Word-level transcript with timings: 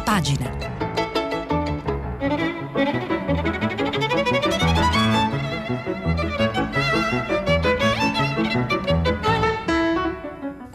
Pagina. 0.00 0.67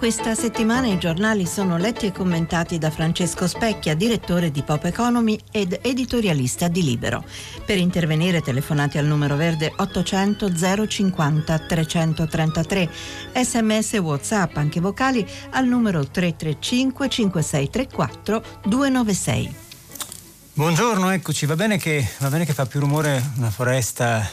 Questa 0.03 0.35
settimana 0.35 0.87
i 0.87 0.97
giornali 0.97 1.45
sono 1.45 1.77
letti 1.77 2.07
e 2.07 2.11
commentati 2.11 2.77
da 2.77 2.91
Francesco 2.91 3.47
Specchia, 3.47 3.95
direttore 3.95 4.51
di 4.51 4.61
Pop 4.61 4.83
Economy 4.83 5.39
ed 5.49 5.79
editorialista 5.81 6.67
di 6.67 6.83
Libero. 6.83 7.23
Per 7.65 7.77
intervenire 7.77 8.41
telefonate 8.41 8.97
al 8.97 9.05
numero 9.05 9.37
verde 9.37 9.71
800 9.73 10.51
050 10.87 11.57
333, 11.57 12.89
sms 13.33 13.93
whatsapp 13.99 14.57
anche 14.57 14.81
vocali 14.81 15.25
al 15.51 15.67
numero 15.67 16.05
335 16.05 17.07
5634 17.07 18.43
296. 18.65 19.55
Buongiorno, 20.51 21.11
eccoci, 21.11 21.45
va 21.45 21.55
bene, 21.55 21.77
che, 21.77 22.05
va 22.17 22.27
bene 22.27 22.43
che 22.43 22.51
fa 22.51 22.65
più 22.65 22.81
rumore 22.81 23.23
una 23.37 23.49
foresta 23.49 24.29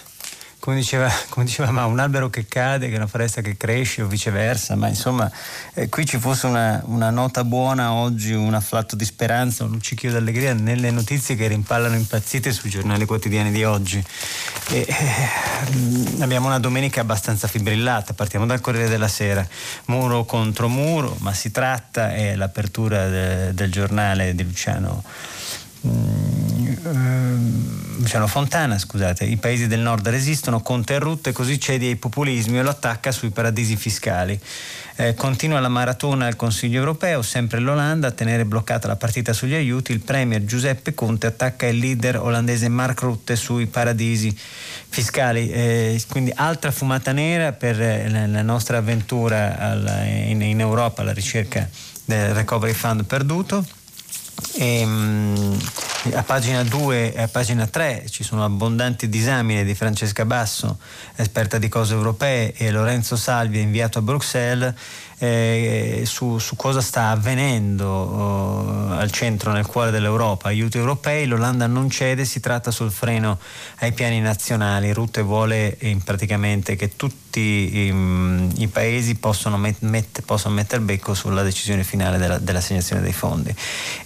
come 0.61 0.77
diceva, 0.77 1.11
come 1.31 1.47
diceva 1.47 1.71
ma 1.73 1.87
un 1.87 1.99
albero 1.99 2.31
che 2.31 2.47
cade, 2.47 2.87
che 2.87 2.93
è 2.93 2.97
una 2.97 3.07
foresta 3.07 3.41
che 3.41 3.57
cresce 3.57 4.03
o 4.03 4.07
viceversa, 4.07 4.77
ma 4.77 4.89
insomma 4.89 5.31
eh, 5.75 5.89
qui 5.89 6.05
ci 6.07 6.19
fosse 6.19 6.47
una, 6.47 6.83
una, 6.85 7.11
nota 7.11 7.43
buona 7.45 7.93
oggi, 7.93 8.33
un 8.33 8.55
afflatto 8.55 8.95
di 8.95 9.05
speranza, 9.05 9.65
un 9.65 9.71
luccichio 9.71 10.13
d'allegria 10.13 10.53
nelle 10.53 10.91
notizie 10.91 11.35
che 11.35 11.49
rimpallano 11.49 11.97
impazzite 11.97 12.53
sui 12.53 12.71
giornali 12.71 13.07
quotidiani 13.07 13.51
di 13.51 13.65
oggi. 13.65 14.05
E, 14.69 14.87
eh, 14.87 16.23
abbiamo 16.23 16.47
una 16.47 16.61
domenica 16.61 17.01
abbastanza 17.01 17.49
fibrillata, 17.49 18.13
partiamo 18.13 18.45
dal 18.47 18.61
Corriere 18.61 18.89
della 18.89 19.09
Sera, 19.09 19.47
muro 19.87 20.25
contro 20.25 20.69
muro, 20.69 21.17
ma 21.21 21.33
si 21.33 21.51
tratta, 21.51 22.13
è 22.13 22.37
l'apertura 22.37 23.09
de, 23.09 23.55
del 23.55 23.73
giornale 23.73 24.35
di 24.35 24.45
Luciano. 24.45 25.03
Mm, 25.87 26.60
Luciano 27.99 28.27
Fontana, 28.27 28.79
scusate, 28.79 29.25
i 29.25 29.37
paesi 29.37 29.67
del 29.67 29.81
nord 29.81 30.09
resistono, 30.09 30.61
Conte 30.61 30.99
e 31.23 31.33
così 31.33 31.61
cede 31.61 31.87
ai 31.87 31.97
populismi 31.97 32.59
e 32.59 32.63
lo 32.63 32.71
attacca 32.71 33.13
sui 33.13 33.31
paradisi 33.31 33.77
fiscali. 33.77 34.39
Eh, 34.97 35.15
continua 35.15 35.61
la 35.61 35.69
maratona 35.69 36.27
al 36.27 36.37
Consiglio 36.37 36.79
europeo, 36.79 37.23
sempre 37.23 37.59
l'Olanda 37.59 38.09
a 38.09 38.11
tenere 38.11 38.45
bloccata 38.45 38.87
la 38.87 38.97
partita 38.97 39.33
sugli 39.33 39.55
aiuti, 39.55 39.93
il 39.93 40.01
premier 40.01 40.45
Giuseppe 40.45 40.93
Conte 40.93 41.27
attacca 41.27 41.67
il 41.67 41.79
leader 41.79 42.19
olandese 42.19 42.69
Mark 42.69 43.01
Rutte 43.01 43.37
sui 43.37 43.67
paradisi 43.67 44.37
fiscali. 44.89 45.51
Eh, 45.51 46.03
quindi 46.09 46.33
altra 46.35 46.71
fumata 46.71 47.13
nera 47.13 47.53
per 47.53 47.81
eh, 47.81 48.27
la 48.27 48.43
nostra 48.43 48.79
avventura 48.79 49.59
alla, 49.59 50.05
in, 50.05 50.43
in 50.43 50.61
Europa 50.61 51.03
alla 51.03 51.13
ricerca 51.13 51.69
del 52.05 52.35
recovery 52.35 52.73
fund 52.73 53.05
perduto. 53.05 53.65
E, 54.55 54.85
um, 54.85 55.59
a 56.15 56.23
pagina 56.23 56.65
2 56.65 57.15
e 57.15 57.23
a 57.23 57.29
pagina 57.29 57.67
3 57.67 58.07
ci 58.09 58.25
sono 58.25 58.45
abbondanti 58.45 59.09
disamine 59.09 59.65
di 59.65 59.75
Francesca 59.75 60.25
Basso, 60.25 60.79
esperta 61.17 61.59
di 61.59 61.69
cose 61.69 61.95
europee, 61.95 62.55
e 62.55 62.71
Lorenzo 62.71 63.17
Salvi, 63.17 63.61
inviato 63.61 63.99
a 63.99 64.03
Bruxelles, 64.03 64.75
eh, 65.23 66.03
su, 66.07 66.39
su, 66.39 66.57
cosa 66.57 66.81
sta 66.81 67.11
avvenendo 67.11 67.87
oh, 67.87 68.91
al 68.93 69.11
centro, 69.11 69.53
nel 69.53 69.67
cuore 69.67 69.91
dell'Europa. 69.91 70.49
Aiuti 70.49 70.79
europei, 70.79 71.27
l'Olanda 71.27 71.67
non 71.67 71.91
cede, 71.91 72.25
si 72.25 72.41
tratta 72.41 72.71
sul 72.71 72.91
freno 72.91 73.39
ai 73.81 73.93
piani 73.93 74.21
nazionali. 74.21 74.95
Rutte 74.95 75.21
vuole 75.21 75.77
eh, 75.77 75.99
praticamente 76.03 76.75
che 76.75 76.97
tutti 76.97 77.87
i, 77.87 77.93
mm, 77.93 78.51
i 78.57 78.69
paesi 78.69 79.15
possano, 79.17 79.59
met, 79.59 79.81
met, 79.81 80.23
possano, 80.23 80.55
mettere 80.55 80.81
becco 80.81 81.13
sulla 81.13 81.43
decisione 81.43 81.85
finale 81.85 82.17
della, 82.17 82.39
dell'assegnazione 82.39 83.03
dei 83.03 83.13
fondi. 83.13 83.55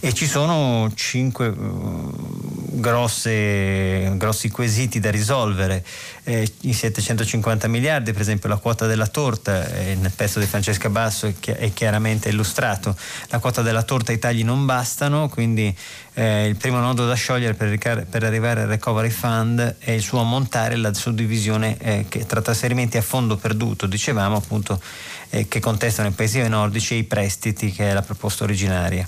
E 0.01 0.13
ci 0.13 0.27
sono 0.27 0.91
cinque 0.97 1.47
uh, 1.47 2.81
grosse, 2.81 4.15
grossi 4.17 4.51
quesiti 4.51 4.99
da 4.99 5.13
risolvere. 5.13 5.85
Eh, 6.27 6.51
I 6.63 6.73
750 6.73 7.69
miliardi, 7.69 8.13
per 8.13 8.23
esempio 8.23 8.49
la 8.49 8.57
quota 8.57 8.87
della 8.87 9.07
torta, 9.07 9.69
eh, 9.75 9.95
nel 9.95 10.11
pezzo 10.11 10.41
di 10.41 10.47
Francesca 10.47 10.89
basso 10.89 11.27
è, 11.27 11.73
chiaramente 11.75 12.31
illustrato. 12.31 12.97
La 13.29 13.39
quota 13.41 13.61
della 13.61 13.83
torta 13.83 14.11
i 14.11 14.19
tagli 14.19 14.43
non 14.43 14.65
bastano, 14.65 15.29
quindi 15.29 15.77
eh, 16.15 16.47
il 16.47 16.57
primo 16.57 16.79
nodo 16.79 17.07
da 17.07 17.13
sciogliere 17.13 17.53
per, 17.53 17.69
ricar- 17.69 18.07
per, 18.07 18.25
arrivare 18.25 18.63
al 18.63 18.69
recovery 18.69 19.11
fund 19.11 19.77
è 19.79 19.91
il 19.91 20.01
suo 20.01 20.21
ammontare, 20.21 20.77
la 20.77 20.95
suddivisione 20.95 21.77
eh, 21.79 22.07
tra 22.27 22.41
trasferimenti 22.41 22.97
a 22.97 23.03
fondo 23.03 23.37
perduto, 23.37 23.87
dicevamo 23.87 24.37
appunto 24.37 24.81
eh, 25.29 25.47
che 25.47 25.61
contestano 25.61 26.09
i 26.09 26.13
paesi 26.13 26.41
nordici 26.49 26.95
e 26.95 26.99
i 26.99 27.05
prestiti, 27.05 27.71
che 27.71 27.91
è 27.91 27.93
la 27.93 28.03
proposta 28.03 28.45
originaria. 28.45 29.07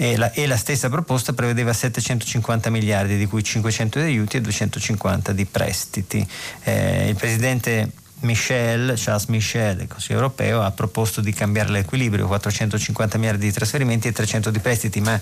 E 0.00 0.16
la, 0.16 0.30
e 0.30 0.46
la, 0.46 0.56
stessa 0.56 0.88
proposta 0.88 1.32
prevedeva 1.32 1.72
750 1.72 2.70
miliardi, 2.70 3.16
di 3.16 3.26
cui 3.26 3.42
500 3.42 3.98
di 3.98 4.04
aiuti 4.04 4.36
e 4.36 4.40
250 4.40 5.32
di 5.32 5.44
prestiti. 5.44 6.24
Eh, 6.62 7.08
il 7.08 7.16
presidente 7.16 7.90
Michel, 8.20 8.94
Charles 8.96 9.26
Michel, 9.26 9.80
il 9.80 9.88
Consiglio 9.88 10.16
europeo, 10.16 10.62
ha 10.62 10.70
proposto 10.72 11.20
di 11.20 11.32
cambiare 11.32 11.70
l'equilibrio, 11.70 12.26
450 12.26 13.16
miliardi 13.18 13.46
di 13.46 13.52
trasferimenti 13.52 14.08
e 14.08 14.12
300 14.12 14.50
di 14.50 14.58
prestiti, 14.58 15.00
ma 15.00 15.20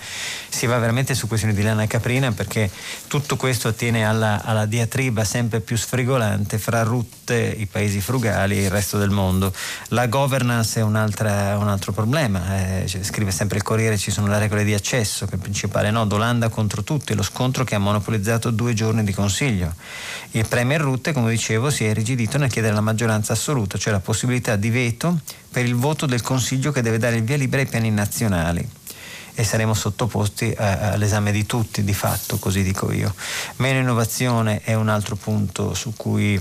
si 0.48 0.66
va 0.66 0.78
veramente 0.78 1.14
su 1.14 1.26
questioni 1.28 1.54
di 1.54 1.62
lana 1.62 1.86
caprina 1.86 2.32
perché 2.32 2.70
tutto 3.06 3.36
questo 3.36 3.68
attiene 3.68 4.06
alla, 4.06 4.42
alla 4.42 4.64
diatriba 4.64 5.24
sempre 5.24 5.60
più 5.60 5.76
sfrigolante 5.76 6.58
fra 6.58 6.82
Rutte, 6.82 7.34
i 7.34 7.66
paesi 7.66 8.00
frugali 8.00 8.56
e 8.56 8.62
il 8.64 8.70
resto 8.70 8.96
del 8.98 9.10
mondo. 9.10 9.52
La 9.88 10.06
governance 10.06 10.80
è 10.80 10.82
un, 10.82 10.96
altro 10.96 11.92
problema, 11.92 12.82
eh, 12.82 12.88
scrive 13.02 13.30
sempre 13.30 13.58
il 13.58 13.62
Corriere, 13.62 13.98
ci 13.98 14.10
sono 14.10 14.28
le 14.28 14.38
regole 14.38 14.64
di 14.64 14.72
accesso, 14.72 15.26
che 15.26 15.32
è 15.32 15.34
il 15.34 15.42
principale 15.42 15.90
nodo, 15.90 16.14
Olanda 16.14 16.48
contro 16.48 16.82
tutti, 16.82 17.14
lo 17.14 17.22
scontro 17.22 17.64
che 17.64 17.74
ha 17.74 17.78
monopolizzato 17.78 18.50
due 18.50 18.72
giorni 18.72 19.04
di 19.04 19.12
Consiglio. 19.12 19.74
Il 20.30 20.46
Premier 20.48 20.80
Rutte, 20.80 21.12
come 21.12 21.30
dicevo, 21.30 21.70
si 21.70 21.84
è 21.84 21.88
irrigidito 21.88 22.38
nel 22.38 22.50
chiedere 22.50 22.74
la 22.74 22.80
maggioranza 22.86 23.32
assoluta, 23.32 23.76
cioè 23.78 23.92
la 23.92 24.00
possibilità 24.00 24.54
di 24.54 24.70
veto 24.70 25.18
per 25.50 25.64
il 25.64 25.74
voto 25.74 26.06
del 26.06 26.22
Consiglio 26.22 26.70
che 26.70 26.82
deve 26.82 26.98
dare 26.98 27.16
il 27.16 27.24
via 27.24 27.36
libera 27.36 27.62
ai 27.62 27.68
piani 27.68 27.90
nazionali 27.90 28.66
e 29.34 29.44
saremo 29.44 29.74
sottoposti 29.74 30.54
a, 30.56 30.92
all'esame 30.92 31.32
di 31.32 31.44
tutti 31.44 31.82
di 31.82 31.92
fatto, 31.92 32.38
così 32.38 32.62
dico 32.62 32.92
io. 32.92 33.12
Meno 33.56 33.80
innovazione 33.80 34.60
è 34.62 34.74
un 34.74 34.88
altro 34.88 35.16
punto 35.16 35.74
su 35.74 35.94
cui 35.96 36.40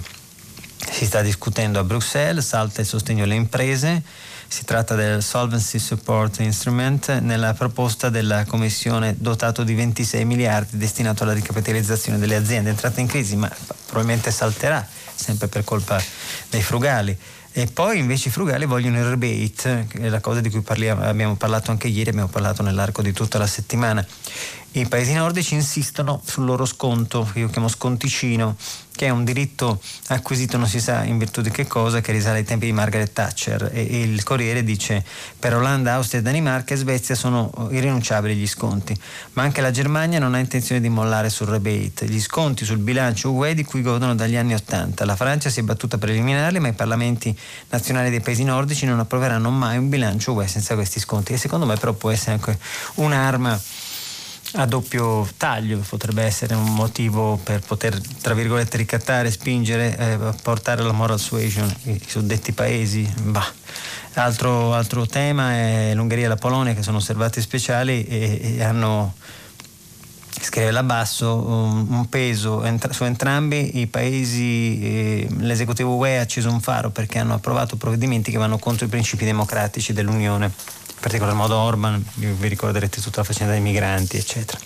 si 0.92 1.06
sta 1.06 1.22
discutendo 1.22 1.80
a 1.80 1.84
Bruxelles, 1.84 2.46
salta 2.46 2.82
il 2.82 2.88
sostegno 2.88 3.24
alle 3.24 3.36
imprese, 3.36 4.04
si 4.48 4.64
tratta 4.64 4.96
del 4.96 5.24
Solvency 5.24 5.80
Support 5.80 6.40
Instrument 6.40 7.20
nella 7.20 7.54
proposta 7.54 8.10
della 8.10 8.46
Commissione 8.46 9.16
dotato 9.18 9.64
di 9.64 9.74
26 9.74 10.24
miliardi 10.24 10.78
destinato 10.78 11.24
alla 11.24 11.34
ricapitalizzazione 11.34 12.20
delle 12.20 12.36
aziende 12.36 12.70
entrate 12.70 13.02
in 13.02 13.08
crisi, 13.08 13.36
ma 13.36 13.52
probabilmente 13.88 14.32
salterà 14.32 14.88
sempre 15.26 15.48
per 15.48 15.64
colpa 15.64 16.02
dei 16.50 16.62
frugali. 16.62 17.18
E 17.58 17.68
poi 17.68 18.00
invece 18.00 18.28
i 18.28 18.32
frugali 18.32 18.66
vogliono 18.66 18.98
il 18.98 19.06
rebate, 19.06 19.88
che 19.90 20.00
è 20.00 20.10
la 20.10 20.20
cosa 20.20 20.42
di 20.42 20.50
cui 20.50 20.62
parliamo, 20.62 21.04
abbiamo 21.04 21.36
parlato 21.36 21.72
anche 21.72 21.88
ieri, 21.88 22.10
abbiamo 22.10 22.28
parlato 22.28 22.62
nell'arco 22.62 23.02
di 23.02 23.14
tutta 23.14 23.38
la 23.38 23.48
settimana. 23.48 24.06
I 24.74 24.86
paesi 24.88 25.14
nordici 25.14 25.54
insistono 25.54 26.22
sul 26.26 26.44
loro 26.44 26.66
sconto, 26.66 27.28
che 27.32 27.40
io 27.40 27.48
chiamo 27.48 27.70
sconticino, 27.70 28.58
che 28.96 29.08
è 29.08 29.10
un 29.10 29.24
diritto 29.24 29.82
acquisito 30.08 30.58
non 30.58 30.68
si 30.68 30.80
sa 30.80 31.04
in 31.04 31.18
virtù 31.18 31.42
di 31.42 31.52
che 31.52 31.68
cosa, 31.68 32.02
che 32.02 32.12
risale 32.12 32.40
ai 32.40 32.44
tempi 32.44 32.66
di 32.66 32.72
Margaret 32.72 33.12
Thatcher. 33.12 33.70
E, 33.74 33.88
e 33.90 34.02
il 34.02 34.24
Corriere 34.24 34.64
dice 34.64 35.04
per 35.38 35.56
Olanda, 35.56 35.94
Austria, 35.94 36.22
Danimarca 36.22 36.74
e 36.74 36.78
Svezia 36.78 37.16
sono 37.16 37.52
irrinunciabili 37.72 38.36
gli 38.36 38.48
sconti, 38.48 38.98
ma 39.34 39.44
anche 39.44 39.62
la 39.62 39.72
Germania 39.72 40.20
non 40.20 40.34
ha 40.34 40.40
intenzione 40.40 40.82
di 40.82 40.90
mollare 40.90 41.30
sul 41.30 41.48
rebate. 41.48 42.08
Gli 42.08 42.22
sconti 42.22 42.64
sul 42.66 42.78
bilancio 42.78 43.32
UE 43.32 43.54
di 43.54 43.64
cui 43.64 43.82
godono 43.82 44.16
dagli 44.16 44.36
anni 44.36 44.54
Ottanta. 44.54 45.06
La 45.06 45.16
Francia 45.16 45.50
si 45.50 45.60
è 45.60 45.64
battuta 45.64 45.98
per 45.98 46.10
eliminarli, 46.10 46.60
ma 46.60 46.70
i 46.70 46.74
parlamenti 46.74 47.38
nazionali 47.70 48.10
dei 48.10 48.22
paesi 48.22 48.44
nordici 48.44 48.86
non 48.86 49.00
approveranno 49.00 49.50
mai 49.50 49.78
un 49.78 49.90
bilancio 49.90 50.34
UE 50.34 50.48
senza 50.48 50.76
questi 50.76 51.00
sconti. 51.00 51.34
E 51.34 51.38
secondo 51.38 51.66
me 51.66 51.76
però 51.76 51.94
può 51.94 52.12
essere 52.12 52.34
anche 52.34 52.58
un'arma 52.96 53.60
a 54.56 54.66
doppio 54.66 55.28
taglio 55.38 55.80
potrebbe 55.88 56.24
essere 56.24 56.56
un 56.56 56.74
motivo 56.74 57.38
per 57.44 57.60
poter 57.60 58.00
tra 58.22 58.34
virgolette 58.34 58.78
ricattare, 58.78 59.30
spingere, 59.32 59.98
eh, 59.98 60.34
portare 60.42 60.84
la 60.84 60.92
moral 60.92 61.20
suasion 61.20 61.74
i 61.84 62.02
suddetti 62.06 62.52
paesi. 62.54 63.12
Bah. 63.24 63.52
Altro, 64.14 64.74
altro, 64.74 65.06
tema 65.06 65.52
è 65.52 65.94
l'Ungheria 65.94 66.26
e 66.26 66.30
la 66.30 66.38
Polonia 66.38 66.74
che 66.74 66.84
sono 66.84 66.98
osservati 66.98 67.42
speciali 67.42 68.06
e, 68.06 68.56
e 68.56 68.64
hanno 68.64 69.14
scrive 70.42 70.72
là 70.72 70.84
basso 70.84 71.36
un, 71.36 71.86
un 71.90 72.10
peso 72.10 72.64
entra, 72.64 72.94
su 72.94 73.04
entrambi 73.04 73.80
i 73.80 73.88
paesi 73.88 74.80
eh, 74.82 75.28
l'esecutivo 75.40 75.96
UE 75.96 76.18
ha 76.18 76.22
acceso 76.22 76.50
un 76.50 76.62
faro 76.62 76.92
perché 76.92 77.20
hanno 77.20 77.34
approvato 77.34 77.76
provvedimenti 77.76 78.32
che 78.32 78.38
vanno 78.38 78.58
contro 78.58 78.86
i 78.86 78.90
principi 78.90 79.26
democratici 79.26 79.92
dell'Unione 79.92 80.52
particolar 81.00 81.34
modo 81.34 81.56
Orban, 81.56 82.04
vi 82.16 82.48
ricorderete 82.48 83.02
tutta 83.02 83.20
la 83.20 83.26
faccenda 83.26 83.54
dei 83.54 83.62
migranti, 83.62 84.18
eccetera. 84.18 84.60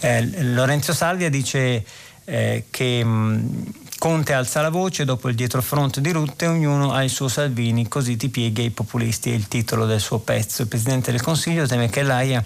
Eh, 0.00 0.42
Lorenzo 0.42 0.92
Salvia 0.92 1.28
dice 1.30 1.84
eh, 2.24 2.64
che 2.70 3.04
mh, 3.04 3.72
Conte 4.02 4.32
alza 4.32 4.60
la 4.60 4.68
voce 4.68 5.04
dopo 5.04 5.28
il 5.28 5.36
dietrofront 5.36 6.00
di 6.00 6.10
Rutte, 6.10 6.46
ognuno 6.46 6.92
ha 6.92 7.04
il 7.04 7.10
suo 7.10 7.28
Salvini, 7.28 7.86
così 7.86 8.16
ti 8.16 8.30
pieghi 8.30 8.62
ai 8.62 8.70
populisti, 8.70 9.30
è 9.30 9.34
il 9.34 9.46
titolo 9.46 9.86
del 9.86 10.00
suo 10.00 10.18
pezzo. 10.18 10.62
Il 10.62 10.68
Presidente 10.68 11.12
del 11.12 11.22
Consiglio 11.22 11.68
teme 11.68 11.88
che 11.88 12.02
l'AIA 12.02 12.44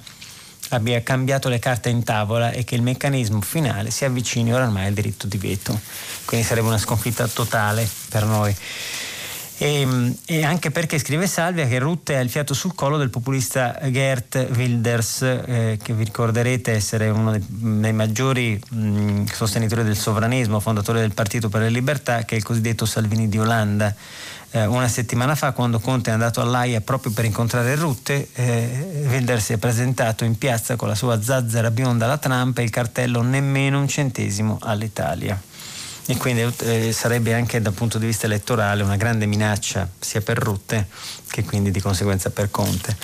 abbia 0.70 1.03
cambiato 1.03 1.49
le 1.49 1.58
carte 1.58 1.88
in 1.88 2.03
tavola 2.03 2.50
e 2.50 2.64
che 2.64 2.75
il 2.75 2.82
meccanismo 2.82 3.41
finale 3.41 3.91
si 3.91 4.05
avvicini 4.05 4.53
oramai 4.53 4.88
al 4.88 4.93
diritto 4.93 5.26
di 5.26 5.38
veto. 5.38 5.81
Quindi 6.26 6.47
sarebbe 6.47 6.67
una 6.67 6.76
sconfitta 6.76 7.26
totale 7.26 7.88
per 8.11 8.26
noi. 8.26 8.55
E, 9.58 10.14
e, 10.26 10.44
anche 10.44 10.70
perché 10.70 10.99
scrive 10.99 11.26
Salvia 11.26 11.67
che 11.67 11.79
Rutte 11.79 12.14
ha 12.17 12.20
il 12.20 12.29
fiato 12.29 12.53
sul 12.53 12.75
collo 12.75 12.99
del 12.99 13.08
populista 13.08 13.79
Gert 13.91 14.49
Wilders, 14.55 15.23
eh, 15.23 15.79
che 15.82 15.94
vi 15.94 16.05
ricorderete 16.05 16.73
essere 16.73 17.08
uno 17.08 17.31
dei, 17.31 17.43
dei 17.49 17.94
maggiori 17.94 18.61
mh, 18.69 19.25
sostenitori 19.32 19.82
del 19.82 19.97
sovranismo, 19.97 20.61
fondatore 20.61 21.00
del 21.00 21.14
Partito 21.14 21.49
per 21.49 21.62
le 21.62 21.70
Libertà, 21.70 22.25
che 22.25 22.35
è 22.35 22.38
il 22.38 22.44
cosiddetto 22.44 22.85
Salvini 22.85 23.31
di 23.31 23.38
Olanda. 23.38 23.94
Eh, 24.50 24.67
una 24.67 24.88
settimana 24.88 25.35
fa, 25.35 25.53
quando 25.53 25.81
Conte 25.81 26.11
è 26.11 26.12
andato 26.12 26.43
all'AIA 26.43 26.82
proprio 26.82 27.12
per 27.12 27.25
incontrare 27.25 27.76
Rutte, 27.76 28.29
eh, 28.35 29.06
Wilders 29.08 29.43
si 29.43 29.53
è 29.55 29.56
presentato 29.56 30.25
in 30.25 30.37
piazza 30.37 30.76
con 30.76 30.88
la 30.88 30.94
sua 30.94 31.23
zazzera 31.23 31.70
bionda 31.70 32.05
alla 32.05 32.19
Trump 32.19 32.58
e 32.58 32.62
il 32.62 32.70
cartello 32.70 33.23
nemmeno 33.23 33.81
un 33.81 33.88
centesimo 33.88 34.58
all'Italia 34.61 35.41
e 36.06 36.17
quindi 36.17 36.43
eh, 36.61 36.93
sarebbe 36.93 37.35
anche 37.35 37.61
dal 37.61 37.73
punto 37.73 37.99
di 37.99 38.06
vista 38.06 38.26
elettorale 38.26 38.82
una 38.82 38.97
grande 38.97 39.26
minaccia 39.26 39.88
sia 39.99 40.20
per 40.20 40.38
Rutte 40.38 40.87
che 41.29 41.44
quindi 41.44 41.70
di 41.70 41.81
conseguenza 41.81 42.31
per 42.31 42.50
Conte. 42.50 42.97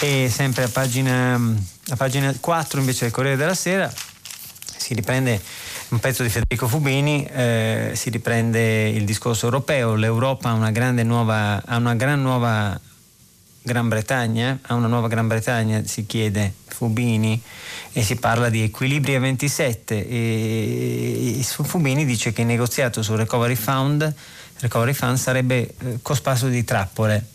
E 0.00 0.30
sempre 0.32 0.64
a 0.64 0.68
pagina, 0.68 1.34
a 1.34 1.96
pagina 1.96 2.32
4 2.38 2.80
invece 2.80 3.04
del 3.04 3.12
Corriere 3.12 3.36
della 3.36 3.54
Sera 3.54 3.92
si 4.76 4.94
riprende 4.94 5.40
un 5.88 5.98
pezzo 6.00 6.22
di 6.22 6.28
Federico 6.28 6.68
Fubini, 6.68 7.24
eh, 7.24 7.92
si 7.94 8.10
riprende 8.10 8.88
il 8.88 9.04
discorso 9.04 9.46
europeo, 9.46 9.94
l'Europa 9.94 10.50
ha 10.50 10.52
una 10.52 10.70
nuova, 11.02 11.62
ha 11.64 11.76
una 11.76 11.94
gran 11.94 12.20
nuova 12.20 12.78
Gran 13.68 13.88
Bretagna, 13.88 14.58
ha 14.62 14.74
una 14.74 14.86
nuova 14.86 15.08
Gran 15.08 15.28
Bretagna, 15.28 15.82
si 15.84 16.06
chiede 16.06 16.52
Fubini, 16.66 17.40
e 17.92 18.02
si 18.02 18.16
parla 18.16 18.48
di 18.48 18.62
equilibri 18.62 19.14
a 19.14 19.20
27 19.20 20.08
e, 20.08 21.40
Fubini 21.42 22.06
dice 22.06 22.32
che 22.32 22.40
il 22.40 22.46
negoziato 22.46 23.02
sul 23.02 23.18
Recovery 23.18 23.56
Fund, 23.56 24.14
recovery 24.60 24.94
Fund 24.94 25.16
sarebbe 25.16 25.74
eh, 25.78 25.98
cosparso 26.00 26.48
di 26.48 26.64
trappole 26.64 27.26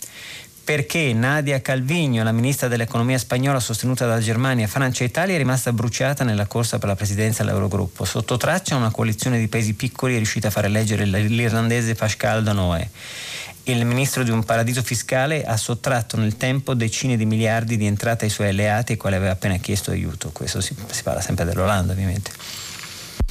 perché 0.63 1.11
Nadia 1.13 1.61
Calvino, 1.61 2.23
la 2.23 2.31
ministra 2.31 2.69
dell'economia 2.69 3.17
spagnola 3.17 3.59
sostenuta 3.59 4.07
da 4.07 4.19
Germania, 4.19 4.65
Francia 4.65 5.03
e 5.03 5.07
Italia, 5.07 5.35
è 5.35 5.37
rimasta 5.37 5.73
bruciata 5.73 6.23
nella 6.23 6.45
corsa 6.45 6.79
per 6.79 6.87
la 6.87 6.95
presidenza 6.95 7.43
dell'Eurogruppo. 7.43 8.05
Sotto 8.05 8.37
traccia 8.37 8.77
una 8.77 8.89
coalizione 8.89 9.39
di 9.39 9.49
paesi 9.49 9.73
piccoli 9.73 10.13
è 10.13 10.17
riuscita 10.17 10.47
a 10.47 10.51
fare 10.51 10.67
eleggere 10.67 11.03
l'irlandese 11.05 11.95
Pascal 11.95 12.43
Danoë 12.43 12.87
il 13.65 13.85
ministro 13.85 14.23
di 14.23 14.29
un 14.29 14.43
paradiso 14.43 14.83
fiscale 14.83 15.45
ha 15.45 15.55
sottratto 15.55 16.17
nel 16.17 16.35
tempo 16.35 16.73
decine 16.73 17.15
di 17.15 17.25
miliardi 17.25 17.77
di 17.77 17.85
entrate 17.85 18.25
ai 18.25 18.31
suoi 18.31 18.49
alleati 18.49 18.93
ai 18.93 18.97
quali 18.97 19.15
aveva 19.15 19.31
appena 19.31 19.55
chiesto 19.57 19.91
aiuto. 19.91 20.31
Questo 20.31 20.59
si, 20.59 20.75
si 20.89 21.03
parla 21.03 21.21
sempre 21.21 21.45
dell'Olanda 21.45 21.93
ovviamente. 21.93 22.31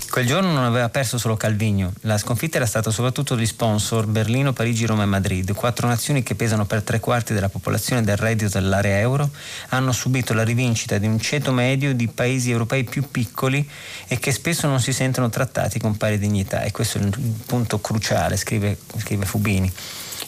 Quel 0.09 0.27
giorno 0.27 0.53
non 0.53 0.65
aveva 0.65 0.91
perso 0.91 1.17
solo 1.17 1.39
Calvino, 1.39 1.91
la 2.03 2.19
sconfitta 2.19 2.57
era 2.57 2.67
stata 2.67 2.91
soprattutto 2.91 3.35
degli 3.35 3.47
sponsor 3.47 4.05
Berlino, 4.07 4.53
Parigi, 4.53 4.85
Roma 4.85 5.05
e 5.05 5.07
Madrid, 5.07 5.55
quattro 5.55 5.89
nazioni 5.89 6.23
che 6.23 6.35
pesano 6.35 6.67
per 6.67 6.83
tre 6.83 7.01
quarti 7.01 7.33
della 7.33 7.49
popolazione 7.49 8.03
del 8.03 8.19
reddito 8.19 8.61
dell'area 8.61 8.99
euro, 8.99 9.31
hanno 9.71 9.93
subito 9.93 10.35
la 10.35 10.45
rivincita 10.45 10.99
di 10.99 11.07
un 11.07 11.19
ceto 11.19 11.53
medio 11.53 11.95
di 11.95 12.09
paesi 12.09 12.51
europei 12.51 12.85
più 12.85 13.11
piccoli 13.11 13.67
e 14.07 14.19
che 14.19 14.33
spesso 14.33 14.67
non 14.67 14.81
si 14.81 14.93
sentono 14.93 15.31
trattati 15.31 15.79
con 15.79 15.97
pari 15.97 16.19
dignità 16.19 16.61
e 16.61 16.73
questo 16.73 16.99
è 16.99 17.01
il 17.01 17.17
punto 17.47 17.81
cruciale, 17.81 18.37
scrive, 18.37 18.77
scrive 18.99 19.25
Fubini 19.25 19.73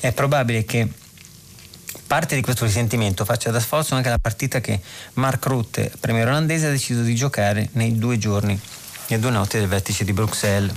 è 0.09 0.13
probabile 0.13 0.67
che 0.67 0.87
parte 2.07 2.35
di 2.35 2.43
questo 2.43 2.67
risentimento 2.67 3.25
faccia 3.25 3.51
da 3.51 3.59
sforzo 3.59 3.95
anche 3.95 4.11
la 4.11 4.19
partita 4.19 4.61
che 4.61 4.79
Mark 5.15 5.47
Rutte, 5.47 5.91
premier 5.99 6.29
olandese, 6.29 6.67
ha 6.67 6.71
deciso 6.71 7.01
di 7.01 7.15
giocare 7.15 7.71
nei 7.73 7.97
due 7.97 8.19
giorni, 8.19 8.61
e 9.07 9.19
due 9.19 9.31
notti 9.31 9.57
del 9.57 9.67
vertice 9.67 10.05
di 10.05 10.13
Bruxelles. 10.13 10.75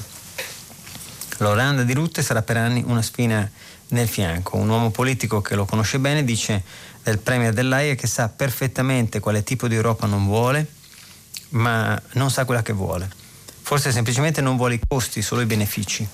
L'Olanda 1.39 1.83
di 1.83 1.93
Rutte 1.93 2.21
sarà 2.21 2.41
per 2.41 2.55
anni 2.55 2.81
una 2.85 3.01
spina 3.01 3.49
nel 3.89 4.07
fianco. 4.07 4.55
Un 4.55 4.69
uomo 4.69 4.91
politico 4.91 5.41
che 5.41 5.55
lo 5.55 5.65
conosce 5.65 5.99
bene 5.99 6.23
dice 6.23 6.63
del 7.03 7.19
premier 7.19 7.51
dell'AIA 7.51 7.95
che 7.95 8.07
sa 8.07 8.29
perfettamente 8.29 9.19
quale 9.19 9.43
tipo 9.43 9.67
di 9.67 9.75
Europa 9.75 10.07
non 10.07 10.25
vuole, 10.25 10.65
ma 11.49 12.01
non 12.13 12.31
sa 12.31 12.45
quella 12.45 12.61
che 12.61 12.71
vuole. 12.71 13.26
Forse 13.67 13.91
semplicemente 13.91 14.39
non 14.39 14.55
vuole 14.55 14.75
i 14.75 14.79
costi, 14.87 15.21
solo 15.21 15.41
i 15.41 15.45
benefici. 15.45 16.07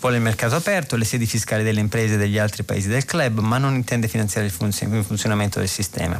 Vuole 0.00 0.16
il 0.16 0.22
mercato 0.22 0.54
aperto, 0.54 0.96
le 0.96 1.04
sedi 1.04 1.26
fiscali 1.26 1.62
delle 1.62 1.80
imprese 1.80 2.16
degli 2.16 2.38
altri 2.38 2.62
paesi 2.62 2.88
del 2.88 3.04
club, 3.04 3.40
ma 3.40 3.58
non 3.58 3.74
intende 3.74 4.08
finanziare 4.08 4.46
il, 4.46 4.52
funzion- 4.54 4.94
il 4.94 5.04
funzionamento 5.04 5.58
del 5.58 5.68
sistema. 5.68 6.18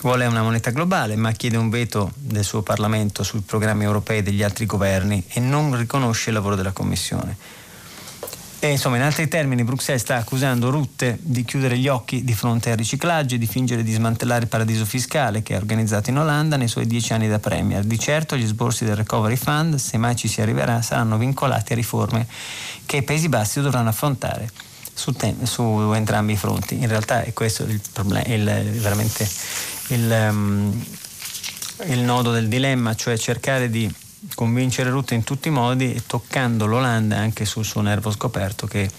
Vuole 0.00 0.24
una 0.24 0.40
moneta 0.40 0.70
globale, 0.70 1.14
ma 1.16 1.32
chiede 1.32 1.58
un 1.58 1.68
veto 1.68 2.10
del 2.16 2.42
suo 2.42 2.62
Parlamento 2.62 3.22
sui 3.22 3.42
programmi 3.42 3.84
europei 3.84 4.22
degli 4.22 4.42
altri 4.42 4.64
governi 4.64 5.22
e 5.28 5.40
non 5.40 5.76
riconosce 5.76 6.30
il 6.30 6.36
lavoro 6.36 6.56
della 6.56 6.72
Commissione. 6.72 7.36
E 8.64 8.70
insomma, 8.70 8.94
in 8.94 9.02
altri 9.02 9.26
termini, 9.26 9.64
Bruxelles 9.64 10.02
sta 10.02 10.18
accusando 10.18 10.70
Rutte 10.70 11.18
di 11.20 11.44
chiudere 11.44 11.76
gli 11.76 11.88
occhi 11.88 12.22
di 12.22 12.32
fronte 12.32 12.70
al 12.70 12.76
riciclaggio 12.76 13.34
e 13.34 13.38
di 13.38 13.48
fingere 13.48 13.82
di 13.82 13.92
smantellare 13.92 14.42
il 14.42 14.48
paradiso 14.48 14.84
fiscale 14.84 15.42
che 15.42 15.54
ha 15.54 15.56
organizzato 15.56 16.10
in 16.10 16.18
Olanda 16.18 16.56
nei 16.56 16.68
suoi 16.68 16.86
dieci 16.86 17.12
anni 17.12 17.26
da 17.26 17.40
Premier. 17.40 17.82
Di 17.82 17.98
certo 17.98 18.36
gli 18.36 18.46
sborsi 18.46 18.84
del 18.84 18.94
Recovery 18.94 19.34
Fund, 19.34 19.74
se 19.74 19.96
mai 19.96 20.14
ci 20.14 20.28
si 20.28 20.40
arriverà, 20.40 20.80
saranno 20.80 21.18
vincolati 21.18 21.72
a 21.72 21.74
riforme 21.74 22.24
che 22.86 22.98
i 22.98 23.02
Paesi 23.02 23.28
Bassi 23.28 23.60
dovranno 23.60 23.88
affrontare 23.88 24.48
su, 24.94 25.10
tem- 25.10 25.42
su 25.42 25.90
entrambi 25.92 26.34
i 26.34 26.36
fronti. 26.36 26.76
In 26.76 26.86
realtà 26.86 27.24
è 27.24 27.32
questo 27.32 27.64
il 27.64 27.80
problema, 27.92 28.24
il, 28.26 28.44
veramente 28.78 29.28
il, 29.88 30.28
um, 30.30 30.84
il 31.86 31.98
nodo 31.98 32.30
del 32.30 32.46
dilemma, 32.46 32.94
cioè 32.94 33.18
cercare 33.18 33.68
di 33.68 33.92
convincere 34.34 34.90
Rutte 34.90 35.14
in 35.14 35.24
tutti 35.24 35.48
i 35.48 35.50
modi, 35.50 36.02
toccando 36.06 36.66
l'Olanda 36.66 37.16
anche 37.16 37.44
sul 37.44 37.64
suo 37.64 37.80
nervo 37.80 38.10
scoperto 38.10 38.66
che 38.66 38.90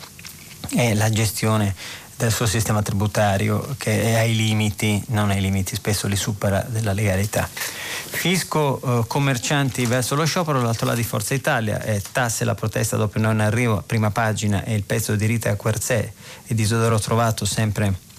è 0.69 0.93
la 0.93 1.09
gestione 1.09 1.75
del 2.15 2.31
suo 2.31 2.45
sistema 2.45 2.81
tributario 2.81 3.75
che 3.77 4.03
è 4.03 4.13
ai 4.15 4.35
limiti, 4.35 5.03
non 5.07 5.29
ai 5.29 5.41
limiti, 5.41 5.75
spesso 5.75 6.07
li 6.07 6.15
supera 6.15 6.65
della 6.67 6.93
legalità. 6.93 7.49
Fisco, 7.51 8.79
eh, 9.01 9.07
commercianti 9.07 9.85
verso 9.85 10.15
lo 10.15 10.25
sciopero, 10.25 10.61
l'altro 10.61 10.85
lato 10.85 10.99
di 10.99 11.03
Forza 11.03 11.33
Italia, 11.33 11.81
eh, 11.81 12.01
tasse 12.11 12.45
la 12.45 12.55
protesta 12.55 12.95
dopo 12.95 13.19
non 13.19 13.39
arrivo, 13.39 13.83
prima 13.85 14.11
pagina 14.11 14.63
e 14.63 14.75
il 14.75 14.83
pezzo 14.83 15.15
di 15.15 15.25
Rita 15.25 15.55
Querzè 15.55 16.11
e 16.45 16.53
di 16.53 16.61
Isidoro 16.61 16.99
Trovato 16.99 17.45
sempre 17.45 18.11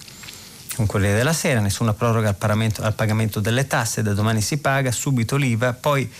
con 0.75 0.85
Corriere 0.85 1.15
della 1.15 1.33
Sera, 1.33 1.61
nessuna 1.61 1.93
proroga 1.93 2.35
al, 2.37 2.71
al 2.79 2.93
pagamento 2.93 3.39
delle 3.39 3.65
tasse, 3.65 4.01
da 4.01 4.13
domani 4.13 4.41
si 4.41 4.57
paga, 4.57 4.91
subito 4.91 5.37
l'IVA, 5.37 5.73
poi 5.73 6.11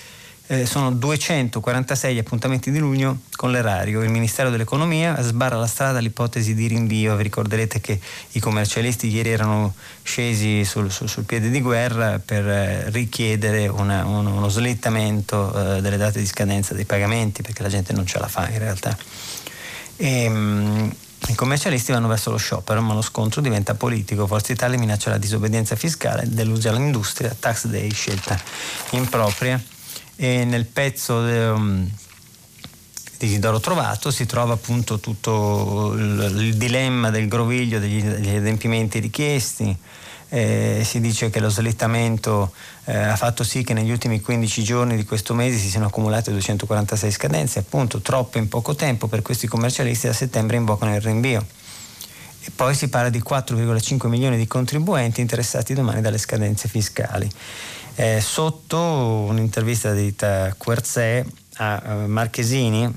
eh, 0.48 0.66
sono 0.66 0.92
246 0.92 2.20
appuntamenti 2.20 2.70
di 2.70 2.78
luglio 2.78 3.20
con 3.36 3.52
l'erario. 3.52 4.04
Il 4.04 4.10
Ministero 4.10 4.50
dell'Economia 4.50 5.20
sbarra 5.22 5.58
la 5.58 5.66
strada 5.66 5.98
all'ipotesi 5.98 6.54
di 6.54 6.68
rinvio. 6.68 7.16
Vi 7.16 7.24
ricorderete 7.24 7.82
che 7.82 8.00
i 8.32 8.40
commercialisti 8.40 9.08
ieri 9.08 9.30
erano 9.30 9.74
scesi 10.04 10.64
sul, 10.64 10.92
sul, 10.92 11.10
sul 11.10 11.24
piede 11.24 11.50
di 11.50 11.62
guerra 11.62 12.20
per 12.24 12.48
eh, 12.48 12.90
richiedere 12.92 13.68
una, 13.68 14.06
uno, 14.06 14.36
uno, 14.36 14.50
slittamento 14.50 15.78
eh, 15.78 15.82
delle 15.82 15.98
date 15.98 16.20
di 16.20 16.28
scadenza 16.28 16.74
dei 16.76 16.86
pagamenti 16.86 17.42
perché 17.42 17.64
la 17.64 17.70
gente 17.70 17.94
non 17.94 18.06
ce 18.06 18.20
la 18.20 18.28
fa 18.28 18.48
in 18.50 18.60
realtà. 18.60 18.96
E, 19.98 20.30
mh, 20.30 20.96
i 21.28 21.34
commercialisti 21.34 21.92
vanno 21.92 22.08
verso 22.08 22.30
lo 22.30 22.38
sciopero, 22.38 22.82
ma 22.82 22.94
lo 22.94 23.02
scontro 23.02 23.42
diventa 23.42 23.74
politico. 23.74 24.28
Forza 24.28 24.54
Italia 24.54 24.78
minaccia 24.78 25.10
la 25.10 25.18
disobbedienza 25.18 25.76
fiscale, 25.76 26.26
deluge 26.28 26.70
all'industria, 26.70 27.36
tax 27.40 27.66
day, 27.66 27.90
scelta 27.92 28.40
impropria 28.92 29.60
e 30.16 30.46
nel 30.46 30.66
pezzo 30.66 31.16
um, 31.16 31.90
di 33.18 33.26
Isidoro 33.26 33.60
Trovato 33.60 34.12
si 34.12 34.26
trova 34.26 34.54
appunto 34.54 35.00
tutto 35.00 35.94
il, 35.96 36.36
il 36.38 36.56
dilemma 36.56 37.10
del 37.10 37.28
groviglio 37.28 37.80
degli, 37.80 38.02
degli 38.02 38.36
adempimenti 38.36 39.00
richiesti. 39.00 39.76
Eh, 40.28 40.82
si 40.84 41.00
dice 41.00 41.30
che 41.30 41.40
lo 41.40 41.50
slittamento 41.50 42.52
eh, 42.86 42.98
ha 42.98 43.16
fatto 43.16 43.44
sì 43.44 43.64
che 43.64 43.74
negli 43.74 43.92
ultimi 43.92 44.20
15 44.20 44.64
giorni 44.64 44.96
di 44.96 45.06
questo 45.06 45.34
mese 45.34 45.58
si 45.58 45.70
siano 45.70 45.86
accumulate 45.86 46.32
246 46.32 47.12
scadenze, 47.12 47.60
appunto 47.60 48.02
troppe 48.02 48.40
in 48.40 48.48
poco 48.48 48.76
tempo 48.76 49.08
per 49.08 49.22
questi 49.22 49.48
commercialisti 49.48 50.08
da 50.08 50.14
settembre 50.14 50.58
invocano 50.58 50.96
il 50.96 51.02
rinvio. 51.02 51.46
E 52.42 52.52
poi 52.56 52.76
si 52.76 52.90
parla 52.90 53.10
di 53.10 53.24
4,5 53.28 54.08
milioni 54.08 54.38
di 54.38 54.48
contribuenti 54.48 55.22
interessati 55.22 55.74
domani 55.74 56.02
dalle 56.02 56.18
scadenze 56.18 56.68
fiscali. 56.68 57.30
Eh, 57.98 58.20
sotto 58.20 58.78
un'intervista 58.78 59.94
di 59.94 60.14
Querzè 60.58 61.26
a 61.58 61.82
uh, 61.86 62.08
Marchesini, 62.08 62.94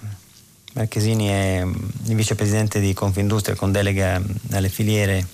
Marchesini 0.73 1.29
è 1.29 1.65
mm, 1.65 1.75
il 2.07 2.15
vicepresidente 2.17 2.81
di 2.81 2.93
Confindustria 2.95 3.55
con 3.55 3.71
delega 3.71 4.21
alle 4.51 4.69
filiere 4.69 5.25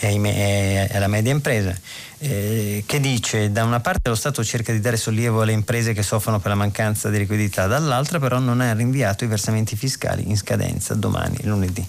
e 0.00 0.88
alla 0.92 1.06
media 1.06 1.30
impresa, 1.30 1.76
eh, 2.18 2.82
che 2.84 3.00
dice 3.00 3.52
da 3.52 3.64
una 3.64 3.80
parte 3.80 4.08
lo 4.08 4.14
Stato 4.14 4.42
cerca 4.42 4.72
di 4.72 4.80
dare 4.80 4.96
sollievo 4.96 5.42
alle 5.42 5.52
imprese 5.52 5.92
che 5.92 6.02
soffrono 6.02 6.40
per 6.40 6.50
la 6.50 6.56
mancanza 6.56 7.10
di 7.10 7.18
liquidità, 7.18 7.66
dall'altra 7.66 8.18
però 8.18 8.38
non 8.38 8.60
ha 8.60 8.72
rinviato 8.72 9.24
i 9.24 9.28
versamenti 9.28 9.76
fiscali 9.76 10.28
in 10.28 10.36
scadenza 10.36 10.94
domani, 10.94 11.38
lunedì. 11.42 11.86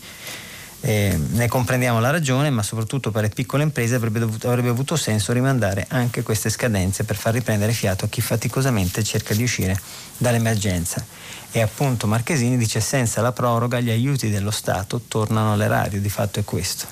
Eh, 0.84 1.16
ne 1.16 1.48
comprendiamo 1.48 2.00
la 2.00 2.10
ragione, 2.10 2.50
ma 2.50 2.64
soprattutto 2.64 3.12
per 3.12 3.22
le 3.22 3.30
piccole 3.30 3.62
imprese 3.62 3.94
avrebbe, 3.94 4.18
dovuto, 4.18 4.48
avrebbe, 4.48 4.70
avuto 4.70 4.96
senso 4.96 5.32
rimandare 5.32 5.86
anche 5.90 6.24
queste 6.24 6.50
scadenze 6.50 7.04
per 7.04 7.16
far 7.16 7.34
riprendere 7.34 7.72
fiato 7.72 8.06
a 8.06 8.08
chi 8.08 8.20
faticosamente 8.20 9.04
cerca 9.04 9.36
di 9.36 9.44
uscire 9.44 9.80
dall'emergenza. 10.18 11.06
E 11.52 11.62
appunto 11.62 12.08
Marchesini 12.08 12.58
dice 12.58 12.80
senza 12.80 13.22
la 13.22 13.32
proroga 13.32 13.80
gli 13.80 13.92
aiuti 13.92 14.32
dello 14.32 14.50
Stato 14.50 15.02
tornano 15.08 15.54
all'erario, 15.54 16.02
di 16.02 16.10
fatto 16.10 16.40
è 16.40 16.44
questo. 16.44 16.88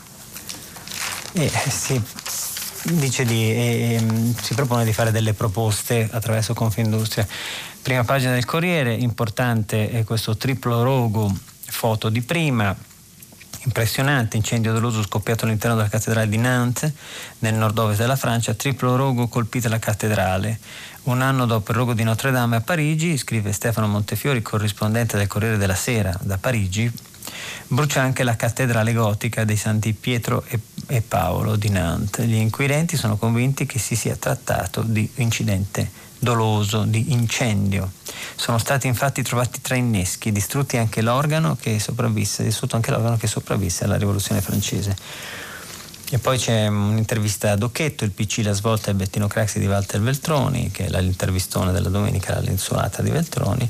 E 1.31 1.49
si, 1.49 1.99
dice 2.83 3.25
di, 3.25 3.49
e, 3.51 4.33
si 4.39 4.53
propone 4.53 4.85
di 4.85 4.93
fare 4.93 5.11
delle 5.11 5.33
proposte 5.33 6.07
attraverso 6.11 6.53
Confindustria. 6.53 7.27
Prima 7.81 8.03
pagina 8.03 8.33
del 8.33 8.45
Corriere, 8.45 8.93
importante 8.93 9.89
è 9.89 10.03
questo 10.03 10.37
triplo 10.37 10.83
rogo, 10.83 11.33
foto 11.65 12.09
di 12.09 12.21
prima, 12.21 12.75
impressionante 13.63 14.37
incendio 14.37 14.73
doloso 14.73 15.01
scoppiato 15.03 15.45
all'interno 15.45 15.75
della 15.75 15.89
cattedrale 15.89 16.29
di 16.29 16.37
Nantes, 16.37 16.91
nel 17.39 17.55
nord-ovest 17.55 17.99
della 17.99 18.15
Francia, 18.15 18.53
triplo 18.53 18.95
rogo 18.95 19.27
colpita 19.27 19.69
la 19.69 19.79
cattedrale. 19.79 20.59
Un 21.03 21.21
anno 21.21 21.45
dopo 21.45 21.71
il 21.71 21.77
rogo 21.77 21.93
di 21.93 22.03
Notre 22.03 22.31
Dame 22.31 22.57
a 22.57 22.61
Parigi, 22.61 23.17
scrive 23.17 23.51
Stefano 23.51 23.87
Montefiori, 23.87 24.41
corrispondente 24.41 25.17
del 25.17 25.27
Corriere 25.27 25.57
della 25.57 25.75
Sera 25.75 26.15
da 26.21 26.37
Parigi, 26.37 26.91
brucia 27.67 28.01
anche 28.01 28.23
la 28.23 28.35
cattedrale 28.35 28.93
gotica 28.93 29.43
dei 29.43 29.57
Santi 29.57 29.93
Pietro 29.93 30.43
e, 30.47 30.59
e 30.87 31.01
Paolo 31.01 31.55
di 31.55 31.69
Nantes. 31.69 32.25
Gli 32.25 32.35
inquirenti 32.35 32.97
sono 32.97 33.17
convinti 33.17 33.65
che 33.65 33.79
si 33.79 33.95
sia 33.95 34.15
trattato 34.15 34.81
di 34.81 35.09
incidente 35.15 36.07
doloso, 36.19 36.83
di 36.83 37.11
incendio. 37.11 37.91
Sono 38.35 38.57
stati 38.57 38.87
infatti 38.87 39.23
trovati 39.23 39.61
tre 39.61 39.77
inneschi, 39.77 40.31
distrutti 40.31 40.77
anche 40.77 41.01
l'organo 41.01 41.57
che 41.59 41.79
sopravvisse, 41.79 42.43
distrutto 42.43 42.75
anche 42.75 42.91
l'organo 42.91 43.17
che 43.17 43.27
sopravvisse 43.27 43.85
alla 43.85 43.97
rivoluzione 43.97 44.41
francese. 44.41 44.95
E 46.11 46.17
poi 46.17 46.39
c'è 46.39 46.65
un'intervista 46.67 47.51
a 47.51 47.55
Docchetto, 47.55 48.03
il 48.03 48.11
PC 48.11 48.41
La 48.43 48.53
svolta 48.53 48.89
e 48.89 48.95
Bettino 48.95 49.27
Craxi 49.27 49.59
di 49.59 49.67
Walter 49.67 50.01
Veltroni, 50.01 50.71
che 50.71 50.85
è 50.85 50.89
l'intervistone 50.89 51.71
della 51.71 51.89
domenica, 51.89 52.33
la 52.33 52.41
lenzuata 52.41 53.03
di 53.03 53.11
Veltroni, 53.11 53.69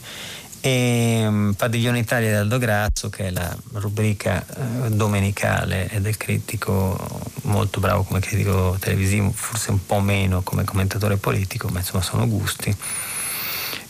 e 0.62 1.24
um, 1.25 1.54
Padiglione 1.54 2.00
Italia 2.00 2.30
di 2.30 2.36
Aldo 2.36 2.58
Grazzo 2.58 3.10
che 3.10 3.28
è 3.28 3.32
la 3.32 3.56
rubrica 3.74 4.46
uh, 4.56 4.89
domenicale 4.89 5.89
del 6.00 6.18
critico 6.18 6.98
molto 7.44 7.80
bravo 7.80 8.04
come 8.04 8.20
critico 8.20 8.75
televisivo 8.80 9.32
forse 9.32 9.72
un 9.72 9.86
po' 9.86 10.00
meno 10.00 10.42
come 10.42 10.63
commentatore 10.63 11.18
politico 11.18 11.68
ma 11.70 11.80
insomma 11.80 12.04
sono 12.04 12.28
gusti. 12.28 12.75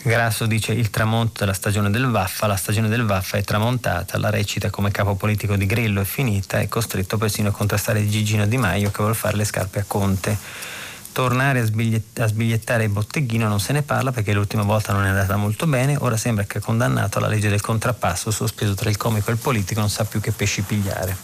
Grasso 0.02 0.46
dice 0.46 0.72
il 0.72 0.90
tramonto 0.90 1.40
della 1.40 1.52
stagione 1.52 1.90
del 1.90 2.06
Vaffa, 2.06 2.48
la 2.48 2.56
stagione 2.56 2.88
del 2.88 3.04
Vaffa 3.04 3.38
è 3.38 3.44
tramontata, 3.44 4.18
la 4.18 4.30
recita 4.30 4.70
come 4.70 4.92
capo 4.92 5.16
politico 5.16 5.58
di 5.58 5.66
Grillo 5.66 6.00
è 6.00 6.06
finita, 6.06 6.60
è 6.60 6.70
costretto 6.70 7.18
persino 7.18 7.50
a 7.50 7.52
contrastare 7.52 8.08
Gigino 8.08 8.46
Di 8.46 8.56
Maio 8.56 8.92
che 8.92 8.98
vuole 9.00 9.14
fare 9.14 9.36
le 9.36 9.44
scarpe 9.44 9.80
a 9.80 9.84
Conte 9.86 10.38
tornare 11.12 11.60
a, 11.60 11.66
sbigliett- 11.66 12.20
a 12.20 12.28
sbigliettare 12.28 12.84
il 12.84 12.90
botteghino 12.90 13.48
non 13.48 13.60
se 13.60 13.74
ne 13.74 13.82
parla 13.82 14.12
perché 14.12 14.34
l'ultima 14.34 14.64
volta 14.64 14.94
non 14.94 15.06
è 15.06 15.10
andata 15.10 15.36
molto 15.36 15.68
bene, 15.68 15.96
ora 16.00 16.18
sembra 16.18 16.46
che 16.46 16.60
condannato 16.60 17.18
alla 17.18 17.28
legge 17.28 17.50
del 17.50 17.62
contrappasso, 17.62 18.32
sospeso 18.32 18.74
tra 18.74 18.90
il 18.90 18.98
comico 18.98 19.30
e 19.30 19.34
il 19.34 19.40
politico, 19.40 19.80
non 19.80 19.90
sa 19.90 20.06
più 20.06 20.20
che 20.20 20.32
pesci 20.32 20.62
pigliare. 20.62 21.16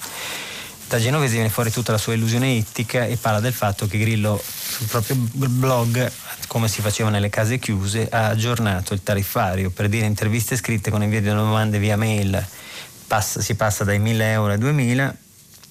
Da 0.87 0.99
Genovese 0.99 1.33
viene 1.33 1.49
fuori 1.49 1.71
tutta 1.71 1.91
la 1.91 1.97
sua 1.97 2.13
illusione 2.13 2.49
ittica 2.49 3.05
e 3.05 3.17
parla 3.17 3.39
del 3.39 3.53
fatto 3.53 3.87
che 3.87 3.97
Grillo 3.97 4.41
sul 4.43 4.85
proprio 4.87 5.15
blog, 5.17 6.11
come 6.47 6.67
si 6.67 6.81
faceva 6.81 7.09
nelle 7.09 7.29
case 7.29 7.57
chiuse, 7.57 8.07
ha 8.09 8.27
aggiornato 8.27 8.93
il 8.93 9.01
tariffario 9.01 9.71
per 9.71 9.89
dire 9.89 10.05
interviste 10.05 10.55
scritte 10.55 10.91
con 10.91 11.01
invio 11.01 11.21
di 11.21 11.29
domande 11.29 11.79
via 11.79 11.97
mail, 11.97 12.45
passa, 13.07 13.41
si 13.41 13.55
passa 13.55 13.83
dai 13.83 13.97
1000 13.97 14.31
euro 14.31 14.51
ai 14.51 14.59
2000 14.59 15.15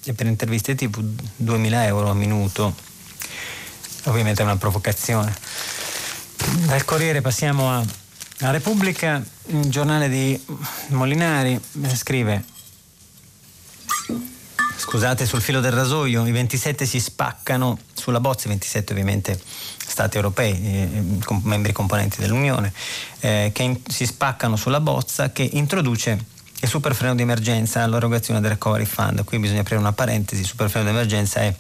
e 0.07 0.13
per 0.15 0.27
interviste 0.27 0.75
tipo 0.75 1.01
2000 1.01 1.87
euro 1.87 2.11
a 2.11 2.15
minuto 2.15 2.84
ovviamente 4.05 4.43
è 4.43 4.45
una 4.45 4.57
provocazione. 4.57 5.35
Dal 6.67 6.85
Corriere 6.85 7.21
passiamo 7.21 7.71
a, 7.71 7.85
a 8.41 8.51
Repubblica, 8.51 9.23
il 9.47 9.69
giornale 9.69 10.09
di 10.09 10.39
Molinari 10.89 11.61
scrive 11.95 12.53
scusate, 14.95 15.27
sul 15.27 15.41
filo 15.41 15.61
del 15.61 15.73
rasoio, 15.73 16.25
i 16.27 16.31
27 16.31 16.87
si 16.87 17.01
spaccano 17.01 17.79
sulla 17.95 18.21
bozza, 18.21 18.47
i 18.47 18.51
27 18.51 18.93
ovviamente 18.93 19.41
stati 19.85 20.17
europei, 20.17 20.53
eh, 20.53 21.19
membri 21.43 21.73
componenti 21.73 22.21
dell'Unione, 22.21 22.73
eh, 23.21 23.51
che 23.53 23.63
in, 23.65 23.81
si 23.89 24.07
spaccano 24.07 24.55
sulla 24.55 24.81
bozza 24.81 25.33
che 25.33 25.49
introduce 25.55 26.27
il 26.61 26.69
superfreno 26.69 27.17
di 27.17 27.23
emergenza 27.23 27.83
all'erogazione 27.83 28.41
del 28.41 28.51
recovery 28.51 28.85
fund. 28.85 29.25
Qui 29.25 29.39
bisogna 29.41 29.63
aprire 29.63 29.81
una 29.81 29.93
parentesi, 29.93 30.43
il 30.43 30.47
superfreno 30.47 30.87
di 30.89 30.93
emergenza 30.93 31.41
è 31.41 31.55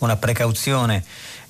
una 0.00 0.16
precauzione 0.16 1.02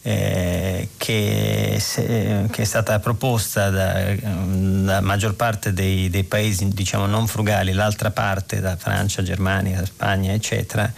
eh, 0.02 0.88
che, 0.96 1.76
se, 1.78 2.46
che, 2.50 2.62
è 2.62 2.64
stata 2.64 2.98
proposta 3.00 3.68
da, 3.68 5.00
maggior 5.02 5.34
parte 5.34 5.74
dei, 5.74 6.08
dei, 6.08 6.24
paesi 6.24 6.68
diciamo 6.68 7.04
non 7.04 7.26
frugali, 7.26 7.72
l'altra 7.72 8.10
parte 8.10 8.60
da 8.60 8.76
Francia, 8.76 9.22
Germania, 9.22 9.84
Spagna 9.84 10.32
eccetera, 10.32 10.90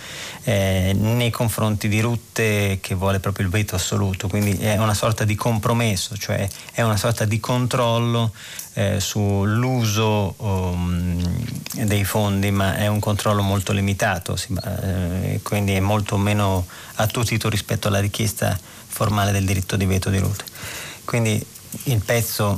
eh, 0.45 0.93
nei 0.97 1.31
confronti 1.31 1.89
di 1.89 2.01
rotte 2.01 2.79
che 2.81 2.95
vuole 2.95 3.19
proprio 3.19 3.47
il 3.47 3.51
veto 3.51 3.75
assoluto, 3.75 4.29
quindi 4.29 4.57
è 4.59 4.77
una 4.79 4.95
sorta 4.95 5.25
di 5.25 5.35
compromesso, 5.35 6.17
cioè 6.17 6.49
è 6.73 6.83
una 6.83 6.97
sorta 6.97 7.25
di 7.25 7.41
controllo 7.41 8.33
eh, 8.75 9.01
sull'uso 9.01 10.35
um, 10.39 11.21
dei 11.85 12.05
fondi, 12.05 12.51
ma 12.51 12.77
è 12.77 12.87
un 12.87 13.01
controllo 13.01 13.43
molto 13.43 13.73
limitato, 13.73 14.37
si, 14.37 14.55
eh, 14.65 15.41
quindi 15.43 15.75
è 15.75 15.81
molto 15.81 16.17
meno 16.17 16.67
attutito 16.95 17.49
rispetto 17.49 17.89
alla 17.89 18.01
richiesta 18.01 18.59
formale 18.87 19.33
del 19.33 19.45
diritto 19.45 19.77
di 19.77 19.85
veto 19.85 20.11
di 20.11 20.19
Ruth. 20.19 20.45
Quindi 21.05 21.45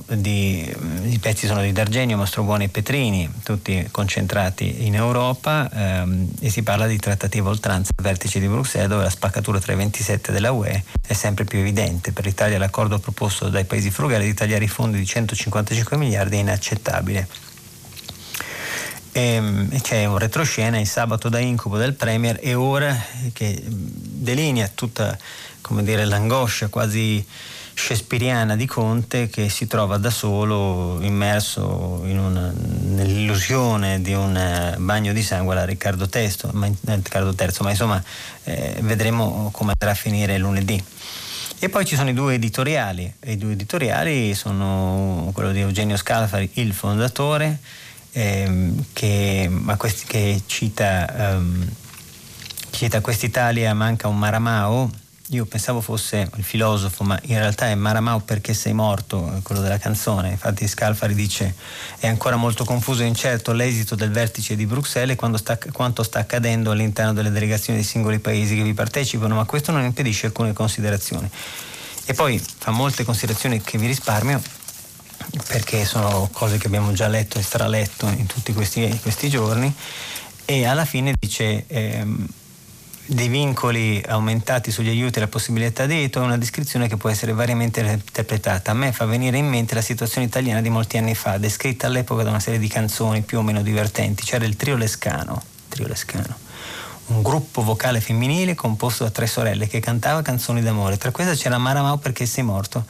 di, 0.08 0.74
I 1.04 1.18
pezzi 1.20 1.46
sono 1.46 1.62
di 1.62 1.70
D'Argenio, 1.70 2.16
Mastrobuoni 2.16 2.64
e 2.64 2.68
Petrini, 2.68 3.30
tutti 3.44 3.86
concentrati 3.90 4.86
in 4.86 4.94
Europa 4.94 5.70
ehm, 5.72 6.30
e 6.40 6.50
si 6.50 6.62
parla 6.64 6.86
di 6.86 6.98
trattativa 6.98 7.48
oltranza 7.48 7.92
al 7.96 8.02
vertice 8.02 8.40
di 8.40 8.48
Bruxelles 8.48 8.88
dove 8.88 9.04
la 9.04 9.10
spaccatura 9.10 9.60
tra 9.60 9.72
i 9.72 9.76
27 9.76 10.32
della 10.32 10.50
UE 10.50 10.82
è 11.06 11.12
sempre 11.12 11.44
più 11.44 11.60
evidente. 11.60 12.10
Per 12.10 12.24
l'Italia 12.24 12.58
l'accordo 12.58 12.98
proposto 12.98 13.48
dai 13.48 13.64
paesi 13.64 13.90
frugali 13.90 14.24
di 14.24 14.34
tagliare 14.34 14.64
i 14.64 14.68
fondi 14.68 14.98
di 14.98 15.06
155 15.06 15.96
miliardi 15.96 16.36
è 16.36 16.40
inaccettabile. 16.40 17.28
Ehm, 19.12 19.68
e 19.70 19.80
c'è 19.80 20.06
un 20.06 20.18
retroscena, 20.18 20.80
il 20.80 20.88
sabato 20.88 21.28
da 21.28 21.38
incubo 21.38 21.76
del 21.76 21.94
Premier 21.94 22.38
e 22.42 22.54
ora 22.54 23.00
che 23.32 23.62
delinea 23.64 24.68
tutta 24.74 25.16
dire, 25.82 26.04
l'angoscia 26.04 26.68
quasi 26.68 27.24
shakespeariana 27.74 28.56
di 28.56 28.66
Conte 28.66 29.28
che 29.28 29.48
si 29.48 29.66
trova 29.66 29.98
da 29.98 30.10
solo 30.10 30.98
immerso 31.02 32.00
una, 32.02 32.52
nell'illusione 32.54 34.00
di 34.00 34.14
un 34.14 34.36
eh, 34.36 34.76
bagno 34.78 35.12
di 35.12 35.22
sangue 35.22 35.54
alla 35.54 35.64
Riccardo, 35.64 36.08
Testo, 36.08 36.50
ma, 36.52 36.66
eh, 36.66 36.94
Riccardo 36.94 37.34
III, 37.36 37.50
ma 37.60 37.70
insomma 37.70 38.02
eh, 38.44 38.76
vedremo 38.80 39.50
come 39.52 39.72
andrà 39.72 39.90
a 39.90 39.94
finire 39.94 40.38
lunedì. 40.38 40.82
E 41.58 41.68
poi 41.68 41.84
ci 41.84 41.96
sono 41.96 42.10
i 42.10 42.14
due 42.14 42.34
editoriali, 42.34 43.12
i 43.24 43.36
due 43.36 43.52
editoriali 43.52 44.34
sono 44.34 45.30
quello 45.32 45.50
di 45.50 45.60
Eugenio 45.60 45.96
Scalfari, 45.96 46.50
il 46.54 46.72
fondatore, 46.72 47.58
ehm, 48.12 48.84
che, 48.92 49.50
questi, 49.76 50.04
che, 50.06 50.42
cita, 50.46 51.32
ehm, 51.32 51.68
cita 52.70 53.00
quest'Italia 53.00 53.72
manca 53.72 54.08
un 54.08 54.18
Maramao, 54.18 54.90
io 55.28 55.46
pensavo 55.46 55.80
fosse 55.80 56.28
il 56.36 56.44
filosofo, 56.44 57.02
ma 57.02 57.18
in 57.22 57.38
realtà 57.38 57.68
è 57.68 57.74
Maramao 57.74 58.20
perché 58.20 58.52
sei 58.52 58.74
morto, 58.74 59.40
quello 59.42 59.62
della 59.62 59.78
canzone. 59.78 60.30
Infatti 60.30 60.68
Scalfari 60.68 61.14
dice 61.14 61.54
è 61.98 62.06
ancora 62.06 62.36
molto 62.36 62.64
confuso 62.64 63.02
e 63.02 63.06
incerto 63.06 63.52
l'esito 63.52 63.94
del 63.94 64.10
vertice 64.10 64.54
di 64.54 64.66
Bruxelles 64.66 65.16
e 65.18 65.36
sta, 65.38 65.58
quanto 65.72 66.02
sta 66.02 66.18
accadendo 66.18 66.72
all'interno 66.72 67.14
delle 67.14 67.30
delegazioni 67.30 67.78
dei 67.78 67.88
singoli 67.88 68.18
paesi 68.18 68.54
che 68.54 68.62
vi 68.62 68.74
partecipano, 68.74 69.34
ma 69.34 69.44
questo 69.44 69.72
non 69.72 69.82
impedisce 69.82 70.26
alcune 70.26 70.52
considerazioni. 70.52 71.30
E 72.04 72.12
poi 72.12 72.38
fa 72.38 72.70
molte 72.70 73.04
considerazioni 73.04 73.62
che 73.62 73.78
vi 73.78 73.86
risparmio 73.86 74.42
perché 75.48 75.86
sono 75.86 76.28
cose 76.32 76.58
che 76.58 76.66
abbiamo 76.66 76.92
già 76.92 77.08
letto 77.08 77.38
e 77.38 77.42
straletto 77.42 78.06
in 78.08 78.26
tutti 78.26 78.52
questi, 78.52 78.98
questi 79.00 79.30
giorni 79.30 79.74
e 80.44 80.66
alla 80.66 80.84
fine 80.84 81.14
dice... 81.18 81.64
Ehm, 81.66 82.28
dei 83.06 83.28
vincoli 83.28 84.02
aumentati 84.06 84.70
sugli 84.70 84.88
aiuti 84.88 85.18
e 85.18 85.20
la 85.20 85.28
possibilità 85.28 85.86
di 85.86 85.94
veto 85.94 86.20
è 86.20 86.24
una 86.24 86.38
descrizione 86.38 86.88
che 86.88 86.96
può 86.96 87.10
essere 87.10 87.32
variamente 87.32 87.80
interpretata. 87.80 88.70
A 88.70 88.74
me 88.74 88.92
fa 88.92 89.04
venire 89.04 89.36
in 89.36 89.46
mente 89.46 89.74
la 89.74 89.82
situazione 89.82 90.26
italiana 90.26 90.60
di 90.60 90.70
molti 90.70 90.96
anni 90.96 91.14
fa, 91.14 91.36
descritta 91.38 91.86
all'epoca 91.86 92.22
da 92.22 92.30
una 92.30 92.40
serie 92.40 92.58
di 92.58 92.68
canzoni 92.68 93.22
più 93.22 93.38
o 93.38 93.42
meno 93.42 93.62
divertenti. 93.62 94.24
C'era 94.24 94.44
il 94.44 94.56
trio 94.56 94.76
Lescano, 94.76 95.42
trio 95.68 95.86
Lescano 95.86 96.42
un 97.06 97.20
gruppo 97.20 97.62
vocale 97.62 98.00
femminile 98.00 98.54
composto 98.54 99.04
da 99.04 99.10
tre 99.10 99.26
sorelle 99.26 99.66
che 99.66 99.78
cantava 99.80 100.22
canzoni 100.22 100.62
d'amore. 100.62 100.96
Tra 100.96 101.10
queste 101.10 101.36
c'era 101.36 101.58
Maramao 101.58 101.98
perché 101.98 102.24
sei 102.24 102.44
morto 102.44 102.86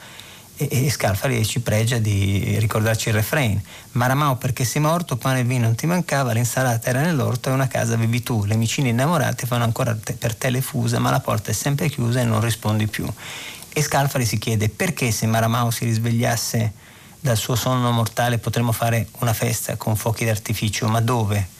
e, 0.57 0.85
e 0.85 0.89
Scalfari 0.89 1.45
ci 1.45 1.59
pregia 1.59 1.97
di 1.97 2.57
ricordarci 2.59 3.09
il 3.09 3.15
refrain. 3.15 3.61
Maramao 3.91 4.37
perché 4.37 4.63
sei 4.65 4.81
morto, 4.81 5.17
pane 5.17 5.39
e 5.39 5.43
vino 5.43 5.65
non 5.65 5.75
ti 5.75 5.85
mancava, 5.85 6.31
l'insalata 6.31 6.89
era 6.89 7.01
nell'orto 7.01 7.49
e 7.49 7.53
una 7.53 7.67
casa 7.67 7.95
vivi 7.95 8.23
tu. 8.23 8.45
Le 8.45 8.55
vicine 8.55 8.89
innamorate 8.89 9.45
fanno 9.45 9.63
ancora 9.63 9.95
te, 9.95 10.13
per 10.13 10.35
te 10.35 10.49
le 10.49 10.61
fuse, 10.61 10.97
ma 10.99 11.09
la 11.11 11.19
porta 11.19 11.51
è 11.51 11.53
sempre 11.53 11.89
chiusa 11.89 12.21
e 12.21 12.23
non 12.23 12.41
rispondi 12.41 12.87
più. 12.87 13.07
E 13.73 13.81
Scalfari 13.81 14.25
si 14.25 14.37
chiede 14.37 14.69
perché 14.69 15.11
se 15.11 15.25
Maramao 15.25 15.71
si 15.71 15.85
risvegliasse 15.85 16.71
dal 17.19 17.37
suo 17.37 17.55
sonno 17.55 17.91
mortale 17.91 18.37
potremmo 18.37 18.71
fare 18.71 19.07
una 19.19 19.33
festa 19.33 19.75
con 19.77 19.95
fuochi 19.95 20.25
d'artificio, 20.25 20.87
ma 20.87 21.01
dove? 21.01 21.53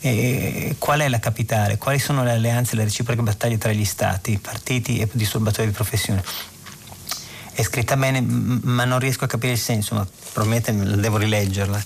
E 0.00 0.76
qual 0.78 1.00
è 1.00 1.08
la 1.08 1.18
capitale? 1.18 1.78
Quali 1.78 1.98
sono 1.98 2.22
le 2.22 2.30
alleanze 2.32 2.74
e 2.74 2.76
le 2.76 2.84
reciproche 2.84 3.22
battaglie 3.22 3.58
tra 3.58 3.72
gli 3.72 3.84
stati, 3.84 4.38
partiti 4.38 4.98
e 4.98 5.08
disturbatori 5.10 5.68
di 5.68 5.72
professione? 5.72 6.22
È 7.56 7.62
scritta 7.62 7.96
bene 7.96 8.20
ma 8.20 8.84
non 8.84 8.98
riesco 8.98 9.24
a 9.24 9.26
capire 9.26 9.54
il 9.54 9.58
senso, 9.58 9.94
ma 9.94 10.06
probabilmente 10.34 11.00
devo 11.00 11.16
rileggerla. 11.16 11.82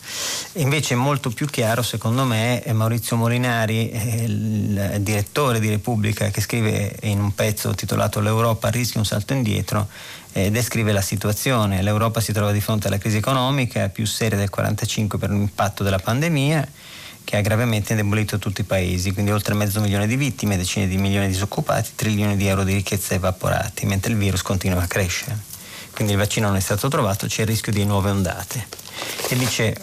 Invece 0.54 0.96
molto 0.96 1.30
più 1.30 1.46
chiaro 1.46 1.82
secondo 1.82 2.24
me 2.24 2.60
è 2.60 2.72
Maurizio 2.72 3.14
Molinari, 3.14 3.88
il 4.24 4.96
direttore 4.98 5.60
di 5.60 5.68
Repubblica 5.68 6.28
che 6.30 6.40
scrive 6.40 6.96
in 7.02 7.20
un 7.20 7.36
pezzo 7.36 7.72
titolato 7.72 8.18
L'Europa 8.18 8.68
rischia 8.68 8.98
un 8.98 9.06
salto 9.06 9.32
indietro 9.32 9.86
eh, 10.32 10.50
descrive 10.50 10.90
la 10.90 11.02
situazione. 11.02 11.82
L'Europa 11.82 12.18
si 12.18 12.32
trova 12.32 12.50
di 12.50 12.60
fronte 12.60 12.88
alla 12.88 12.98
crisi 12.98 13.18
economica 13.18 13.88
più 13.90 14.06
seria 14.06 14.36
del 14.36 14.50
1945 14.50 15.18
per 15.18 15.30
l'impatto 15.30 15.84
della 15.84 16.00
pandemia 16.00 16.66
che 17.22 17.36
ha 17.36 17.40
gravemente 17.42 17.92
indebolito 17.92 18.40
tutti 18.40 18.62
i 18.62 18.64
paesi, 18.64 19.12
quindi 19.12 19.30
oltre 19.30 19.54
mezzo 19.54 19.80
milione 19.80 20.08
di 20.08 20.16
vittime, 20.16 20.56
decine 20.56 20.88
di 20.88 20.96
milioni 20.96 21.26
di 21.26 21.32
disoccupati, 21.32 21.90
trilioni 21.94 22.36
di 22.36 22.48
euro 22.48 22.64
di 22.64 22.74
ricchezza 22.74 23.14
evaporati, 23.14 23.86
mentre 23.86 24.10
il 24.10 24.18
virus 24.18 24.42
continua 24.42 24.82
a 24.82 24.86
crescere 24.88 25.49
quindi 26.00 26.16
il 26.16 26.24
vaccino 26.24 26.46
non 26.46 26.56
è 26.56 26.60
stato 26.60 26.88
trovato, 26.88 27.26
c'è 27.26 27.42
il 27.42 27.48
rischio 27.48 27.72
di 27.72 27.84
nuove 27.84 28.08
ondate. 28.08 28.66
E 29.28 29.36
dice, 29.36 29.76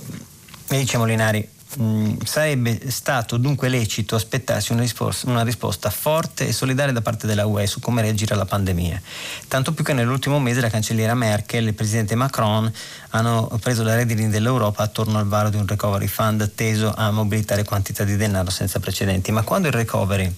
e 0.68 0.78
dice 0.80 0.98
Molinari, 0.98 1.48
mh, 1.76 1.84
mm, 1.84 2.16
sarebbe 2.24 2.90
stato 2.90 3.38
dunque 3.38 3.70
lecito 3.70 4.16
aspettarsi 4.16 4.72
una 4.72 4.82
risposta, 4.82 5.30
una 5.30 5.44
risposta, 5.44 5.92
forte 5.92 6.48
e 6.48 6.54
solidale 6.54 6.92
da 6.92 7.04
parte 7.04 7.28
della 7.28 7.46
UE 7.46 7.68
su 7.68 7.80
come 7.80 8.02
reagire 8.02 8.34
alla 8.34 8.46
pandemia. 8.46 9.00
Tanto 9.48 9.74
più 9.74 9.84
che 9.84 9.94
nell'ultimo 9.94 10.40
mese 10.40 10.60
la 10.60 10.72
cancelliera 10.72 11.14
Merkel 11.14 11.66
e 11.66 11.68
il 11.68 11.76
presidente 11.76 12.16
Macron 12.16 12.74
hanno 13.10 13.56
preso 13.62 13.84
le 13.84 13.94
redini 13.94 14.28
dell'Europa 14.28 14.82
attorno 14.82 15.20
al 15.20 15.28
varo 15.28 15.52
di 15.52 15.58
un 15.58 15.68
recovery 15.68 16.08
fund 16.08 16.52
teso 16.56 16.96
a 16.96 17.12
mobilitare 17.12 17.64
quantità 17.64 18.04
di 18.04 18.16
denaro 18.16 18.50
senza 18.50 18.80
precedenti. 18.80 19.32
Ma 19.32 19.44
quando 19.44 19.68
il 19.68 19.74
recovery 19.76 20.34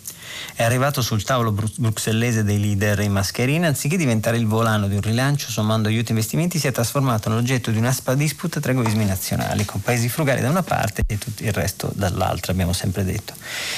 è 0.55 0.63
arrivato 0.63 1.01
sul 1.01 1.23
tavolo 1.23 1.51
bruxellese 1.51 2.43
dei 2.43 2.59
leader 2.59 2.99
in 2.99 3.11
mascherina, 3.11 3.67
anziché 3.67 3.97
diventare 3.97 4.37
il 4.37 4.45
volano 4.45 4.87
di 4.87 4.95
un 4.95 5.01
rilancio 5.01 5.49
sommando 5.49 5.87
aiuti 5.87 6.07
e 6.07 6.11
investimenti, 6.11 6.59
si 6.59 6.67
è 6.67 6.71
trasformato 6.71 7.29
nell'oggetto 7.29 7.71
di 7.71 7.77
una 7.77 7.95
disputa 8.15 8.59
tra 8.59 8.71
egoismi 8.71 9.05
nazionali, 9.05 9.65
con 9.65 9.81
paesi 9.81 10.09
frugali 10.09 10.41
da 10.41 10.49
una 10.49 10.63
parte 10.63 11.03
e 11.07 11.17
tutto 11.17 11.43
il 11.43 11.53
resto 11.53 11.91
dall'altra, 11.95 12.51
abbiamo 12.51 12.73
sempre 12.73 13.03
detto. 13.03 13.33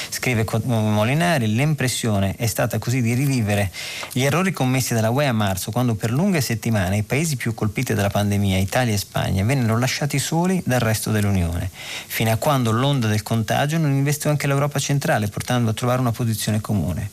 Scrive 0.08 0.44
Molinari, 0.64 1.46
l'impressione 1.52 2.34
è 2.36 2.46
stata 2.46 2.78
così 2.78 3.00
di 3.00 3.14
rivivere 3.14 3.70
gli 4.12 4.22
errori 4.22 4.52
commessi 4.52 4.94
dalla 4.94 5.10
UE 5.10 5.26
a 5.26 5.32
marzo, 5.32 5.70
quando 5.70 5.94
per 5.94 6.10
lunghe 6.10 6.40
settimane 6.40 6.98
i 6.98 7.02
paesi 7.02 7.36
più 7.36 7.54
colpiti 7.54 7.94
dalla 7.94 8.10
pandemia, 8.10 8.58
Italia 8.58 8.94
e 8.94 8.98
Spagna, 8.98 9.44
vennero 9.44 9.78
lasciati 9.78 10.18
soli 10.18 10.62
dal 10.64 10.80
resto 10.80 11.10
dell'Unione, 11.10 11.70
fino 12.06 12.30
a 12.30 12.36
quando 12.36 12.70
l'onda 12.72 13.08
del 13.08 13.22
contagio 13.22 13.78
non 13.78 13.92
investò 13.92 14.30
anche 14.30 14.46
l'Europa 14.46 14.78
centrale, 14.78 15.28
portando 15.28 15.70
a 15.70 15.74
trovare 15.74 16.00
una 16.00 16.12
posizione 16.12 16.51
posizione 16.52 16.60
comune. 16.60 17.10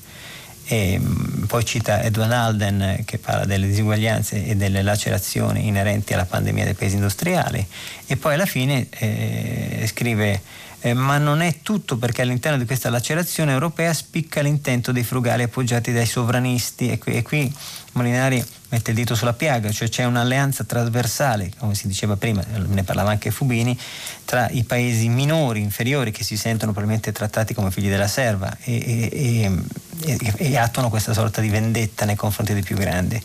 E 0.66 1.00
mm, 1.00 1.44
poi 1.46 1.66
cita 1.66 2.04
Edward 2.04 2.32
Alden 2.32 3.02
che 3.06 3.18
parla 3.18 3.46
delle 3.46 3.68
disuguaglianze 3.68 4.46
e 4.46 4.56
delle 4.56 4.84
lacerazioni 4.84 5.68
inerenti 5.68 6.14
alla 6.14 6.26
pandemia 6.26 6.64
dei 6.64 6.76
paesi 6.76 6.96
industriali 6.96 7.66
e 8.06 8.18
poi 8.18 8.36
alla 8.36 8.46
fine 8.46 8.88
eh, 8.90 9.86
scrive 9.88 10.42
eh, 10.82 10.94
ma 10.94 11.18
non 11.18 11.42
è 11.42 11.60
tutto 11.62 11.98
perché 11.98 12.22
all'interno 12.22 12.58
di 12.58 12.66
questa 12.66 12.90
lacerazione 12.90 13.52
europea 13.52 13.94
spicca 13.94 14.42
l'intento 14.42 14.92
dei 14.92 15.04
frugali 15.04 15.44
appoggiati 15.44 15.92
dai 15.92 16.06
sovranisti 16.06 16.90
e 16.90 16.98
qui, 16.98 17.14
e 17.16 17.22
qui 17.22 17.54
Molinari 17.94 18.44
mette 18.70 18.92
il 18.92 18.96
dito 18.96 19.16
sulla 19.16 19.34
piaga, 19.34 19.72
cioè 19.72 19.90
c'è 19.90 20.06
un'alleanza 20.06 20.64
trasversale, 20.64 21.52
come 21.58 21.74
si 21.74 21.88
diceva 21.88 22.16
prima, 22.18 22.44
ne 22.68 22.84
parlava 22.84 23.10
anche 23.10 23.32
Fubini, 23.32 23.78
tra 24.26 24.48
i 24.50 24.64
paesi 24.64 25.10
minori, 25.10 25.62
inferiori, 25.62 26.12
che 26.12 26.24
si 26.24 26.38
sentono 26.38 26.72
probabilmente 26.72 27.12
trattati 27.12 27.54
come 27.54 27.72
figli 27.72 27.90
della 27.90 28.08
serva 28.08 28.56
e, 28.62 29.10
e, 29.12 29.64
e, 30.02 30.34
e 30.38 30.58
attuano 30.58 30.90
questa 30.90 31.14
sorta 31.14 31.42
di 31.42 31.50
vendetta 31.50 32.06
nei 32.06 32.16
confronti 32.16 32.54
dei 32.54 32.62
più 32.62 32.76
grandi. 32.76 33.22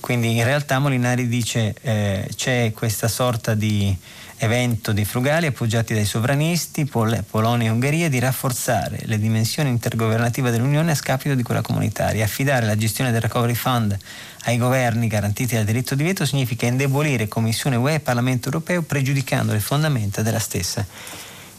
Quindi 0.00 0.34
in 0.34 0.44
realtà 0.44 0.78
Molinari 0.78 1.28
dice 1.28 1.74
eh, 1.82 2.28
c'è 2.34 2.72
questa 2.74 3.08
sorta 3.08 3.54
di 3.54 3.94
evento 4.38 4.92
dei 4.92 5.04
frugali 5.04 5.46
appoggiati 5.46 5.94
dai 5.94 6.04
sovranisti, 6.04 6.84
Pol- 6.84 7.24
Polonia 7.28 7.68
e 7.68 7.70
Ungheria, 7.70 8.08
di 8.08 8.18
rafforzare 8.18 9.00
le 9.04 9.18
dimensioni 9.18 9.70
intergovernative 9.70 10.50
dell'Unione 10.50 10.90
a 10.90 10.94
scapito 10.94 11.34
di 11.34 11.42
quella 11.42 11.62
comunitaria. 11.62 12.24
Affidare 12.24 12.66
la 12.66 12.76
gestione 12.76 13.12
del 13.12 13.20
Recovery 13.20 13.54
Fund 13.54 13.96
ai 14.44 14.58
governi 14.58 15.06
garantiti 15.06 15.54
dal 15.54 15.64
diritto 15.64 15.94
di 15.94 16.02
veto 16.02 16.24
significa 16.26 16.66
indebolire 16.66 17.28
Commissione 17.28 17.76
UE 17.76 17.94
e 17.94 18.00
Parlamento 18.00 18.46
europeo 18.46 18.82
pregiudicando 18.82 19.52
le 19.52 19.60
fondamenta 19.60 20.22
della 20.22 20.38
stessa 20.38 20.84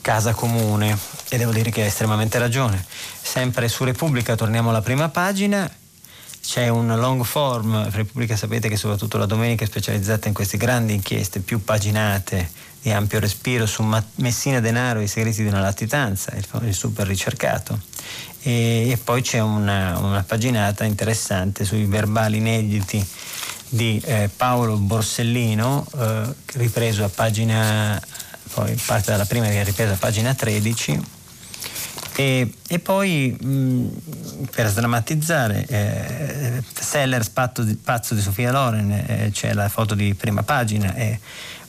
casa 0.02 0.34
comune. 0.34 0.98
E 1.30 1.38
devo 1.38 1.52
dire 1.52 1.70
che 1.72 1.82
ha 1.82 1.86
estremamente 1.86 2.38
ragione. 2.38 2.84
Sempre 3.22 3.68
su 3.68 3.84
Repubblica 3.84 4.36
torniamo 4.36 4.70
alla 4.70 4.82
prima 4.82 5.10
pagina 5.10 5.70
c'è 6.41 6.67
un 6.69 6.88
long 7.00 7.23
form, 7.23 7.89
Repubblica 7.91 8.36
sapete 8.36 8.69
che 8.69 8.78
soprattutto 8.78 9.17
la 9.17 9.26
domenica 9.26 9.63
è 9.63 9.67
specializzata 9.67 10.28
in 10.28 10.34
queste 10.34 10.58
grandi 10.58 10.93
inchieste 10.93 11.39
più 11.39 11.63
paginate 11.63 12.50
di 12.82 12.91
ampio 12.91 13.19
respiro 13.19 13.65
su 13.65 13.84
Messina 14.15 14.60
Denaro 14.60 15.00
e 15.00 15.04
i 15.04 15.08
segreti 15.08 15.41
di 15.41 15.50
una 15.50 15.60
latitanza, 15.60 16.34
il, 16.36 16.73
super 16.73 17.06
ricercato. 17.06 17.80
E, 18.41 18.89
e 18.91 18.97
poi 18.97 19.21
c'è 19.21 19.39
una, 19.39 19.97
una, 20.00 20.23
paginata 20.23 20.86
interessante 20.86 21.65
sui 21.65 21.86
verbali 21.86 22.38
inediti 22.38 23.06
di 23.69 24.02
eh, 24.06 24.30
Paolo 24.34 24.78
Borsellino, 24.78 25.86
eh, 25.97 26.34
ripreso 26.54 27.04
a 27.04 27.10
pagina, 27.10 28.02
poi 28.54 28.73
parte 28.86 29.12
dalla 29.12 29.26
prima 29.26 29.47
che 29.47 29.60
è 29.60 29.63
ripresa 29.65 29.93
a 29.93 29.97
pagina 29.97 30.34
13 30.34 31.15
e, 32.19 32.51
e 32.67 32.80
poi 32.80 33.38
mh, 33.39 34.47
per 34.49 34.69
sdrammatizzare, 34.69 35.63
eh, 35.67 36.63
Sellers 36.73 37.30
pazzo 37.30 37.62
di, 37.62 37.75
pazzo 37.75 38.15
di 38.15 38.21
Sofia 38.21 38.51
Loren, 38.51 38.91
eh, 38.91 39.30
c'è 39.32 39.53
la 39.53 39.69
foto 39.69 39.93
di 39.93 40.15
prima 40.15 40.41
pagina, 40.41 40.95
è 40.95 41.19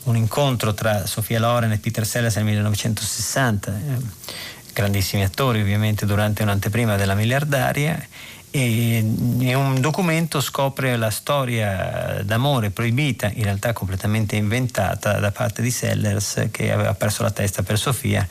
un 0.04 0.16
incontro 0.16 0.72
tra 0.72 1.04
Sofia 1.04 1.38
Loren 1.38 1.72
e 1.72 1.76
Peter 1.76 2.06
Sellers 2.06 2.36
nel 2.36 2.46
1960, 2.46 3.70
eh, 3.70 3.82
grandissimi 4.72 5.22
attori 5.22 5.60
ovviamente 5.60 6.06
durante 6.06 6.42
un'anteprima 6.42 6.96
della 6.96 7.14
miliardaria 7.14 8.02
e 8.50 9.02
un 9.54 9.78
documento 9.82 10.40
scopre 10.40 10.96
la 10.96 11.10
storia 11.10 12.22
d'amore 12.24 12.70
proibita, 12.70 13.30
in 13.34 13.42
realtà 13.42 13.74
completamente 13.74 14.36
inventata 14.36 15.20
da 15.20 15.30
parte 15.30 15.60
di 15.60 15.70
Sellers 15.70 16.48
che 16.50 16.72
aveva 16.72 16.94
perso 16.94 17.22
la 17.22 17.30
testa 17.30 17.62
per 17.62 17.78
Sofia 17.78 18.26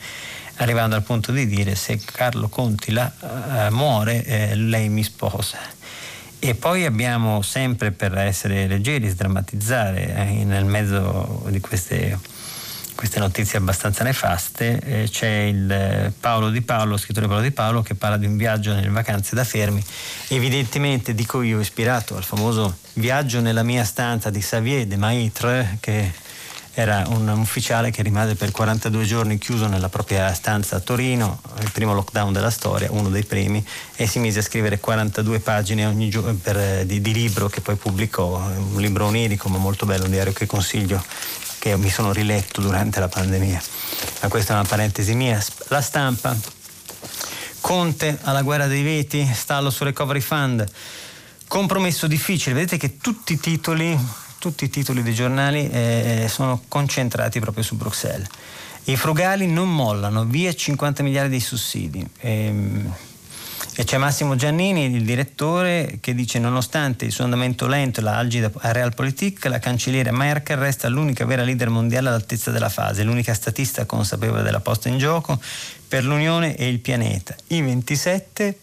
arrivando 0.58 0.94
al 0.94 1.02
punto 1.02 1.32
di 1.32 1.46
dire 1.46 1.74
se 1.74 1.98
Carlo 2.04 2.48
Conti 2.48 2.92
la, 2.92 3.10
uh, 3.20 3.72
muore 3.74 4.24
eh, 4.24 4.54
lei 4.54 4.88
mi 4.88 5.02
sposa. 5.02 5.58
E 6.40 6.54
poi 6.54 6.84
abbiamo 6.84 7.42
sempre 7.42 7.90
per 7.90 8.16
essere 8.16 8.68
leggeri, 8.68 9.08
sdrammatizzare 9.08 10.14
eh, 10.14 10.44
nel 10.44 10.64
mezzo 10.64 11.44
di 11.48 11.58
queste, 11.58 12.16
queste 12.94 13.18
notizie 13.18 13.58
abbastanza 13.58 14.04
nefaste, 14.04 14.78
eh, 14.78 15.08
c'è 15.10 15.28
il 15.28 15.70
eh, 15.70 16.12
Paolo 16.18 16.50
Di 16.50 16.62
Paolo, 16.62 16.96
scrittore 16.96 17.26
Paolo 17.26 17.42
Di 17.42 17.50
Paolo, 17.50 17.82
che 17.82 17.96
parla 17.96 18.16
di 18.16 18.26
un 18.26 18.36
viaggio 18.36 18.72
nelle 18.72 18.88
vacanze 18.88 19.34
da 19.34 19.42
fermi, 19.42 19.82
evidentemente 20.28 21.12
dico 21.12 21.42
io 21.42 21.58
ispirato 21.58 22.16
al 22.16 22.22
famoso 22.22 22.78
viaggio 22.94 23.40
nella 23.40 23.64
mia 23.64 23.82
stanza 23.82 24.30
di 24.30 24.38
Xavier 24.38 24.86
de 24.86 24.96
Maitre, 24.96 25.78
che 25.80 26.12
era 26.80 27.02
un 27.08 27.26
ufficiale 27.30 27.90
che 27.90 28.02
rimase 28.02 28.36
per 28.36 28.52
42 28.52 29.02
giorni 29.02 29.36
chiuso 29.36 29.66
nella 29.66 29.88
propria 29.88 30.32
stanza 30.32 30.76
a 30.76 30.78
Torino, 30.78 31.40
il 31.60 31.72
primo 31.72 31.92
lockdown 31.92 32.32
della 32.32 32.50
storia, 32.50 32.86
uno 32.92 33.08
dei 33.08 33.24
primi, 33.24 33.66
e 33.96 34.06
si 34.06 34.20
mise 34.20 34.38
a 34.38 34.42
scrivere 34.42 34.78
42 34.78 35.40
pagine 35.40 35.92
gio- 36.08 36.22
per, 36.40 36.86
di, 36.86 37.00
di, 37.00 37.12
libro 37.12 37.48
che 37.48 37.62
poi 37.62 37.74
pubblicò, 37.74 38.36
un 38.36 38.80
libro 38.80 39.06
onirico 39.06 39.48
ma 39.48 39.58
molto 39.58 39.86
bello, 39.86 40.04
un 40.04 40.12
diario 40.12 40.32
che 40.32 40.46
consiglio, 40.46 41.04
che 41.58 41.76
mi 41.76 41.90
sono 41.90 42.12
riletto 42.12 42.60
durante 42.60 43.00
la 43.00 43.08
pandemia. 43.08 43.60
Ma 44.22 44.28
questa 44.28 44.52
è 44.52 44.56
una 44.56 44.68
parentesi 44.68 45.16
mia. 45.16 45.44
La 45.68 45.80
stampa. 45.80 46.36
Conte 47.60 48.18
alla 48.22 48.42
guerra 48.42 48.68
dei 48.68 48.84
veti, 48.84 49.28
stallo 49.34 49.70
su 49.70 49.82
recovery 49.82 50.20
fund. 50.20 50.64
Compromesso 51.48 52.06
difficile, 52.06 52.54
vedete 52.54 52.76
che 52.76 52.98
tutti 52.98 53.32
i 53.32 53.40
titoli 53.40 54.26
tutti 54.38 54.64
i 54.64 54.70
titoli 54.70 55.02
dei 55.02 55.14
giornali 55.14 55.68
eh, 55.68 56.26
sono 56.28 56.62
concentrati 56.68 57.40
proprio 57.40 57.62
su 57.62 57.76
Bruxelles. 57.76 58.28
I 58.84 58.96
frugali 58.96 59.46
non 59.46 59.74
mollano, 59.74 60.24
via 60.24 60.52
50 60.52 61.02
miliardi 61.02 61.36
di 61.36 61.40
sussidi. 61.40 62.06
E, 62.20 62.30
ehm, 62.30 62.94
E 63.80 63.84
c'è 63.84 63.96
Massimo 63.96 64.34
Giannini, 64.34 64.92
il 64.92 65.04
direttore, 65.04 65.98
che 66.00 66.12
dice 66.12 66.40
nonostante 66.40 67.04
il 67.04 67.12
suo 67.12 67.22
andamento 67.22 67.68
lento 67.68 68.00
e 68.00 68.02
la 68.02 68.16
algida 68.16 68.50
realpolitik, 68.52 69.44
la 69.44 69.60
cancelliera 69.60 70.10
Merkel 70.10 70.56
resta 70.56 70.88
l'unica 70.88 71.24
vera 71.24 71.44
leader 71.44 71.68
mondiale 71.68 72.08
all'altezza 72.08 72.50
della 72.50 72.70
fase, 72.70 73.04
l'unica 73.04 73.34
statista 73.34 73.84
consapevole 73.84 74.42
della 74.42 74.58
posta 74.58 74.88
in 74.88 74.98
gioco 74.98 75.40
per 75.86 76.04
l'Unione 76.04 76.56
e 76.56 76.68
il 76.68 76.80
pianeta. 76.80 77.36
I 77.48 77.62
27 77.62 78.58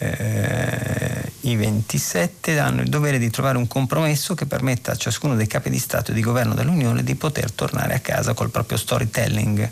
eh, 0.00 1.32
i 1.40 1.56
27 1.56 2.58
hanno 2.58 2.80
il 2.80 2.88
dovere 2.88 3.18
di 3.18 3.28
trovare 3.28 3.58
un 3.58 3.66
compromesso 3.66 4.34
che 4.34 4.46
permetta 4.46 4.92
a 4.92 4.96
ciascuno 4.96 5.34
dei 5.36 5.46
capi 5.46 5.68
di 5.68 5.78
Stato 5.78 6.10
e 6.10 6.14
di 6.14 6.22
governo 6.22 6.54
dell'Unione 6.54 7.02
di 7.02 7.14
poter 7.14 7.50
tornare 7.52 7.94
a 7.94 7.98
casa 7.98 8.32
col 8.32 8.50
proprio 8.50 8.78
storytelling 8.78 9.70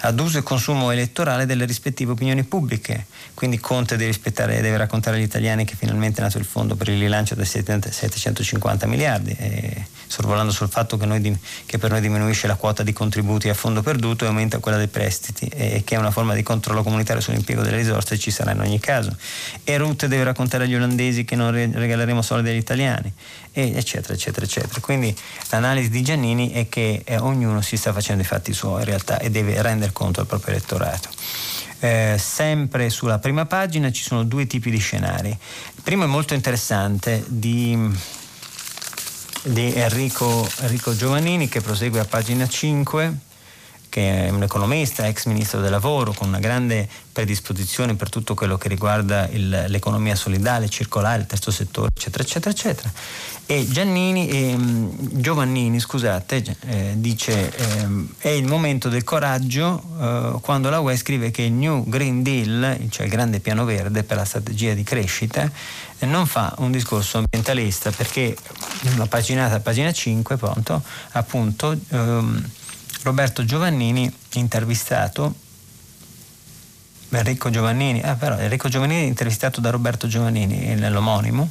ad 0.00 0.18
uso 0.18 0.38
e 0.38 0.42
consumo 0.42 0.90
elettorale 0.90 1.46
delle 1.46 1.64
rispettive 1.64 2.12
opinioni 2.12 2.42
pubbliche. 2.44 3.06
Quindi 3.34 3.58
Conte 3.58 3.96
deve, 3.96 4.18
deve 4.22 4.76
raccontare 4.76 5.16
agli 5.16 5.22
italiani 5.22 5.64
che 5.64 5.76
finalmente 5.76 6.20
è 6.20 6.24
nato 6.24 6.38
il 6.38 6.44
fondo 6.44 6.74
per 6.74 6.88
il 6.88 6.98
rilancio 6.98 7.34
dei 7.34 7.46
750 7.46 8.86
miliardi, 8.86 9.30
e 9.38 9.86
sorvolando 10.08 10.50
sul 10.50 10.68
fatto 10.68 10.96
che, 10.96 11.06
noi, 11.06 11.38
che, 11.66 11.78
per 11.78 11.90
noi 11.90 12.00
diminuisce 12.00 12.46
la 12.46 12.56
quota 12.56 12.82
di 12.82 12.92
contributi 12.92 13.48
a 13.48 13.54
fondo 13.54 13.82
perduto 13.82 14.24
e 14.24 14.28
aumenta 14.28 14.58
quella 14.58 14.78
dei 14.78 14.88
prestiti 14.88 15.46
e 15.46 15.82
che 15.84 15.94
è 15.94 15.98
una 15.98 16.10
forma 16.10 16.34
di 16.34 16.42
controllo 16.42 16.82
comunitario 16.82 17.20
sull'impiego 17.20 17.62
delle 17.62 17.76
risorse 17.76 18.18
ci 18.18 18.30
sarà 18.30 18.52
in 18.52 18.60
ogni 18.60 18.80
caso 18.80 19.14
e 19.68 19.76
Ruth 19.76 20.06
deve 20.06 20.24
raccontare 20.24 20.64
agli 20.64 20.74
olandesi 20.74 21.26
che 21.26 21.36
non 21.36 21.50
regaleremo 21.52 22.22
soldi 22.22 22.48
agli 22.48 22.56
italiani, 22.56 23.12
eccetera, 23.52 24.14
eccetera, 24.14 24.46
eccetera. 24.46 24.80
Quindi 24.80 25.14
l'analisi 25.50 25.90
di 25.90 26.00
Giannini 26.00 26.52
è 26.52 26.70
che 26.70 27.02
eh, 27.04 27.18
ognuno 27.18 27.60
si 27.60 27.76
sta 27.76 27.92
facendo 27.92 28.22
i 28.22 28.24
fatti 28.24 28.54
suoi 28.54 28.78
in 28.78 28.86
realtà 28.86 29.18
e 29.18 29.28
deve 29.28 29.60
rendere 29.60 29.92
conto 29.92 30.20
al 30.20 30.26
proprio 30.26 30.54
elettorato. 30.54 31.10
Eh, 31.80 32.16
sempre 32.18 32.88
sulla 32.88 33.18
prima 33.18 33.44
pagina 33.44 33.92
ci 33.92 34.02
sono 34.02 34.22
due 34.22 34.46
tipi 34.46 34.70
di 34.70 34.78
scenari. 34.78 35.28
Il 35.28 35.82
primo 35.82 36.04
è 36.04 36.06
molto 36.06 36.32
interessante 36.32 37.22
di, 37.26 37.78
di 39.42 39.74
Enrico, 39.74 40.48
Enrico 40.60 40.96
Giovannini 40.96 41.46
che 41.50 41.60
prosegue 41.60 42.00
a 42.00 42.06
pagina 42.06 42.48
5 42.48 43.26
che 43.88 44.26
è 44.26 44.30
un 44.30 44.42
economista, 44.42 45.06
ex 45.06 45.26
ministro 45.26 45.60
del 45.60 45.70
lavoro, 45.70 46.12
con 46.12 46.28
una 46.28 46.38
grande 46.38 46.88
predisposizione 47.12 47.94
per 47.94 48.10
tutto 48.10 48.34
quello 48.34 48.56
che 48.56 48.68
riguarda 48.68 49.28
il, 49.28 49.64
l'economia 49.68 50.14
solidale, 50.14 50.68
circolare, 50.68 51.22
il 51.22 51.26
terzo 51.26 51.50
settore, 51.50 51.90
eccetera, 51.94 52.22
eccetera, 52.22 52.50
eccetera. 52.50 52.92
E 53.46 53.66
Giannini, 53.66 54.28
eh, 54.28 54.56
Giovannini, 55.20 55.80
scusate, 55.80 56.56
eh, 56.66 56.92
dice 56.96 57.50
eh, 57.56 57.88
è 58.18 58.28
il 58.28 58.46
momento 58.46 58.88
del 58.88 59.04
coraggio 59.04 59.82
eh, 59.98 60.38
quando 60.42 60.68
la 60.68 60.80
UE 60.80 60.96
scrive 60.96 61.30
che 61.30 61.42
il 61.42 61.52
New 61.52 61.88
Green 61.88 62.22
Deal, 62.22 62.86
cioè 62.90 63.06
il 63.06 63.10
grande 63.10 63.40
piano 63.40 63.64
verde 63.64 64.02
per 64.02 64.18
la 64.18 64.24
strategia 64.24 64.74
di 64.74 64.82
crescita, 64.82 65.50
non 66.00 66.26
fa 66.26 66.54
un 66.58 66.70
discorso 66.70 67.18
ambientalista 67.18 67.90
perché 67.90 68.36
una 68.94 69.06
paginata, 69.06 69.58
pagina 69.60 69.92
5, 69.92 70.34
appunto, 70.34 70.82
appunto 71.12 71.76
ehm, 71.88 72.50
Roberto 73.02 73.44
Giovannini 73.44 74.12
intervistato 74.34 75.34
Enrico 77.10 77.48
Giovannini, 77.48 78.02
ah, 78.02 78.14
però 78.16 78.36
Enrico 78.36 78.68
Giovannini 78.68 79.06
intervistato 79.06 79.60
da 79.60 79.70
Roberto 79.70 80.06
Giovannini 80.06 80.74
nell'omonimo 80.74 81.50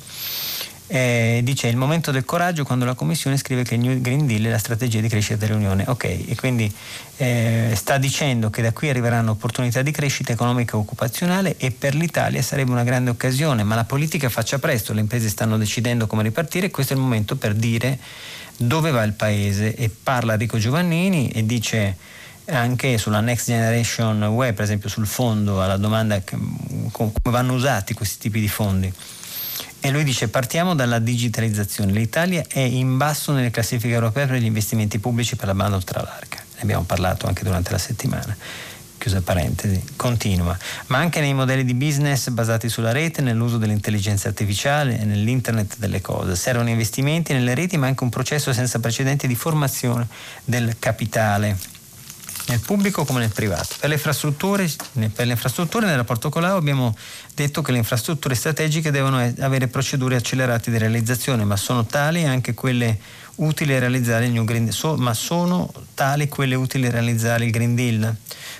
eh, 0.88 1.42
dice 1.44 1.68
il 1.68 1.76
momento 1.76 2.12
del 2.12 2.24
coraggio 2.24 2.64
quando 2.64 2.86
la 2.86 2.94
Commissione 2.94 3.38
scrive 3.38 3.64
che 3.64 3.76
il 3.76 3.82
New 3.82 4.00
Green 4.00 4.26
Deal 4.26 4.44
è 4.44 4.50
la 4.50 4.58
strategia 4.58 5.02
di 5.02 5.10
crescita 5.10 5.46
dell'Unione. 5.46 5.84
Ok, 5.88 6.04
e 6.06 6.36
quindi 6.38 6.74
eh, 7.18 7.74
sta 7.76 7.98
dicendo 7.98 8.50
che 8.50 8.62
da 8.62 8.72
qui 8.72 8.90
arriveranno 8.90 9.32
opportunità 9.32 9.82
di 9.82 9.92
crescita 9.92 10.32
economica 10.32 10.76
e 10.76 10.80
occupazionale 10.80 11.58
e 11.58 11.72
per 11.72 11.94
l'Italia 11.94 12.42
sarebbe 12.42 12.72
una 12.72 12.84
grande 12.84 13.10
occasione, 13.10 13.64
ma 13.64 13.76
la 13.76 13.84
politica 13.84 14.30
faccia 14.30 14.60
presto, 14.60 14.94
le 14.94 15.02
imprese 15.02 15.30
stanno 15.30 15.58
decidendo 15.58 16.08
come 16.08 16.24
ripartire 16.24 16.68
e 16.68 16.72
questo 16.72 16.94
è 16.94 16.96
il 16.96 17.02
momento 17.02 17.36
per 17.36 17.54
dire 17.54 18.00
dove 18.58 18.92
va 18.92 19.04
il 19.04 19.14
paese 19.14 19.76
e 19.76 19.90
parla 19.90 20.34
Enrico 20.34 20.58
Giovannini 20.58 21.30
e 21.30 21.46
dice 21.46 21.96
anche 22.46 22.98
sulla 22.98 23.20
Next 23.20 23.46
Generation 23.48 24.24
Web, 24.24 24.56
per 24.56 24.64
esempio 24.64 24.90
sul 24.90 25.06
fondo, 25.06 25.62
alla 25.62 25.78
domanda 25.78 26.22
come 26.92 27.12
vanno 27.24 27.54
usati 27.54 27.94
questi 27.94 28.18
tipi 28.20 28.40
di 28.40 28.48
fondi. 28.48 28.92
E 29.80 29.92
lui 29.92 30.04
dice 30.04 30.28
partiamo 30.28 30.74
dalla 30.74 31.00
digitalizzazione. 31.00 31.92
L'Italia 31.92 32.44
è 32.48 32.60
in 32.60 32.98
basso 32.98 33.32
nelle 33.32 33.52
classifiche 33.52 33.94
europee 33.94 34.26
per 34.26 34.38
gli 34.38 34.46
investimenti 34.46 34.98
pubblici 34.98 35.36
per 35.36 35.48
la 35.48 35.54
banda 35.54 35.76
ultralarga. 35.76 36.38
Ne 36.56 36.62
abbiamo 36.62 36.84
parlato 36.84 37.28
anche 37.28 37.44
durante 37.44 37.72
la 37.72 37.78
settimana 37.78 38.36
chiusa 39.08 39.22
parentesi, 39.22 39.82
continua, 39.96 40.58
ma 40.88 40.98
anche 40.98 41.22
nei 41.22 41.34
modelli 41.34 41.64
di 41.64 41.74
business 41.74 42.30
basati 42.30 42.68
sulla 42.68 42.92
rete, 42.92 43.22
nell'uso 43.22 43.58
dell'intelligenza 43.58 44.28
artificiale 44.28 45.00
e 45.00 45.06
nell'internet 45.06 45.78
delle 45.78 46.02
cose. 46.02 46.36
Servono 46.36 46.70
investimenti 46.70 47.32
nelle 47.32 47.56
reti, 47.56 47.78
ma 47.78 47.88
anche 47.88 48.04
un 48.04 48.10
processo 48.10 48.52
senza 48.52 48.80
precedenti 48.80 49.26
di 49.26 49.36
formazione 49.36 50.08
del 50.44 50.76
capitale 50.78 51.58
nel 52.48 52.60
pubblico 52.60 53.04
come 53.04 53.20
nel 53.20 53.32
privato. 53.32 53.76
Per 53.80 53.90
le 53.90 53.96
infrastrutture, 53.96 54.70
per 55.14 55.26
le 55.26 55.34
infrastrutture 55.34 55.86
nel 55.86 55.98
rapporto 55.98 56.30
con 56.30 56.42
l'AO 56.42 56.58
abbiamo 56.58 56.96
detto 57.34 57.62
che 57.62 57.72
le 57.72 57.78
infrastrutture 57.78 58.36
strategiche 58.36 58.92
devono 58.92 59.34
avere 59.40 59.68
procedure 59.68 60.16
accelerate 60.16 60.72
di 60.72 60.78
realizzazione, 60.78 61.44
ma 61.44 61.58
sono 61.58 61.86
tali 61.86 62.26
anche 62.26 62.54
quelle 62.54 62.98
utili 63.38 63.74
a 63.76 63.80
realizzare 63.80 64.26
il 64.26 64.32
New 64.32 64.44
Green 64.44 64.64
Deal, 64.64 64.76
so, 64.76 64.96
ma 64.96 65.14
sono 65.14 65.72
tali 65.94 66.28
quelle 66.28 66.56
utili 66.56 66.88
a 66.88 66.92
realizzare 66.92 67.46
il 67.46 67.52
Green 67.52 67.76
Deal. 67.76 68.16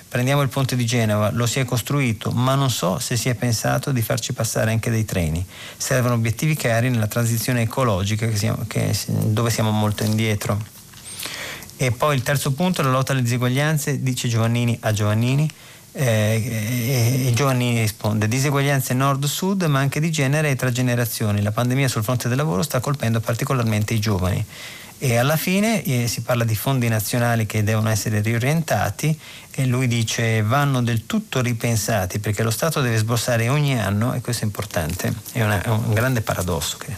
Prendiamo 0.08 0.42
il 0.42 0.48
ponte 0.48 0.76
di 0.76 0.86
Genova, 0.86 1.30
lo 1.30 1.46
si 1.46 1.60
è 1.60 1.64
costruito, 1.64 2.30
ma 2.30 2.54
non 2.54 2.70
so 2.70 2.98
se 2.98 3.16
si 3.16 3.28
è 3.28 3.34
pensato 3.34 3.92
di 3.92 4.00
farci 4.02 4.32
passare 4.32 4.70
anche 4.70 4.90
dei 4.90 5.04
treni. 5.04 5.44
Servono 5.76 6.14
obiettivi 6.14 6.54
chiari 6.54 6.90
nella 6.90 7.06
transizione 7.06 7.62
ecologica 7.62 8.26
che 8.26 8.36
siamo, 8.36 8.64
che, 8.66 8.96
dove 9.06 9.50
siamo 9.50 9.70
molto 9.70 10.04
indietro. 10.04 10.76
E 11.76 11.92
poi 11.92 12.16
il 12.16 12.22
terzo 12.22 12.52
punto, 12.52 12.82
la 12.82 12.90
lotta 12.90 13.12
alle 13.12 13.22
diseguaglianze, 13.22 14.02
dice 14.02 14.28
Giovannini 14.28 14.76
a 14.80 14.92
Giovannini. 14.92 15.48
Eh, 16.00 17.26
e 17.26 17.32
Giovannini 17.34 17.80
risponde: 17.80 18.28
diseguaglianze 18.28 18.94
nord-sud, 18.94 19.64
ma 19.64 19.80
anche 19.80 19.98
di 19.98 20.12
genere 20.12 20.50
e 20.50 20.54
tra 20.54 20.70
generazioni. 20.70 21.42
La 21.42 21.50
pandemia 21.50 21.88
sul 21.88 22.04
fronte 22.04 22.28
del 22.28 22.36
lavoro 22.36 22.62
sta 22.62 22.78
colpendo 22.78 23.18
particolarmente 23.18 23.94
i 23.94 23.98
giovani 23.98 24.44
e 25.00 25.16
alla 25.16 25.36
fine 25.36 25.82
eh, 25.84 26.06
si 26.08 26.22
parla 26.22 26.44
di 26.44 26.56
fondi 26.56 26.88
nazionali 26.88 27.46
che 27.46 27.62
devono 27.62 27.88
essere 27.88 28.20
riorientati 28.20 29.16
e 29.58 29.66
lui 29.66 29.88
dice 29.88 30.40
vanno 30.42 30.84
del 30.84 31.04
tutto 31.04 31.40
ripensati 31.40 32.20
perché 32.20 32.44
lo 32.44 32.50
Stato 32.50 32.80
deve 32.80 32.96
sborsare 32.96 33.48
ogni 33.48 33.76
anno 33.76 34.14
e 34.14 34.20
questo 34.20 34.44
è 34.44 34.46
importante, 34.46 35.12
è, 35.32 35.42
una, 35.42 35.60
è 35.60 35.68
un 35.68 35.92
grande 35.92 36.20
paradosso 36.20 36.76
che 36.76 36.94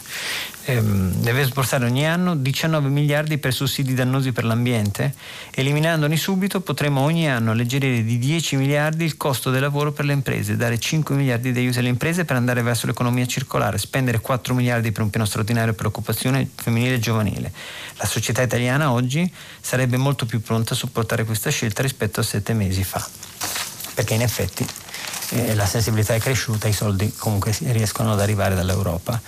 ehm, 0.66 1.14
deve 1.14 1.44
sborsare 1.44 1.86
ogni 1.86 2.06
anno 2.06 2.36
19 2.36 2.88
miliardi 2.88 3.38
per 3.38 3.54
sussidi 3.54 3.94
dannosi 3.94 4.32
per 4.32 4.44
l'ambiente, 4.44 5.14
eliminandoli 5.52 6.18
subito 6.18 6.60
potremo 6.60 7.00
ogni 7.00 7.30
anno 7.30 7.52
alleggerire 7.52 8.04
di 8.04 8.18
10 8.18 8.56
miliardi 8.56 9.04
il 9.04 9.16
costo 9.16 9.50
del 9.50 9.62
lavoro 9.62 9.92
per 9.92 10.04
le 10.04 10.12
imprese, 10.12 10.56
dare 10.56 10.78
5 10.78 11.14
miliardi 11.14 11.52
di 11.52 11.60
aiuti 11.60 11.78
alle 11.78 11.88
imprese 11.88 12.24
per 12.24 12.36
andare 12.36 12.62
verso 12.62 12.86
l'economia 12.86 13.26
circolare, 13.26 13.78
spendere 13.78 14.20
4 14.20 14.54
miliardi 14.54 14.92
per 14.92 15.02
un 15.02 15.10
piano 15.10 15.26
straordinario 15.26 15.72
per 15.72 15.84
l'occupazione 15.84 16.48
femminile 16.54 16.94
e 16.94 16.98
giovanile. 16.98 17.52
La 17.96 18.06
società 18.06 18.42
italiana 18.42 18.92
oggi 18.92 19.30
sarebbe 19.60 19.96
molto 19.96 20.26
più 20.26 20.40
pronta 20.40 20.74
a 20.74 20.76
supportare 20.76 21.24
questa 21.24 21.50
scelta 21.50 21.82
rispetto 21.82 22.20
a 22.20 22.22
sette 22.50 22.54
mesi 22.54 22.84
fa, 22.84 23.06
perché 23.94 24.14
in 24.14 24.22
effetti 24.22 24.66
eh, 25.30 25.54
la 25.54 25.66
sensibilità 25.66 26.14
è 26.14 26.20
cresciuta, 26.20 26.68
i 26.68 26.72
soldi 26.72 27.12
comunque 27.16 27.54
riescono 27.66 28.12
ad 28.12 28.20
arrivare 28.20 28.54
dall'Europa. 28.54 29.20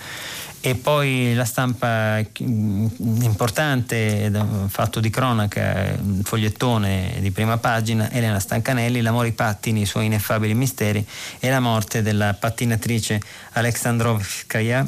E 0.65 0.75
poi 0.75 1.33
la 1.33 1.43
stampa 1.43 2.21
importante, 2.37 4.31
fatto 4.69 5.01
di 5.01 5.09
cronaca, 5.09 5.93
un 5.99 6.21
fogliettone 6.23 7.17
di 7.19 7.31
prima 7.31 7.57
pagina, 7.57 8.09
Elena 8.09 8.39
Stancanelli, 8.39 9.01
l'amore 9.01 9.27
ai 9.27 9.33
pattini, 9.33 9.81
i 9.81 9.85
suoi 9.85 10.05
ineffabili 10.05 10.53
misteri 10.53 11.05
e 11.39 11.49
la 11.49 11.59
morte 11.59 12.01
della 12.01 12.33
pattinatrice 12.33 13.19
Alexandrovskaya 13.51 14.87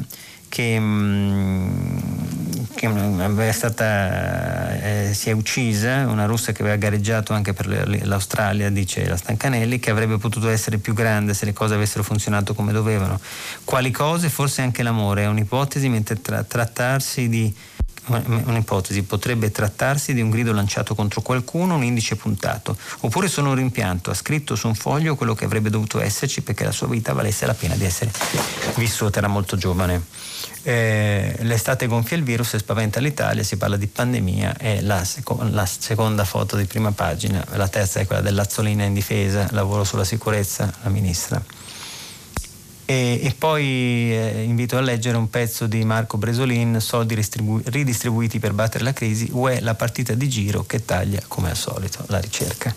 che, 0.56 0.80
mm, 0.80 1.68
che 2.74 2.88
è 3.48 3.52
stata, 3.52 4.80
eh, 4.80 5.10
si 5.12 5.28
è 5.28 5.32
uccisa, 5.32 6.06
una 6.06 6.24
russa 6.24 6.52
che 6.52 6.62
aveva 6.62 6.76
gareggiato 6.76 7.34
anche 7.34 7.52
per 7.52 7.66
l'Australia, 8.06 8.70
dice 8.70 9.06
la 9.06 9.18
Stancanelli, 9.18 9.78
che 9.78 9.90
avrebbe 9.90 10.16
potuto 10.16 10.48
essere 10.48 10.78
più 10.78 10.94
grande 10.94 11.34
se 11.34 11.44
le 11.44 11.52
cose 11.52 11.74
avessero 11.74 12.02
funzionato 12.02 12.54
come 12.54 12.72
dovevano. 12.72 13.20
Quali 13.64 13.90
cose? 13.90 14.30
Forse 14.30 14.62
anche 14.62 14.82
l'amore, 14.82 15.24
è 15.24 15.26
un'ipotesi, 15.26 15.90
mentre 15.90 16.22
tra- 16.22 16.42
trattarsi 16.42 17.28
di 17.28 17.54
un'ipotesi, 18.06 19.02
potrebbe 19.02 19.50
trattarsi 19.50 20.14
di 20.14 20.20
un 20.20 20.30
grido 20.30 20.52
lanciato 20.52 20.94
contro 20.94 21.20
qualcuno, 21.20 21.74
un 21.74 21.84
indice 21.84 22.16
puntato, 22.16 22.76
oppure 23.00 23.28
solo 23.28 23.50
un 23.50 23.56
rimpianto, 23.56 24.10
ha 24.10 24.14
scritto 24.14 24.54
su 24.54 24.66
un 24.66 24.74
foglio 24.74 25.16
quello 25.16 25.34
che 25.34 25.44
avrebbe 25.44 25.70
dovuto 25.70 26.00
esserci 26.00 26.42
perché 26.42 26.64
la 26.64 26.72
sua 26.72 26.86
vita 26.86 27.12
valesse 27.12 27.46
la 27.46 27.54
pena 27.54 27.74
di 27.74 27.84
essere 27.84 28.10
vissuta, 28.76 29.18
era 29.18 29.28
molto 29.28 29.56
giovane. 29.56 30.02
Eh, 30.62 31.36
l'estate 31.40 31.86
gonfia 31.86 32.16
il 32.16 32.24
virus 32.24 32.54
e 32.54 32.58
spaventa 32.58 32.98
l'Italia, 32.98 33.42
si 33.42 33.56
parla 33.56 33.76
di 33.76 33.86
pandemia, 33.86 34.56
è 34.56 34.80
la, 34.80 35.04
seco- 35.04 35.46
la, 35.50 35.64
seconda 35.64 36.24
foto 36.24 36.56
di 36.56 36.64
prima 36.64 36.90
pagina, 36.90 37.44
la 37.52 37.68
terza 37.68 38.00
è 38.00 38.06
quella 38.06 38.22
dell'Azzolina 38.22 38.84
in 38.84 38.94
difesa, 38.94 39.46
lavoro 39.52 39.84
sulla 39.84 40.04
sicurezza, 40.04 40.72
la 40.82 40.90
ministra. 40.90 41.55
E, 42.88 43.20
e 43.20 43.34
poi 43.36 43.64
eh, 43.64 44.44
invito 44.44 44.76
a 44.76 44.80
leggere 44.80 45.16
un 45.16 45.28
pezzo 45.28 45.66
di 45.66 45.84
Marco 45.84 46.18
Bresolin, 46.18 46.80
Soldi 46.80 47.16
ristribu- 47.16 47.66
ridistribuiti 47.68 48.38
per 48.38 48.52
battere 48.52 48.84
la 48.84 48.92
crisi, 48.92 49.28
UE 49.32 49.60
la 49.60 49.74
partita 49.74 50.14
di 50.14 50.28
giro 50.28 50.64
che 50.64 50.84
taglia 50.84 51.20
come 51.26 51.50
al 51.50 51.56
solito 51.56 52.04
la 52.06 52.20
ricerca. 52.20 52.72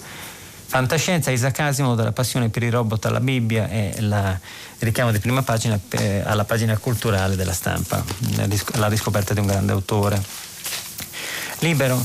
Fantascienza, 0.65 1.31
Isaac 1.31 1.59
Asimov, 1.59 1.95
dalla 1.95 2.11
passione 2.11 2.49
per 2.49 2.63
i 2.63 2.69
robot 2.69 3.05
alla 3.05 3.19
Bibbia 3.19 3.67
la, 3.99 4.31
il 4.31 4.39
richiamo 4.79 5.11
di 5.11 5.19
prima 5.19 5.41
pagina 5.41 5.79
eh, 5.89 6.21
alla 6.23 6.43
pagina 6.43 6.77
culturale 6.77 7.35
della 7.35 7.53
stampa, 7.53 8.03
la 8.73 8.87
riscoperta 8.87 9.33
di 9.33 9.39
un 9.39 9.47
grande 9.47 9.71
autore. 9.71 10.21
Libero, 11.59 12.03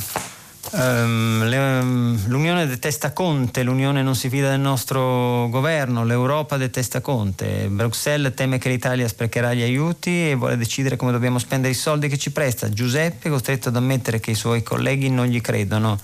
Le, 0.77 1.57
um, 1.57 2.21
L'Unione 2.27 2.67
detesta 2.67 3.13
Conte, 3.13 3.63
l'Unione 3.63 4.03
non 4.03 4.17
si 4.17 4.29
fida 4.29 4.51
del 4.51 4.59
nostro 4.59 5.49
governo, 5.49 6.05
l'Europa 6.05 6.57
detesta 6.57 7.01
Conte, 7.01 7.69
Bruxelles 7.69 8.35
teme 8.35 8.59
che 8.59 8.71
l'Italia 8.71 9.07
sprecherà 9.07 9.55
gli 9.55 9.63
aiuti 9.63 10.31
e 10.31 10.35
vuole 10.35 10.57
decidere 10.57 10.97
come 10.97 11.13
dobbiamo 11.13 11.39
spendere 11.39 11.73
i 11.73 11.77
soldi 11.77 12.09
che 12.09 12.19
ci 12.19 12.33
presta. 12.33 12.69
Giuseppe 12.71 13.29
è 13.29 13.31
costretto 13.31 13.69
ad 13.69 13.77
ammettere 13.77 14.19
che 14.19 14.33
i 14.33 14.35
suoi 14.35 14.65
colleghi 14.65 15.11
non 15.11 15.27
gli 15.27 15.41
credono 15.41 16.01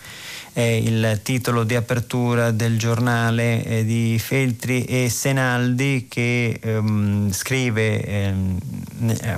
è 0.52 0.60
il 0.60 1.20
titolo 1.22 1.62
di 1.62 1.76
apertura 1.76 2.50
del 2.50 2.76
giornale 2.76 3.64
eh, 3.64 3.84
di 3.84 4.18
Feltri 4.18 4.84
e 4.84 5.08
Senaldi 5.08 6.06
che 6.08 6.58
ehm, 6.60 7.32
scrive 7.32 8.04
ehm, 8.04 8.58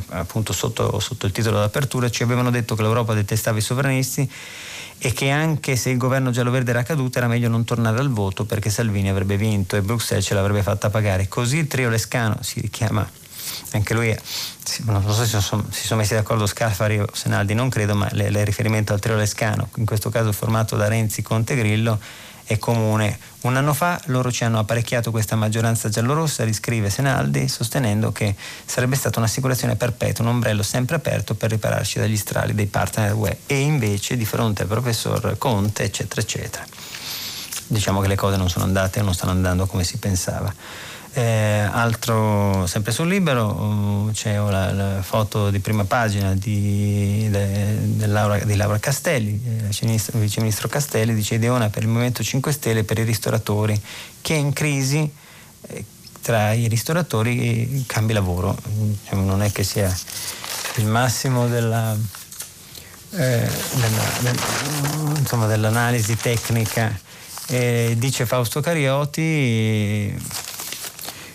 appunto 0.08 0.54
sotto, 0.54 0.98
sotto 1.00 1.26
il 1.26 1.32
titolo 1.32 1.58
d'apertura 1.58 2.10
ci 2.10 2.22
avevano 2.22 2.50
detto 2.50 2.74
che 2.74 2.82
l'Europa 2.82 3.12
detestava 3.12 3.58
i 3.58 3.62
sovranisti 3.62 4.30
e 5.04 5.12
che 5.12 5.30
anche 5.30 5.74
se 5.74 5.90
il 5.90 5.96
governo 5.96 6.30
giallo-verde 6.30 6.70
era 6.70 6.84
caduto 6.84 7.18
era 7.18 7.26
meglio 7.26 7.48
non 7.48 7.64
tornare 7.64 7.98
al 7.98 8.08
voto 8.08 8.44
perché 8.44 8.70
Salvini 8.70 9.10
avrebbe 9.10 9.36
vinto 9.36 9.74
e 9.74 9.82
Bruxelles 9.82 10.24
ce 10.24 10.34
l'avrebbe 10.34 10.62
fatta 10.62 10.90
pagare. 10.90 11.26
Così 11.26 11.56
il 11.56 11.66
trio 11.66 11.88
Lescano 11.88 12.36
si 12.40 12.60
richiama 12.60 13.04
anche 13.72 13.94
lui, 13.94 14.16
non 14.84 15.02
so 15.02 15.12
se 15.12 15.26
si 15.26 15.86
sono 15.86 16.00
messi 16.00 16.14
d'accordo 16.14 16.46
Scalfari 16.46 17.00
o 17.00 17.06
Senaldi, 17.12 17.52
non 17.52 17.68
credo, 17.68 17.96
ma 17.96 18.08
il 18.12 18.44
riferimento 18.44 18.92
al 18.92 19.00
trio 19.00 19.16
Lescano, 19.16 19.70
in 19.76 19.86
questo 19.86 20.08
caso 20.08 20.30
formato 20.30 20.76
da 20.76 20.86
Renzi, 20.86 21.20
Conte 21.20 21.56
Grillo, 21.56 21.98
è 22.44 22.58
comune. 22.58 23.18
Un 23.42 23.56
anno 23.56 23.74
fa 23.74 24.00
loro 24.06 24.30
ci 24.30 24.44
hanno 24.44 24.58
apparecchiato 24.58 25.10
questa 25.10 25.36
maggioranza 25.36 25.88
giallorossa, 25.88 26.44
riscrive 26.44 26.90
Senaldi, 26.90 27.48
sostenendo 27.48 28.12
che 28.12 28.34
sarebbe 28.64 28.96
stata 28.96 29.18
un'assicurazione 29.18 29.76
perpetua, 29.76 30.24
un 30.24 30.30
ombrello 30.30 30.62
sempre 30.62 30.96
aperto 30.96 31.34
per 31.34 31.50
ripararci 31.50 31.98
dagli 31.98 32.16
strali 32.16 32.54
dei 32.54 32.66
partner 32.66 33.14
UE. 33.14 33.38
E 33.46 33.58
invece 33.58 34.16
di 34.16 34.24
fronte 34.24 34.62
al 34.62 34.68
professor 34.68 35.36
Conte, 35.38 35.84
eccetera, 35.84 36.20
eccetera. 36.20 36.64
Diciamo 37.66 38.00
che 38.00 38.08
le 38.08 38.16
cose 38.16 38.36
non 38.36 38.50
sono 38.50 38.64
andate 38.64 39.00
o 39.00 39.02
non 39.02 39.14
stanno 39.14 39.32
andando 39.32 39.66
come 39.66 39.84
si 39.84 39.96
pensava. 39.96 40.52
Eh, 41.14 41.68
altro, 41.70 42.66
sempre 42.66 42.90
sul 42.90 43.06
libero 43.06 43.46
uh, 43.46 44.10
c'è 44.12 44.36
la, 44.36 44.72
la, 44.72 45.02
foto 45.02 45.50
di 45.50 45.58
prima 45.58 45.84
pagina 45.84 46.32
di, 46.32 47.28
de, 47.30 47.96
de 47.96 48.06
Laura, 48.06 48.38
di 48.38 48.56
Laura, 48.56 48.78
Castelli, 48.78 49.38
eh, 49.68 50.08
vice 50.12 50.40
ministro 50.40 50.68
Castelli, 50.68 51.12
dice 51.14 51.34
Ideona 51.34 51.68
per 51.68 51.82
il 51.82 51.90
Movimento 51.90 52.22
5 52.22 52.50
Stelle 52.52 52.84
per 52.84 52.98
i 52.98 53.02
ristoratori 53.02 53.78
che 54.22 54.34
è 54.34 54.38
in 54.38 54.54
crisi 54.54 55.12
eh, 55.68 55.84
tra 56.22 56.54
i 56.54 56.66
ristoratori 56.66 57.84
cambi 57.86 58.14
lavoro. 58.14 58.56
Diciamo, 58.64 59.22
non 59.22 59.42
è 59.42 59.52
che 59.52 59.64
sia 59.64 59.94
il 60.76 60.86
massimo 60.86 61.46
della, 61.46 61.94
eh, 63.10 63.50
insomma, 65.18 65.46
dell'analisi 65.46 66.16
tecnica. 66.16 66.98
dice 67.96 68.24
Fausto 68.24 68.62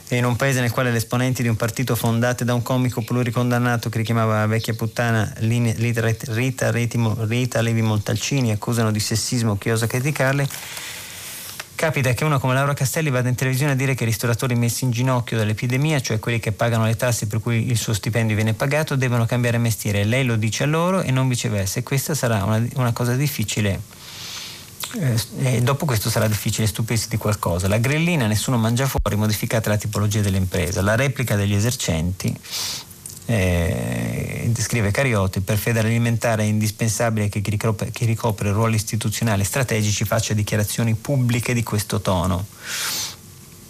Carioti 0.08 0.16
in 0.16 0.26
un 0.26 0.36
paese 0.38 0.62
nel 0.62 0.72
quale 0.72 0.92
le 0.92 0.98
esponenti 0.98 1.42
di 1.42 1.50
un 1.50 1.56
partito 1.56 1.96
fondate 1.96 2.46
da 2.46 2.54
un 2.54 2.62
comico 2.62 3.02
pluricondannato 3.02 3.90
che 3.90 3.98
richiamava 3.98 4.46
vecchia 4.46 4.74
puttana 4.74 5.34
Rita, 5.38 6.02
Rita, 6.28 6.72
Rita 6.72 7.62
Levi 7.62 7.82
Montalcini 7.82 8.52
accusano 8.52 8.92
di 8.92 9.00
sessismo 9.00 9.58
chi 9.58 9.70
osa 9.70 9.86
criticarle 9.86 10.48
Capita 11.76 12.12
che 12.14 12.24
uno 12.24 12.40
come 12.40 12.56
Laura 12.56 12.74
Castelli 12.74 13.12
vada 13.12 13.30
in 13.30 13.36
televisione 13.36 13.74
a 13.74 13.76
dire 13.76 13.94
che 13.94 14.04
i 14.04 14.08
ristoratori 14.08 14.56
messi 14.56 14.84
in 14.84 14.90
ginocchio 14.90 15.38
dall'epidemia, 15.38 16.00
cioè 16.00 16.18
quelli 16.18 16.40
che 16.40 16.52
pagano 16.52 16.86
le 16.86 16.96
tasse 16.96 17.28
per 17.28 17.40
cui 17.40 17.70
il 17.70 17.78
suo 17.78 17.94
stipendio 17.94 18.36
viene 18.36 18.56
pagato, 18.56 18.96
devono 18.96 19.28
cambiare 19.28 19.60
mestiere. 19.60 20.04
Lei 20.04 20.26
lo 20.26 20.38
dice 20.38 20.64
a 20.64 20.66
loro 20.66 21.02
e 21.02 21.12
non 21.12 21.28
viceversa. 21.28 21.78
E 21.78 21.84
questa 21.84 22.16
sarà 22.16 22.44
una, 22.44 22.66
una 22.78 22.94
cosa 22.94 23.14
difficile 23.14 23.80
eh, 24.94 25.18
e 25.40 25.62
dopo 25.62 25.86
questo 25.86 26.10
sarà 26.10 26.28
difficile 26.28 26.68
stupirsi 26.68 27.10
di 27.10 27.18
qualcosa. 27.18 27.68
La 27.68 27.78
grillina 27.78 28.28
nessuno 28.28 28.58
mangia 28.58 28.88
fuori, 28.88 29.16
modificate 29.16 29.70
la 29.70 29.78
tipologia 29.78 30.22
dell'impresa. 30.22 30.82
La 30.82 30.96
replica 30.96 31.36
degli 31.36 31.54
esercenti, 31.54 32.36
eh, 33.26 34.50
descrive 34.54 34.92
Carioti, 34.92 35.42
per 35.42 35.58
Federe 35.58 35.90
Alimentare 35.90 36.44
è 36.44 36.46
indispensabile 36.46 37.28
che 37.28 37.42
chi 37.42 37.50
ricopre, 37.50 37.92
chi 37.92 38.06
ricopre 38.06 38.52
ruoli 38.52 38.76
istituzionali 38.76 39.44
strategici 39.44 40.06
faccia 40.06 40.34
dichiarazioni 40.34 40.96
pubbliche 40.96 41.54
di 41.54 41.64
questo 41.64 42.00
tono. 42.00 42.46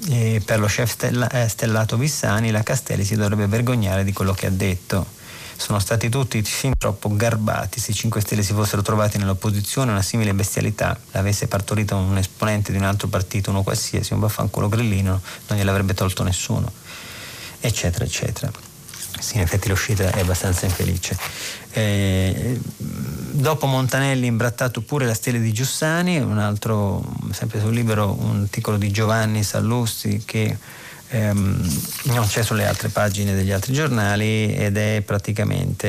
E 0.10 0.41
per 0.45 0.60
lo 0.60 0.67
chef 0.67 0.95
eh, 1.01 1.49
stellato 1.49 1.97
Vissani 1.97 2.51
la 2.51 2.62
Castelli 2.62 3.03
si 3.03 3.15
dovrebbe 3.15 3.47
vergognare 3.47 4.03
di 4.03 4.13
quello 4.13 4.32
che 4.34 4.45
ha 4.45 4.51
detto 4.51 5.16
sono 5.58 5.80
stati 5.80 6.08
tutti 6.08 6.41
fin 6.43 6.78
troppo 6.78 7.13
garbati. 7.13 7.80
Se 7.80 7.91
i 7.91 7.93
5 7.93 8.22
Stelle 8.22 8.43
si 8.43 8.54
fossero 8.54 8.82
trovati 8.82 9.17
nell'opposizione, 9.17 9.91
una 9.91 10.02
simile 10.02 10.34
bestialità 10.34 10.98
l'avesse 11.12 11.48
partorita 11.48 11.96
un 11.96 12.17
esponente 12.17 12.72
di 12.72 12.78
un 12.78 12.84
altro 12.84 13.08
partito, 13.08 13.50
uno 13.50 13.63
qualsiasi, 13.63 14.13
un 14.13 14.20
vaffanculo 14.20 14.70
grillino, 14.70 15.22
non 15.48 15.58
gliel'avrebbe 15.58 15.93
tolto 15.93 16.24
nessuno, 16.24 16.72
eccetera, 17.60 18.06
eccetera. 18.06 18.52
Sì, 19.20 19.38
in 19.38 19.41
effetti 19.41 19.67
l'uscita 19.67 20.12
è 20.12 20.20
abbastanza 20.20 20.65
infelice. 20.65 21.17
Eh, 21.72 22.60
dopo 22.78 23.65
Montanelli 23.65 24.28
imbrattato 24.28 24.82
pure 24.82 25.06
la 25.06 25.15
stella 25.15 25.39
di 25.39 25.52
Giussani, 25.52 26.17
un 26.17 26.38
altro, 26.38 27.04
sempre 27.32 27.60
sul 27.60 27.74
libro, 27.74 28.15
un 28.20 28.41
articolo 28.41 28.78
di 28.78 28.91
Giovanni 28.91 29.43
Sallusti 29.43 30.22
che 30.24 30.56
ehm, 31.10 31.80
non 32.06 32.28
c'è 32.28 32.43
sulle 32.43 32.65
altre 32.65 32.89
pagine 32.89 33.34
degli 33.34 33.52
altri 33.52 33.74
giornali 33.74 34.54
ed 34.54 34.78
è 34.78 35.02
praticamente 35.06 35.88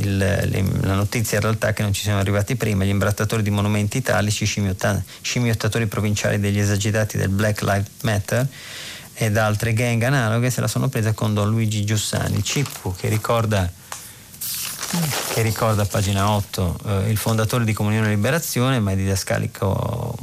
il, 0.00 0.16
le, 0.16 0.64
la 0.80 0.94
notizia 0.94 1.38
in 1.38 1.42
realtà 1.42 1.72
che 1.72 1.82
non 1.82 1.92
ci 1.92 2.02
siamo 2.02 2.18
arrivati 2.18 2.56
prima, 2.56 2.84
gli 2.84 2.88
imbrattatori 2.88 3.42
di 3.42 3.50
monumenti 3.50 3.96
italici, 3.98 4.44
scimmiottatori 4.44 5.86
provinciali 5.86 6.38
degli 6.38 6.58
esagitati 6.58 7.16
del 7.16 7.28
Black 7.28 7.62
Lives 7.62 7.90
Matter 8.02 8.46
ed 9.14 9.36
altre 9.36 9.72
gang 9.72 10.02
analoghe 10.02 10.50
se 10.50 10.60
la 10.60 10.68
sono 10.68 10.88
presa 10.88 11.12
con 11.12 11.34
Don 11.34 11.48
Luigi 11.48 11.84
Giussani, 11.84 12.42
Cippu 12.42 12.94
che 12.96 13.08
ricorda 13.08 13.70
che 15.32 15.40
ricorda 15.40 15.82
a 15.82 15.86
pagina 15.86 16.28
8 16.30 16.78
eh, 16.84 17.10
il 17.10 17.16
fondatore 17.16 17.64
di 17.64 17.72
Comunione 17.72 18.08
e 18.08 18.10
Liberazione, 18.10 18.78
ma 18.78 18.92
è 18.92 18.96
didascalico 18.96 20.14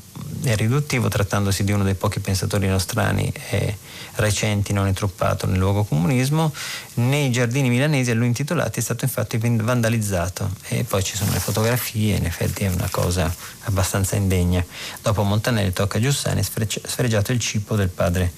e 0.44 0.56
riduttivo, 0.56 1.08
trattandosi 1.08 1.64
di 1.64 1.72
uno 1.72 1.84
dei 1.84 1.96
pochi 1.96 2.20
pensatori 2.20 2.68
nostrani 2.68 3.32
e 3.50 3.78
recenti 4.20 4.74
non 4.74 4.88
intruppato 4.88 5.46
nel 5.48 5.58
luogo 5.58 5.84
comunismo. 5.84 6.54
Nei 6.96 7.32
giardini 7.32 7.70
milanesi 7.70 8.12
a 8.12 8.16
lui 8.16 8.28
intitolati 8.28 8.80
è 8.80 8.82
stato 8.82 9.06
infatti 9.06 9.38
vandalizzato 9.38 10.52
e 10.68 10.84
poi 10.84 11.04
ci 11.04 11.16
sono 11.16 11.32
le 11.32 11.40
fotografie, 11.40 12.16
in 12.16 12.26
effetti 12.26 12.64
è 12.64 12.70
una 12.70 12.88
cosa 12.90 13.34
abbastanza 13.64 14.16
indegna. 14.16 14.64
Dopo 15.02 15.24
Montanelli 15.24 15.74
tocca 15.74 15.98
a 15.98 16.02
Giussani, 16.02 16.44
sfregiato 16.44 17.32
il 17.32 17.40
cibo 17.40 17.76
del 17.76 17.90
padre 17.90 18.34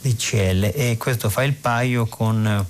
di 0.00 0.16
CL 0.16 0.70
e 0.74 0.96
questo 0.98 1.30
fa 1.30 1.44
il 1.44 1.54
paio 1.54 2.06
con 2.06 2.66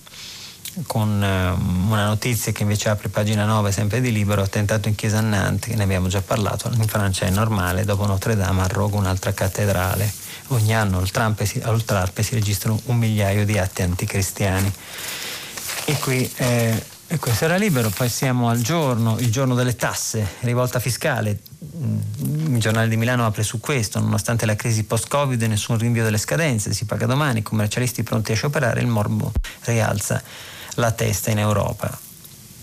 con 0.87 1.23
eh, 1.23 1.51
una 1.91 2.07
notizia 2.07 2.53
che 2.53 2.63
invece 2.63 2.89
apre 2.89 3.09
pagina 3.09 3.45
9 3.45 3.73
sempre 3.73 4.01
di 4.01 4.11
Libero, 4.13 4.43
attentato 4.43 4.89
in 4.89 4.95
chiesa 4.95 5.19
a 5.19 5.21
Nantes, 5.21 5.75
ne 5.75 5.83
abbiamo 5.83 6.09
già 6.09 6.23
parlato, 6.23 6.71
in 6.73 6.87
Francia 6.87 7.27
è 7.27 7.31
normale, 7.31 7.85
dopo 7.85 8.07
Notre 8.07 8.37
Dame 8.37 8.63
arroga 8.63 8.97
un'altra 8.97 9.33
cattedrale. 9.33 10.22
Ogni 10.53 10.75
anno 10.75 10.99
all'Oltrarpe 10.99 12.23
si 12.23 12.35
registrano 12.35 12.81
un 12.87 12.97
migliaio 12.97 13.45
di 13.45 13.59
atti 13.59 13.83
anticristiani. 13.83 14.73
E 15.85 15.99
qui 15.99 16.31
eh, 16.37 16.83
e 17.13 17.19
questo 17.19 17.45
era 17.45 17.57
libero, 17.57 17.91
poi 17.91 18.09
siamo 18.09 18.49
al 18.49 18.63
giorno, 18.63 19.19
il 19.19 19.31
giorno 19.31 19.55
delle 19.55 19.77
tasse, 19.77 20.27
rivolta 20.41 20.79
fiscale. 20.79 21.41
Mm, 21.77 22.55
il 22.55 22.59
giornale 22.59 22.89
di 22.89 22.97
Milano 22.97 23.27
apre 23.27 23.43
su 23.43 23.61
questo, 23.61 24.01
nonostante 24.01 24.47
la 24.47 24.57
crisi 24.57 24.85
post-Covid 24.85 25.43
nessun 25.43 25.77
rinvio 25.77 26.05
delle 26.05 26.17
scadenze, 26.17 26.73
si 26.73 26.87
paga 26.87 27.05
domani, 27.05 27.43
commercialisti 27.43 28.03
pronti 28.03 28.33
a 28.33 28.35
scioperare, 28.35 28.81
il 28.81 28.87
morbo 28.87 29.31
rialza 29.65 30.23
la 30.77 30.91
testa 30.93 31.31
in 31.31 31.41
Europa. 31.41 32.12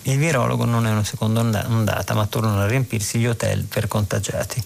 Il 0.09 0.17
virologo 0.17 0.65
non 0.65 0.87
è 0.87 0.91
una 0.91 1.03
seconda 1.03 1.41
ondata, 1.67 2.15
ma 2.15 2.25
tornano 2.25 2.61
a 2.61 2.65
riempirsi 2.65 3.19
gli 3.19 3.27
hotel 3.27 3.65
per 3.65 3.87
contagiati. 3.87 4.59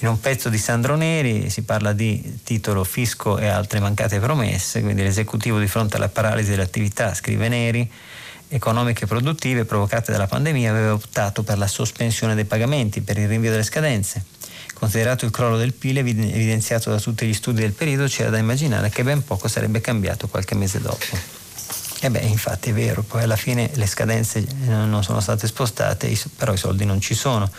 In 0.00 0.08
un 0.08 0.18
pezzo 0.18 0.48
di 0.48 0.58
Sandro 0.58 0.96
Neri 0.96 1.50
si 1.50 1.62
parla 1.62 1.92
di 1.92 2.40
titolo 2.42 2.82
Fisco 2.82 3.38
e 3.38 3.46
altre 3.46 3.78
mancate 3.78 4.18
promesse, 4.18 4.82
quindi 4.82 5.02
l'esecutivo 5.02 5.60
di 5.60 5.68
fronte 5.68 5.96
alla 5.96 6.08
paralisi 6.08 6.50
dell'attività, 6.50 7.14
scrive 7.14 7.48
Neri, 7.48 7.88
economiche 8.48 9.04
e 9.04 9.06
produttive 9.06 9.64
provocate 9.64 10.10
dalla 10.10 10.26
pandemia 10.26 10.70
aveva 10.70 10.94
optato 10.94 11.44
per 11.44 11.58
la 11.58 11.68
sospensione 11.68 12.34
dei 12.34 12.44
pagamenti, 12.44 13.00
per 13.00 13.18
il 13.18 13.28
rinvio 13.28 13.50
delle 13.50 13.62
scadenze 13.62 14.24
Considerato 14.78 15.24
il 15.24 15.32
crollo 15.32 15.56
del 15.56 15.72
PIL 15.72 15.98
evidenziato 15.98 16.90
da 16.90 17.00
tutti 17.00 17.26
gli 17.26 17.34
studi 17.34 17.60
del 17.60 17.72
periodo, 17.72 18.06
c'era 18.06 18.30
da 18.30 18.38
immaginare 18.38 18.90
che 18.90 19.02
ben 19.02 19.24
poco 19.24 19.48
sarebbe 19.48 19.80
cambiato 19.80 20.28
qualche 20.28 20.54
mese 20.54 20.80
dopo. 20.80 21.37
E 22.00 22.10
beh, 22.10 22.20
infatti 22.20 22.70
è 22.70 22.72
vero, 22.72 23.02
poi 23.02 23.22
alla 23.22 23.36
fine 23.36 23.70
le 23.74 23.86
scadenze 23.86 24.46
non 24.66 25.02
sono 25.02 25.20
state 25.20 25.46
spostate, 25.46 26.16
però 26.36 26.52
i 26.52 26.56
soldi 26.56 26.84
non 26.84 27.00
ci 27.00 27.14
sono. 27.14 27.50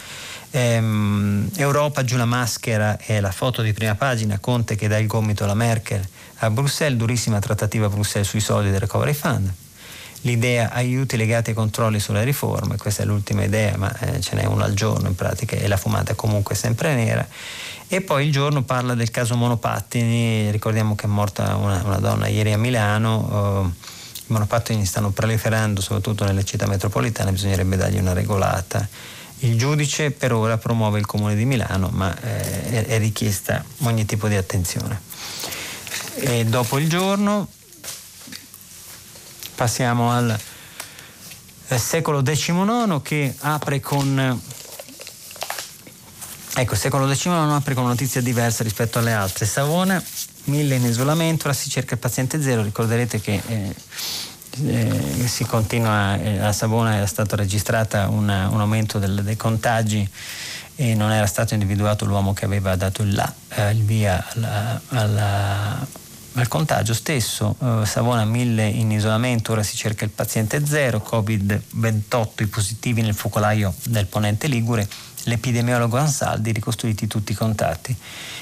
Ehm, 0.52 1.50
Europa 1.58 2.04
giù 2.04 2.16
la 2.16 2.26
maschera 2.26 2.98
e 2.98 3.20
la 3.20 3.32
foto 3.32 3.62
di 3.62 3.74
prima 3.74 3.96
pagina, 3.96 4.40
Conte 4.40 4.76
che 4.76 4.88
dà 4.88 4.98
il 4.98 5.08
gomito 5.08 5.44
alla 5.44 5.56
Merkel 5.56 6.08
a 6.38 6.50
Bruxelles, 6.50 6.98
durissima 6.98 7.40
trattativa 7.40 7.88
a 7.88 7.90
Bruxelles 7.90 8.30
sui 8.30 8.40
soldi 8.40 8.72
del 8.72 8.80
Recovery 8.80 9.14
Fund 9.14 9.52
l'idea 10.22 10.72
aiuti 10.72 11.16
legati 11.16 11.52
ai 11.52 11.56
controlli 11.56 12.00
sulle 12.00 12.24
riforme, 12.24 12.78
questa 12.78 13.04
è 13.04 13.06
l'ultima 13.06 13.44
idea, 13.44 13.78
ma 13.78 13.94
eh, 14.00 14.20
ce 14.20 14.36
n'è 14.36 14.46
una 14.46 14.66
al 14.66 14.74
giorno 14.74 15.08
in 15.08 15.16
pratica 15.16 15.56
e 15.56 15.68
la 15.68 15.78
fumata 15.78 16.12
è 16.12 16.16
comunque 16.16 16.56
sempre 16.56 16.94
nera. 16.94 17.26
E 17.88 18.02
poi 18.02 18.26
il 18.26 18.32
giorno 18.32 18.64
parla 18.64 18.94
del 18.94 19.12
caso 19.12 19.36
monopattini, 19.36 20.52
ricordiamo 20.52 20.96
che 20.96 21.06
è 21.06 21.10
morta 21.10 21.56
una, 21.56 21.82
una 21.84 21.98
donna 21.98 22.28
ieri 22.28 22.54
a 22.54 22.58
Milano, 22.58 23.72
eh, 23.74 23.98
monopattini 24.30 24.86
stanno 24.86 25.12
proliferando 25.12 25.82
soprattutto 25.82 26.26
nelle 26.26 26.44
città 26.44 26.68
metropolitane, 26.68 27.32
bisognerebbe 27.32 27.78
dargli 27.78 27.98
una 27.98 28.14
regolata. 28.14 28.88
Il 29.40 29.58
giudice 29.58 30.12
per 30.12 30.34
ora 30.34 30.58
promuove 30.58 31.00
il 31.00 31.06
comune 31.06 31.36
di 31.36 31.46
Milano, 31.46 31.90
ma 31.92 32.14
eh, 32.20 32.86
è 32.86 32.98
richiesta 32.98 33.64
ogni 33.84 34.06
tipo 34.06 34.28
di 34.28 34.36
attenzione. 34.36 35.02
E 36.16 36.46
dopo 36.46 36.78
il 36.78 36.90
giorno 36.90 37.48
passiamo 39.56 40.12
al 40.12 40.38
eh, 41.68 41.78
secolo 41.78 42.22
XIX 42.22 43.02
che 43.02 43.36
apre 43.40 43.80
con 43.80 44.42
ecco 46.56 46.74
il 46.74 46.80
secolo 46.80 47.08
XIX 47.08 47.28
apre 47.52 47.74
con 47.74 47.84
una 47.84 47.92
notizia 47.92 48.22
diversa 48.22 48.64
rispetto 48.64 49.00
alle 49.00 49.14
altre 49.14 49.46
Savona 49.46 50.04
mille 50.50 50.76
in 50.76 50.86
isolamento 50.86 51.46
ora 51.46 51.54
si 51.54 51.70
cerca 51.70 51.94
il 51.94 52.00
paziente 52.00 52.42
zero. 52.42 52.62
Ricorderete 52.62 53.22
che 53.22 53.42
eh, 53.48 53.76
eh, 54.66 55.28
si 55.28 55.46
continua 55.46 56.20
eh, 56.20 56.40
a 56.40 56.52
Savona 56.52 56.96
era 56.96 57.06
stato 57.06 57.36
registrato 57.36 57.98
un 58.10 58.30
aumento 58.30 59.00
del, 59.00 59.24
dei 59.24 59.38
contagi 59.38 60.08
e 60.76 60.96
non 60.96 61.12
era 61.12 61.26
stato 61.26 61.54
individuato 61.54 62.06
l'uomo 62.06 62.34
che 62.34 62.46
aveva 62.46 62.76
dato 62.76 63.02
il, 63.02 63.14
là, 63.14 63.34
eh, 63.50 63.72
il 63.72 63.84
via 63.84 64.26
alla, 64.34 64.82
alla 64.90 65.88
al 66.34 66.48
contagio. 66.48 66.94
Stesso, 66.94 67.56
eh, 67.62 67.86
Savona 67.86 68.26
1000 68.26 68.66
in 68.66 68.92
isolamento, 68.92 69.52
ora 69.52 69.64
si 69.64 69.76
cerca 69.76 70.06
il 70.06 70.12
paziente 70.12 70.66
zero, 70.66 71.04
Covid-28 71.06 72.44
i 72.44 72.48
positivi 72.48 73.02
nel 73.02 73.14
focolaio 73.14 73.74
del 73.84 74.06
ponente 74.06 74.48
Ligure, 74.48 74.88
l'epidemiologo 75.24 75.98
Ansaldi 75.98 76.52
ricostruiti 76.52 77.08
tutti 77.08 77.32
i 77.32 77.36
contatti. 77.36 77.96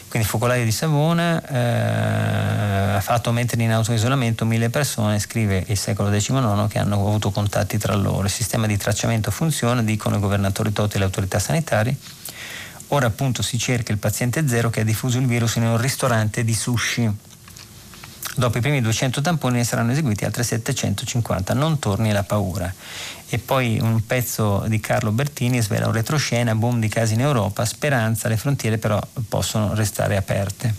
Quindi 0.08 0.28
il 0.28 0.34
focolaio 0.34 0.64
di 0.64 0.72
Savona 0.72 1.46
eh, 1.46 2.96
ha 2.96 3.02
fatto 3.02 3.32
mettere 3.32 3.64
in 3.64 3.72
autoisolamento 3.72 4.46
mille 4.46 4.70
persone, 4.70 5.20
scrive 5.20 5.64
il 5.68 5.78
secolo 5.78 6.10
XIX, 6.10 6.68
che 6.68 6.80
hanno 6.80 6.96
avuto 6.96 7.32
contatti 7.32 7.78
tra 7.78 7.96
loro. 7.96 8.24
Il 8.24 8.32
sistema 8.32 8.68
di 8.68 8.78
tracciamento 8.78 9.32
funziona, 9.32 9.82
dicono 9.82 10.18
i 10.18 10.20
governatori 10.20 10.72
Totti 10.72 10.96
e 10.96 11.00
le 11.00 11.06
autorità 11.06 11.40
sanitarie. 11.40 11.96
Ora 12.90 13.08
appunto 13.08 13.42
si 13.42 13.58
cerca 13.58 13.92
il 13.92 13.98
paziente 13.98 14.48
zero 14.48 14.70
che 14.70 14.82
ha 14.82 14.86
diffuso 14.86 15.18
il 15.18 15.26
virus 15.26 15.56
in 15.56 15.64
un 15.64 15.78
ristorante 15.78 16.46
di 16.46 16.54
sushi 16.54 17.26
Dopo 18.38 18.60
i 18.60 18.62
primi 18.62 18.82
200 18.82 19.22
tamponi 19.22 19.58
ne 19.58 19.64
saranno 19.64 19.94
eseguiti 19.94 20.24
altre 20.24 20.44
750. 20.44 21.56
Non 21.56 21.80
torni 21.80 22.12
la 22.12 22.22
paura. 22.22 22.72
E 23.30 23.40
poi 23.40 23.80
un 23.82 24.06
pezzo 24.06 24.64
di 24.68 24.80
Carlo 24.80 25.12
Bertini 25.12 25.62
svela 25.62 25.88
un 25.88 25.92
retroscena, 25.92 26.56
boom 26.56 26.80
di 26.80 26.88
casi 26.88 27.16
in 27.16 27.22
Europa, 27.22 27.66
speranza, 27.66 28.30
le 28.30 28.38
frontiere 28.38 28.78
però 28.78 29.02
possono 29.28 29.74
restare 29.74 30.16
aperte. 30.16 30.74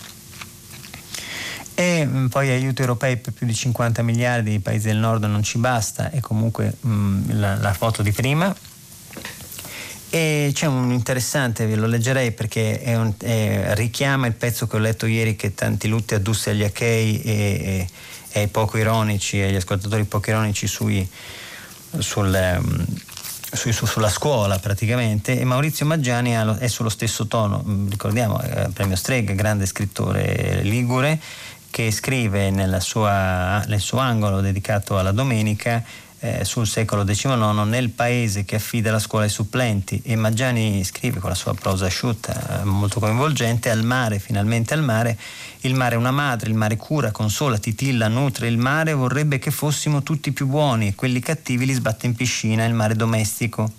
E 1.74 2.06
mm, 2.06 2.26
poi 2.26 2.48
aiuti 2.50 2.80
europei 2.80 3.18
per 3.18 3.32
più 3.32 3.46
di 3.46 3.54
50 3.54 4.02
miliardi, 4.02 4.54
i 4.54 4.60
paesi 4.60 4.88
del 4.88 4.96
nord 4.96 5.24
non 5.24 5.42
ci 5.42 5.58
basta 5.58 6.10
e 6.10 6.20
comunque 6.20 6.74
mh, 6.80 6.90
mm, 6.90 7.22
la, 7.38 7.56
la 7.56 7.72
foto 7.74 8.02
di 8.02 8.12
prima, 8.12 8.54
e 10.10 10.52
c'è 10.54 10.66
un 10.66 10.90
interessante, 10.90 11.66
ve 11.66 11.74
lo 11.74 11.86
leggerei 11.86 12.32
perché 12.32 12.80
è 12.80 12.96
un, 12.96 13.12
è, 13.18 13.74
richiama 13.74 14.26
il 14.26 14.32
pezzo 14.32 14.66
che 14.66 14.76
ho 14.76 14.78
letto 14.78 15.04
ieri 15.04 15.36
che 15.36 15.54
tanti 15.54 15.86
lutti 15.86 16.14
addussi 16.14 16.48
agli 16.48 16.64
achei 16.64 17.20
e, 17.20 17.30
e, 17.30 17.88
e 18.30 18.40
ai 18.40 18.48
poco 18.48 18.78
ironici, 18.78 19.38
agli 19.38 19.56
ascoltatori 19.56 20.04
poco 20.04 20.30
ironici 20.30 20.66
sui, 20.66 21.06
sul, 21.98 22.58
um, 22.60 22.84
su, 23.52 23.72
su, 23.72 23.86
sulla 23.86 24.08
scuola 24.08 24.58
praticamente 24.58 25.38
e 25.38 25.44
Maurizio 25.44 25.86
Maggiani 25.86 26.32
è 26.58 26.68
sullo 26.68 26.88
stesso 26.88 27.26
tono, 27.26 27.62
mm, 27.66 27.88
ricordiamo, 27.88 28.40
eh, 28.42 28.68
premio 28.72 28.96
Strega, 28.96 29.32
grande 29.32 29.66
scrittore 29.66 30.60
ligure 30.62 31.20
che 31.70 31.90
scrive 31.90 32.50
sua, 32.80 33.62
nel 33.66 33.80
suo 33.80 33.98
angolo 33.98 34.40
dedicato 34.40 34.98
alla 34.98 35.12
domenica 35.12 35.84
eh, 36.20 36.44
sul 36.44 36.66
secolo 36.66 37.04
XIX 37.04 37.62
nel 37.64 37.90
paese 37.90 38.44
che 38.44 38.56
affida 38.56 38.90
la 38.90 38.98
scuola 38.98 39.24
ai 39.24 39.30
supplenti 39.30 40.00
e 40.04 40.16
Maggiani 40.16 40.82
scrive 40.84 41.20
con 41.20 41.30
la 41.30 41.36
sua 41.36 41.54
prosa 41.54 41.86
asciutta, 41.86 42.60
eh, 42.60 42.64
molto 42.64 43.00
coinvolgente, 43.00 43.70
al 43.70 43.84
mare, 43.84 44.18
finalmente 44.18 44.74
al 44.74 44.82
mare, 44.82 45.16
il 45.60 45.74
mare 45.74 45.94
è 45.94 45.98
una 45.98 46.10
madre, 46.10 46.50
il 46.50 46.56
mare 46.56 46.76
cura, 46.76 47.10
consola, 47.10 47.58
titilla, 47.58 48.08
nutre, 48.08 48.48
il 48.48 48.58
mare 48.58 48.92
vorrebbe 48.94 49.38
che 49.38 49.50
fossimo 49.50 50.02
tutti 50.02 50.32
più 50.32 50.46
buoni 50.46 50.88
e 50.88 50.94
quelli 50.94 51.20
cattivi 51.20 51.66
li 51.66 51.72
sbatte 51.72 52.06
in 52.06 52.14
piscina, 52.14 52.64
il 52.64 52.74
mare 52.74 52.94
domestico. 52.94 53.70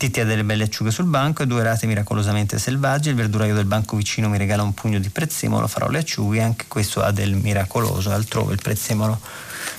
Titti 0.00 0.20
ha 0.20 0.24
delle 0.24 0.44
belle 0.44 0.64
acciughe 0.64 0.90
sul 0.90 1.04
banco 1.04 1.42
e 1.42 1.46
due 1.46 1.62
rate 1.62 1.86
miracolosamente 1.86 2.58
selvagge. 2.58 3.10
Il 3.10 3.16
verduraio 3.16 3.54
del 3.54 3.66
banco 3.66 3.96
vicino 3.96 4.30
mi 4.30 4.38
regala 4.38 4.62
un 4.62 4.72
pugno 4.72 4.98
di 4.98 5.10
prezzemolo, 5.10 5.66
farò 5.66 5.90
le 5.90 5.98
acciughe, 5.98 6.40
anche 6.40 6.64
questo 6.68 7.02
ha 7.02 7.10
del 7.10 7.34
miracoloso. 7.34 8.10
Altrove 8.10 8.54
il 8.54 8.60
prezzemolo 8.62 9.20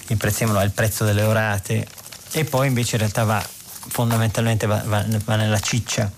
il 0.10 0.18
prezzemolo 0.18 0.60
ha 0.60 0.62
il 0.62 0.70
prezzo 0.70 1.06
delle 1.06 1.24
orate 1.24 1.88
e 2.34 2.44
poi 2.44 2.68
invece 2.68 2.98
in 2.98 3.00
realtà 3.00 3.24
va 3.24 3.44
fondamentalmente 3.44 4.68
va, 4.68 4.84
va, 4.86 5.04
va 5.26 5.36
nella 5.38 5.60
ciccia. 5.60 6.12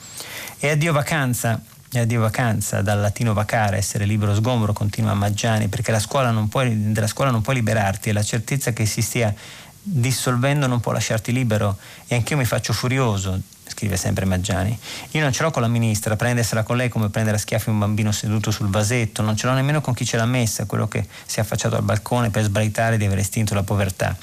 E 0.59 0.69
addio 0.69 0.91
vacanza, 0.91 1.61
e 1.89 1.99
addio 1.99 2.19
vacanza, 2.19 2.81
dal 2.81 2.99
latino 2.99 3.31
vacare, 3.31 3.77
essere 3.77 4.03
libero 4.03 4.35
sgombro, 4.35 4.73
continua 4.73 5.13
Maggiani, 5.13 5.69
perché 5.69 5.91
la 5.91 5.99
scuola 6.01 6.29
non 6.29 6.49
puoi, 6.49 6.91
della 6.91 7.07
scuola 7.07 7.31
non 7.31 7.41
puoi 7.41 7.55
liberarti 7.55 8.09
e 8.09 8.11
la 8.11 8.21
certezza 8.21 8.73
che 8.73 8.85
si 8.85 9.01
stia 9.01 9.33
dissolvendo 9.81 10.67
non 10.67 10.81
può 10.81 10.91
lasciarti 10.91 11.31
libero 11.31 11.77
e 12.07 12.15
anch'io 12.15 12.35
mi 12.35 12.45
faccio 12.45 12.73
furioso 12.73 13.51
scrive 13.67 13.97
sempre 13.97 14.25
Maggiani. 14.25 14.77
Io 15.11 15.21
non 15.21 15.31
ce 15.31 15.43
l'ho 15.43 15.51
con 15.51 15.61
la 15.61 15.67
ministra, 15.67 16.15
prendersela 16.15 16.63
con 16.63 16.77
lei 16.77 16.89
come 16.89 17.09
prendere 17.09 17.37
a 17.37 17.39
schiaffi 17.39 17.69
un 17.69 17.79
bambino 17.79 18.11
seduto 18.11 18.51
sul 18.51 18.69
vasetto, 18.69 19.21
non 19.21 19.35
ce 19.35 19.47
l'ho 19.47 19.53
nemmeno 19.53 19.81
con 19.81 19.93
chi 19.93 20.05
ce 20.05 20.17
l'ha 20.17 20.25
messa, 20.25 20.65
quello 20.65 20.87
che 20.87 21.05
si 21.25 21.39
è 21.39 21.41
affacciato 21.41 21.75
al 21.75 21.83
balcone 21.83 22.29
per 22.29 22.43
sbraitare 22.43 22.97
di 22.97 23.05
aver 23.05 23.19
estinto 23.19 23.53
la 23.53 23.63
povertà 23.63 24.15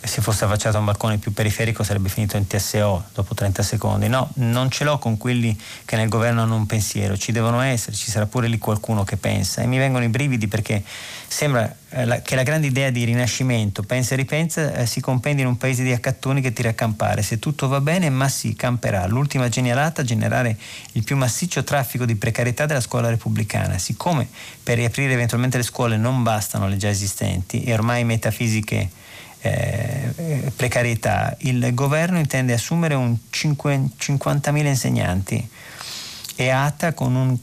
se 0.00 0.22
fosse 0.22 0.44
affacciato 0.44 0.76
a 0.76 0.80
un 0.80 0.86
balcone 0.86 1.18
più 1.18 1.32
periferico 1.32 1.82
sarebbe 1.82 2.08
finito 2.08 2.36
in 2.36 2.46
TSO 2.46 3.04
dopo 3.12 3.34
30 3.34 3.62
secondi. 3.62 4.08
No, 4.08 4.30
non 4.34 4.70
ce 4.70 4.84
l'ho 4.84 4.98
con 4.98 5.16
quelli 5.16 5.58
che 5.84 5.96
nel 5.96 6.08
governo 6.08 6.42
hanno 6.42 6.54
un 6.54 6.66
pensiero, 6.66 7.16
ci 7.16 7.32
devono 7.32 7.60
essere, 7.60 7.96
ci 7.96 8.10
sarà 8.10 8.26
pure 8.26 8.48
lì 8.48 8.58
qualcuno 8.58 9.04
che 9.04 9.16
pensa 9.16 9.62
e 9.62 9.66
mi 9.66 9.78
vengono 9.78 10.04
i 10.04 10.08
brividi 10.08 10.46
perché 10.46 10.82
sembra 11.26 11.74
eh, 11.90 12.22
che 12.22 12.36
la 12.36 12.42
grande 12.42 12.68
idea 12.68 12.90
di 12.90 13.04
rinascimento, 13.04 13.82
pensa 13.82 14.14
e 14.14 14.16
ripensa, 14.16 14.72
eh, 14.74 14.86
si 14.86 15.00
compendi 15.00 15.42
in 15.42 15.48
un 15.48 15.56
paese 15.56 15.82
di 15.82 15.92
accattoni 15.92 16.40
che 16.40 16.52
tira 16.52 16.70
a 16.70 16.74
campare. 16.74 17.22
Se 17.22 17.38
tutto 17.38 17.66
va 17.66 17.80
bene, 17.80 18.08
ma 18.08 18.28
si 18.28 18.54
camperà. 18.54 19.06
L'ultima 19.06 19.48
genialata, 19.48 20.02
generare 20.02 20.56
il 20.92 21.02
più 21.02 21.16
massiccio 21.16 21.64
traffico 21.64 22.04
di 22.04 22.14
precarietà 22.14 22.66
della 22.66 22.80
scuola 22.80 23.08
repubblicana. 23.08 23.78
Siccome 23.78 24.28
per 24.62 24.76
riaprire 24.76 25.12
eventualmente 25.12 25.56
le 25.56 25.64
scuole 25.64 25.96
non 25.96 26.22
bastano 26.22 26.68
le 26.68 26.76
già 26.76 26.88
esistenti 26.88 27.64
e 27.64 27.72
ormai 27.72 28.04
metafisiche 28.04 28.97
eh, 29.40 30.52
precarietà, 30.54 31.36
il 31.40 31.74
governo 31.74 32.18
intende 32.18 32.52
assumere 32.52 32.94
un 32.94 33.16
50.000 33.30 34.66
insegnanti 34.66 35.48
e 36.36 36.48
ATA 36.50 36.92
con 36.92 37.14
un 37.14 37.36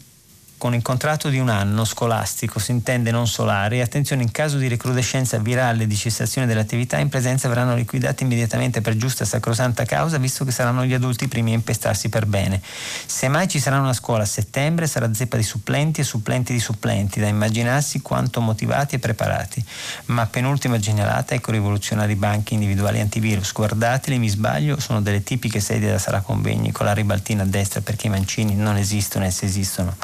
con 0.57 0.73
il 0.73 0.81
contratto 0.81 1.27
di 1.29 1.37
un 1.37 1.49
anno 1.49 1.83
scolastico 1.83 2.59
si 2.59 2.71
intende 2.71 3.11
non 3.11 3.27
solare 3.27 3.77
e 3.77 3.81
attenzione 3.81 4.23
in 4.23 4.31
caso 4.31 4.57
di 4.57 4.67
recrudescenza 4.67 5.37
virale 5.37 5.83
e 5.83 5.87
di 5.87 5.95
cessazione 5.95 6.47
dell'attività 6.47 6.97
in 6.97 7.09
presenza 7.09 7.49
verranno 7.49 7.75
liquidati 7.75 8.23
immediatamente 8.23 8.79
per 8.79 8.95
giusta 8.95 9.23
e 9.23 9.27
sacrosanta 9.27 9.83
causa 9.83 10.17
visto 10.17 10.45
che 10.45 10.51
saranno 10.51 10.85
gli 10.85 10.93
adulti 10.93 11.25
i 11.25 11.27
primi 11.27 11.51
a 11.51 11.55
impestarsi 11.55 12.07
per 12.09 12.25
bene. 12.25 12.61
Se 13.05 13.27
mai 13.27 13.47
ci 13.49 13.59
sarà 13.59 13.79
una 13.79 13.93
scuola 13.93 14.23
a 14.23 14.25
settembre 14.25 14.87
sarà 14.87 15.13
zeppa 15.13 15.35
di 15.35 15.43
supplenti 15.43 16.01
e 16.01 16.03
supplenti 16.05 16.53
di 16.53 16.59
supplenti 16.59 17.19
da 17.19 17.27
immaginarsi 17.27 18.01
quanto 18.01 18.39
motivati 18.39 18.95
e 18.95 18.99
preparati. 18.99 19.63
Ma 20.05 20.25
penultima 20.25 20.79
genialata 20.79 21.35
ecco 21.35 21.51
rivoluzionari 21.51 22.15
banchi 22.15 22.53
individuali 22.53 23.01
antivirus. 23.01 23.51
Guardateli, 23.51 24.17
mi 24.17 24.29
sbaglio, 24.29 24.79
sono 24.79 25.01
delle 25.01 25.21
tipiche 25.21 25.59
sedie 25.59 25.91
da 25.91 25.99
sala 25.99 26.21
convegni 26.21 26.71
con 26.71 26.85
la 26.85 26.93
ribaltina 26.93 27.43
a 27.43 27.45
destra 27.45 27.81
perché 27.81 28.07
i 28.07 28.09
mancini 28.09 28.55
non 28.55 28.77
esistono 28.77 29.25
e 29.25 29.31
se 29.31 29.45
esistono 29.45 29.95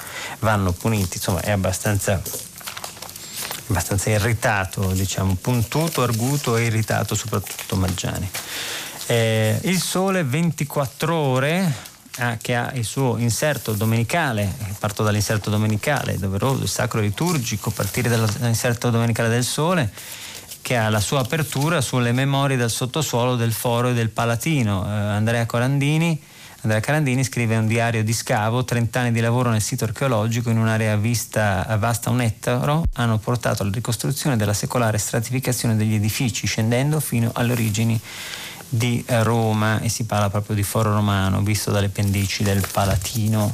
vanno 0.42 0.72
puniti, 0.74 1.18
insomma 1.18 1.40
è 1.42 1.52
abbastanza, 1.52 2.22
abbastanza 3.68 4.10
irritato, 4.10 4.92
diciamo, 4.92 5.36
puntuto, 5.40 6.04
arguto 6.04 6.58
e 6.58 6.66
irritato 6.66 7.16
soprattutto 7.16 7.76
Maggiani. 7.76 8.30
Eh, 9.08 9.60
il 9.64 9.82
sole 9.82 10.24
24 10.24 11.14
ore 11.16 11.74
ah, 12.18 12.38
che 12.38 12.56
ha 12.56 12.72
il 12.74 12.86
suo 12.86 13.18
inserto 13.18 13.74
domenicale, 13.74 14.54
parto 14.80 15.04
dall'inserto 15.04 15.50
domenicale, 15.50 16.18
doveroso, 16.18 16.64
il 16.64 16.70
sacro 16.70 17.00
liturgico, 17.00 17.72
partire 17.72 18.10
dall'inserto 18.10 18.90
domenicale 18.90 19.30
del 19.30 19.44
Sole, 19.44 19.92
che 20.62 20.78
ha 20.78 20.90
la 20.90 21.00
sua 21.00 21.20
apertura 21.20 21.82
sulle 21.82 22.12
memorie 22.12 22.58
del 22.58 22.70
sottosuolo 22.70 23.36
del 23.36 23.54
Foro 23.54 23.90
e 23.90 23.94
del 23.94 24.10
Palatino. 24.10 24.86
Eh, 24.86 24.90
Andrea 24.90 25.46
Corandini 25.46 26.22
Andrea 26.64 26.80
Carandini 26.80 27.24
scrive 27.24 27.56
un 27.56 27.66
diario 27.66 28.04
di 28.04 28.14
scavo, 28.14 28.64
30 28.64 29.00
anni 29.00 29.12
di 29.12 29.20
lavoro 29.20 29.50
nel 29.50 29.62
sito 29.62 29.84
archeologico 29.84 30.52
in 30.52 30.60
un'area 30.60 30.96
vista, 30.96 31.66
vasta 31.80 32.12
un 32.12 32.22
ettaro 32.22 32.84
hanno 32.94 33.18
portato 33.18 33.64
alla 33.64 33.72
ricostruzione 33.72 34.38
della 34.38 34.54
secolare 34.54 35.00
stratificazione 35.00 35.76
degli 35.76 35.96
edifici, 35.96 36.46
scendendo 36.46 37.00
fino 37.00 37.32
alle 37.34 37.54
origini 37.54 38.00
di 38.70 39.04
Roma 39.08 39.80
e 39.80 39.90
si 39.90 40.06
parla 40.06 40.30
proprio 40.30 40.56
di 40.56 40.62
foro 40.62 40.94
romano 40.94 41.42
visto 41.42 41.72
dalle 41.72 41.90
pendici 41.90 42.44
del 42.44 42.64
Palatino. 42.72 43.50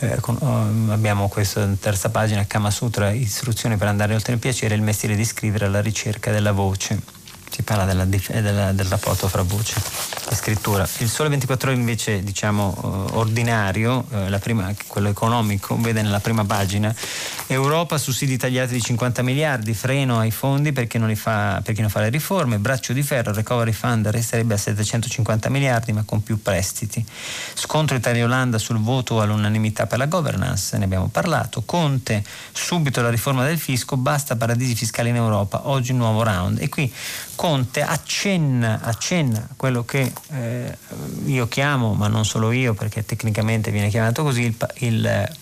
Eh, 0.00 0.18
con, 0.18 0.36
oh, 0.40 0.92
abbiamo 0.92 1.28
questa 1.28 1.68
terza 1.78 2.08
pagina, 2.10 2.46
Kama 2.46 2.72
Sutra, 2.72 3.12
istruzioni 3.12 3.76
per 3.76 3.86
andare 3.86 4.12
oltre 4.12 4.32
il 4.32 4.40
piacere, 4.40 4.74
il 4.74 4.82
mestiere 4.82 5.14
di 5.14 5.24
scrivere 5.24 5.66
alla 5.66 5.80
ricerca 5.80 6.32
della 6.32 6.52
voce 6.52 7.19
si 7.50 7.62
parla 7.62 7.84
della, 7.84 8.04
della, 8.04 8.72
del 8.72 8.86
rapporto 8.86 9.28
fra 9.28 9.42
voce 9.42 9.74
e 10.28 10.34
scrittura. 10.34 10.88
Il 10.98 11.08
Sole 11.08 11.28
24 11.28 11.70
ore 11.70 11.78
invece, 11.78 12.22
diciamo, 12.22 12.76
uh, 12.80 13.18
ordinario, 13.18 14.06
uh, 14.08 14.38
prima, 14.38 14.72
quello 14.86 15.08
economico, 15.08 15.76
vede 15.78 16.02
nella 16.02 16.20
prima 16.20 16.44
pagina 16.44 16.94
Europa, 17.48 17.98
sussidi 17.98 18.36
tagliati 18.36 18.74
di 18.74 18.80
50 18.80 19.22
miliardi, 19.22 19.74
freno 19.74 20.20
ai 20.20 20.30
fondi 20.30 20.72
per 20.72 20.86
chi 20.86 20.98
non, 20.98 21.14
fa, 21.16 21.60
per 21.64 21.74
chi 21.74 21.80
non 21.80 21.90
fa 21.90 22.00
le 22.00 22.08
riforme, 22.08 22.58
braccio 22.58 22.92
di 22.92 23.02
ferro, 23.02 23.32
recovery 23.32 23.72
fund 23.72 24.06
resterebbe 24.08 24.54
a 24.54 24.56
750 24.56 25.48
miliardi 25.48 25.92
ma 25.92 26.04
con 26.04 26.22
più 26.22 26.40
prestiti. 26.40 27.04
Scontro 27.54 27.96
Italia-Olanda 27.96 28.58
sul 28.58 28.78
voto 28.78 29.20
all'unanimità 29.20 29.86
per 29.86 29.98
la 29.98 30.06
governance, 30.06 30.78
ne 30.78 30.84
abbiamo 30.84 31.08
parlato. 31.08 31.62
Conte, 31.66 32.22
subito 32.52 33.02
la 33.02 33.10
riforma 33.10 33.44
del 33.44 33.58
fisco, 33.58 33.96
basta 33.96 34.36
paradisi 34.36 34.76
fiscali 34.76 35.08
in 35.08 35.16
Europa, 35.16 35.68
oggi 35.68 35.90
un 35.90 35.98
nuovo 35.98 36.22
round. 36.22 36.60
E 36.60 36.68
qui 36.68 36.92
Conte 37.40 37.80
accenna, 37.80 38.80
accenna 38.82 39.48
quello 39.56 39.82
che 39.82 40.12
eh, 40.32 40.76
io 41.24 41.48
chiamo, 41.48 41.94
ma 41.94 42.06
non 42.06 42.26
solo 42.26 42.52
io 42.52 42.74
perché 42.74 43.06
tecnicamente 43.06 43.70
viene 43.70 43.88
chiamato 43.88 44.22
così, 44.22 44.42
il, 44.42 44.54
il, 44.80 45.32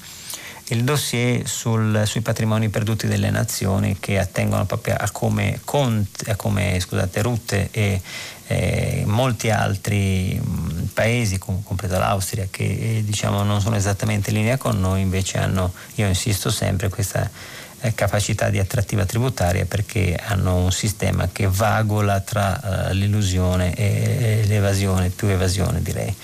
il 0.66 0.84
dossier 0.84 1.48
sul, 1.48 2.02
sui 2.06 2.20
patrimoni 2.20 2.68
perduti 2.68 3.08
delle 3.08 3.30
nazioni 3.30 3.96
che 3.98 4.20
attengono 4.20 4.64
proprio 4.64 4.94
a 4.96 5.10
come, 5.10 5.58
Conte, 5.64 6.30
a 6.30 6.36
come 6.36 6.78
scusate, 6.78 7.20
Rutte 7.20 7.68
e 7.72 8.00
eh, 8.46 9.02
molti 9.04 9.50
altri 9.50 10.40
mh, 10.40 10.90
paesi, 10.94 11.38
com- 11.38 11.64
compresa 11.64 11.98
l'Austria, 11.98 12.46
che 12.48 12.98
eh, 12.98 13.02
diciamo 13.04 13.42
non 13.42 13.60
sono 13.60 13.74
esattamente 13.74 14.30
in 14.30 14.36
linea 14.36 14.56
con 14.56 14.78
noi, 14.78 15.00
invece 15.00 15.38
hanno, 15.38 15.72
io 15.96 16.06
insisto 16.06 16.48
sempre, 16.48 16.90
questa 16.90 17.24
eh, 17.24 17.57
capacità 17.94 18.50
di 18.50 18.58
attrattiva 18.58 19.04
tributaria 19.04 19.64
perché 19.64 20.18
hanno 20.20 20.56
un 20.56 20.72
sistema 20.72 21.28
che 21.30 21.46
vagola 21.48 22.20
tra 22.20 22.88
uh, 22.90 22.92
l'illusione 22.92 23.74
e, 23.74 24.44
l'evasione, 24.46 25.10
più 25.10 25.28
evasione 25.28 25.80
direi. 25.82 26.14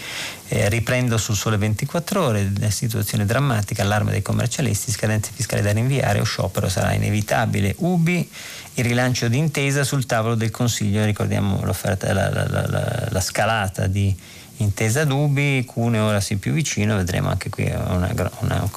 Eh, 0.49 0.69
riprendo 0.69 1.17
sul 1.17 1.37
sole 1.37 1.57
24 1.57 2.23
ore, 2.23 2.53
situazione 2.69 3.25
drammatica, 3.25 3.83
allarme 3.83 4.11
dei 4.11 4.21
commercialisti, 4.21 4.91
scadenze 4.91 5.31
fiscali 5.33 5.63
da 5.63 5.73
rinviare 5.73 6.21
o 6.21 6.25
sciopero 6.25 6.69
sarà 6.69 6.93
inevitabile. 6.93 7.75
Ubi, 7.79 8.29
il 8.75 8.85
rilancio 8.85 9.29
di 9.29 9.39
intesa 9.39 9.85
sul 9.85 10.07
tavolo 10.07 10.35
del 10.35 10.51
Consiglio, 10.51 11.05
ricordiamo 11.05 11.65
l'offerta, 11.65 12.13
la, 12.13 12.29
la, 12.31 12.47
la, 12.47 13.09
la 13.09 13.21
scalata 13.21 13.87
di 13.87 14.15
intesa 14.59 15.05
Dubi, 15.05 15.65
Cuneo 15.65 16.07
ora 16.07 16.21
sì 16.21 16.37
più 16.37 16.53
vicino, 16.53 16.97
vedremo 16.97 17.31
anche 17.31 17.49
qui 17.49 17.65
una, 17.65 18.13
una, 18.41 18.71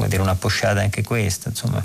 come 0.00 0.08
dire, 0.08 0.22
una 0.22 0.34
posciata 0.34 0.80
anche 0.80 1.02
questa, 1.02 1.50
insomma, 1.50 1.84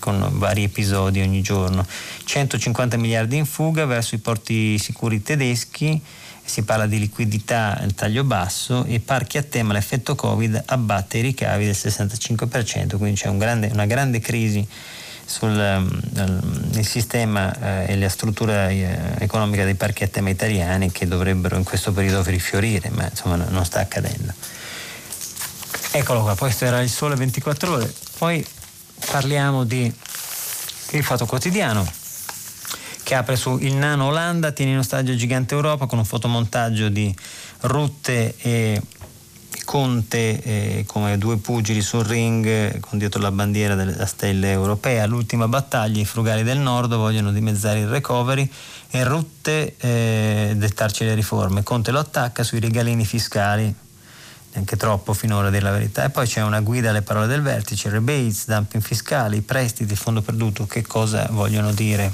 con 0.00 0.28
vari 0.32 0.64
episodi 0.64 1.20
ogni 1.20 1.42
giorno. 1.42 1.86
150 2.24 2.96
miliardi 2.96 3.36
in 3.36 3.44
fuga 3.44 3.86
verso 3.86 4.16
i 4.16 4.18
porti 4.18 4.76
sicuri 4.78 5.22
tedeschi, 5.22 6.00
si 6.44 6.64
parla 6.64 6.86
di 6.86 6.98
liquidità 6.98 7.80
il 7.84 7.94
taglio 7.94 8.24
basso 8.24 8.84
e 8.84 8.98
parchi 8.98 9.38
a 9.38 9.44
tema 9.44 9.72
l'effetto 9.72 10.16
Covid 10.16 10.60
abbatte 10.66 11.18
i 11.18 11.20
ricavi 11.20 11.64
del 11.66 11.76
65%, 11.78 12.96
quindi 12.96 13.14
c'è 13.14 13.28
un 13.28 13.38
grande, 13.38 13.70
una 13.72 13.86
grande 13.86 14.18
crisi 14.18 14.66
sul 15.24 15.56
um, 15.56 16.80
sistema 16.82 17.84
eh, 17.86 17.92
e 17.92 17.96
la 17.96 18.08
struttura 18.08 18.70
eh, 18.70 18.98
economica 19.20 19.62
dei 19.62 19.76
parchi 19.76 20.02
a 20.02 20.08
tema 20.08 20.30
italiani 20.30 20.90
che 20.90 21.06
dovrebbero 21.06 21.56
in 21.56 21.62
questo 21.62 21.92
periodo 21.92 22.28
rifiorire, 22.28 22.90
ma 22.90 23.08
insomma 23.08 23.36
non 23.36 23.64
sta 23.64 23.78
accadendo. 23.78 24.34
Eccolo 25.94 26.22
qua, 26.22 26.34
questo 26.36 26.64
era 26.64 26.80
il 26.80 26.88
sole 26.88 27.16
24 27.16 27.72
ore. 27.74 27.94
Poi 28.16 28.44
parliamo 29.10 29.64
di 29.64 29.92
Il 30.92 31.04
Fatto 31.04 31.26
Quotidiano 31.26 31.86
che 33.02 33.14
apre 33.14 33.36
su 33.36 33.58
Il 33.58 33.74
Nano 33.74 34.06
Olanda, 34.06 34.52
tiene 34.52 34.72
in 34.72 34.78
ostaggio 34.78 35.14
Gigante 35.14 35.54
Europa 35.54 35.84
con 35.84 35.98
un 35.98 36.06
fotomontaggio 36.06 36.88
di 36.88 37.14
Rutte 37.60 38.34
e 38.38 38.80
Conte 39.66 40.42
eh, 40.42 40.84
come 40.86 41.18
due 41.18 41.36
pugili 41.36 41.82
sul 41.82 42.04
ring 42.04 42.80
con 42.80 42.98
dietro 42.98 43.20
la 43.20 43.30
bandiera 43.30 43.74
della 43.74 44.06
stella 44.06 44.48
europea. 44.48 45.04
L'ultima 45.04 45.46
battaglia, 45.46 46.00
i 46.00 46.06
frugali 46.06 46.42
del 46.42 46.58
nord 46.58 46.94
vogliono 46.94 47.32
dimezzare 47.32 47.80
il 47.80 47.88
recovery 47.88 48.50
e 48.90 49.04
Rutte 49.04 49.76
eh, 49.78 50.54
dettarci 50.56 51.04
le 51.04 51.14
riforme. 51.14 51.62
Conte 51.62 51.90
lo 51.90 51.98
attacca 51.98 52.42
sui 52.42 52.60
regalini 52.60 53.04
fiscali, 53.04 53.74
neanche 54.52 54.76
troppo 54.76 55.12
finora 55.12 55.48
a 55.48 55.50
dire 55.50 55.62
la 55.62 55.70
verità. 55.70 56.04
E 56.04 56.10
poi 56.10 56.26
c'è 56.26 56.42
una 56.42 56.60
guida 56.60 56.90
alle 56.90 57.02
parole 57.02 57.26
del 57.26 57.42
vertice, 57.42 57.88
rebates, 57.88 58.46
dumping 58.46 58.82
fiscali, 58.82 59.40
prestiti, 59.40 59.94
fondo 59.96 60.22
perduto, 60.22 60.66
che 60.66 60.82
cosa 60.82 61.26
vogliono 61.30 61.72
dire. 61.72 62.12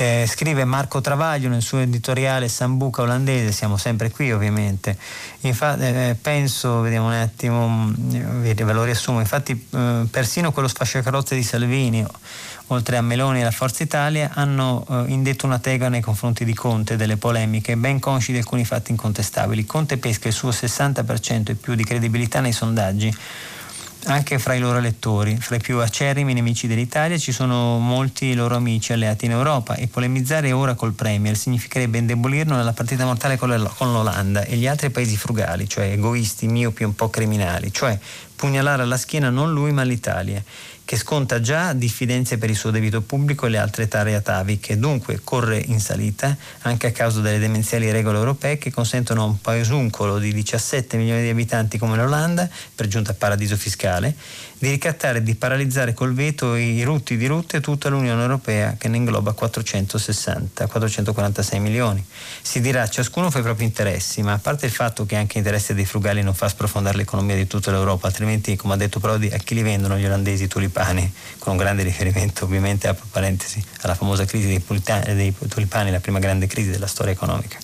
Eh, 0.00 0.26
scrive 0.28 0.64
Marco 0.64 1.00
Travaglio 1.00 1.48
nel 1.48 1.60
suo 1.60 1.80
editoriale 1.80 2.46
Sambuca 2.46 3.02
olandese, 3.02 3.50
siamo 3.50 3.76
sempre 3.76 4.12
qui 4.12 4.30
ovviamente. 4.30 4.96
Infatti, 5.40 5.82
eh, 5.82 6.16
penso, 6.20 6.80
vediamo 6.82 7.08
un 7.08 7.14
attimo, 7.14 7.92
ve 7.96 8.54
lo 8.72 8.84
riassumo, 8.84 9.18
infatti 9.18 9.66
eh, 9.70 10.06
persino 10.08 10.52
quello 10.52 10.68
sfasciacarrozze 10.68 11.34
di 11.34 11.42
Salvini 11.42 12.06
oltre 12.68 12.96
a 12.96 13.02
Meloni 13.02 13.40
e 13.40 13.44
la 13.44 13.50
Forza 13.50 13.82
Italia, 13.82 14.30
hanno 14.34 14.86
eh, 14.88 15.04
indetto 15.08 15.46
una 15.46 15.58
tega 15.58 15.88
nei 15.88 16.00
confronti 16.00 16.44
di 16.44 16.54
Conte 16.54 16.96
delle 16.96 17.16
polemiche, 17.16 17.76
ben 17.76 17.98
consci 17.98 18.32
di 18.32 18.38
alcuni 18.38 18.64
fatti 18.64 18.90
incontestabili. 18.90 19.66
Conte 19.66 19.98
pesca 19.98 20.28
il 20.28 20.34
suo 20.34 20.50
60% 20.50 21.50
e 21.50 21.54
più 21.54 21.74
di 21.74 21.84
credibilità 21.84 22.40
nei 22.40 22.52
sondaggi 22.52 23.14
anche 24.04 24.38
fra 24.38 24.54
i 24.54 24.60
loro 24.60 24.78
elettori. 24.78 25.36
Fra 25.38 25.56
i 25.56 25.60
più 25.60 25.78
acerrimi 25.78 26.32
nemici 26.32 26.66
dell'Italia 26.66 27.18
ci 27.18 27.32
sono 27.32 27.78
molti 27.78 28.34
loro 28.34 28.56
amici 28.56 28.92
alleati 28.92 29.26
in 29.26 29.32
Europa 29.32 29.74
e 29.74 29.86
polemizzare 29.86 30.52
ora 30.52 30.74
col 30.74 30.92
Premier 30.92 31.36
significherebbe 31.36 31.98
indebolirlo 31.98 32.54
nella 32.54 32.72
partita 32.72 33.04
mortale 33.04 33.36
con 33.36 33.50
l'Olanda 33.50 34.44
e 34.44 34.56
gli 34.56 34.66
altri 34.66 34.90
paesi 34.90 35.16
frugali, 35.16 35.68
cioè 35.68 35.90
egoisti, 35.92 36.46
miopi, 36.46 36.84
un 36.84 36.94
po' 36.94 37.10
criminali, 37.10 37.72
cioè 37.72 37.98
pugnalare 38.36 38.82
alla 38.82 38.96
schiena 38.96 39.30
non 39.30 39.52
lui 39.52 39.72
ma 39.72 39.82
l'Italia 39.82 40.42
che 40.88 40.96
sconta 40.96 41.38
già 41.38 41.74
diffidenze 41.74 42.38
per 42.38 42.48
il 42.48 42.56
suo 42.56 42.70
debito 42.70 43.02
pubblico 43.02 43.44
e 43.44 43.50
le 43.50 43.58
altre 43.58 43.88
tare 43.88 44.14
ataviche, 44.14 44.78
dunque 44.78 45.20
corre 45.22 45.58
in 45.58 45.80
salita 45.80 46.34
anche 46.62 46.86
a 46.86 46.92
causa 46.92 47.20
delle 47.20 47.38
demenziali 47.38 47.90
regole 47.90 48.16
europee 48.16 48.56
che 48.56 48.70
consentono 48.70 49.20
a 49.20 49.26
un 49.26 49.38
paesuncolo 49.38 50.18
di 50.18 50.32
17 50.32 50.96
milioni 50.96 51.20
di 51.20 51.28
abitanti 51.28 51.76
come 51.76 51.94
l'Olanda, 51.94 52.48
per 52.74 52.86
giunta 52.86 53.12
paradiso 53.12 53.54
fiscale, 53.54 54.14
di 54.58 54.70
ricattare 54.70 55.18
e 55.18 55.22
di 55.22 55.34
paralizzare 55.34 55.94
col 55.94 56.14
veto 56.14 56.54
i 56.56 56.82
rutti 56.82 57.16
di 57.16 57.26
rotte 57.26 57.60
tutta 57.60 57.88
l'Unione 57.88 58.20
Europea 58.20 58.74
che 58.76 58.88
ne 58.88 58.96
ingloba 58.96 59.32
460, 59.32 60.66
446 60.66 61.60
milioni. 61.60 62.04
Si 62.42 62.60
dirà 62.60 62.88
ciascuno 62.88 63.30
fa 63.30 63.38
i 63.38 63.42
propri 63.42 63.64
interessi, 63.64 64.22
ma 64.22 64.32
a 64.32 64.38
parte 64.38 64.66
il 64.66 64.72
fatto 64.72 65.06
che 65.06 65.16
anche 65.16 65.38
interesse 65.38 65.74
dei 65.74 65.84
frugali 65.84 66.22
non 66.22 66.34
fa 66.34 66.48
sprofondare 66.48 66.96
l'economia 66.96 67.36
di 67.36 67.46
tutta 67.46 67.70
l'Europa, 67.70 68.08
altrimenti 68.08 68.56
come 68.56 68.74
ha 68.74 68.76
detto 68.76 68.98
Prodi 68.98 69.28
a 69.28 69.38
chi 69.38 69.54
li 69.54 69.62
vendono 69.62 69.96
gli 69.96 70.04
olandesi 70.04 70.44
i 70.44 70.48
tulipani, 70.48 71.12
con 71.38 71.52
un 71.52 71.58
grande 71.58 71.84
riferimento 71.84 72.44
ovviamente 72.44 72.88
apro 72.88 73.06
parentesi 73.10 73.62
alla 73.82 73.94
famosa 73.94 74.24
crisi 74.24 74.46
dei, 74.46 74.62
dei 75.14 75.34
tulipani, 75.48 75.90
la 75.90 76.00
prima 76.00 76.18
grande 76.18 76.46
crisi 76.46 76.70
della 76.70 76.86
storia 76.86 77.12
economica 77.12 77.58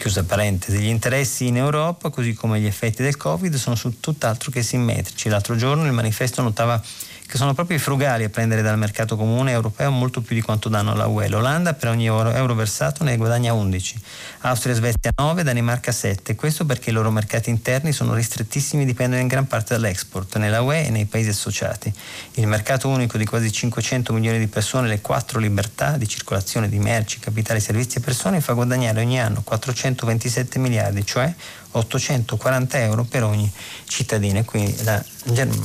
chiusa 0.00 0.24
parentesi, 0.24 0.78
gli 0.78 0.86
interessi 0.86 1.46
in 1.46 1.58
Europa, 1.58 2.08
così 2.08 2.32
come 2.32 2.58
gli 2.58 2.64
effetti 2.64 3.02
del 3.02 3.18
Covid, 3.18 3.54
sono 3.56 3.76
su 3.76 4.00
tutt'altro 4.00 4.50
che 4.50 4.62
simmetrici. 4.62 5.28
L'altro 5.28 5.56
giorno 5.56 5.84
il 5.84 5.92
manifesto 5.92 6.40
notava 6.40 6.82
che 7.30 7.36
sono 7.36 7.54
proprio 7.54 7.76
i 7.76 7.80
frugali 7.80 8.24
a 8.24 8.28
prendere 8.28 8.60
dal 8.60 8.76
mercato 8.76 9.14
comune 9.14 9.52
europeo 9.52 9.92
molto 9.92 10.20
più 10.20 10.34
di 10.34 10.42
quanto 10.42 10.68
danno 10.68 10.90
alla 10.90 11.06
UE. 11.06 11.28
L'Olanda 11.28 11.74
per 11.74 11.88
ogni 11.88 12.06
euro, 12.06 12.32
euro 12.32 12.56
versato 12.56 13.04
ne 13.04 13.16
guadagna 13.16 13.52
11, 13.52 14.00
Austria 14.40 14.72
e 14.72 14.76
Svezia 14.76 15.12
9, 15.14 15.44
Danimarca 15.44 15.92
7. 15.92 16.34
Questo 16.34 16.64
perché 16.64 16.90
i 16.90 16.92
loro 16.92 17.12
mercati 17.12 17.48
interni 17.48 17.92
sono 17.92 18.14
ristrettissimi 18.14 18.82
e 18.82 18.86
dipendono 18.86 19.22
in 19.22 19.28
gran 19.28 19.46
parte 19.46 19.74
dall'export 19.74 20.38
nella 20.38 20.62
UE 20.62 20.86
e 20.86 20.90
nei 20.90 21.04
paesi 21.04 21.28
associati. 21.28 21.92
Il 22.34 22.48
mercato 22.48 22.88
unico 22.88 23.16
di 23.16 23.24
quasi 23.24 23.52
500 23.52 24.12
milioni 24.12 24.40
di 24.40 24.48
persone, 24.48 24.88
le 24.88 25.00
quattro 25.00 25.38
libertà 25.38 25.96
di 25.96 26.08
circolazione 26.08 26.68
di 26.68 26.80
merci, 26.80 27.20
capitali, 27.20 27.60
servizi 27.60 27.98
e 27.98 28.00
persone 28.00 28.40
fa 28.40 28.54
guadagnare 28.54 29.00
ogni 29.02 29.20
anno 29.20 29.42
427 29.42 30.58
miliardi, 30.58 31.06
cioè 31.06 31.32
840 31.72 32.80
euro 32.80 33.04
per 33.04 33.24
ogni 33.24 33.50
cittadino 33.86 34.38
e 34.38 34.44
quindi 34.44 34.74
la, 34.82 35.02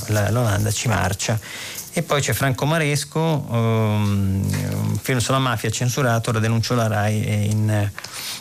la, 0.08 0.30
l'Olanda 0.30 0.70
ci 0.70 0.88
marcia. 0.88 1.38
E 1.92 2.02
poi 2.02 2.20
c'è 2.20 2.34
Franco 2.34 2.66
Maresco, 2.66 3.20
um, 3.48 4.98
film 5.00 5.18
sulla 5.18 5.38
mafia 5.38 5.70
censurato, 5.70 6.28
ora 6.28 6.40
denuncia 6.40 6.74
la 6.74 6.88
RAI 6.88 7.48
in, 7.50 7.90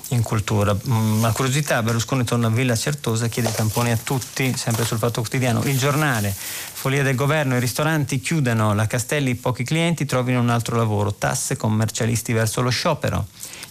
in 0.10 0.22
cultura. 0.24 0.74
Mm, 0.74 1.20
una 1.20 1.32
curiosità, 1.32 1.82
Berlusconi 1.82 2.26
torna 2.26 2.48
a 2.48 2.50
Villa 2.50 2.76
Certosa, 2.76 3.30
chiede 3.30 3.50
tamponi 3.54 3.92
a 3.92 3.98
tutti, 3.98 4.54
sempre 4.58 4.84
sul 4.84 4.98
Fatto 4.98 5.22
Quotidiano. 5.22 5.64
Il 5.64 5.78
giornale, 5.78 6.36
follia 6.36 7.02
del 7.02 7.16
governo, 7.16 7.56
i 7.56 7.62
ristoranti 7.62 8.20
chiudano, 8.20 8.74
la 8.74 8.88
Castelli 8.88 9.36
pochi 9.36 9.64
clienti, 9.64 10.04
trovino 10.04 10.42
un 10.42 10.50
altro 10.50 10.76
lavoro, 10.76 11.14
tasse 11.14 11.56
commercialisti 11.56 12.34
verso 12.34 12.60
lo 12.60 12.70
sciopero 12.70 13.26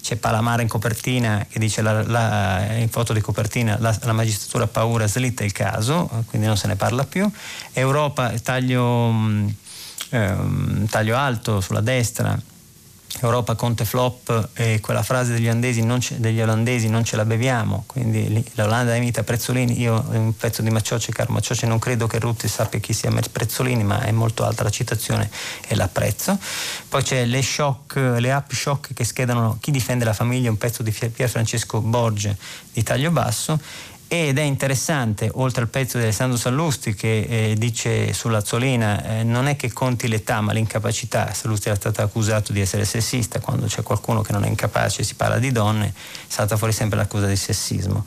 c'è 0.04 0.16
Palamara 0.16 0.60
in 0.60 0.68
copertina 0.68 1.46
che 1.48 1.58
dice 1.58 1.80
la, 1.80 2.02
la, 2.02 2.74
in 2.74 2.90
foto 2.90 3.14
di 3.14 3.22
copertina 3.22 3.78
la, 3.80 3.96
la, 4.02 4.12
magistratura 4.12 4.66
paura 4.66 5.06
slitta 5.06 5.44
il 5.44 5.52
caso, 5.52 6.10
quindi 6.28 6.46
non 6.46 6.58
se 6.58 6.66
ne 6.66 6.76
parla 6.76 7.04
più. 7.04 7.26
Europa, 7.72 8.30
taglio, 8.42 9.10
eh, 10.10 10.36
taglio 10.90 11.16
alto 11.16 11.62
sulla 11.62 11.80
destra, 11.80 12.38
Europa 13.24 13.54
Conte 13.54 13.84
flop 13.84 14.50
e 14.54 14.80
quella 14.80 15.02
frase 15.02 15.32
degli 15.32 15.46
olandesi 15.46 15.82
non 15.82 16.00
ce, 16.00 16.20
degli 16.20 16.40
olandesi 16.40 16.88
non 16.88 17.04
ce 17.04 17.16
la 17.16 17.24
beviamo, 17.24 17.84
quindi 17.86 18.44
l'Olanda 18.54 18.94
imita 18.94 19.22
Prezzolini, 19.22 19.80
io 19.80 20.04
un 20.10 20.36
pezzo 20.36 20.62
di 20.62 20.70
Maccioce, 20.70 21.12
caro 21.12 21.32
Maccioce, 21.32 21.66
non 21.66 21.78
credo 21.78 22.06
che 22.06 22.18
Rutti 22.18 22.48
sappia 22.48 22.78
chi 22.78 22.92
sia 22.92 23.12
Prezzolini, 23.30 23.84
ma 23.84 24.02
è 24.02 24.10
molto 24.10 24.44
alta 24.44 24.62
la 24.62 24.70
citazione 24.70 25.30
e 25.66 25.74
l'apprezzo. 25.74 26.38
Poi 26.88 27.02
c'è 27.02 27.24
le 27.24 27.42
shock, 27.42 27.96
le 27.96 28.32
app 28.32 28.52
shock 28.52 28.92
che 28.92 29.04
schedano 29.04 29.58
chi 29.60 29.70
difende 29.70 30.04
la 30.04 30.12
famiglia, 30.12 30.50
un 30.50 30.58
pezzo 30.58 30.82
di 30.82 30.90
Pier 30.90 31.28
Francesco 31.28 31.80
Borge 31.80 32.36
di 32.72 32.82
taglio 32.82 33.10
basso 33.10 33.58
ed 34.06 34.38
è 34.38 34.42
interessante, 34.42 35.30
oltre 35.34 35.62
al 35.62 35.68
pezzo 35.68 35.96
di 35.96 36.04
Alessandro 36.04 36.36
Sallusti 36.36 36.94
che 36.94 37.20
eh, 37.28 37.54
dice 37.56 38.12
sulla 38.12 38.44
Zolina 38.44 39.02
eh, 39.02 39.22
non 39.24 39.46
è 39.46 39.56
che 39.56 39.72
conti 39.72 40.08
l'età 40.08 40.40
ma 40.40 40.52
l'incapacità, 40.52 41.32
Sallusti 41.32 41.68
era 41.68 41.76
stato 41.76 42.02
accusato 42.02 42.52
di 42.52 42.60
essere 42.60 42.84
sessista, 42.84 43.40
quando 43.40 43.66
c'è 43.66 43.82
qualcuno 43.82 44.20
che 44.20 44.32
non 44.32 44.44
è 44.44 44.48
incapace 44.48 45.02
si 45.02 45.14
parla 45.14 45.38
di 45.38 45.50
donne, 45.50 45.92
salta 46.26 46.56
fuori 46.56 46.72
sempre 46.72 46.98
l'accusa 46.98 47.26
di 47.26 47.36
sessismo. 47.36 48.04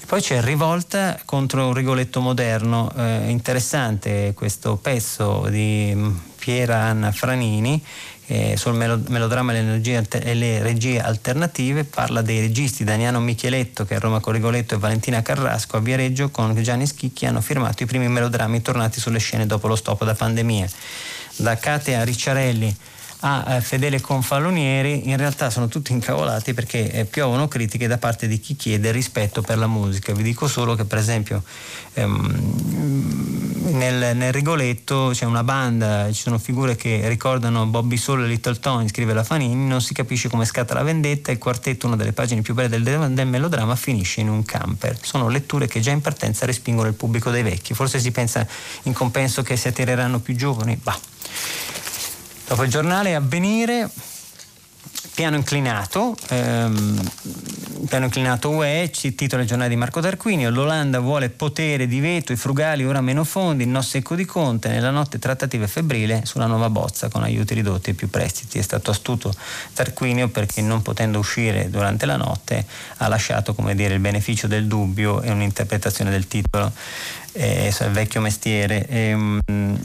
E 0.00 0.06
poi 0.06 0.20
c'è 0.20 0.40
Rivolta 0.40 1.20
contro 1.24 1.66
un 1.66 1.74
Rigoletto 1.74 2.20
moderno, 2.20 2.90
eh, 2.96 3.28
interessante 3.28 4.32
questo 4.34 4.76
pezzo 4.76 5.46
di 5.48 5.92
mm, 5.94 6.16
Piera 6.38 6.78
Anna 6.78 7.12
Franini 7.12 7.82
eh, 8.30 8.56
sul 8.56 8.74
melodramma 8.74 9.52
e 9.52 10.34
le 10.34 10.62
regie 10.62 11.00
alternative, 11.00 11.82
parla 11.82 12.22
dei 12.22 12.38
registi 12.38 12.84
Daniano 12.84 13.18
Micheletto 13.18 13.84
che 13.84 13.96
a 13.96 13.98
Roma 13.98 14.20
con 14.20 14.32
Rigoletto 14.32 14.76
e 14.76 14.78
Valentina 14.78 15.20
Carrasco 15.20 15.76
a 15.76 15.80
Viareggio 15.80 16.30
con 16.30 16.54
Gianni 16.62 16.86
Schicchi 16.86 17.26
hanno 17.26 17.40
firmato 17.40 17.82
i 17.82 17.86
primi 17.86 18.06
melodrammi 18.06 18.62
tornati 18.62 19.00
sulle 19.00 19.18
scene 19.18 19.46
dopo 19.46 19.66
lo 19.66 19.74
stop 19.74 20.04
da 20.04 20.14
pandemia. 20.14 20.68
Da 21.36 21.56
Katia 21.56 22.04
Ricciarelli 22.04 22.76
a 23.20 23.56
eh, 23.56 23.60
Fedele 23.60 24.00
Confalonieri 24.00 25.08
in 25.08 25.16
realtà 25.16 25.50
sono 25.50 25.68
tutti 25.68 25.92
incavolati 25.92 26.54
perché 26.54 26.90
eh, 26.90 27.04
piovono 27.04 27.48
critiche 27.48 27.86
da 27.86 27.98
parte 27.98 28.26
di 28.26 28.40
chi 28.40 28.56
chiede 28.56 28.92
rispetto 28.92 29.42
per 29.42 29.58
la 29.58 29.66
musica. 29.66 30.12
Vi 30.12 30.22
dico 30.22 30.48
solo 30.48 30.74
che 30.74 30.84
per 30.84 30.98
esempio 30.98 31.42
ehm, 31.94 33.70
nel, 33.72 34.16
nel, 34.16 34.32
Rigoletto 34.32 35.10
c'è 35.12 35.24
una 35.24 35.44
banda, 35.44 36.06
ci 36.12 36.22
sono 36.22 36.38
figure 36.38 36.76
che 36.76 37.06
ricordano 37.08 37.66
Bobby 37.66 37.96
Solo 37.96 38.24
e 38.24 38.26
Little 38.26 38.58
Tony, 38.58 38.88
scrive 38.88 39.12
la 39.12 39.24
Fanini, 39.24 39.66
non 39.66 39.80
si 39.80 39.92
capisce 39.92 40.28
come 40.28 40.44
scatta 40.44 40.74
la 40.74 40.82
vendetta, 40.82 41.30
il 41.30 41.38
quartetto, 41.38 41.86
una 41.86 41.96
delle 41.96 42.12
pagine 42.12 42.42
più 42.42 42.54
belle 42.54 42.68
del, 42.68 43.12
del 43.12 43.26
melodramma, 43.26 43.76
finisce 43.76 44.20
in 44.20 44.28
un 44.28 44.44
camper. 44.44 44.98
Sono 45.02 45.28
letture 45.28 45.66
che 45.66 45.80
già 45.80 45.90
in 45.90 46.00
partenza 46.00 46.46
respingono 46.46 46.88
il 46.88 46.94
pubblico 46.94 47.30
dei 47.30 47.42
vecchi. 47.42 47.74
Forse 47.74 47.98
si 48.00 48.10
pensa 48.10 48.46
in 48.84 48.92
compenso 48.92 49.42
che 49.42 49.56
si 49.56 49.68
attireranno 49.68 50.20
più 50.20 50.34
giovani. 50.34 50.78
Bah. 50.82 50.98
Dopo 52.50 52.64
il 52.64 52.68
giornale 52.68 53.14
Avvenire, 53.14 53.88
piano 55.14 55.36
inclinato, 55.36 56.16
ehm, 56.30 57.00
piano 57.86 58.06
inclinato 58.06 58.50
UE, 58.50 58.90
ci 58.92 59.14
titola 59.14 59.42
il 59.42 59.46
giornale 59.46 59.70
di 59.70 59.76
Marco 59.76 60.00
Tarquinio, 60.00 60.50
l'Olanda 60.50 60.98
vuole 60.98 61.30
potere 61.30 61.86
di 61.86 62.00
veto, 62.00 62.32
i 62.32 62.36
frugali 62.36 62.84
ora 62.84 63.00
meno 63.00 63.22
fondi, 63.22 63.62
il 63.62 63.68
no 63.68 63.82
secco 63.82 64.16
di 64.16 64.24
Conte, 64.24 64.68
nella 64.68 64.90
notte 64.90 65.20
trattativa 65.20 65.68
febbrile 65.68 66.22
sulla 66.24 66.46
nuova 66.46 66.68
bozza 66.70 67.08
con 67.08 67.22
aiuti 67.22 67.54
ridotti 67.54 67.90
e 67.90 67.94
più 67.94 68.10
prestiti. 68.10 68.58
È 68.58 68.62
stato 68.62 68.90
astuto 68.90 69.32
Tarquinio 69.72 70.26
perché 70.26 70.60
non 70.60 70.82
potendo 70.82 71.20
uscire 71.20 71.70
durante 71.70 72.04
la 72.04 72.16
notte 72.16 72.66
ha 72.96 73.06
lasciato 73.06 73.54
come 73.54 73.76
dire, 73.76 73.94
il 73.94 74.00
beneficio 74.00 74.48
del 74.48 74.66
dubbio 74.66 75.22
e 75.22 75.30
un'interpretazione 75.30 76.10
del 76.10 76.26
titolo 76.26 76.72
eh, 77.32 77.74
il 77.78 77.90
vecchio 77.90 78.20
mestiere. 78.20 78.86
E, 78.86 79.12
um, 79.12 79.40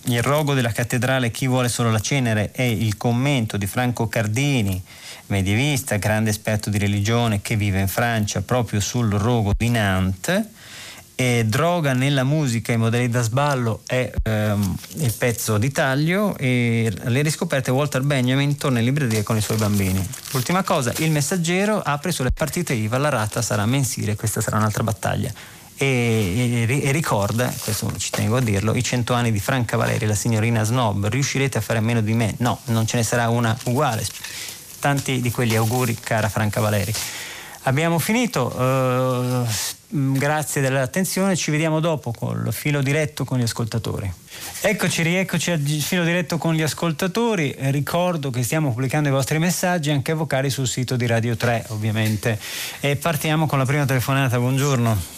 il 0.06 0.22
rogo 0.22 0.54
della 0.54 0.72
cattedrale 0.72 1.32
Chi 1.32 1.48
vuole 1.48 1.70
solo 1.70 1.92
la 1.92 2.00
cenere 2.00 2.52
è 2.52 2.64
il 2.64 2.98
commento 2.98 3.58
di 3.58 3.68
Franco 3.68 4.08
Cardini, 4.08 4.82
medievista, 5.28 5.98
grande 5.98 6.30
esperto 6.30 6.70
di 6.70 6.78
religione 6.78 7.42
che 7.42 7.56
vive 7.56 7.80
in 7.80 7.88
Francia 7.88 8.42
proprio 8.42 8.80
sul 8.80 9.12
rogo 9.12 9.52
di 9.58 9.70
Nantes. 9.70 10.44
E 11.18 11.46
Droga 11.46 11.94
nella 11.94 12.26
musica 12.26 12.74
e 12.74 12.78
modelli 12.78 13.08
da 13.08 13.22
sballo 13.22 13.84
è 13.88 14.12
ehm, 14.22 14.76
il 14.96 15.14
pezzo 15.14 15.58
di 15.58 15.72
taglio 15.72 16.36
e 16.38 16.92
le 17.04 17.22
riscoperte 17.22 17.72
Walter 17.72 18.02
Benjamin 18.02 18.58
torna 18.58 18.80
in 18.80 18.86
libreria 18.86 19.24
con 19.24 19.38
i 19.38 19.42
suoi 19.42 19.56
bambini. 19.56 20.06
Ultima 20.34 20.64
cosa, 20.64 20.92
il 20.98 21.12
messaggero 21.12 21.80
apre 21.82 22.12
sulle 22.12 22.32
partite 22.32 22.74
IVA, 22.74 22.98
la 22.98 23.08
rata 23.08 23.42
sarà 23.42 23.66
mensile, 23.66 24.18
questa 24.18 24.42
sarà 24.42 24.58
un'altra 24.58 24.84
battaglia 24.84 25.32
e, 25.78 26.82
e, 26.84 26.92
ricorda, 26.92 27.54
questo 27.60 27.92
ci 27.98 28.10
tengo 28.10 28.38
a 28.38 28.42
dirlo, 28.42 28.74
i 28.76 28.84
cento 28.84 29.14
anni 29.14 29.32
di 29.32 29.40
Franca 29.40 29.76
Valeri, 29.76 30.06
la 30.06 30.16
signorina 30.16 30.64
Snob, 30.64 31.08
riuscirete 31.08 31.58
a 31.58 31.62
fare 31.62 31.80
a 31.80 31.82
meno 31.82 32.02
di 32.02 32.14
me? 32.14 32.34
No, 32.38 32.60
non 32.66 32.88
ce 32.88 32.98
ne 32.98 33.04
sarà 33.04 33.28
una 33.30 33.58
uguale. 33.66 34.06
Tanti 34.80 35.20
di 35.20 35.32
quegli 35.32 35.56
auguri, 35.56 35.96
cara 35.96 36.30
Franca 36.30 36.62
Valeri. 36.62 36.94
Abbiamo 37.68 37.98
finito, 37.98 38.56
uh, 38.56 39.46
grazie 39.90 40.62
dell'attenzione, 40.62 41.36
ci 41.36 41.50
vediamo 41.50 41.80
dopo 41.80 42.14
col 42.14 42.54
filo 42.54 42.82
diretto 42.82 43.26
con 43.26 43.40
gli 43.40 43.44
ascoltatori. 43.44 44.12
Eccoci, 44.62 45.02
rieccoci 45.02 45.50
al 45.50 45.60
filo 45.60 46.04
diretto 46.04 46.38
con 46.38 46.54
gli 46.54 46.62
ascoltatori. 46.62 47.56
Ricordo 47.58 48.30
che 48.30 48.44
stiamo 48.44 48.70
pubblicando 48.70 49.10
i 49.10 49.12
vostri 49.12 49.40
messaggi 49.40 49.90
anche 49.90 50.14
vocali 50.14 50.52
sul 50.52 50.68
sito 50.68 50.96
di 50.96 51.08
Radio 51.08 51.36
3, 51.36 51.66
ovviamente. 51.70 52.40
E 52.82 52.98
partiamo 52.98 53.48
con 53.48 53.58
la 53.58 53.66
prima 53.66 53.86
telefonata. 53.86 54.38
Buongiorno. 54.38 55.15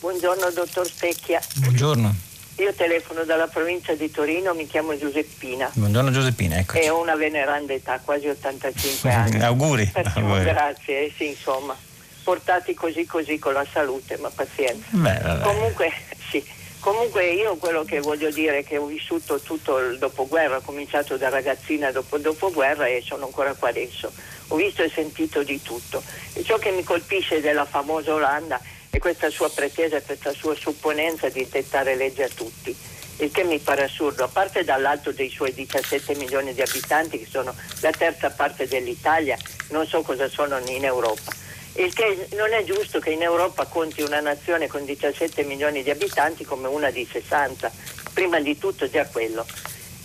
Buongiorno 0.00 0.50
dottor 0.52 0.86
Specchia. 0.86 1.42
Buongiorno. 1.56 2.14
Io 2.56 2.72
telefono 2.72 3.24
dalla 3.24 3.48
provincia 3.48 3.94
di 3.94 4.10
Torino, 4.10 4.54
mi 4.54 4.66
chiamo 4.66 4.96
Giuseppina. 4.96 5.70
Buongiorno 5.74 6.10
Giuseppina, 6.10 6.56
eccoci. 6.56 6.80
E 6.80 6.88
ho 6.88 6.98
una 7.02 7.16
veneranda 7.16 7.74
età, 7.74 8.00
quasi 8.02 8.26
85 8.26 9.12
anni. 9.12 9.40
Auguri. 9.44 9.92
Auguri. 10.14 10.42
Grazie, 10.44 11.04
eh, 11.04 11.12
sì, 11.14 11.28
insomma, 11.28 11.76
portati 12.24 12.72
così 12.72 13.04
così 13.04 13.38
con 13.38 13.52
la 13.52 13.66
salute, 13.70 14.16
ma 14.16 14.30
pazienza. 14.30 14.86
Beh, 14.88 15.40
Comunque, 15.42 15.92
sì. 16.30 16.42
Comunque 16.78 17.32
io 17.32 17.56
quello 17.56 17.84
che 17.84 18.00
voglio 18.00 18.30
dire 18.30 18.60
è 18.60 18.64
che 18.64 18.78
ho 18.78 18.86
vissuto 18.86 19.38
tutto 19.40 19.76
il 19.80 19.98
dopoguerra, 19.98 20.56
ho 20.56 20.62
cominciato 20.62 21.18
da 21.18 21.28
ragazzina 21.28 21.92
dopo 21.92 22.16
il 22.16 22.22
dopoguerra 22.22 22.86
e 22.86 23.02
sono 23.04 23.26
ancora 23.26 23.52
qua 23.52 23.68
adesso. 23.68 24.10
Ho 24.48 24.56
visto 24.56 24.82
e 24.82 24.88
sentito 24.88 25.42
di 25.42 25.60
tutto. 25.60 26.02
E 26.32 26.42
ciò 26.42 26.56
che 26.56 26.70
mi 26.70 26.82
colpisce 26.82 27.42
della 27.42 27.66
famosa 27.66 28.14
Olanda 28.14 28.58
e 28.90 28.98
questa 28.98 29.30
sua 29.30 29.48
pretesa, 29.50 30.00
questa 30.02 30.32
sua 30.32 30.54
supponenza 30.54 31.28
di 31.28 31.46
dettare 31.48 31.94
legge 31.94 32.24
a 32.24 32.28
tutti. 32.28 32.76
Il 33.18 33.30
che 33.30 33.44
mi 33.44 33.58
pare 33.58 33.84
assurdo, 33.84 34.24
a 34.24 34.28
parte 34.28 34.64
dall'alto 34.64 35.12
dei 35.12 35.28
suoi 35.28 35.52
17 35.52 36.14
milioni 36.16 36.54
di 36.54 36.62
abitanti, 36.62 37.18
che 37.18 37.26
sono 37.30 37.54
la 37.80 37.90
terza 37.90 38.30
parte 38.30 38.66
dell'Italia, 38.66 39.36
non 39.68 39.86
so 39.86 40.02
cosa 40.02 40.28
sono 40.28 40.58
in 40.66 40.84
Europa. 40.84 41.30
Il 41.74 41.92
che 41.94 42.28
non 42.32 42.52
è 42.52 42.64
giusto 42.64 42.98
che 42.98 43.10
in 43.10 43.22
Europa 43.22 43.66
conti 43.66 44.02
una 44.02 44.20
nazione 44.20 44.66
con 44.66 44.84
17 44.84 45.44
milioni 45.44 45.82
di 45.82 45.90
abitanti 45.90 46.44
come 46.44 46.66
una 46.66 46.90
di 46.90 47.06
60, 47.10 47.70
prima 48.12 48.40
di 48.40 48.58
tutto 48.58 48.90
già 48.90 49.06
quello. 49.06 49.46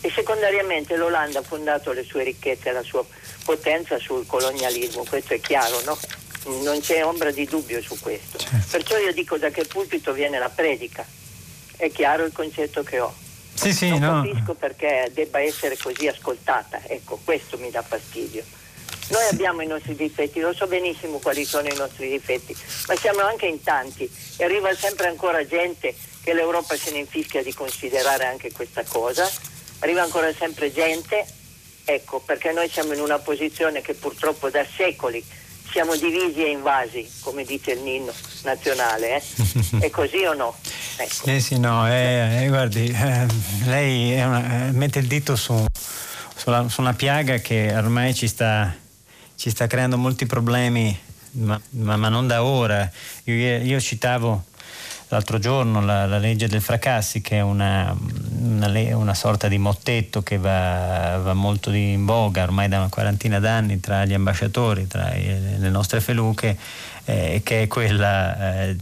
E 0.01 0.11
secondariamente 0.11 0.95
l'Olanda 0.95 1.39
ha 1.39 1.41
fondato 1.41 1.91
le 1.91 2.03
sue 2.03 2.23
ricchezze 2.23 2.69
e 2.69 2.73
la 2.73 2.83
sua 2.83 3.03
potenza 3.43 3.97
sul 3.97 4.27
colonialismo, 4.27 5.05
questo 5.09 5.33
è 5.33 5.39
chiaro, 5.39 5.81
no? 5.85 5.97
Non 6.45 6.79
c'è 6.79 7.03
ombra 7.03 7.31
di 7.31 7.45
dubbio 7.45 7.81
su 7.81 7.99
questo. 7.99 8.37
Certo. 8.37 8.67
Perciò 8.69 8.97
io 8.97 9.13
dico 9.13 9.37
da 9.37 9.49
che 9.49 9.65
pulpito 9.65 10.13
viene 10.13 10.39
la 10.39 10.49
predica. 10.49 11.05
È 11.77 11.91
chiaro 11.91 12.25
il 12.25 12.31
concetto 12.31 12.83
che 12.83 12.99
ho. 12.99 13.13
Sì, 13.53 13.73
sì, 13.73 13.89
non 13.89 13.99
no. 13.99 14.21
capisco 14.21 14.53
perché 14.53 15.09
debba 15.13 15.39
essere 15.39 15.77
così 15.77 16.07
ascoltata. 16.07 16.81
Ecco, 16.85 17.19
questo 17.23 17.57
mi 17.57 17.69
dà 17.69 17.81
fastidio. 17.81 18.43
Noi 19.09 19.23
abbiamo 19.29 19.61
i 19.61 19.67
nostri 19.67 19.95
difetti, 19.95 20.39
lo 20.39 20.53
so 20.53 20.65
benissimo 20.65 21.19
quali 21.19 21.45
sono 21.45 21.67
i 21.67 21.75
nostri 21.75 22.09
difetti, 22.09 22.55
ma 22.87 22.95
siamo 22.95 23.21
anche 23.21 23.45
in 23.45 23.61
tanti 23.61 24.09
e 24.37 24.43
arriva 24.43 24.73
sempre 24.73 25.07
ancora 25.07 25.45
gente 25.45 25.93
che 26.23 26.33
l'Europa 26.33 26.75
se 26.75 26.89
ne 26.89 26.99
infischia 26.99 27.43
di 27.43 27.53
considerare 27.53 28.25
anche 28.25 28.51
questa 28.51 28.83
cosa, 28.83 29.29
arriva 29.79 30.01
ancora 30.01 30.33
sempre 30.33 30.73
gente, 30.73 31.23
ecco, 31.85 32.19
perché 32.19 32.51
noi 32.51 32.67
siamo 32.67 32.93
in 32.93 32.99
una 32.99 33.19
posizione 33.19 33.81
che 33.81 33.93
purtroppo 33.93 34.49
da 34.49 34.65
secoli 34.75 35.23
siamo 35.71 35.95
divisi 35.95 36.43
e 36.43 36.51
invasi, 36.51 37.09
come 37.21 37.43
dice 37.43 37.71
il 37.71 37.81
ninno 37.81 38.11
nazionale, 38.43 39.17
eh? 39.17 39.23
è 39.85 39.89
così 39.89 40.23
o 40.23 40.33
no? 40.33 40.55
Ecco. 40.97 41.25
Eh 41.25 41.39
sì, 41.39 41.59
no, 41.59 41.87
eh, 41.87 42.43
eh, 42.43 42.47
guardi, 42.47 42.87
eh, 42.87 43.27
lei 43.65 44.21
una, 44.21 44.67
eh, 44.67 44.71
mette 44.71 44.99
il 44.99 45.07
dito 45.07 45.35
su, 45.35 45.65
sulla, 46.35 46.67
su, 46.69 46.81
una 46.81 46.93
piaga 46.93 47.37
che 47.37 47.73
ormai 47.75 48.13
ci 48.13 48.27
sta, 48.27 48.73
ci 49.35 49.49
sta 49.49 49.67
creando 49.67 49.97
molti 49.97 50.25
problemi, 50.25 50.97
ma, 51.31 51.59
ma, 51.71 51.97
ma 51.97 52.09
non 52.09 52.27
da 52.27 52.43
ora. 52.43 52.89
Io, 53.25 53.33
io 53.33 53.79
citavo 53.79 54.43
l'altro 55.15 55.39
giorno 55.39 55.81
la, 55.83 56.05
la, 56.05 56.17
legge 56.17 56.47
del 56.47 56.61
fracassi 56.61 57.21
che 57.21 57.37
è 57.37 57.41
una, 57.41 57.95
una, 58.37 58.67
una 58.95 59.13
sorta 59.13 59.47
di 59.47 59.57
mottetto 59.57 60.21
che 60.21 60.37
va, 60.37 61.17
va, 61.23 61.33
molto 61.33 61.71
in 61.71 62.05
voga 62.05 62.43
ormai 62.43 62.67
da 62.67 62.77
una 62.77 62.89
quarantina 62.89 63.39
d'anni 63.39 63.79
tra 63.79 64.03
gli 64.05 64.13
ambasciatori, 64.13 64.87
tra 64.87 65.11
le 65.13 65.69
nostre 65.69 66.01
feluche 66.01 66.57
eh, 67.05 67.41
che 67.43 67.63
è 67.63 67.67
quella 67.67 68.63
eh, 68.63 68.75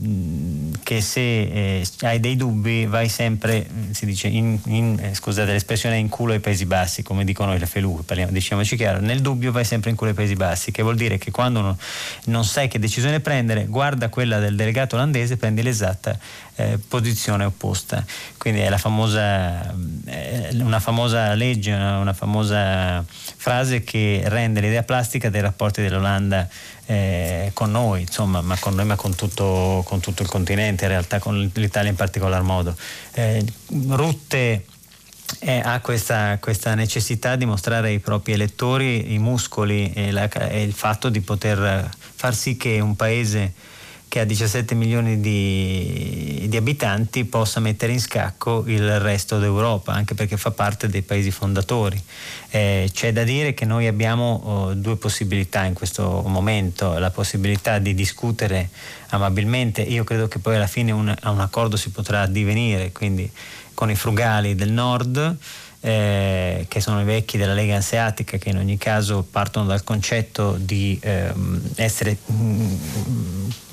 che 0.82 1.02
se 1.02 1.20
eh, 1.20 1.88
hai 2.02 2.20
dei 2.20 2.36
dubbi 2.36 2.86
vai 2.86 3.10
sempre, 3.10 3.68
si 3.92 4.06
dice, 4.06 4.28
in, 4.28 4.58
in, 4.66 5.00
eh, 5.02 5.14
scusate 5.14 5.52
l'espressione, 5.52 5.98
in 5.98 6.10
culo 6.10 6.34
ai 6.34 6.40
Paesi 6.40 6.66
Bassi, 6.66 7.04
come 7.04 7.26
dicono 7.26 7.56
le 7.56 7.66
FELU, 7.66 8.04
parliamo, 8.06 8.32
diciamoci 8.32 8.76
chiaro, 8.76 9.00
nel 9.00 9.22
dubbio 9.22 9.52
vai 9.52 9.66
sempre 9.66 9.90
in 9.90 9.96
culo 9.96 10.12
ai 10.12 10.16
Paesi 10.16 10.36
Bassi, 10.36 10.72
che 10.72 10.82
vuol 10.82 10.96
dire 10.96 11.18
che 11.18 11.32
quando 11.32 11.62
non, 11.62 11.78
non 12.26 12.46
sai 12.46 12.68
che 12.68 12.80
decisione 12.80 13.20
prendere, 13.20 13.66
guarda 13.66 14.10
quella 14.10 14.40
del 14.40 14.56
delegato 14.56 14.96
olandese, 14.96 15.38
prendi 15.38 15.62
l'esatta 15.62 16.18
eh, 16.56 16.80
posizione 16.88 17.46
opposta. 17.46 18.04
Quindi 18.38 18.62
è 18.62 18.78
famosa, 18.78 19.74
eh, 20.06 20.50
una 20.60 20.80
famosa 20.80 21.34
legge, 21.34 21.72
una, 21.72 21.98
una, 21.98 22.14
famosa 22.14 23.04
frase 23.08 23.84
che 23.84 24.22
rende 24.26 24.62
l'idea 24.62 24.84
plastica 24.84 25.30
dei 25.30 25.42
rapporti 25.42 25.82
dell'Olanda 25.82 26.48
eh, 26.86 27.52
con 27.54 27.72
noi, 27.72 28.02
insomma, 28.02 28.42
ma 28.42 28.58
con 28.60 28.76
noi 28.76 28.86
ma 28.86 28.96
con 28.96 29.16
tutto, 29.16 29.84
con 29.86 30.00
tutto, 30.00 30.22
il 30.22 30.30
continente, 30.30 30.84
in 30.84 30.92
realtà 30.92 31.20
con 31.20 31.52
l'Italia 31.54 31.90
in 31.90 31.96
particolar 31.96 32.42
modo. 32.42 32.76
Eh, 33.14 33.44
Rutte 33.88 34.66
eh, 35.40 35.62
ha 35.64 35.80
questa, 35.80 36.38
questa, 36.40 36.76
necessità 36.76 37.36
di 37.36 37.46
mostrare 37.46 37.88
ai 37.88 38.00
propri 38.00 38.34
elettori 38.34 39.14
i 39.14 39.20
muscoli 39.20 39.92
e, 39.94 40.12
la, 40.12 40.30
e 40.30 40.62
il 40.62 40.74
fatto 40.74 41.10
di 41.10 41.22
poter 41.22 41.90
far 42.16 42.36
sì 42.36 42.58
che 42.58 42.80
un 42.80 42.96
paese 42.96 43.54
che 44.14 44.20
ha 44.20 44.26
17 44.26 44.76
milioni 44.76 45.20
di, 45.20 46.46
di, 46.48 46.56
abitanti 46.56 47.26
possa 47.26 47.60
mettere 47.60 47.94
in 47.94 48.00
scacco 48.00 48.64
il 48.68 49.00
resto 49.00 49.40
d'Europa, 49.40 49.92
anche 49.92 50.14
perché 50.14 50.38
fa 50.38 50.52
parte 50.52 50.88
dei 50.88 51.02
paesi 51.02 51.32
fondatori. 51.32 52.00
Eh, 52.52 52.92
c'è 52.94 53.12
da 53.12 53.24
dire 53.24 53.56
che 53.56 53.66
noi 53.66 53.88
abbiamo 53.88 54.40
oh, 54.44 54.74
due 54.76 54.98
possibilità 54.98 55.64
in 55.64 55.74
questo 55.74 56.22
momento, 56.28 57.00
la 57.00 57.10
possibilità 57.10 57.80
di 57.80 57.96
discutere 57.96 58.70
amabilmente, 59.08 59.82
io 59.82 60.04
credo 60.04 60.28
che 60.28 60.38
poi 60.38 60.58
alla 60.58 60.68
fine 60.68 60.92
un, 60.92 61.12
a 61.20 61.32
un 61.32 61.40
accordo 61.40 61.76
si 61.76 61.90
potrà 61.90 62.22
addivenire, 62.22 62.92
quindi 62.92 63.28
con 63.74 63.90
i 63.90 63.96
frugali 63.96 64.54
del 64.54 64.72
nord 64.72 65.38
eh, 65.86 66.66
che 66.70 66.80
sono 66.80 67.02
i 67.02 67.04
vecchi 67.04 67.38
della 67.38 67.54
Lega 67.54 67.76
Anseatica, 67.76 68.38
che 68.38 68.50
in 68.50 68.58
ogni 68.58 68.78
caso 68.78 69.28
partono 69.30 69.66
dal 69.66 69.84
concetto 69.84 70.56
di 70.58 70.98
ehm, 71.02 71.62
essere 71.76 72.16
mh, 72.26 72.78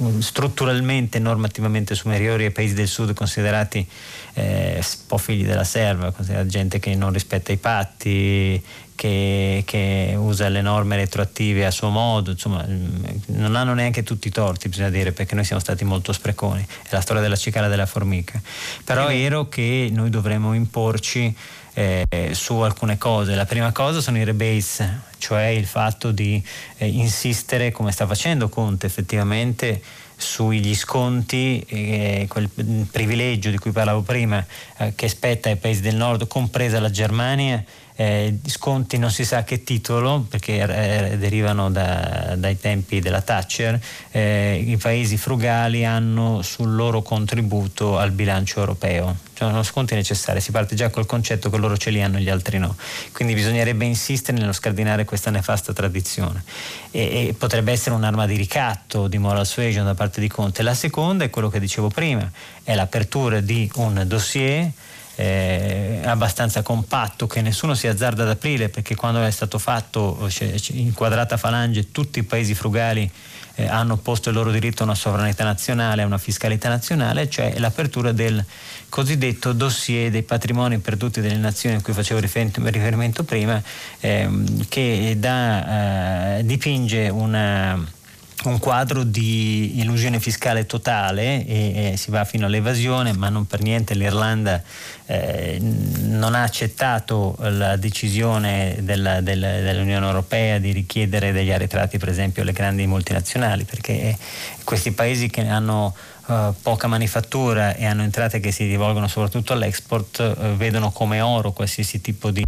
mm, 0.03 0.19
strutturalmente 0.19 1.19
e 1.19 1.21
normativamente 1.21 1.95
superiori 1.95 2.47
ai 2.47 2.51
paesi 2.51 2.75
del 2.75 2.89
sud 2.89 3.15
considerati 3.15 3.87
eh, 4.35 4.79
un 4.79 5.07
po' 5.07 5.19
figli 5.19 5.45
della 5.45 5.63
serva, 5.63 6.11
considerati 6.11 6.49
gente 6.49 6.81
che 6.81 6.97
non 6.97 7.13
rispetta 7.13 7.53
i 7.53 7.59
patti, 7.59 8.61
che, 9.01 9.63
che, 9.65 10.15
usa 10.15 10.51
le 10.51 10.61
norme 10.61 10.97
retroattive 10.97 11.65
a 11.65 11.71
suo 11.71 11.89
modo, 11.89 12.33
insomma 12.33 12.63
mm, 12.69 13.05
non 13.29 13.57
hanno 13.57 13.73
neanche 13.73 14.03
tutti 14.03 14.29
i 14.29 14.31
torti 14.31 14.69
bisogna 14.69 14.91
dire 14.91 15.13
perché 15.13 15.35
noi 15.35 15.45
siamo 15.45 15.59
stati 15.59 15.85
molto 15.85 16.13
spreconi, 16.13 16.63
è 16.83 16.89
la 16.91 17.01
storia 17.01 17.23
della 17.23 17.37
cicala 17.37 17.69
della 17.69 17.87
formica, 17.87 18.39
però 18.85 19.07
è 19.07 19.17
vero 19.17 19.49
che 19.49 19.89
noi 19.91 20.11
dovremmo 20.11 20.53
imporci 20.53 21.35
eh, 21.73 22.07
su 22.33 22.57
alcune 22.57 22.99
cose. 22.99 23.35
La 23.35 23.47
prima 23.47 23.73
cosa 23.73 24.03
sono 24.03 24.19
i 24.19 24.25
rebase, 24.25 25.01
cioè 25.17 25.45
il 25.47 25.65
fatto 25.65 26.11
di 26.11 26.43
eh, 26.77 26.87
insistere, 26.87 27.71
come 27.73 27.93
sta 27.93 28.07
facendo 28.07 28.51
Conte 28.51 28.85
effettivamente, 28.85 29.81
sugli 30.21 30.75
sconti, 30.75 31.65
eh, 31.67 32.27
quel 32.29 32.51
privilegio 32.91 33.49
di 33.49 33.57
cui 33.57 33.71
parlavo 33.71 34.03
prima, 34.03 34.45
eh, 34.81 34.95
che 34.95 35.09
spetta 35.09 35.51
ai 35.51 35.57
paesi 35.57 35.83
del 35.83 35.95
nord, 35.97 36.27
compresa 36.27 36.81
la 36.81 36.91
Germania, 36.91 37.63
eh, 38.01 38.39
sconti 38.47 38.97
non 38.97 39.11
si 39.11 39.27
sa 39.27 39.45
che 39.45 39.63
titolo, 39.63 40.25
perché 40.27 40.63
eh, 40.63 41.19
derivano 41.19 41.71
da, 41.71 42.35
dai 42.35 42.59
tempi 42.59 42.99
della 42.99 43.21
Thatcher, 43.21 43.79
eh, 44.11 44.65
i 44.67 44.79
paesi 44.79 45.19
frugali 45.19 45.85
hanno 45.85 46.41
sul 46.41 46.75
loro 46.75 47.03
contributo 47.03 47.99
al 47.99 48.13
bilancio 48.13 48.61
europeo. 48.61 49.29
Cioè 49.35 49.49
sono 49.51 49.63
sconti 49.63 49.95
necessari, 49.95 50.41
si 50.41 50.51
parte 50.51 50.75
già 50.75 50.89
col 50.89 51.05
concetto 51.05 51.51
che 51.51 51.59
loro 51.59 51.77
ce 51.77 51.91
li 51.91 52.03
hanno 52.03 52.17
e 52.17 52.23
gli 52.23 52.31
altri 52.31 52.59
no. 52.59 52.75
Quindi 53.13 53.35
bisognerebbe 53.35 53.85
insistere 53.85 54.39
nello 54.39 54.53
scardinare 54.53 55.05
questa 55.05 55.31
nefasta 55.31 55.75
tradizione. 55.75 56.43
E, 56.91 57.29
e 57.29 57.35
potrebbe 57.37 57.73
essere 57.73 57.95
un'arma 57.95 58.27
di 58.27 58.37
ricatto, 58.37 59.09
di 59.09 59.19
moral 59.19 59.47
suasion 59.47 59.85
da 59.85 59.95
parte 59.95 60.21
di 60.21 60.29
Conte. 60.29 60.63
La 60.63 60.75
seconda 60.75 61.25
è 61.25 61.31
quello 61.31 61.49
che 61.49 61.61
dicevo 61.61 61.89
prima, 61.89 62.31
è 62.71 62.75
l'apertura 62.77 63.41
di 63.41 63.69
un 63.75 64.05
dossier 64.07 64.71
eh, 65.17 66.01
abbastanza 66.05 66.63
compatto 66.63 67.27
che 67.27 67.43
nessuno 67.43 67.75
si 67.75 67.89
azzarda 67.89 68.23
ad 68.23 68.29
aprire 68.29 68.69
perché 68.69 68.95
quando 68.95 69.21
è 69.25 69.31
stato 69.33 69.59
fatto 69.59 70.29
in 70.69 70.93
quadrata 70.93 71.37
falange 71.37 71.91
tutti 71.91 72.21
i 72.21 72.23
paesi 72.23 72.55
frugali 72.55 73.11
eh, 73.57 73.67
hanno 73.67 73.97
posto 73.97 74.29
il 74.29 74.37
loro 74.37 74.53
diritto 74.53 74.83
a 74.83 74.87
una 74.87 74.95
sovranità 74.95 75.43
nazionale, 75.43 76.03
a 76.03 76.07
una 76.07 76.17
fiscalità 76.17 76.69
nazionale, 76.69 77.29
cioè 77.29 77.59
l'apertura 77.59 78.13
del 78.13 78.43
cosiddetto 78.89 79.53
dossier 79.53 80.09
dei 80.13 80.23
patrimoni 80.23 80.79
perduti 80.79 81.21
delle 81.21 81.39
nazioni 81.39 81.75
a 81.75 81.83
cui 81.83 81.93
facevo 81.93 82.21
riferimento 82.21 83.25
prima, 83.25 83.61
ehm, 83.99 84.69
che 84.69 85.17
da, 85.19 86.39
eh, 86.39 86.45
dipinge 86.45 87.09
una 87.09 87.99
un 88.45 88.59
quadro 88.59 89.03
di 89.03 89.81
illusione 89.81 90.19
fiscale 90.21 90.67
totale 90.67 91.45
e, 91.45 91.93
e, 91.93 91.97
si 91.97 92.11
va 92.11 92.25
fino 92.25 92.47
all'evasione, 92.47 93.13
ma 93.13 93.29
non 93.29 93.47
per 93.47 93.61
niente 93.61 93.95
l'Irlanda 93.95 94.63
eh, 95.07 95.59
non 95.61 96.35
ha 96.35 96.43
accettato 96.43 97.37
la 97.41 97.77
decisione 97.77 98.79
della, 98.81 99.21
della, 99.21 99.61
dell'Unione 99.61 100.07
Europea 100.07 100.59
di 100.59 100.73
richiedere 100.73 101.33
degli 101.33 101.51
arretrati 101.51 101.99
per 101.99 102.09
esempio 102.09 102.43
alle 102.43 102.53
grandi 102.53 102.87
multinazionali, 102.87 103.65
perché 103.65 104.17
questi 104.65 104.93
paesi 104.93 105.29
che 105.29 105.47
hanno 105.47 105.95
Uh, 106.31 106.55
poca 106.63 106.87
manifattura 106.87 107.75
e 107.75 107.87
hanno 107.87 108.03
entrate 108.03 108.39
che 108.39 108.53
si 108.53 108.65
rivolgono 108.65 109.09
soprattutto 109.09 109.53
all'export, 109.53 110.37
uh, 110.39 110.55
vedono 110.55 110.93
come 110.93 111.21
oro 111.21 111.51
qualsiasi 111.51 112.01
tipo 112.01 112.31
di, 112.31 112.45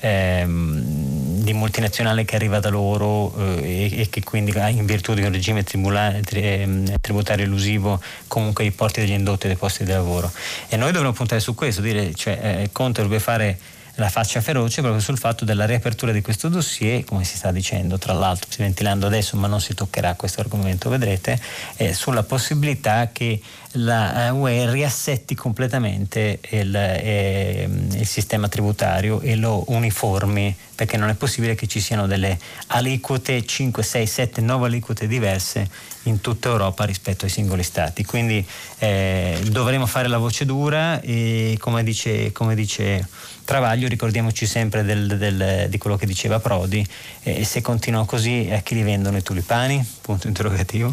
ehm, 0.00 1.40
di 1.42 1.54
multinazionale 1.54 2.26
che 2.26 2.36
arriva 2.36 2.60
da 2.60 2.68
loro 2.68 3.32
uh, 3.34 3.58
e, 3.62 4.00
e, 4.00 4.08
che 4.10 4.22
quindi 4.22 4.52
in 4.54 4.84
virtù 4.84 5.14
di 5.14 5.22
un 5.22 5.32
regime 5.32 5.64
tribula, 5.64 6.12
tri, 6.22 6.42
ehm, 6.42 6.94
tributario 7.00 7.46
elusivo 7.46 8.02
comunque 8.28 8.64
i 8.64 8.70
porti 8.70 9.00
degli 9.00 9.12
indotti 9.12 9.46
dei 9.46 9.56
posti 9.56 9.84
di 9.84 9.92
lavoro. 9.92 10.30
E 10.68 10.76
noi 10.76 10.92
dovremmo 10.92 11.14
puntare 11.14 11.40
su 11.40 11.54
questo, 11.54 11.80
dire 11.80 12.12
cioè, 12.14 12.38
eh, 12.42 12.68
Conte 12.70 13.00
dovrebbe 13.00 13.22
fare 13.22 13.58
la 13.96 14.08
faccia 14.08 14.40
feroce 14.40 14.80
proprio 14.80 15.02
sul 15.02 15.18
fatto 15.18 15.44
della 15.44 15.66
riapertura 15.66 16.12
di 16.12 16.22
questo 16.22 16.48
dossier, 16.48 17.04
come 17.04 17.24
si 17.24 17.36
sta 17.36 17.52
dicendo, 17.52 17.98
tra 17.98 18.14
l'altro, 18.14 18.50
si 18.50 18.62
ventilando 18.62 19.06
adesso, 19.06 19.36
ma 19.36 19.46
non 19.46 19.60
si 19.60 19.74
toccherà 19.74 20.14
questo 20.14 20.40
argomento, 20.40 20.88
vedrete, 20.88 21.38
eh, 21.76 21.92
sulla 21.92 22.22
possibilità 22.22 23.10
che 23.12 23.40
la 23.76 24.26
eh, 24.26 24.30
UE 24.30 24.70
riassetti 24.70 25.34
completamente 25.34 26.40
il, 26.50 26.74
eh, 26.74 27.68
il, 27.92 28.06
sistema 28.06 28.48
tributario 28.48 29.20
e 29.20 29.36
lo 29.36 29.64
uniformi, 29.68 30.54
perché 30.74 30.96
non 30.96 31.08
è 31.08 31.14
possibile 31.14 31.54
che 31.54 31.66
ci 31.66 31.80
siano 31.80 32.06
delle 32.06 32.38
aliquote 32.68 33.44
5, 33.44 33.82
6, 33.82 34.06
7, 34.06 34.40
9 34.40 34.66
aliquote 34.66 35.06
diverse 35.06 35.68
in 36.04 36.20
tutta 36.20 36.48
Europa 36.48 36.84
rispetto 36.84 37.24
ai 37.24 37.30
singoli 37.30 37.62
stati. 37.62 38.04
Quindi 38.04 38.46
eh, 38.78 39.38
dovremo 39.48 39.86
fare 39.86 40.08
la 40.08 40.18
voce 40.18 40.44
dura 40.44 41.00
e 41.00 41.56
come 41.58 41.82
dice, 41.82 42.32
come 42.32 42.54
dice 42.54 43.06
Travaglio 43.52 43.86
ricordiamoci 43.86 44.46
sempre 44.46 44.82
del, 44.82 45.18
del, 45.18 45.66
di 45.68 45.76
quello 45.76 45.98
che 45.98 46.06
diceva 46.06 46.40
Prodi 46.40 46.82
e 47.22 47.44
se 47.44 47.60
continua 47.60 48.06
così 48.06 48.48
a 48.50 48.60
chi 48.60 48.74
li 48.74 48.82
vendono 48.82 49.18
i 49.18 49.22
tulipani? 49.22 49.86
Punto 50.00 50.26
interrogativo. 50.26 50.90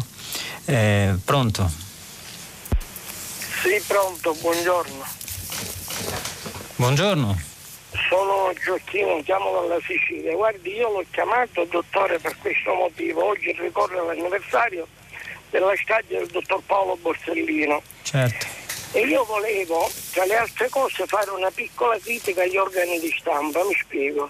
Eh, 0.66 1.14
pronto? 1.24 1.70
Sì, 3.62 3.82
pronto, 3.86 4.34
buongiorno. 4.34 5.04
Buongiorno. 6.76 7.40
Sono 8.10 8.52
Gioacchino, 8.62 9.22
chiamo 9.22 9.52
dalla 9.52 9.80
Sicilia. 9.80 10.34
Guardi, 10.34 10.74
io 10.74 10.90
l'ho 10.90 11.04
chiamato 11.10 11.64
dottore 11.64 12.18
per 12.18 12.36
questo 12.36 12.74
motivo. 12.74 13.24
Oggi 13.24 13.56
ricorre 13.58 14.04
l'anniversario 14.04 14.86
della 15.48 15.72
strage 15.82 16.18
del 16.18 16.26
dottor 16.26 16.60
Paolo 16.66 16.98
Borsellino. 17.00 17.80
Certo. 18.02 18.49
E 18.92 19.06
io 19.06 19.24
volevo, 19.24 19.88
tra 20.12 20.24
le 20.24 20.36
altre 20.36 20.68
cose, 20.68 21.06
fare 21.06 21.30
una 21.30 21.50
piccola 21.50 21.96
critica 21.98 22.42
agli 22.42 22.56
organi 22.56 22.98
di 22.98 23.14
stampa, 23.16 23.62
mi 23.62 23.74
spiego. 23.80 24.28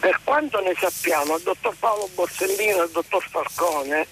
Per 0.00 0.20
quanto 0.24 0.60
ne 0.60 0.74
sappiamo, 0.76 1.36
il 1.36 1.42
dottor 1.42 1.76
Paolo 1.78 2.08
Borsellino 2.12 2.82
e 2.82 2.84
il 2.86 2.90
dottor 2.90 3.24
Falcone, 3.28 4.06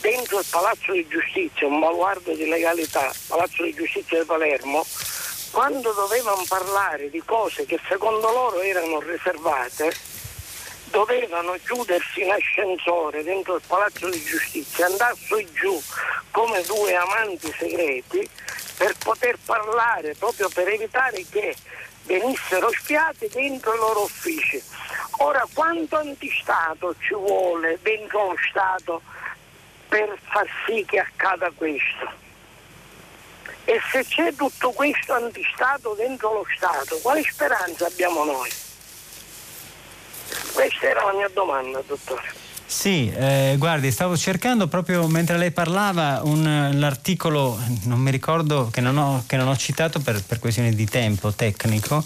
dentro 0.00 0.40
il 0.40 0.46
Palazzo 0.50 0.90
di 0.90 1.06
Giustizia, 1.06 1.68
un 1.68 1.78
baluardo 1.78 2.34
di 2.34 2.48
legalità, 2.48 3.12
Palazzo 3.28 3.62
di 3.62 3.72
Giustizia 3.74 4.18
di 4.18 4.24
Palermo, 4.24 4.84
quando 5.52 5.92
dovevano 5.92 6.44
parlare 6.48 7.10
di 7.10 7.22
cose 7.24 7.64
che 7.64 7.78
secondo 7.86 8.28
loro 8.32 8.60
erano 8.60 9.00
riservate, 9.00 9.94
dovevano 10.92 11.56
chiudersi 11.64 12.20
in 12.20 12.30
ascensore 12.30 13.24
dentro 13.24 13.56
il 13.56 13.62
Palazzo 13.66 14.08
di 14.10 14.22
Giustizia, 14.22 14.86
e 14.86 15.52
giù 15.52 15.82
come 16.30 16.62
due 16.62 16.94
amanti 16.94 17.52
segreti 17.58 18.28
per 18.76 18.94
poter 18.98 19.38
parlare, 19.44 20.14
proprio 20.14 20.48
per 20.50 20.68
evitare 20.68 21.24
che 21.28 21.56
venissero 22.04 22.70
spiati 22.70 23.28
dentro 23.28 23.74
i 23.74 23.78
loro 23.78 24.02
uffici. 24.02 24.62
Ora, 25.18 25.46
quanto 25.52 25.96
antistato 25.96 26.94
ci 27.00 27.14
vuole 27.14 27.78
dentro 27.82 28.28
lo 28.28 28.36
Stato 28.50 29.00
per 29.88 30.14
far 30.22 30.46
sì 30.66 30.84
che 30.84 30.98
accada 30.98 31.50
questo? 31.54 32.20
E 33.64 33.80
se 33.90 34.04
c'è 34.04 34.34
tutto 34.34 34.72
questo 34.72 35.14
antistato 35.14 35.94
dentro 35.94 36.32
lo 36.32 36.46
Stato, 36.54 36.98
quale 36.98 37.22
speranza 37.22 37.86
abbiamo 37.86 38.24
noi? 38.24 38.50
Questa 40.52 40.86
era 40.86 41.04
la 41.04 41.12
mia 41.12 41.28
domanda, 41.28 41.82
dottore. 41.86 42.51
Sì, 42.72 43.12
eh, 43.14 43.56
guardi, 43.58 43.92
stavo 43.92 44.16
cercando 44.16 44.66
proprio 44.66 45.06
mentre 45.06 45.36
lei 45.36 45.52
parlava 45.52 46.22
un, 46.24 46.70
l'articolo, 46.72 47.56
non 47.82 48.00
mi 48.00 48.10
ricordo, 48.10 48.70
che 48.72 48.80
non 48.80 48.96
ho, 48.96 49.22
che 49.26 49.36
non 49.36 49.46
ho 49.46 49.56
citato 49.56 50.00
per, 50.00 50.20
per, 50.24 50.38
questioni 50.40 50.74
di 50.74 50.86
tempo 50.86 51.32
tecnico, 51.32 52.02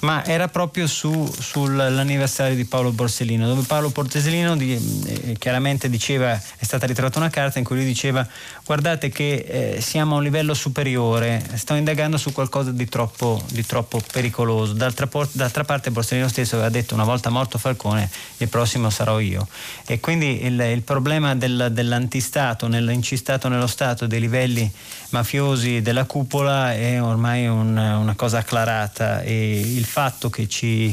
ma 0.00 0.24
era 0.24 0.46
proprio 0.46 0.86
su, 0.86 1.26
sull'anniversario 1.26 2.54
di 2.54 2.66
Paolo 2.66 2.92
Borsellino, 2.92 3.46
dove 3.48 3.62
Paolo 3.62 3.88
Borsellino 3.88 4.56
di, 4.56 4.74
eh, 5.06 5.36
chiaramente 5.38 5.88
diceva, 5.88 6.32
è 6.32 6.64
stata 6.64 6.86
ritrovata 6.86 7.18
una 7.18 7.30
carta 7.30 7.58
in 7.58 7.64
cui 7.64 7.76
lui 7.76 7.86
diceva 7.86 8.24
guardate 8.70 9.08
che 9.08 9.74
eh, 9.76 9.80
siamo 9.80 10.14
a 10.14 10.18
un 10.18 10.22
livello 10.22 10.54
superiore, 10.54 11.44
sto 11.54 11.74
indagando 11.74 12.18
su 12.18 12.30
qualcosa 12.32 12.70
di 12.70 12.86
troppo, 12.86 13.42
di 13.50 13.66
troppo 13.66 14.00
pericoloso. 14.12 14.74
D'altra, 14.74 15.08
d'altra, 15.32 15.64
parte 15.64 15.90
Borsellino 15.90 16.28
stesso 16.28 16.54
aveva 16.54 16.70
detto 16.70 16.94
una 16.94 17.02
volta 17.02 17.30
morto 17.30 17.58
Falcone, 17.58 18.08
il 18.36 18.48
prossimo 18.48 18.90
sarò 18.90 19.18
io. 19.18 19.48
E 19.86 19.98
quindi 20.10 20.44
il, 20.44 20.58
il 20.58 20.82
problema 20.82 21.36
del, 21.36 21.68
dell'antistato, 21.70 22.66
nell'incistato 22.66 23.46
nello 23.46 23.68
Stato 23.68 24.08
dei 24.08 24.18
livelli 24.18 24.68
mafiosi 25.10 25.82
della 25.82 26.04
cupola 26.04 26.74
è 26.74 27.00
ormai 27.00 27.46
un, 27.46 27.76
una 27.76 28.14
cosa 28.16 28.38
acclarata 28.38 29.22
e 29.22 29.60
il 29.60 29.84
fatto 29.84 30.28
che, 30.28 30.48
ci, 30.48 30.92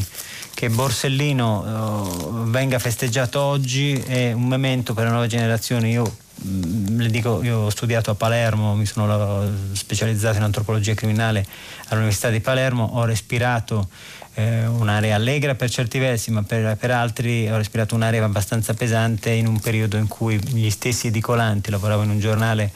che 0.53 0.69
Borsellino 0.69 2.27
uh, 2.29 2.43
venga 2.51 2.77
festeggiato 2.77 3.41
oggi 3.41 3.93
è 3.93 4.33
un 4.33 4.45
memento 4.45 4.93
per 4.93 5.05
le 5.05 5.09
nuove 5.09 5.25
generazioni. 5.25 5.89
Io 5.89 6.15
le 6.43 7.09
dico, 7.09 7.41
io 7.43 7.59
ho 7.59 7.69
studiato 7.69 8.11
a 8.11 8.15
Palermo, 8.15 8.75
mi 8.75 8.85
sono 8.85 9.49
specializzato 9.73 10.37
in 10.37 10.43
antropologia 10.43 10.93
criminale 10.93 11.45
all'Università 11.87 12.29
di 12.29 12.39
Palermo, 12.39 12.83
ho 12.93 13.05
respirato 13.05 13.89
eh, 14.35 14.67
un'area 14.67 15.15
allegra 15.15 15.55
per 15.55 15.69
certi 15.69 15.97
versi, 15.97 16.31
ma 16.31 16.43
per, 16.43 16.77
per, 16.77 16.91
altri 16.91 17.49
ho 17.49 17.57
respirato 17.57 17.95
un'area 17.95 18.23
abbastanza 18.23 18.73
pesante 18.75 19.31
in 19.31 19.47
un 19.47 19.59
periodo 19.59 19.97
in 19.97 20.07
cui 20.07 20.37
gli 20.37 20.69
stessi 20.69 21.07
edicolanti, 21.07 21.71
lavoravo 21.71 22.03
in 22.03 22.11
un 22.11 22.19
giornale 22.19 22.71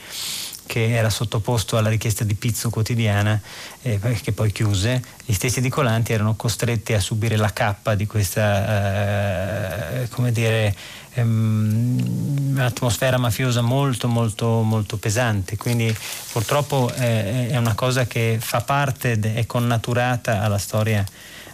che 0.72 0.96
era 0.96 1.10
sottoposto 1.10 1.76
alla 1.76 1.90
richiesta 1.90 2.24
di 2.24 2.34
pizzo 2.34 2.70
quotidiana, 2.70 3.38
eh, 3.82 4.00
che 4.22 4.32
poi 4.32 4.54
chiuse, 4.54 5.04
gli 5.26 5.34
stessi 5.34 5.60
edicolanti 5.60 6.14
erano 6.14 6.36
costretti 6.38 6.94
a 6.94 7.02
subire 7.02 7.36
la 7.36 7.52
cappa 7.52 7.94
di 7.94 8.08
questa, 8.08 10.00
eh, 10.00 10.08
come 10.08 10.32
dire, 10.32 10.74
ehm, 11.16 12.58
atmosfera 12.58 13.18
mafiosa 13.18 13.60
molto 13.60 14.08
molto 14.08 14.62
molto 14.62 14.96
pesante. 14.96 15.58
Quindi 15.58 15.94
purtroppo 16.32 16.90
eh, 16.96 17.50
è 17.50 17.58
una 17.58 17.76
cosa 17.76 18.06
che 18.06 18.38
fa 18.40 18.62
parte, 18.62 19.20
è 19.20 19.46
connaturata 19.46 20.42
alla 20.42 20.58
storia 20.58 21.04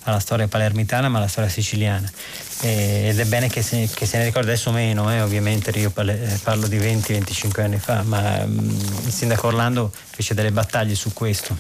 alla 0.09 0.19
storia 0.19 0.47
palermitana 0.47 1.09
ma 1.09 1.17
alla 1.17 1.27
storia 1.27 1.49
siciliana. 1.49 2.09
E, 2.61 3.07
ed 3.09 3.19
è 3.19 3.25
bene 3.25 3.47
che 3.49 3.61
se, 3.61 3.89
che 3.93 4.05
se, 4.05 4.17
ne 4.17 4.25
ricorda 4.25 4.49
adesso 4.49 4.71
meno 4.71 5.11
eh, 5.11 5.21
ovviamente 5.21 5.69
io 5.77 5.93
eh, 5.95 6.39
parlo 6.41 6.67
di 6.67 6.77
20-25 6.77 7.61
anni 7.61 7.77
fa 7.77 8.01
ma 8.03 8.45
mh, 8.45 8.51
mm, 8.51 8.69
il 9.05 9.11
sindaco 9.11 9.47
Orlando 9.47 9.91
fece 9.91 10.33
delle 10.33 10.51
battaglie 10.51 10.95
su 10.95 11.13
questo. 11.13 11.55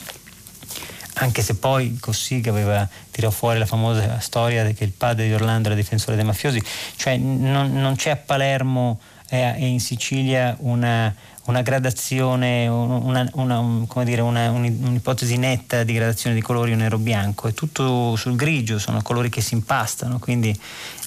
Anche 1.19 1.41
se 1.41 1.55
poi 1.55 1.97
Cossiga 1.99 2.51
aveva 2.51 2.87
tirato 3.09 3.33
fuori 3.33 3.57
la 3.57 3.65
famosa 3.65 4.19
storia 4.19 4.63
che 4.71 4.83
il 4.83 4.91
padre 4.91 5.25
di 5.25 5.33
Orlando 5.33 5.69
era 5.69 5.75
difensore 5.75 6.15
dei 6.15 6.23
mafiosi 6.23 6.61
cioè 6.95 7.17
non, 7.17 7.73
non 7.73 7.95
c'è 7.95 8.11
a 8.11 8.15
Palermo 8.17 8.99
e 9.29 9.67
in 9.67 9.79
Sicilia 9.79 10.55
una, 10.59 11.13
una 11.47 11.61
gradazione, 11.61 12.67
una, 12.67 13.29
una, 13.33 13.59
un, 13.59 13.87
dire, 14.03 14.21
una, 14.21 14.51
un'ipotesi 14.51 15.37
netta 15.37 15.83
di 15.83 15.93
gradazione 15.93 16.35
di 16.35 16.41
colori 16.41 16.75
nero-bianco, 16.75 17.47
è 17.47 17.53
tutto 17.53 18.17
sul 18.17 18.35
grigio, 18.35 18.79
sono 18.79 19.01
colori 19.01 19.29
che 19.29 19.39
si 19.39 19.53
impastano, 19.53 20.19
quindi, 20.19 20.57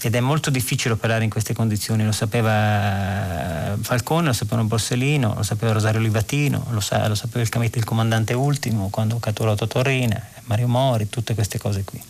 ed 0.02 0.14
è 0.14 0.20
molto 0.20 0.48
difficile 0.48 0.94
operare 0.94 1.24
in 1.24 1.30
queste 1.30 1.52
condizioni, 1.52 2.06
lo 2.06 2.12
sapeva 2.12 3.76
Falcone, 3.82 4.28
lo 4.28 4.32
sapeva 4.32 4.62
Borsellino, 4.62 5.34
lo 5.36 5.42
sapeva 5.42 5.72
Rosario 5.72 6.00
Livatino, 6.00 6.68
lo, 6.70 6.80
sa, 6.80 7.06
lo 7.06 7.14
sapeva 7.14 7.44
il, 7.44 7.70
il, 7.74 7.84
comandante 7.84 8.32
ultimo 8.32 8.88
quando 8.88 9.18
catturò 9.18 9.54
Torrina, 9.54 10.22
Mario 10.44 10.68
Mori, 10.68 11.10
tutte 11.10 11.34
queste 11.34 11.58
cose 11.58 11.84
qui. 11.84 12.02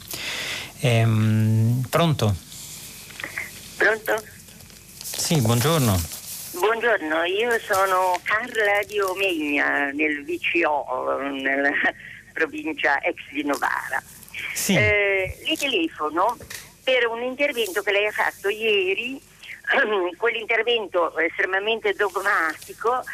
Ehm, 0.81 1.85
pronto? 1.91 2.37
Pronto? 3.77 4.23
Sì, 5.03 5.41
buongiorno. 5.41 6.19
Buongiorno, 6.61 7.25
io 7.25 7.59
sono 7.61 8.21
Carla 8.23 8.83
di 8.87 9.01
Omegna 9.01 9.91
nel 9.93 10.23
VCO, 10.25 11.19
nella 11.23 11.71
provincia 12.35 13.01
ex 13.01 13.17
di 13.31 13.43
Novara. 13.45 14.03
Sì. 14.53 14.77
Eh, 14.77 15.39
le 15.43 15.57
telefono 15.57 16.37
per 16.85 17.07
un 17.07 17.23
intervento 17.23 17.81
che 17.81 17.93
lei 17.93 18.07
ha 18.07 18.11
fatto 18.11 18.51
ieri, 18.51 19.19
quell'intervento 20.19 21.17
estremamente 21.17 21.95
dogmatico 21.95 23.05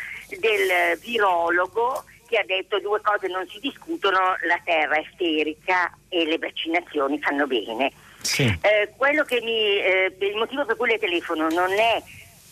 del 0.41 0.99
virologo 0.99 2.03
che 2.27 2.39
ha 2.39 2.45
detto 2.45 2.81
due 2.81 3.01
cose 3.01 3.29
non 3.29 3.47
si 3.47 3.61
discutono, 3.61 4.19
la 4.45 4.61
terra 4.65 4.97
è 4.97 5.07
sterica 5.15 5.97
e 6.09 6.25
le 6.25 6.39
vaccinazioni 6.39 7.21
fanno 7.21 7.47
bene. 7.47 7.93
Sì. 8.23 8.43
Eh, 8.43 8.93
quello 8.97 9.23
che 9.23 9.41
mi, 9.41 9.79
eh, 9.79 10.13
il 10.19 10.35
motivo 10.35 10.65
per 10.65 10.75
cui 10.77 10.89
le 10.89 10.99
telefono 10.99 11.49
non 11.49 11.71
è 11.71 12.03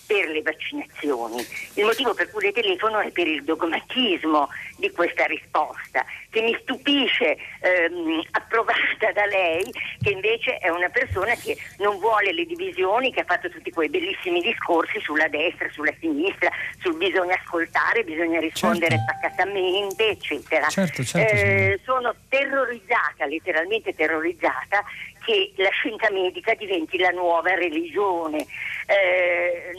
per 0.06 0.28
le 0.28 0.42
vaccinazioni. 0.42 1.44
Il 1.74 1.84
motivo 1.84 2.14
per 2.14 2.30
cui 2.30 2.44
le 2.44 2.52
telefono 2.52 3.00
è 3.00 3.10
per 3.10 3.26
il 3.26 3.42
dogmatismo 3.44 4.48
di 4.76 4.90
questa 4.90 5.24
risposta, 5.24 6.04
che 6.30 6.40
mi 6.42 6.56
stupisce 6.60 7.36
ehm, 7.60 8.22
approvata 8.32 9.12
da 9.12 9.24
lei, 9.26 9.64
che 10.02 10.10
invece 10.10 10.58
è 10.58 10.68
una 10.68 10.88
persona 10.88 11.34
che 11.34 11.56
non 11.78 11.98
vuole 11.98 12.32
le 12.32 12.44
divisioni, 12.44 13.12
che 13.12 13.20
ha 13.20 13.24
fatto 13.24 13.48
tutti 13.48 13.70
quei 13.70 13.88
bellissimi 13.88 14.40
discorsi 14.40 15.00
sulla 15.00 15.28
destra, 15.28 15.68
sulla 15.70 15.92
sinistra, 16.00 16.50
sul 16.80 16.96
bisogna 16.96 17.34
ascoltare, 17.34 18.04
bisogna 18.04 18.40
rispondere 18.40 18.96
certo. 18.96 19.12
pacatamente, 19.20 20.08
eccetera. 20.08 20.68
Certo, 20.68 21.04
certo, 21.04 21.34
eh, 21.34 21.80
sono 21.84 22.14
terrorizzata, 22.28 23.26
letteralmente 23.26 23.94
terrorizzata, 23.94 24.84
che 25.24 25.52
la 25.56 25.70
scienza 25.70 26.10
medica 26.10 26.54
diventi 26.54 26.98
la 26.98 27.10
nuova 27.10 27.54
religione 27.54 28.46
eh, 28.86 29.72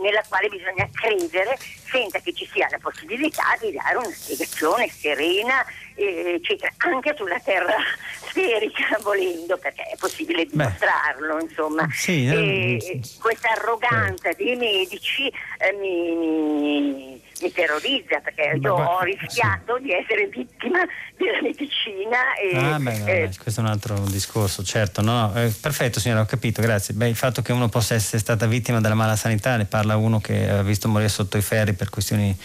nella 0.00 0.22
quale 0.28 0.48
bisogna 0.48 0.88
credere 0.92 1.56
senza 1.58 2.18
che 2.20 2.32
ci 2.32 2.46
sia 2.46 2.68
la 2.70 2.78
possibilità 2.78 3.56
di 3.60 3.72
dare 3.72 3.96
una 3.96 4.10
spiegazione 4.10 4.88
serena, 4.88 5.64
eh, 5.94 6.34
eccetera, 6.34 6.72
anche 6.78 7.14
sulla 7.16 7.40
terra 7.40 7.76
sferica 8.28 8.98
volendo, 9.02 9.56
perché 9.58 9.82
è 9.82 9.96
possibile 9.96 10.46
dimostrarlo, 10.46 11.36
Beh, 11.36 11.42
insomma. 11.42 11.88
Sì, 11.90 12.28
eh, 12.28 13.00
questa 13.20 13.50
arroganza 13.50 14.32
dei 14.32 14.56
medici 14.56 15.28
eh, 15.58 15.72
mi, 15.72 17.20
mi, 17.40 17.52
terrorizza 17.52 18.20
perché 18.20 18.58
io 18.60 18.74
ho 18.74 19.00
rischiato 19.00 19.76
sì. 19.76 19.82
di 19.82 19.92
essere 19.92 20.26
vittima 20.26 20.80
della 21.16 21.42
medicina. 21.42 22.34
E, 22.34 22.56
ah, 22.56 22.78
beh, 22.78 23.22
eh, 23.22 23.30
questo 23.40 23.60
è 23.60 23.64
un 23.64 23.70
altro 23.70 23.98
discorso, 24.08 24.62
certo. 24.62 25.02
No, 25.02 25.32
eh, 25.34 25.52
perfetto 25.60 26.00
signora, 26.00 26.20
ho 26.22 26.26
capito, 26.26 26.60
grazie. 26.62 26.94
Beh, 26.94 27.08
il 27.08 27.16
fatto 27.16 27.42
che 27.42 27.52
uno 27.52 27.68
possa 27.68 27.94
essere 27.94 28.18
stata 28.18 28.46
vittima 28.46 28.80
della 28.80 28.94
mala 28.94 29.16
sanità, 29.16 29.56
ne 29.56 29.64
parla 29.64 29.96
uno 29.96 30.20
che 30.20 30.48
ha 30.48 30.62
visto 30.62 30.88
morire 30.88 31.08
sotto 31.08 31.36
i 31.36 31.42
ferri 31.42 31.72
per 31.72 31.90
questioni 31.90 32.36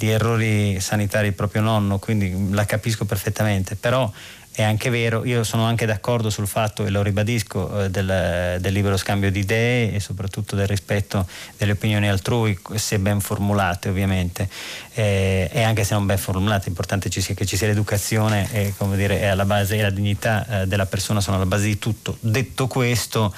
di 0.00 0.08
errori 0.08 0.80
sanitari 0.80 1.32
proprio 1.32 1.60
nonno, 1.60 1.98
quindi 1.98 2.54
la 2.54 2.64
capisco 2.64 3.04
perfettamente, 3.04 3.76
però 3.76 4.10
è 4.52 4.62
anche 4.62 4.90
vero, 4.90 5.24
io 5.24 5.44
sono 5.44 5.64
anche 5.64 5.86
d'accordo 5.86 6.28
sul 6.28 6.48
fatto, 6.48 6.84
e 6.84 6.90
lo 6.90 7.02
ribadisco, 7.02 7.84
eh, 7.84 7.90
del, 7.90 8.58
del, 8.60 8.72
libero 8.72 8.96
scambio 8.96 9.30
di 9.30 9.40
idee 9.40 9.92
e 9.92 10.00
soprattutto 10.00 10.56
del 10.56 10.66
rispetto 10.66 11.26
delle 11.56 11.72
opinioni 11.72 12.08
altrui, 12.08 12.58
se 12.74 12.98
ben 12.98 13.20
formulate 13.20 13.88
ovviamente, 13.88 14.48
eh, 14.94 15.48
e 15.52 15.62
anche 15.62 15.84
se 15.84 15.94
non 15.94 16.04
ben 16.04 16.18
formulate, 16.18 16.66
è 16.66 16.68
importante 16.68 17.08
ci 17.10 17.20
sia, 17.20 17.34
che 17.34 17.46
ci 17.46 17.56
sia 17.56 17.68
l'educazione 17.68 18.48
e, 18.52 18.74
dire, 18.96 19.20
è 19.20 19.26
alla 19.26 19.44
base, 19.44 19.76
e 19.76 19.82
la 19.82 19.90
dignità 19.90 20.62
eh, 20.62 20.66
della 20.66 20.86
persona 20.86 21.20
sono 21.20 21.36
alla 21.36 21.46
base 21.46 21.66
di 21.66 21.78
tutto. 21.78 22.16
Detto 22.20 22.66
questo, 22.66 23.32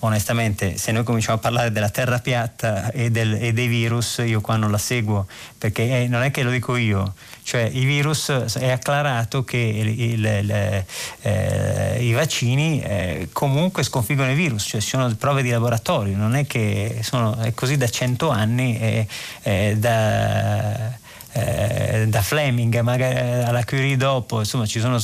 onestamente, 0.00 0.76
se 0.76 0.90
noi 0.90 1.04
cominciamo 1.04 1.36
a 1.36 1.40
parlare 1.40 1.70
della 1.70 1.90
terra 1.90 2.18
piatta 2.18 2.90
e, 2.90 3.10
del, 3.10 3.34
e 3.34 3.52
dei 3.52 3.68
virus, 3.68 4.20
io 4.26 4.40
qua 4.40 4.56
non 4.56 4.72
la 4.72 4.78
seguo, 4.78 5.26
perché 5.56 6.02
eh, 6.02 6.08
non 6.08 6.22
è 6.22 6.32
che 6.32 6.42
lo 6.42 6.50
dico 6.50 6.74
io, 6.76 7.14
cioè 7.46 7.70
i 7.72 7.84
virus 7.84 8.28
è 8.58 8.70
acclarato 8.70 9.44
che 9.44 9.56
il, 9.56 10.00
il, 10.00 10.26
eh, 11.22 11.96
i 12.00 12.10
vaccini 12.10 12.82
eh, 12.82 13.28
comunque 13.30 13.84
sconfiggono 13.84 14.32
i 14.32 14.34
virus, 14.34 14.64
cioè 14.64 14.80
sono 14.80 15.14
prove 15.14 15.42
di 15.42 15.50
laboratorio, 15.50 16.16
non 16.16 16.34
è 16.34 16.44
che 16.44 16.98
sono, 17.02 17.36
è 17.36 17.54
così 17.54 17.76
da 17.76 17.88
cento 17.88 18.30
anni 18.30 19.06
e 19.42 19.76
da 19.78 21.04
eh, 21.36 22.06
da 22.08 22.22
Fleming 22.22 22.80
magari 22.80 23.42
alla 23.42 23.64
Curie 23.64 23.96
dopo, 23.96 24.38
insomma 24.38 24.64
sono, 24.66 24.98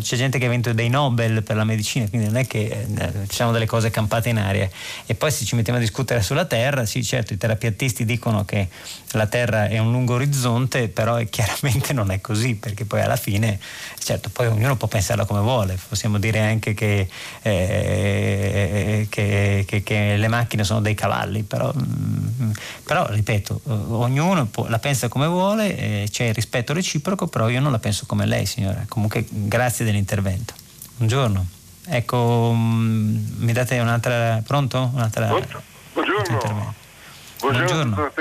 c'è 0.00 0.16
gente 0.16 0.38
che 0.38 0.46
ha 0.46 0.50
vinto 0.50 0.72
dei 0.74 0.90
Nobel 0.90 1.42
per 1.42 1.56
la 1.56 1.64
medicina, 1.64 2.06
quindi 2.08 2.26
non 2.26 2.36
è 2.36 2.46
che 2.46 2.86
eh, 2.96 3.12
ci 3.28 3.42
delle 3.50 3.66
cose 3.66 3.90
campate 3.90 4.28
in 4.28 4.38
aria. 4.38 4.68
E 5.06 5.14
poi 5.14 5.30
se 5.30 5.44
ci 5.44 5.54
mettiamo 5.54 5.78
a 5.78 5.82
discutere 5.82 6.20
sulla 6.22 6.44
Terra, 6.44 6.84
sì 6.84 7.02
certo 7.02 7.32
i 7.32 7.38
terapiatisti 7.38 8.04
dicono 8.04 8.44
che 8.44 8.68
la 9.12 9.26
Terra 9.26 9.68
è 9.68 9.78
un 9.78 9.90
lungo 9.90 10.14
orizzonte, 10.14 10.88
però 10.88 11.18
chiaramente 11.30 11.92
non 11.94 12.10
è 12.10 12.20
così, 12.20 12.54
perché 12.54 12.84
poi 12.84 13.00
alla 13.00 13.16
fine, 13.16 13.58
certo, 13.98 14.28
poi 14.30 14.48
ognuno 14.48 14.76
può 14.76 14.88
pensarla 14.88 15.24
come 15.24 15.40
vuole, 15.40 15.78
possiamo 15.88 16.18
dire 16.18 16.40
anche 16.40 16.74
che, 16.74 17.08
eh, 17.42 19.06
che, 19.08 19.64
che, 19.66 19.82
che 19.82 20.16
le 20.16 20.28
macchine 20.28 20.64
sono 20.64 20.80
dei 20.80 20.94
cavalli, 20.94 21.44
però, 21.44 21.72
mm, 21.72 22.50
però 22.84 23.06
ripeto, 23.08 23.62
ognuno 23.64 24.46
può, 24.46 24.68
la 24.68 24.78
pensa 24.78 25.08
come 25.08 25.26
vuole 25.26 25.76
eh, 25.78 26.08
c'è 26.10 26.32
rispetto 26.32 26.72
reciproco, 26.72 27.26
però 27.26 27.48
io 27.48 27.60
non 27.60 27.72
la 27.72 27.78
penso 27.78 28.06
come 28.06 28.26
lei, 28.26 28.46
signora. 28.46 28.84
Comunque, 28.88 29.24
grazie 29.28 29.84
dell'intervento. 29.84 30.54
Buongiorno. 30.96 31.46
Ecco, 31.86 32.52
mh, 32.52 33.36
mi 33.38 33.52
date 33.52 33.78
un'altra. 33.78 34.42
Pronto? 34.46 34.90
Un'altra, 34.92 35.26
Buongiorno. 35.26 35.62
Buongiorno. 35.92 36.74
Buongiorno, 37.38 37.66
Buongiorno. 37.66 38.12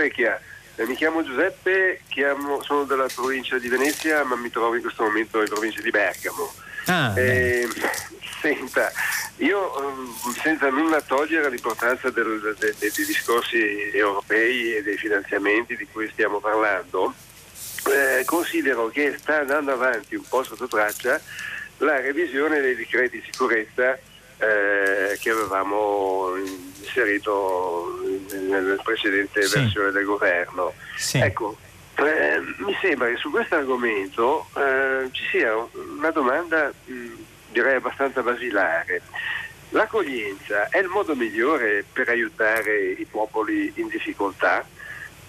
Eh, 0.80 0.86
mi 0.86 0.95
chiamo 0.95 1.24
Giuseppe, 1.24 2.01
chiamo, 2.08 2.62
sono 2.62 2.84
della 2.84 3.08
provincia 3.14 3.58
di 3.58 3.68
Venezia, 3.68 4.24
ma 4.24 4.36
mi 4.36 4.51
trovo 4.51 4.76
in 4.76 4.82
questo 4.82 5.03
momento 5.03 5.39
in 5.39 5.47
provincia 5.47 5.82
di 5.82 5.89
Bergamo. 5.89 6.53
Ah, 6.86 7.20
eh, 7.20 7.68
senta, 8.39 8.91
io 9.38 10.14
senza 10.39 10.70
nulla 10.70 11.01
togliere 11.01 11.49
l'importanza 11.49 12.12
del, 12.12 12.55
de, 12.60 12.76
de, 12.78 12.91
dei 12.95 13.05
discorsi 13.05 13.58
europei 13.91 14.76
e 14.76 14.84
dei 14.84 14.97
finanziamenti 14.97 15.76
di 15.76 15.88
cui 15.91 16.08
stiamo 16.12 16.39
parlando, 16.39 17.12
eh, 17.92 18.24
considero 18.26 18.88
che 18.88 19.18
sta 19.18 19.40
andando 19.40 19.72
avanti 19.72 20.16
un 20.16 20.24
po' 20.28 20.44
sotto 20.44 20.68
traccia 20.68 21.20
la 21.78 22.00
revisione 22.00 22.60
dei 22.60 22.76
decreti 22.76 23.18
di 23.18 23.24
sicurezza 23.30 23.98
eh, 24.38 25.18
che 25.20 25.30
avevamo 25.30 26.36
inserito 26.36 28.00
nella 28.48 28.82
precedente 28.84 29.44
sì. 29.44 29.60
versione 29.60 29.92
del 29.92 30.06
governo. 30.06 30.74
Sì. 30.96 31.20
Ecco, 31.20 31.58
eh, 31.96 32.40
mi 32.58 32.78
sembra 32.82 33.10
che 33.10 33.18
su 33.18 33.32
questo 33.32 33.56
argomento 33.56 34.48
eh, 34.56 35.10
ci 35.12 35.24
sia 35.32 35.56
una 35.98 36.12
domanda 36.12 36.72
mh, 36.86 37.14
direi 37.52 37.76
abbastanza 37.76 38.22
basilare. 38.22 39.02
L'accoglienza 39.70 40.70
è 40.70 40.78
il 40.80 40.88
modo 40.88 41.16
migliore 41.16 41.84
per 41.92 42.08
aiutare 42.10 42.92
i 42.92 43.06
popoli 43.06 43.72
in 43.76 43.88
difficoltà? 43.88 44.66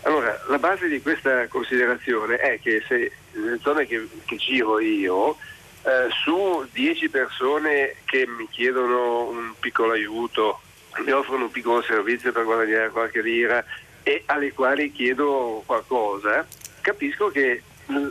Allora, 0.03 0.41
la 0.49 0.59
base 0.59 0.89
di 0.89 1.03
questa 1.03 1.47
considerazione 1.49 2.37
è 2.37 2.59
che 2.61 2.83
se 2.87 3.13
nelle 3.33 3.59
zone 3.61 3.87
che, 3.87 4.07
che 4.25 4.37
giro 4.37 4.81
io, 4.81 5.37
eh, 5.83 6.09
su 6.25 6.67
10 6.73 7.09
persone 7.09 7.97
che 8.05 8.27
mi 8.27 8.49
chiedono 8.49 9.29
un 9.29 9.53
piccolo 9.59 9.93
aiuto, 9.93 10.61
mi 11.05 11.11
offrono 11.11 11.45
un 11.45 11.51
piccolo 11.51 11.83
servizio 11.83 12.33
per 12.33 12.45
guadagnare 12.45 12.91
qualche 12.91 13.23
lira 13.23 13.65
e 14.03 14.23
alle 14.27 14.53
quali 14.53 14.91
chiedo 14.93 15.63
qualcosa, 15.67 16.47
capisco 16.81 17.29
che 17.29 17.63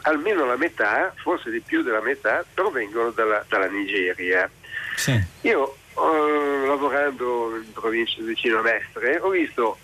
almeno 0.03 0.45
la 0.45 0.55
metà, 0.55 1.13
forse 1.15 1.49
di 1.49 1.59
più 1.59 1.83
della 1.83 2.01
metà, 2.01 2.43
provengono 2.53 3.11
dalla, 3.11 3.43
dalla 3.47 3.67
Nigeria. 3.67 4.49
Sì. 4.95 5.19
Io, 5.41 5.75
eh, 5.95 6.67
lavorando 6.67 7.55
in 7.57 7.71
provincia 7.73 8.21
vicino 8.21 8.59
a 8.59 8.61
Mestre, 8.61 9.19
ho 9.19 9.29
visto 9.29 9.77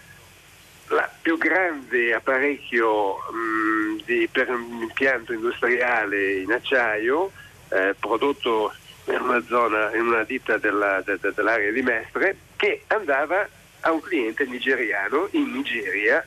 il 0.89 1.09
più 1.21 1.37
grande 1.37 2.13
apparecchio 2.13 3.15
mh, 3.15 4.03
di, 4.05 4.29
per 4.31 4.49
un 4.49 4.81
impianto 4.81 5.33
industriale 5.33 6.39
in 6.39 6.51
acciaio 6.51 7.31
eh, 7.69 7.95
prodotto 7.99 8.73
in 9.05 9.19
una 9.19 9.43
zona, 9.47 9.93
in 9.95 10.07
una 10.07 10.23
ditta 10.23 10.57
della, 10.57 11.01
de, 11.01 11.17
de, 11.19 11.31
dell'area 11.33 11.71
di 11.71 11.81
Mestre 11.81 12.37
che 12.55 12.83
andava 12.87 13.47
a 13.81 13.91
un 13.91 13.99
cliente 13.99 14.45
nigeriano 14.45 15.27
in 15.31 15.51
Nigeria 15.51 16.25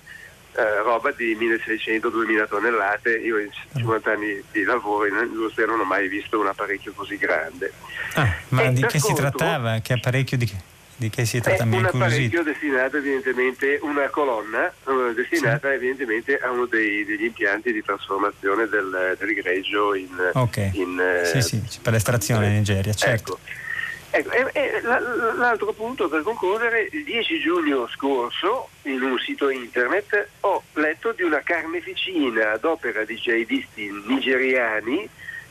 eh, 0.56 0.82
roba 0.82 1.10
di 1.12 1.36
1600-2000 1.36 2.48
tonnellate. 2.48 3.18
Io 3.18 3.38
in 3.38 3.50
50 3.74 4.10
anni 4.10 4.42
di 4.50 4.64
lavoro 4.64 5.06
in 5.06 5.16
industria 5.22 5.66
non 5.66 5.80
ho 5.80 5.84
mai 5.84 6.08
visto 6.08 6.38
un 6.40 6.46
apparecchio 6.46 6.92
così 6.94 7.16
grande. 7.16 7.72
Ah, 8.14 8.34
ma 8.48 8.62
e 8.62 8.72
di 8.72 8.84
che 8.86 8.98
si 8.98 9.12
trattava? 9.12 9.78
Che 9.80 9.92
apparecchio 9.92 10.36
di 10.36 10.46
che? 10.46 10.74
Di 10.98 11.10
che 11.10 11.26
si 11.26 11.40
tratta? 11.40 11.64
È 11.64 11.66
un 11.66 11.84
apparecchio 11.84 12.42
destinato 12.42 12.96
evidentemente, 12.96 13.78
una 13.82 14.08
colonna 14.08 14.72
uh, 14.84 15.12
destinata 15.12 15.68
sì. 15.68 15.74
evidentemente 15.74 16.38
a 16.38 16.50
uno 16.50 16.64
dei, 16.64 17.04
degli 17.04 17.24
impianti 17.24 17.70
di 17.70 17.82
trasformazione 17.82 18.66
del, 18.66 19.14
del 19.18 19.34
greggio 19.34 19.94
in... 19.94 20.30
Ok, 20.32 20.70
in, 20.72 21.22
sì, 21.24 21.42
sì, 21.42 21.62
per 21.82 21.92
l'estrazione 21.92 22.46
in 22.46 22.52
Nigeria, 22.54 22.94
certo. 22.94 23.38
Ecco. 23.44 23.64
Ecco, 24.10 24.30
e, 24.30 24.48
e, 24.52 24.80
l'altro 24.80 25.72
punto 25.74 26.08
per 26.08 26.22
concludere, 26.22 26.88
il 26.90 27.04
10 27.04 27.38
giugno 27.40 27.86
scorso 27.88 28.70
in 28.82 29.02
un 29.02 29.18
sito 29.18 29.50
internet 29.50 30.28
ho 30.40 30.62
letto 30.74 31.12
di 31.12 31.22
una 31.22 31.42
carneficina 31.42 32.52
ad 32.52 32.64
opera 32.64 33.04
di 33.04 33.16
jihadisti 33.16 33.90
nigeriani 34.06 35.06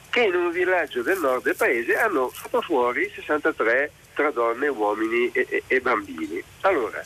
che 0.10 0.22
in 0.22 0.34
un 0.34 0.50
villaggio 0.50 1.04
del 1.04 1.20
nord 1.20 1.43
del 1.43 1.56
paese 1.56 1.96
hanno 1.98 2.30
fatto 2.30 2.62
fuori 2.62 3.12
63 3.14 3.91
tra 4.16 4.32
donne, 4.32 4.68
uomini 4.70 5.30
e, 5.32 5.45
e, 5.47 5.63
e 5.68 5.82
bambini. 5.82 6.41
Allora, 6.61 7.03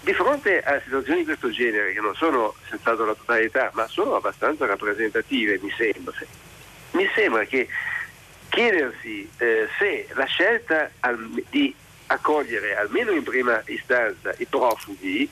di 0.00 0.12
fronte 0.12 0.60
a 0.60 0.80
situazioni 0.84 1.20
di 1.20 1.24
questo 1.24 1.50
genere, 1.50 1.92
che 1.92 2.00
non 2.00 2.14
sono 2.14 2.54
senz'altro 2.68 3.06
la 3.06 3.14
totalità, 3.14 3.70
ma 3.74 3.88
sono 3.88 4.14
abbastanza 4.14 4.66
rappresentative, 4.66 5.58
mi 5.60 5.72
sembra, 5.76 6.14
mi 6.92 7.10
sembra 7.14 7.44
che 7.44 7.66
chiedersi 8.50 9.28
eh, 9.38 9.66
se 9.78 10.06
la 10.12 10.26
scelta 10.26 10.90
al, 11.00 11.42
di 11.50 11.74
accogliere 12.06 12.76
almeno 12.76 13.10
in 13.12 13.22
prima 13.22 13.62
istanza 13.66 14.34
i 14.36 14.44
profughi 14.44 15.28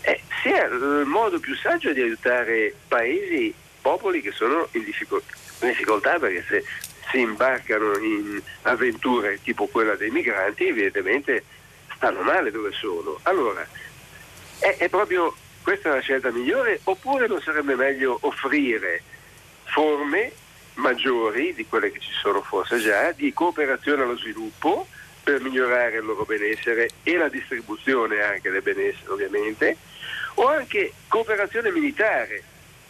eh, 0.00 0.20
sia 0.42 0.64
il 0.64 1.04
modo 1.06 1.38
più 1.38 1.54
saggio 1.54 1.92
di 1.92 2.00
aiutare 2.00 2.74
paesi, 2.88 3.54
popoli 3.80 4.20
che 4.22 4.32
sono 4.32 4.66
in 4.72 4.84
difficoltà, 4.84 5.34
in 5.60 5.68
difficoltà 5.68 6.18
perché 6.18 6.44
se 6.48 6.64
si 7.10 7.20
imbarcano 7.20 7.96
in 7.98 8.40
avventure 8.62 9.40
tipo 9.42 9.66
quella 9.66 9.94
dei 9.94 10.10
migranti 10.10 10.66
evidentemente 10.66 11.44
stanno 11.94 12.22
male 12.22 12.50
dove 12.50 12.72
sono. 12.72 13.18
Allora, 13.22 13.66
è, 14.58 14.76
è 14.78 14.88
proprio 14.88 15.34
questa 15.62 15.94
la 15.94 16.00
scelta 16.00 16.30
migliore 16.30 16.80
oppure 16.84 17.26
non 17.26 17.40
sarebbe 17.40 17.74
meglio 17.74 18.18
offrire 18.22 19.02
forme 19.64 20.32
maggiori 20.74 21.52
di 21.54 21.66
quelle 21.66 21.90
che 21.90 21.98
ci 21.98 22.12
sono 22.12 22.42
forse 22.42 22.78
già, 22.78 23.12
di 23.12 23.32
cooperazione 23.32 24.02
allo 24.02 24.16
sviluppo 24.16 24.86
per 25.22 25.40
migliorare 25.42 25.98
il 25.98 26.04
loro 26.04 26.24
benessere 26.24 26.88
e 27.02 27.16
la 27.16 27.28
distribuzione 27.28 28.22
anche 28.22 28.50
del 28.50 28.62
benessere 28.62 29.10
ovviamente, 29.10 29.76
o 30.34 30.46
anche 30.46 30.92
cooperazione 31.08 31.70
militare 31.70 32.42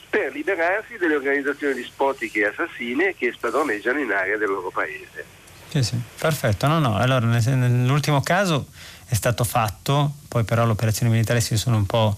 per 0.09 0.33
liberarsi 0.33 0.97
delle 0.99 1.17
organizzazioni 1.17 1.75
dispotiche 1.75 2.41
e 2.41 2.47
assassine 2.47 3.15
che 3.15 3.33
spadroneggiano 3.33 3.99
in 3.99 4.11
area 4.11 4.37
del 4.37 4.49
loro 4.49 4.71
paese. 4.71 5.25
Sì, 5.69 5.83
sì, 5.83 6.01
perfetto. 6.19 6.67
No, 6.67 6.79
no, 6.79 6.97
allora 6.97 7.27
nell'ultimo 7.27 8.23
caso 8.23 8.67
è 9.07 9.15
stato 9.15 9.45
fatto, 9.45 10.15
poi 10.29 10.45
però 10.45 10.65
le 10.65 10.73
operazioni 10.73 11.13
militari 11.13 11.41
si 11.41 11.57
sono 11.57 11.77
un 11.77 11.87
po' 11.87 12.17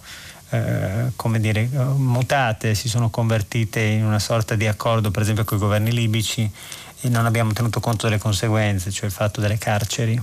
Eh, 0.52 1.12
come 1.14 1.38
dire, 1.38 1.68
mutate, 1.70 2.74
si 2.74 2.88
sono 2.88 3.08
convertite 3.08 3.78
in 3.78 4.04
una 4.04 4.18
sorta 4.18 4.56
di 4.56 4.66
accordo 4.66 5.12
per 5.12 5.22
esempio 5.22 5.44
con 5.44 5.58
i 5.58 5.60
governi 5.60 5.92
libici 5.92 6.50
e 7.02 7.08
non 7.08 7.24
abbiamo 7.24 7.52
tenuto 7.52 7.78
conto 7.78 8.08
delle 8.08 8.18
conseguenze, 8.18 8.90
cioè 8.90 9.06
il 9.06 9.12
fatto 9.12 9.40
delle 9.40 9.58
carceri 9.58 10.20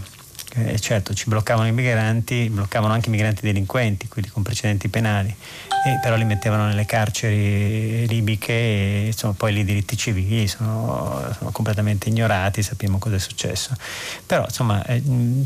Eh, 0.60 0.80
certo, 0.80 1.14
ci 1.14 1.26
bloccavano 1.30 1.68
i 1.68 1.72
migranti, 1.72 2.50
bloccavano 2.50 2.92
anche 2.92 3.10
i 3.10 3.12
migranti 3.12 3.42
delinquenti, 3.42 4.08
quelli 4.08 4.28
con 4.30 4.42
precedenti 4.42 4.88
penali, 4.88 5.30
e 5.30 6.00
però 6.02 6.16
li 6.16 6.24
mettevano 6.24 6.66
nelle 6.66 6.86
carceri 6.86 8.08
libiche 8.08 8.54
e 8.54 9.04
insomma, 9.08 9.34
poi 9.34 9.56
i 9.56 9.64
diritti 9.64 9.96
civili 9.96 10.48
sono, 10.48 11.32
sono, 11.38 11.52
completamente 11.52 12.10
ignorati, 12.10 12.64
sappiamo 12.64 12.98
cosa 12.98 13.18
è 13.18 13.20
successo. 13.20 13.76
Però 14.26 14.46
insomma, 14.46 14.84
eh, 14.86 15.02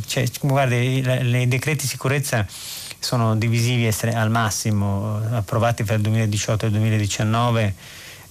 cioè, 0.05 0.25
guardi, 0.39 0.99
i 0.99 1.47
decreti 1.47 1.85
sicurezza 1.87 2.45
sono 2.97 3.35
divisivi 3.35 3.93
al 4.13 4.29
massimo, 4.29 5.17
approvati 5.35 5.83
fra 5.83 5.95
il 5.95 6.01
2018 6.01 6.65
e 6.65 6.67
il 6.69 6.73
2019 6.75 7.75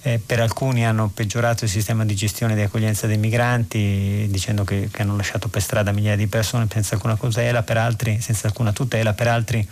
eh, 0.03 0.19
per 0.23 0.39
alcuni 0.39 0.85
hanno 0.85 1.09
peggiorato 1.09 1.65
il 1.65 1.69
sistema 1.69 2.05
di 2.05 2.15
gestione 2.15 2.55
di 2.55 2.61
accoglienza 2.61 3.07
dei 3.07 3.17
migranti 3.17 4.27
dicendo 4.29 4.63
che, 4.63 4.89
che 4.91 5.01
hanno 5.01 5.15
lasciato 5.15 5.47
per 5.47 5.61
strada 5.61 5.91
migliaia 5.91 6.15
di 6.15 6.27
persone 6.27 6.67
senza 6.71 6.95
alcuna 6.95 7.15
tutela, 7.15 7.61
per 7.61 7.77
altri 7.77 8.19
senza 8.19 8.47
alcuna 8.47 8.71
tutela, 8.71 9.13
per 9.13 9.27
altri 9.27 9.67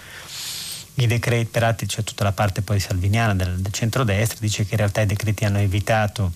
i 0.95 1.07
decreti, 1.07 1.49
per 1.49 1.63
altri 1.63 1.87
c'è 1.87 2.03
tutta 2.03 2.23
la 2.23 2.31
parte 2.31 2.61
poi 2.61 2.79
salviniana 2.79 3.33
del, 3.33 3.59
del 3.59 3.71
centrodestra, 3.71 4.37
dice 4.39 4.65
che 4.65 4.71
in 4.71 4.77
realtà 4.77 5.01
i 5.01 5.05
decreti 5.05 5.45
hanno 5.45 5.59
evitato 5.59 6.31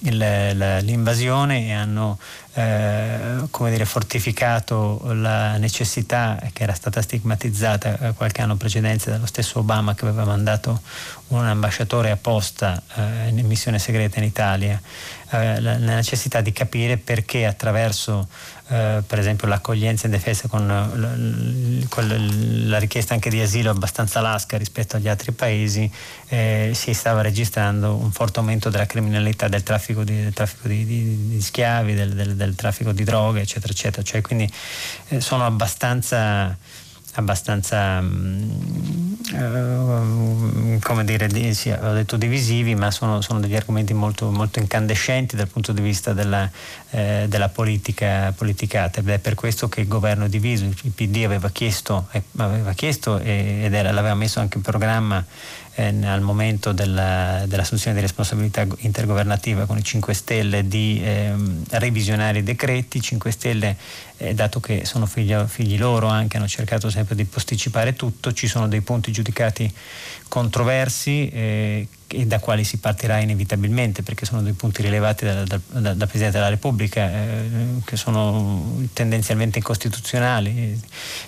il, 0.00 0.78
l'invasione 0.82 1.66
e 1.66 1.72
hanno 1.72 2.18
eh, 2.54 3.46
come 3.50 3.70
dire, 3.70 3.84
fortificato 3.84 5.00
la 5.12 5.56
necessità 5.56 6.38
che 6.52 6.62
era 6.62 6.74
stata 6.74 7.00
stigmatizzata 7.00 7.98
eh, 7.98 8.12
qualche 8.14 8.42
anno 8.42 8.56
precedente 8.56 9.10
dallo 9.10 9.26
stesso 9.26 9.60
Obama 9.60 9.94
che 9.94 10.06
aveva 10.06 10.24
mandato 10.24 10.80
un 11.28 11.44
ambasciatore 11.44 12.10
apposta 12.10 12.82
eh, 12.96 13.28
in 13.28 13.46
missione 13.46 13.78
segreta 13.78 14.18
in 14.18 14.24
Italia, 14.24 14.80
eh, 15.30 15.60
la, 15.60 15.78
la, 15.78 15.94
necessità 15.94 16.40
di 16.40 16.52
capire 16.52 16.96
perché 16.96 17.46
attraverso 17.46 18.28
eh, 18.72 19.02
per 19.04 19.18
esempio 19.18 19.48
l'accoglienza 19.48 20.06
in 20.06 20.12
difesa 20.12 20.46
con, 20.46 20.64
l, 20.64 21.88
con, 21.88 22.66
la 22.68 22.78
richiesta 22.78 23.14
anche 23.14 23.28
di 23.28 23.40
asilo 23.40 23.70
abbastanza 23.70 24.20
lasca 24.20 24.56
rispetto 24.56 24.94
agli 24.94 25.08
altri 25.08 25.32
paesi 25.32 25.90
eh, 26.28 26.70
si 26.72 26.94
stava 26.94 27.20
registrando 27.20 27.96
un 27.96 28.12
forte 28.12 28.38
aumento 28.38 28.70
della 28.70 28.86
criminalità, 28.86 29.48
del 29.48 29.64
traffico 29.64 30.04
di, 30.04 30.22
del 30.22 30.32
traffico 30.32 30.68
di, 30.68 30.86
di, 30.86 31.28
di 31.30 31.40
schiavi, 31.40 31.94
del, 31.94 32.14
del, 32.14 32.36
del, 32.36 32.54
traffico 32.54 32.92
di 32.92 33.02
droghe 33.02 33.40
eccetera 33.40 33.72
eccetera, 33.72 34.02
cioè, 34.04 34.20
quindi 34.20 34.48
eh, 35.08 35.20
sono 35.20 35.44
abbastanza 35.44 36.56
abbastanza 37.14 38.00
mm, 38.00 39.12
eh, 39.34 40.78
come 40.80 41.04
dire 41.04 41.26
di, 41.26 41.52
sì, 41.54 41.70
ho 41.70 41.92
detto 41.92 42.16
divisivi 42.16 42.74
ma 42.74 42.90
sono, 42.90 43.20
sono, 43.20 43.40
degli 43.40 43.56
argomenti 43.56 43.92
molto, 43.94 44.30
molto 44.30 44.58
incandescenti 44.58 45.36
dal 45.36 45.48
punto 45.48 45.72
di 45.72 45.80
vista 45.80 46.12
della, 46.12 46.48
eh, 46.90 47.26
della 47.28 47.48
politica 47.48 48.32
politicata 48.36 49.00
ed 49.00 49.08
è 49.08 49.18
per 49.18 49.34
questo 49.34 49.68
che 49.68 49.80
il 49.80 49.88
governo 49.88 50.24
è 50.24 50.28
diviso 50.28 50.64
il 50.64 50.92
PD 50.94 51.22
aveva 51.24 51.50
chiesto, 51.50 52.08
eh, 52.12 52.22
aveva 52.36 52.72
chiesto 52.72 53.18
ed 53.18 53.72
era, 53.72 53.92
l'aveva 53.92 54.14
messo 54.14 54.40
anche 54.40 54.56
in 54.56 54.62
programma 54.62 55.24
eh, 55.74 56.06
al 56.06 56.20
momento 56.20 56.72
della, 56.72 57.44
dell'assunzione 57.46 57.96
di 57.96 58.02
responsabilità 58.02 58.66
intergovernativa 58.78 59.66
con 59.66 59.78
i 59.78 59.82
5 59.82 60.12
Stelle 60.14 60.66
di 60.66 61.00
eh, 61.02 61.32
revisionare 61.70 62.40
i 62.40 62.42
decreti. 62.42 62.98
I 62.98 63.00
5 63.00 63.30
Stelle, 63.30 63.76
eh, 64.20 64.34
dato 64.34 64.60
che 64.60 64.84
sono 64.84 65.06
figli, 65.06 65.34
figli 65.46 65.78
loro 65.78 66.06
anche, 66.06 66.36
hanno 66.36 66.46
cercato 66.46 66.90
sempre 66.90 67.14
di 67.14 67.24
posticipare 67.24 67.94
tutto, 67.94 68.32
ci 68.32 68.46
sono 68.46 68.68
dei 68.68 68.82
punti 68.82 69.10
giudicati 69.10 69.72
controversi 70.28 71.28
eh, 71.28 71.88
e 72.12 72.26
da 72.26 72.40
quali 72.40 72.64
si 72.64 72.78
partirà 72.78 73.18
inevitabilmente 73.18 74.02
perché 74.02 74.26
sono 74.26 74.42
dei 74.42 74.52
punti 74.52 74.82
rilevati 74.82 75.24
dal, 75.24 75.46
dal, 75.46 75.60
dal 75.68 75.96
Presidente 75.96 76.38
della 76.38 76.48
Repubblica 76.48 77.08
eh, 77.08 77.48
che 77.84 77.96
sono 77.96 78.82
tendenzialmente 78.92 79.58
incostituzionali. 79.58 80.80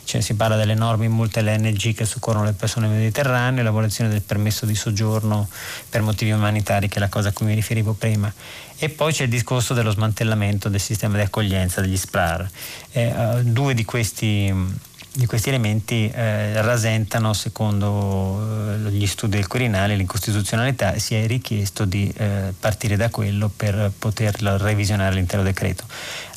Cioè, 0.05 0.21
si 0.21 0.35
parla 0.35 0.57
delle 0.57 0.75
norme 0.75 1.07
in 1.07 1.13
multe 1.13 1.41
LNG 1.41 1.95
che 1.95 2.05
soccorrono 2.05 2.45
le 2.45 2.53
persone 2.53 2.89
nel 2.89 2.97
Mediterraneo, 2.97 3.63
l'abolizione 3.63 4.11
del 4.11 4.23
permesso 4.23 4.67
di 4.67 4.75
soggiorno 4.75 5.49
per 5.89 6.03
motivi 6.03 6.33
umanitari 6.33 6.89
che 6.89 6.97
è 6.97 7.01
la 7.01 7.09
cosa 7.09 7.29
a 7.29 7.33
cui 7.33 7.47
mi 7.47 7.55
riferivo 7.55 7.93
prima. 7.93 8.33
E 8.79 8.89
poi 8.89 9.13
c'è 9.13 9.25
il 9.25 9.31
discorso 9.31 9.75
dello 9.75 9.91
smantellamento 9.91 10.69
del 10.69 10.81
sistema 10.81 11.17
di 11.17 11.23
accoglienza 11.23 11.81
degli 11.81 11.97
SPRAR. 11.97 12.49
Eh, 12.93 13.13
uh, 13.13 13.43
due 13.43 13.75
di 13.75 13.85
questi 13.85 14.91
di 15.15 15.27
questi 15.27 15.51
elementi 15.51 16.11
eh, 16.11 16.63
rasentano, 16.63 17.35
secondo 17.35 18.77
eh, 18.87 18.91
gli 18.91 19.07
studi 19.07 19.37
del 19.37 19.47
Quirinale, 19.47 19.95
l'incostituzionalità 19.95 20.95
e 20.95 21.01
si 21.01 21.15
è 21.15 21.27
richiesto 21.27 21.85
di 21.85 22.11
eh, 22.17 22.55
partire 22.59 22.97
da 22.97 23.11
quello 23.11 23.51
per 23.55 23.93
poter 23.99 24.35
revisionare 24.41 25.15
l'intero 25.15 25.43
decreto. 25.43 25.85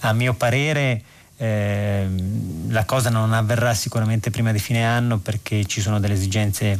A 0.02 0.12
mio 0.12 0.34
parere 0.34 1.02
eh, 1.38 2.08
la 2.68 2.84
cosa 2.84 3.10
non 3.10 3.32
avverrà 3.32 3.74
sicuramente 3.74 4.30
prima 4.30 4.52
di 4.52 4.60
fine 4.60 4.86
anno 4.86 5.20
perché 5.20 5.66
ci 5.66 5.80
sono 5.80 6.00
delle 6.00 6.14
esigenze 6.14 6.80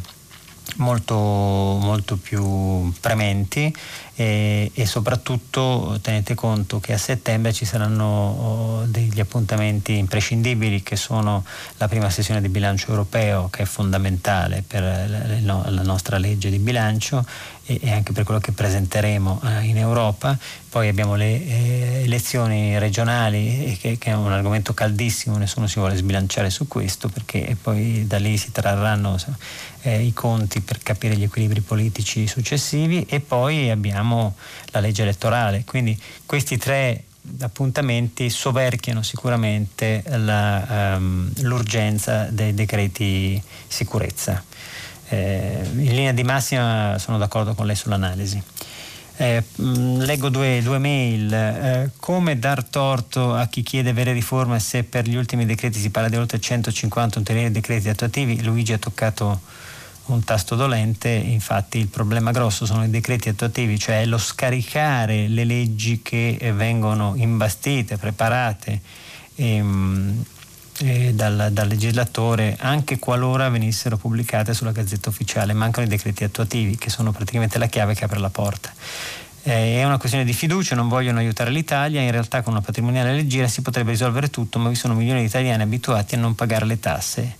molto, 0.76 1.14
molto 1.14 2.16
più 2.16 2.92
prementi 3.00 3.74
e, 4.14 4.70
e, 4.74 4.86
soprattutto 4.86 5.98
tenete 6.02 6.34
conto 6.34 6.80
che 6.80 6.92
a 6.92 6.98
settembre 6.98 7.52
ci 7.52 7.64
saranno 7.64 8.04
oh, 8.04 8.84
degli 8.84 9.20
appuntamenti 9.20 9.96
imprescindibili 9.96 10.82
che 10.82 10.96
sono 10.96 11.44
la 11.76 11.88
prima 11.88 12.10
sessione 12.10 12.40
di 12.40 12.48
bilancio 12.48 12.90
europeo 12.90 13.48
che 13.50 13.62
è 13.62 13.66
fondamentale 13.66 14.64
per 14.66 14.82
la, 15.42 15.70
la 15.70 15.82
nostra 15.82 16.18
legge 16.18 16.50
di 16.50 16.58
bilancio 16.58 17.24
e, 17.66 17.90
anche 17.90 18.12
per 18.12 18.24
quello 18.24 18.40
che 18.40 18.52
presenteremo 18.52 19.42
eh, 19.44 19.64
in 19.64 19.76
Europa. 19.76 20.38
Poi 20.68 20.88
abbiamo 20.88 21.14
le 21.16 21.44
eh, 21.44 22.02
elezioni 22.04 22.78
regionali, 22.78 23.76
che, 23.80 23.98
che, 23.98 24.10
è 24.10 24.14
un 24.14 24.32
argomento 24.32 24.72
caldissimo, 24.72 25.36
nessuno 25.36 25.66
si 25.66 25.78
vuole 25.78 25.96
sbilanciare 25.96 26.50
su 26.50 26.68
questo 26.68 27.08
perché 27.08 27.56
poi 27.60 28.06
da 28.06 28.18
lì 28.18 28.36
si 28.36 28.52
trarranno 28.52 29.16
eh, 29.82 30.02
i 30.02 30.12
conti 30.12 30.60
per 30.60 30.78
capire 30.82 31.16
gli 31.16 31.24
equilibri 31.24 31.60
politici 31.60 32.26
successivi 32.26 33.04
e 33.08 33.20
poi 33.20 33.70
abbiamo 33.70 34.36
la 34.66 34.80
legge 34.80 35.02
elettorale. 35.02 35.64
Quindi 35.64 35.98
questi 36.24 36.56
tre 36.56 37.02
appuntamenti 37.40 38.30
soverchiano 38.30 39.02
sicuramente 39.02 40.02
la, 40.06 40.94
um, 40.96 41.30
l'urgenza 41.40 42.28
dei 42.30 42.54
decreti 42.54 43.42
sicurezza. 43.66 44.44
Eh, 45.08 45.60
in 45.62 45.94
linea 45.94 46.12
di 46.12 46.24
massima 46.24 46.96
sono 46.98 47.18
d'accordo 47.18 47.54
con 47.54 47.66
lei 47.66 47.76
sull'analisi. 47.76 48.42
Eh, 49.18 49.42
mh, 49.56 50.04
leggo 50.04 50.28
due, 50.28 50.60
due 50.62 50.78
mail. 50.78 51.32
Eh, 51.32 51.90
come 51.98 52.38
dar 52.38 52.64
torto 52.64 53.34
a 53.34 53.46
chi 53.46 53.62
chiede 53.62 53.92
vere 53.92 54.12
riforme 54.12 54.60
se 54.60 54.84
per 54.84 55.08
gli 55.08 55.14
ultimi 55.14 55.46
decreti 55.46 55.78
si 55.78 55.90
parla 55.90 56.08
di 56.08 56.16
oltre 56.16 56.38
150 56.38 57.18
ulteriori 57.18 57.50
decreti 57.50 57.88
attuativi? 57.88 58.42
Luigi 58.42 58.72
ha 58.72 58.78
toccato 58.78 59.40
un 60.06 60.22
tasto 60.22 60.54
dolente, 60.54 61.08
infatti 61.08 61.78
il 61.78 61.88
problema 61.88 62.30
grosso 62.30 62.64
sono 62.64 62.84
i 62.84 62.90
decreti 62.90 63.28
attuativi, 63.28 63.78
cioè 63.78 64.04
lo 64.04 64.18
scaricare 64.18 65.26
le 65.26 65.44
leggi 65.44 66.00
che 66.02 66.38
vengono 66.54 67.14
imbastite, 67.16 67.96
preparate. 67.96 68.80
Ehm, 69.36 70.24
eh, 70.80 71.12
dal, 71.14 71.48
dal, 71.52 71.68
legislatore 71.68 72.56
anche 72.60 72.98
qualora 72.98 73.48
venissero 73.48 73.96
pubblicate 73.96 74.54
sulla 74.54 74.72
Gazzetta 74.72 75.08
Ufficiale. 75.08 75.52
Mancano 75.52 75.86
i 75.86 75.88
decreti 75.88 76.24
attuativi 76.24 76.76
che 76.76 76.90
sono 76.90 77.12
praticamente 77.12 77.58
la 77.58 77.66
chiave 77.66 77.94
che 77.94 78.04
apre 78.04 78.18
la 78.18 78.30
porta. 78.30 78.72
Eh, 79.42 79.80
è 79.80 79.84
una 79.84 79.98
questione 79.98 80.24
di 80.24 80.32
fiducia, 80.32 80.74
non 80.74 80.88
vogliono 80.88 81.18
aiutare 81.18 81.50
l'Italia, 81.50 82.00
in 82.00 82.10
realtà 82.10 82.42
con 82.42 82.52
una 82.52 82.62
patrimoniale 82.62 83.12
leggera 83.12 83.46
si 83.46 83.62
potrebbe 83.62 83.90
risolvere 83.90 84.28
tutto, 84.28 84.58
ma 84.58 84.68
vi 84.68 84.74
sono 84.74 84.94
milioni 84.94 85.20
di 85.20 85.26
italiani 85.26 85.62
abituati 85.62 86.16
a 86.16 86.18
non 86.18 86.34
pagare 86.34 86.64
le 86.64 86.80
tasse 86.80 87.36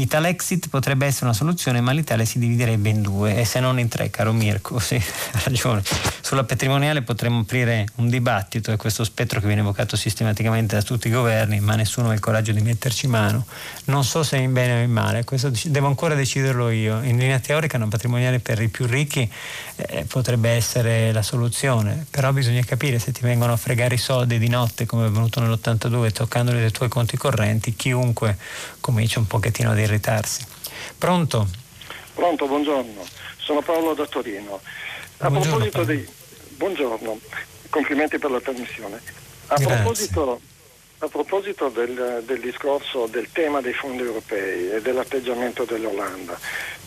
Italexit 0.00 0.68
potrebbe 0.68 1.06
essere 1.06 1.24
una 1.24 1.34
soluzione, 1.34 1.80
ma 1.80 1.90
l'Italia 1.90 2.24
si 2.24 2.38
dividerebbe 2.38 2.88
in 2.88 3.02
due 3.02 3.36
e 3.36 3.44
se 3.44 3.58
non 3.58 3.80
in 3.80 3.88
tre, 3.88 4.10
caro 4.10 4.32
Mirko, 4.32 4.78
sì, 4.80 4.94
ha 4.94 5.40
ragione. 5.44 5.82
Sulla 6.20 6.44
patrimoniale 6.44 7.02
potremmo 7.02 7.40
aprire 7.40 7.86
un 7.96 8.08
dibattito, 8.08 8.70
è 8.70 8.76
questo 8.76 9.02
spettro 9.02 9.40
che 9.40 9.46
viene 9.46 9.62
evocato 9.62 9.96
sistematicamente 9.96 10.76
da 10.76 10.82
tutti 10.82 11.08
i 11.08 11.10
governi, 11.10 11.58
ma 11.58 11.74
nessuno 11.74 12.10
ha 12.10 12.12
il 12.12 12.20
coraggio 12.20 12.52
di 12.52 12.60
metterci 12.60 13.08
mano. 13.08 13.44
Non 13.86 14.04
so 14.04 14.22
se 14.22 14.36
è 14.36 14.40
in 14.40 14.52
bene 14.52 14.80
o 14.80 14.84
in 14.84 14.92
male, 14.92 15.24
questo 15.24 15.50
devo 15.64 15.88
ancora 15.88 16.14
deciderlo 16.14 16.70
io. 16.70 17.02
In 17.02 17.16
linea 17.16 17.40
teorica 17.40 17.76
una 17.76 17.88
patrimoniale 17.88 18.38
per 18.38 18.60
i 18.62 18.68
più 18.68 18.86
ricchi 18.86 19.28
eh, 19.76 20.04
potrebbe 20.04 20.50
essere 20.50 21.10
la 21.10 21.22
soluzione, 21.22 22.06
però 22.08 22.32
bisogna 22.32 22.62
capire 22.62 23.00
se 23.00 23.10
ti 23.10 23.22
vengono 23.22 23.52
a 23.52 23.56
fregare 23.56 23.96
i 23.96 23.98
soldi 23.98 24.38
di 24.38 24.48
notte 24.48 24.86
come 24.86 25.04
è 25.04 25.06
avvenuto 25.08 25.40
nell'82 25.40 26.12
toccandoli 26.12 26.60
dai 26.60 26.70
tuoi 26.70 26.88
conti 26.88 27.16
correnti, 27.16 27.74
chiunque 27.74 28.36
comincia 28.80 29.18
un 29.18 29.26
pochettino 29.26 29.70
ad 29.70 29.78
irritarsi. 29.88 30.44
Pronto? 30.96 31.48
Pronto, 32.14 32.46
buongiorno. 32.46 33.06
Sono 33.36 33.62
Paolo 33.62 33.94
da 33.94 34.06
Torino. 34.06 34.60
A 35.18 35.30
buongiorno, 35.30 35.68
proposito 35.68 35.84
Paolo. 35.84 35.92
di... 35.92 36.08
Buongiorno, 36.56 37.18
complimenti 37.70 38.18
per 38.18 38.30
la 38.30 38.40
trasmissione. 38.40 39.00
A 39.46 39.54
Grazie. 39.54 39.74
proposito, 39.76 40.40
a 40.98 41.08
proposito 41.08 41.68
del, 41.68 42.22
del, 42.26 42.40
discorso 42.40 43.06
del 43.06 43.30
tema 43.32 43.60
dei 43.60 43.72
fondi 43.72 44.02
europei 44.02 44.72
e 44.72 44.82
dell'atteggiamento 44.82 45.64
dell'Olanda, 45.64 46.38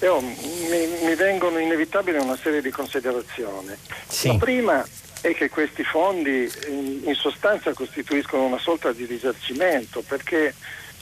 io, 0.02 0.20
mi, 0.20 0.88
mi, 1.04 1.16
vengono 1.16 1.58
inevitabili 1.58 2.18
una 2.18 2.38
serie 2.38 2.62
di 2.62 2.70
considerazioni. 2.70 3.74
Sì. 4.08 4.28
La 4.28 4.36
prima 4.36 4.86
è 5.22 5.34
che 5.34 5.50
questi 5.50 5.84
fondi 5.84 6.52
in, 6.68 7.02
in 7.06 7.16
sostanza 7.16 7.74
costituiscono 7.74 8.44
una 8.44 8.60
sorta 8.60 8.92
di 8.92 9.06
risarcimento 9.06 10.04
perché 10.06 10.54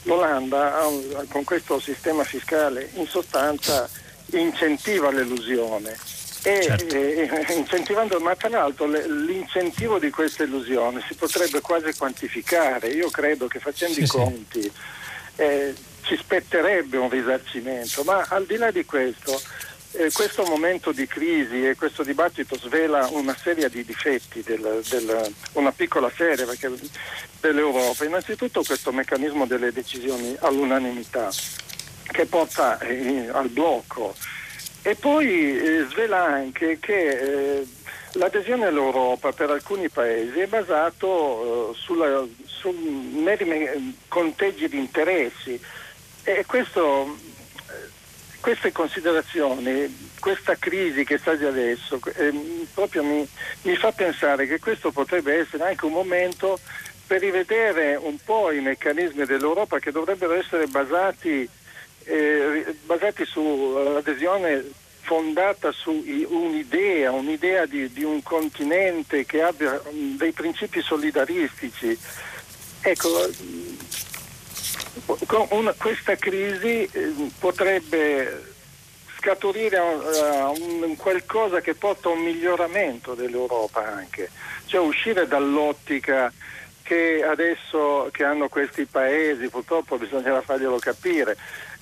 l'Olanda 0.02 0.82
con 1.28 1.44
questo 1.44 1.78
sistema 1.78 2.24
fiscale 2.24 2.90
in 2.94 3.06
sostanza 3.06 3.88
incentiva 4.32 5.10
l'elusione 5.10 5.96
e 6.42 6.62
certo. 6.62 6.94
eh, 6.94 7.28
incentivando, 7.54 8.18
ma 8.20 8.34
tra 8.34 8.48
l'altro 8.48 8.86
le, 8.86 9.06
l'incentivo 9.06 9.98
di 9.98 10.10
questa 10.10 10.44
illusione 10.44 11.02
si 11.06 11.14
potrebbe 11.14 11.60
quasi 11.60 11.92
quantificare. 11.96 12.88
Io 12.88 13.10
credo 13.10 13.46
che 13.46 13.58
facendo 13.58 13.94
sì, 13.94 14.02
i 14.02 14.06
conti 14.06 14.72
eh, 15.36 15.74
ci 16.02 16.16
spetterebbe 16.16 16.96
un 16.96 17.10
risarcimento, 17.10 18.02
ma 18.04 18.24
al 18.28 18.46
di 18.46 18.56
là 18.56 18.70
di 18.70 18.84
questo, 18.84 19.40
eh, 19.92 20.10
questo 20.12 20.44
momento 20.44 20.92
di 20.92 21.06
crisi 21.06 21.66
e 21.66 21.74
questo 21.74 22.02
dibattito 22.02 22.56
svela 22.56 23.08
una 23.12 23.36
serie 23.36 23.68
di 23.68 23.84
difetti, 23.84 24.42
del, 24.42 24.82
del, 24.88 25.34
una 25.54 25.72
piccola 25.72 26.10
serie 26.14 26.44
perché, 26.44 26.70
dell'Europa. 27.40 28.04
Innanzitutto 28.04 28.62
questo 28.62 28.92
meccanismo 28.92 29.46
delle 29.46 29.72
decisioni 29.72 30.36
all'unanimità 30.40 31.30
che 32.04 32.26
porta 32.26 32.78
eh, 32.80 33.28
al 33.30 33.48
blocco 33.48 34.14
e 34.82 34.94
poi 34.94 35.58
eh, 35.58 35.86
svela 35.90 36.24
anche 36.24 36.78
che 36.80 37.08
eh, 37.08 37.66
l'adesione 38.12 38.66
all'Europa 38.66 39.32
per 39.32 39.50
alcuni 39.50 39.88
paesi 39.88 40.40
è 40.40 40.46
basato 40.46 41.70
eh, 41.72 41.76
sulla, 41.76 42.24
su 42.44 42.70
meri 42.70 43.44
me- 43.44 43.94
conteggi 44.08 44.68
di 44.68 44.78
interessi 44.78 45.60
e 46.22 46.44
questo, 46.46 47.16
queste 48.40 48.72
considerazioni, 48.72 50.12
questa 50.18 50.56
crisi 50.56 51.04
che 51.04 51.18
sta 51.18 51.34
di 51.34 51.44
adesso, 51.44 52.00
eh, 52.16 52.66
proprio 52.72 53.04
mi, 53.04 53.26
mi 53.62 53.76
fa 53.76 53.92
pensare 53.92 54.46
che 54.46 54.58
questo 54.58 54.90
potrebbe 54.90 55.38
essere 55.38 55.64
anche 55.64 55.84
un 55.84 55.92
momento 55.92 56.58
per 57.06 57.20
rivedere 57.20 57.96
un 57.96 58.16
po' 58.24 58.50
i 58.50 58.60
meccanismi 58.60 59.24
dell'Europa 59.24 59.78
che 59.78 59.90
dovrebbero 59.90 60.34
essere 60.34 60.66
basati 60.66 61.48
eh, 62.04 62.74
basati 62.84 63.24
sull'adesione 63.24 64.64
fondata 65.02 65.72
su 65.72 65.90
un'idea, 65.90 67.10
un'idea 67.10 67.66
di, 67.66 67.90
di, 67.92 68.04
un 68.04 68.22
continente 68.22 69.24
che 69.24 69.42
abbia 69.42 69.80
dei 69.90 70.32
principi 70.32 70.80
solidaristici. 70.80 71.98
Ecco, 72.82 73.28
una, 75.50 75.74
questa 75.76 76.16
crisi 76.16 76.88
eh, 76.90 77.30
potrebbe 77.38 78.48
scaturire 79.16 79.78
un, 79.78 80.82
un, 80.82 80.96
qualcosa 80.96 81.60
che 81.60 81.74
porta 81.74 82.08
a 82.08 82.12
un 82.12 82.20
miglioramento 82.20 83.14
dell'Europa 83.14 83.86
anche, 83.86 84.30
cioè 84.66 84.80
uscire 84.80 85.26
dall'ottica 85.26 86.32
che 86.82 87.22
adesso 87.22 88.08
che 88.10 88.24
hanno 88.24 88.48
questi 88.48 88.84
paesi, 88.84 89.48
purtroppo 89.48 89.96
bisognerà 89.96 90.40
farglielo 90.40 90.78
capire, 90.78 91.36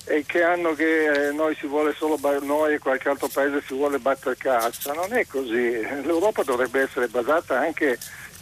e 0.05 0.23
che 0.25 0.43
hanno 0.43 0.73
che 0.73 1.27
eh, 1.27 1.31
noi 1.31 1.55
si 1.55 1.67
vuole 1.67 1.93
solo 1.93 2.19
noi 2.41 2.73
e 2.73 2.79
qualche 2.79 3.09
altro 3.09 3.27
paese 3.27 3.63
si 3.65 3.73
vuole 3.73 3.99
battere 3.99 4.37
caccia. 4.37 4.93
Non 4.93 5.13
è 5.13 5.25
così. 5.27 5.81
L'Europa 6.03 6.43
dovrebbe 6.43 6.81
essere 6.81 7.07
basata 7.07 7.59
anche 7.59 7.97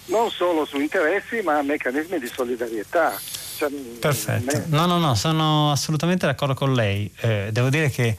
non 0.05 0.29
solo 0.31 0.65
su 0.65 0.79
interessi 0.79 1.41
ma 1.41 1.61
meccanismi 1.61 2.19
di 2.19 2.27
solidarietà. 2.27 3.17
Cioè, 3.57 3.71
Perfetto, 3.71 4.65
no, 4.67 4.85
no, 4.85 4.99
no, 4.99 5.15
sono 5.15 5.71
assolutamente 5.71 6.27
d'accordo 6.27 6.53
con 6.53 6.75
lei. 6.75 7.11
Eh, 7.21 7.49
devo 7.51 7.69
dire 7.69 7.89
che 7.89 8.15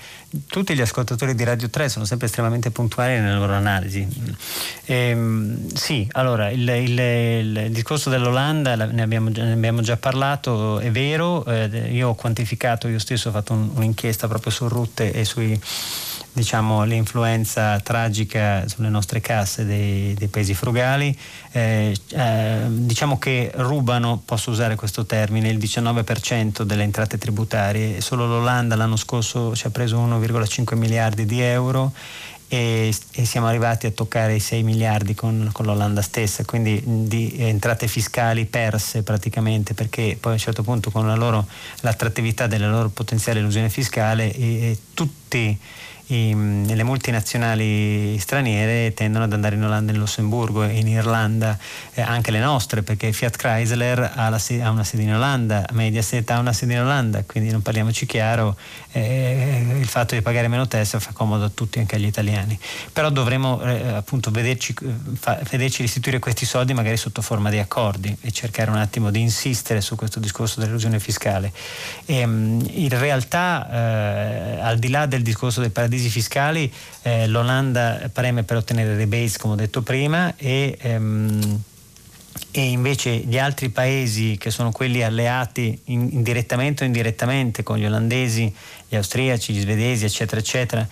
tutti 0.49 0.75
gli 0.75 0.81
ascoltatori 0.81 1.37
di 1.37 1.45
Radio 1.45 1.71
3 1.71 1.89
sono 1.89 2.05
sempre 2.05 2.27
estremamente 2.27 2.73
puntuali 2.73 3.21
nelle 3.21 3.39
loro 3.39 3.53
analisi. 3.53 4.05
Eh, 4.85 5.57
sì, 5.75 6.09
allora, 6.11 6.51
il, 6.51 6.69
il, 6.69 6.99
il, 6.99 7.71
discorso 7.71 8.11
dell'Olanda 8.11 8.75
ne 8.75 9.01
abbiamo, 9.01 9.29
ne 9.29 9.53
abbiamo, 9.53 9.81
già 9.81 9.97
parlato, 9.97 10.81
è 10.81 10.91
vero, 10.91 11.45
eh, 11.45 11.67
io 11.93 12.09
ho 12.09 12.15
quantificato, 12.17 12.89
io 12.89 12.99
stesso 12.99 13.29
ho 13.29 13.33
fatto 13.33 13.53
un, 13.53 13.71
un'inchiesta 13.75 14.27
proprio 14.27 14.51
su 14.51 14.67
Rutte 14.67 15.13
e 15.13 15.25
sui 15.25 15.61
diciamo, 16.39 16.85
l'influenza 16.85 17.81
tragica 17.81 18.67
sulle 18.69 18.89
nostre 18.89 19.21
casse 19.21 19.65
dei, 19.65 20.15
dei 20.15 20.29
paesi 20.29 20.55
frugali. 20.55 21.17
Eh, 21.51 21.97
eh, 22.11 22.61
diciamo 22.69 23.19
che 23.19 23.51
rubano, 23.55 24.23
posso 24.25 24.51
usare 24.51 24.77
questo 24.77 25.05
termine, 25.05 25.49
il 25.49 25.59
19% 25.59 26.63
delle 26.63 26.85
entrate 26.85 27.19
tributarie. 27.19 28.01
Solo 28.01 28.27
l'Olanda 28.27 28.77
l'anno 28.77 28.97
scorso 28.97 29.55
ci 29.57 29.67
ha 29.67 29.71
preso 29.71 29.99
1,5 29.99 30.77
miliardi 30.77 31.27
di 31.27 31.41
euro. 31.41 31.93
E, 32.51 32.95
e, 33.13 33.25
siamo 33.27 33.47
arrivati 33.47 33.87
a 33.87 33.91
toccare 33.91 34.37
i 34.37 34.41
6 34.41 34.63
miliardi 34.63 35.15
con, 35.15 35.51
con, 35.53 35.67
l'Olanda 35.67 36.01
stessa, 36.01 36.47
quindi 36.47 36.83
di 36.83 37.35
entrate 37.37 37.87
fiscali 37.89 38.47
perse 38.47 39.03
praticamente 39.03 39.75
perché 39.75 40.17
poi 40.19 40.31
a 40.33 40.35
un 40.37 40.41
certo 40.41 40.63
punto 40.63 40.91
con 40.91 41.07
la 41.07 41.15
loro, 41.15 41.47
l'attrattività 41.81 42.47
della 42.47 42.71
loro 42.71 42.89
potenziale 42.89 43.41
illusione 43.41 43.69
fiscale 43.69 44.33
e, 44.33 44.45
e 44.71 44.79
tutti 45.29 45.59
i, 46.09 46.35
le 46.75 46.83
multinazionali 46.85 48.19
straniere 48.19 48.95
tendono 48.95 49.25
ad 49.25 49.33
andare 49.33 49.57
in 49.57 49.65
Olanda 49.65 49.93
e 49.93 49.95
in 49.95 50.01
Lussemburgo 50.01 50.65
e 50.65 50.79
in 50.79 50.89
Irlanda, 50.89 51.59
eh, 51.95 52.01
anche 52.01 52.31
le 52.31 52.41
nostre, 52.41 52.83
perché 52.83 53.13
Fiat 53.13 53.37
Chrysler 53.37 54.13
ha, 54.15 54.29
la, 54.29 54.41
ha, 54.63 54.71
una 54.71 54.85
sede 54.85 55.03
in 55.03 55.15
Olanda, 55.15 55.67
Mediaset 55.73 56.31
ha 56.31 56.39
una 56.39 56.53
sede 56.53 56.75
in 56.75 56.81
Olanda, 56.81 57.23
quindi 57.25 57.51
non 57.51 57.61
parliamoci 57.61 58.07
chiaro, 58.07 58.57
eh, 58.93 59.77
il 59.79 59.87
fatto 59.87 60.15
di 60.15 60.23
pagare 60.23 60.49
meno 60.49 60.67
tasse 60.67 60.99
fa 60.99 61.13
comodo 61.13 61.45
a 61.45 61.51
tutti, 61.53 61.79
anche 61.79 61.97
agli 61.97 62.07
italiani. 62.07 62.59
Però 62.93 63.11
dovremo 63.11 63.61
eh, 63.61 63.89
appunto 63.89 64.31
vederci, 64.31 64.75
fa, 65.19 65.39
vederci 65.51 65.83
restituire 65.83 66.19
questi 66.19 66.47
soldi 66.47 66.73
magari 66.73 66.97
sotto 66.97 67.21
forma 67.21 67.51
di 67.51 67.59
accordi 67.59 68.17
e 68.23 68.31
cercare 68.31 68.71
un 68.71 68.79
attimo 68.79 69.11
di 69.11 69.21
insistere 69.21 69.81
su 69.83 69.95
questo 69.95 70.21
discorso 70.21 70.61
dell'illusione 70.61 70.99
fiscale. 71.01 71.53
E, 72.07 72.17
ehm, 72.17 72.67
in 72.73 72.99
realtà, 72.99 73.69
eh, 73.71 74.61
al 74.61 74.79
di 74.79 74.89
là 74.89 75.05
del 75.05 75.18
discorso 75.23 75.61
dei 75.61 75.71
paradisi 75.71 76.09
fiscali 76.09 76.73
eh, 77.03 77.27
l'Olanda 77.27 78.11
preme 78.13 78.43
per 78.43 78.57
ottenere 78.57 78.97
rebase 78.97 79.39
come 79.39 79.55
ho 79.55 79.57
detto 79.57 79.83
prima 79.83 80.35
e, 80.37 80.77
ehm, 80.81 81.63
e 82.51 82.61
invece 82.61 83.17
gli 83.17 83.39
altri 83.39 83.69
paesi 83.69 84.37
che 84.39 84.51
sono 84.51 84.71
quelli 84.71 85.03
alleati 85.03 85.81
in, 85.87 86.09
indirettamente 86.13 86.85
o 86.85 86.87
indirettamente 86.87 87.63
con 87.63 87.79
gli 87.79 87.87
olandesi, 87.87 88.55
gli 88.89 88.97
austriaci, 88.97 89.53
gli 89.53 89.61
svedesi 89.61 90.05
eccetera 90.05 90.41
eccetera 90.41 90.89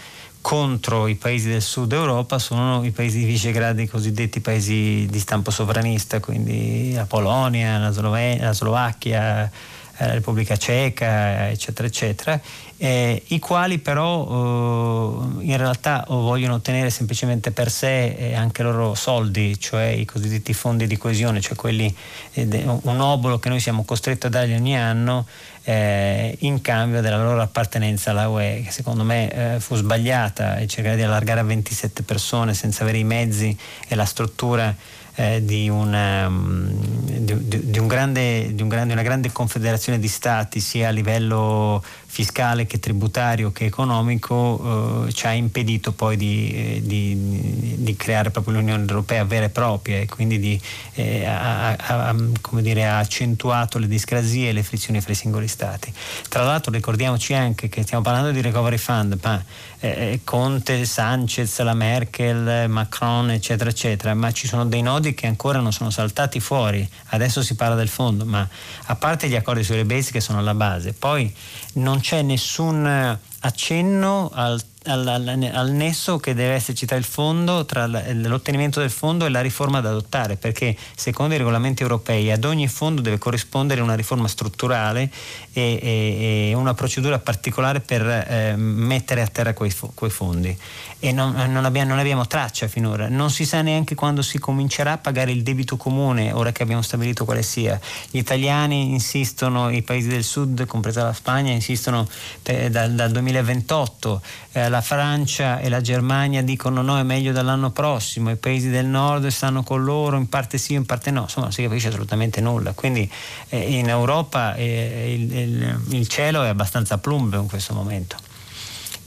contro 0.47 1.09
i 1.09 1.17
paesi 1.17 1.49
del 1.49 1.61
sud 1.61 1.91
Europa 1.91 2.39
sono 2.39 2.85
i 2.85 2.93
paesi 2.93 3.19
di 3.19 3.25
Visegrad, 3.25 3.81
i 3.81 3.89
cosiddetti 3.89 4.39
paesi 4.39 5.05
di 5.11 5.19
stampo 5.19 5.51
sovranista, 5.51 6.21
quindi 6.21 6.93
la 6.93 7.05
Polonia, 7.05 7.79
la, 7.79 7.91
Slovenia, 7.91 8.45
la 8.45 8.53
Slovacchia, 8.53 9.51
la 9.99 10.13
Repubblica 10.13 10.57
Ceca, 10.57 11.49
eccetera, 11.49 11.89
eccetera, 11.89 12.41
eh, 12.79 13.23
i 13.29 13.39
quali 13.39 13.79
però 13.79 15.31
eh, 15.41 15.45
in 15.45 15.57
realtà 15.57 16.05
vogliono 16.09 16.55
ottenere 16.55 16.91
semplicemente 16.91 17.51
per 17.51 17.71
sé 17.71 18.09
eh, 18.09 18.35
anche 18.35 18.61
i 18.61 18.65
loro 18.65 18.95
soldi, 18.95 19.59
cioè 19.59 19.85
i 19.85 20.05
cosiddetti 20.05 20.53
fondi 20.53 20.87
di 20.87 20.99
coesione, 20.99 21.41
cioè 21.41 21.57
quelli, 21.57 21.95
eh, 22.35 22.65
un 22.65 23.01
obolo 23.01 23.39
che 23.39 23.49
noi 23.49 23.61
siamo 23.61 23.85
costretti 23.85 24.27
a 24.27 24.29
dargli 24.29 24.53
ogni 24.53 24.77
anno 24.77 25.27
eh, 25.65 26.37
in 26.41 26.61
cambio 26.61 27.01
della 27.01 27.23
loro 27.23 27.41
appartenenza 27.41 28.11
alla 28.11 28.29
UE, 28.29 28.63
che 28.65 28.71
secondo 28.71 29.05
me 29.05 29.55
eh, 29.55 29.61
fu 29.61 29.75
sbagliata 29.75 30.59
e 30.59 30.67
cercare 30.67 30.97
di 30.97 31.03
allargare 31.03 31.41
a 31.41 31.45
27 31.45 32.03
persone 32.03 32.53
senza 32.53 32.83
avere 32.83 32.99
i 32.99 33.05
mezzi 33.05 33.57
e 33.89 33.95
la 33.95 34.05
struttura 34.05 34.75
eh, 35.17 35.45
di, 35.45 35.69
una, 35.69 36.27
um, 36.27 36.71
di, 36.71 37.71
di, 37.71 37.79
un 37.79 37.87
grande, 37.87 38.55
di 38.55 38.63
un 38.63 38.69
grande, 38.69 38.93
una 38.93 39.03
grande 39.03 39.33
confederazione 39.33 39.99
di 39.99 40.09
stati 40.09 40.61
sia 40.61 40.89
a 40.89 40.91
livello 40.91 41.83
fiscale 42.17 42.67
che 42.67 42.79
tributario 42.79 43.53
che 43.53 43.67
economico 43.67 45.05
eh, 45.07 45.13
ci 45.13 45.27
ha 45.27 45.33
impedito 45.33 45.93
poi 45.93 46.17
di, 46.17 46.81
di, 46.83 47.75
di, 47.77 47.95
creare 47.95 48.31
proprio 48.31 48.55
l'Unione 48.55 48.87
Europea 48.87 49.23
vera 49.25 49.45
e 49.45 49.49
propria 49.51 49.99
e 49.99 50.07
quindi 50.07 50.39
di, 50.39 50.59
eh, 50.95 51.27
ha, 51.27 51.73
ha, 51.77 52.15
dire, 52.53 52.87
ha, 52.87 52.97
accentuato 52.97 53.77
le 53.77 53.87
discrasie 53.87 54.49
e 54.49 54.53
le 54.55 54.63
frizioni 54.63 55.03
fra 55.03 55.13
i 55.13 55.15
singoli 55.15 55.47
stati. 55.47 55.93
Tra 56.31 56.43
l'altro 56.43 56.73
ricordiamoci 56.73 57.35
anche 57.35 57.69
che 57.69 57.83
stiamo 57.83 58.03
parlando 58.03 58.31
di 58.31 58.41
recovery 58.41 58.79
fund, 58.79 59.19
ma 59.23 59.45
eh, 59.81 59.89
eh 59.89 60.21
Conte, 60.25 60.87
Sanchez, 60.87 61.61
la 61.61 61.75
Merkel, 61.75 62.67
Macron 62.71 63.31
eccetera 63.31 63.69
eccetera, 63.69 64.15
ma 64.15 64.33
ci 64.33 64.47
sono 64.47 64.65
dei 64.65 64.81
nodi 64.81 65.13
che 65.13 65.27
ancora 65.27 65.61
non 65.61 65.71
sono 65.71 65.91
saltati 65.91 66.41
fuori, 66.41 66.89
adesso 67.09 67.43
si 67.43 67.55
parla 67.57 67.75
del 67.75 67.89
fondo, 67.89 68.25
ma 68.25 68.49
a 68.87 68.97
parte 68.97 69.29
gli 69.29 69.37
accordi 69.37 69.63
sulle 69.63 69.85
base 69.85 70.13
che 70.13 70.21
sono 70.21 70.39
alla 70.39 70.55
base, 70.55 70.95
poi 70.95 71.31
non 71.75 72.01
c'è 72.07 72.23
nessun 72.23 73.19
accenno 73.41 74.31
al 74.33 74.63
al, 74.87 75.07
al, 75.07 75.51
al, 75.53 75.71
nesso 75.71 76.19
che 76.19 76.35
deve 76.35 76.55
esserci 76.55 76.87
tra 76.87 76.97
il 76.97 77.05
fondo, 77.05 77.65
tra 77.65 77.87
l'ottenimento 77.87 78.81
del 78.81 78.91
fondo 78.91 79.27
e 79.27 79.29
la 79.29 79.41
riforma 79.41 79.81
da 79.81 79.91
adottare, 79.91 80.37
perché 80.37 80.77
secondo 80.95 81.35
i 81.35 81.39
regolamenti 81.39 81.83
europei 81.83 82.31
ad 82.31 82.45
ogni 82.45 82.69
fondo 82.69 83.01
deve 83.01 83.19
corrispondere 83.19 83.81
una 83.81 83.95
riforma 83.95 84.29
strutturale 84.29 85.11
e, 85.53 85.79
e, 85.83 86.49
e 86.51 86.55
una 86.55 86.75
procedura 86.75 87.19
particolare 87.19 87.81
per 87.81 88.07
eh, 88.07 88.55
mettere 88.57 89.23
a 89.23 89.27
terra 89.27 89.53
quei, 89.55 89.75
quei 89.95 90.11
fondi 90.11 90.57
e 90.99 91.13
non, 91.13 91.35
non, 91.51 91.65
abbiamo, 91.65 91.91
non, 91.91 91.99
abbiamo, 91.99 92.27
traccia 92.27 92.69
finora. 92.69 93.09
Non 93.09 93.31
si 93.31 93.45
sa 93.45 93.61
neanche 93.61 93.95
quando 93.95 94.23
si 94.23 94.39
comincerà 94.39 94.93
a 94.93 94.99
pagare 94.99 95.31
il 95.31 95.43
debito 95.43 95.77
comune, 95.77 96.33
ora 96.33 96.53
che 96.53 96.63
abbiamo 96.63 96.83
stabilito 96.83 97.25
quale 97.25 97.43
sia. 97.43 97.79
Gli 98.11 98.19
italiani 98.19 98.91
insistono, 98.91 99.71
i 99.71 99.83
paesi 99.83 100.09
del 100.09 100.25
sud, 100.25 100.65
compresa 100.67 101.05
la 101.05 101.13
Spagna, 101.13 101.53
insistono 101.53 102.09
eh, 102.43 102.71
dal, 102.71 102.93
dal, 102.93 103.11
2028, 103.13 104.23
eh, 104.53 104.69
la 104.77 104.83
Francia 104.83 105.59
e 105.59 105.71
la 105.71 105.81
Germania 105.81 106.43
dicono 106.43 106.83
no, 106.83 106.99
è 106.99 107.03
meglio 107.03 107.33
dall'anno 107.33 107.71
prossimo, 107.71 108.31
i 108.31 108.37
paesi 108.37 108.69
del 108.69 108.85
nord 108.85 109.27
stanno 109.29 109.63
con 109.63 109.83
loro, 109.83 110.19
in 110.19 110.29
parte 110.29 110.59
sì, 110.59 110.75
in 110.75 110.85
parte 110.85 111.11
no, 111.11 111.23
insomma 111.23 111.47
non 111.47 111.55
si 111.55 111.63
capisce 111.63 111.89
assolutamente 111.89 112.43
nulla. 112.43 112.73
Quindi 112.73 113.11
eh, 113.49 113.79
in 113.79 113.89
Europa 113.89 114.55
eh, 114.55 115.15
il, 115.15 115.35
il, 115.35 115.81
il 115.89 116.09
cielo 116.09 116.43
è 116.43 116.49
abbastanza 116.49 116.99
plumbeo 116.99 117.41
in 117.41 117.49
questo 117.49 117.73
momento. 117.73 118.17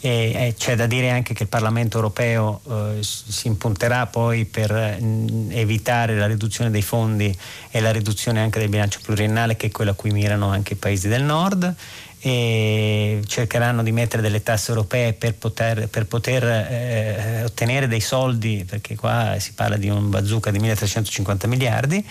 E, 0.02 0.32
e 0.34 0.56
c'è 0.58 0.78
da 0.78 0.88
dire 0.88 1.10
anche 1.12 1.34
che 1.34 1.44
il 1.44 1.50
Parlamento 1.50 1.98
europeo 1.98 2.62
eh, 2.70 3.00
si 3.02 3.48
impunterà 3.48 4.08
poi 4.08 4.46
per 4.46 4.72
mh, 4.72 5.50
evitare 5.52 6.18
la 6.18 6.26
riduzione 6.26 6.72
dei 6.72 6.82
fondi 6.82 7.38
e 7.70 7.80
la 7.82 7.92
riduzione 7.92 8.40
anche 8.40 8.60
del 8.60 8.70
bilancio 8.70 9.00
pluriennale 9.04 9.58
che 9.58 9.68
è 9.68 9.72
quello 9.72 9.92
a 9.92 9.96
cui 9.96 10.12
mirano 10.12 10.48
anche 10.48 10.74
i 10.74 10.78
paesi 10.78 11.10
del 11.10 11.24
nord 11.24 11.76
e 12.22 13.22
cercheranno 13.26 13.82
di 13.82 13.92
mettere 13.92 14.22
delle 14.22 14.44
tasse 14.44 14.72
europee 14.72 15.14
per 15.14 15.36
poter, 15.36 15.88
per 15.88 16.06
poter 16.06 16.44
eh, 16.44 17.44
ottenere 17.46 17.88
dei 17.88 18.02
soldi 18.02 18.66
perché 18.68 18.96
qua 18.96 19.38
si 19.40 19.54
parla 19.54 19.78
di 19.78 19.90
un 19.90 20.10
bazooka 20.10 20.52
di 20.52 20.60
1350 20.60 21.48
miliardi 21.48 22.06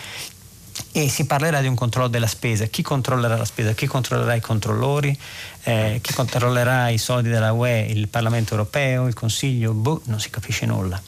e 0.92 1.08
si 1.08 1.26
parlerà 1.26 1.60
di 1.60 1.66
un 1.66 1.74
controllo 1.74 2.08
della 2.08 2.26
spesa. 2.26 2.66
Chi 2.66 2.82
controllerà 2.82 3.36
la 3.36 3.44
spesa? 3.44 3.72
Chi 3.72 3.86
controllerà 3.86 4.34
i 4.34 4.40
controllori? 4.40 5.16
Eh, 5.64 5.98
chi 6.02 6.12
controllerà 6.14 6.88
i 6.88 6.98
soldi 6.98 7.28
della 7.28 7.52
UE? 7.52 7.86
Il 7.88 8.08
Parlamento 8.08 8.52
europeo? 8.52 9.06
Il 9.06 9.14
Consiglio? 9.14 9.72
Boh, 9.72 10.00
non 10.04 10.20
si 10.20 10.30
capisce 10.30 10.66
nulla. 10.66 11.00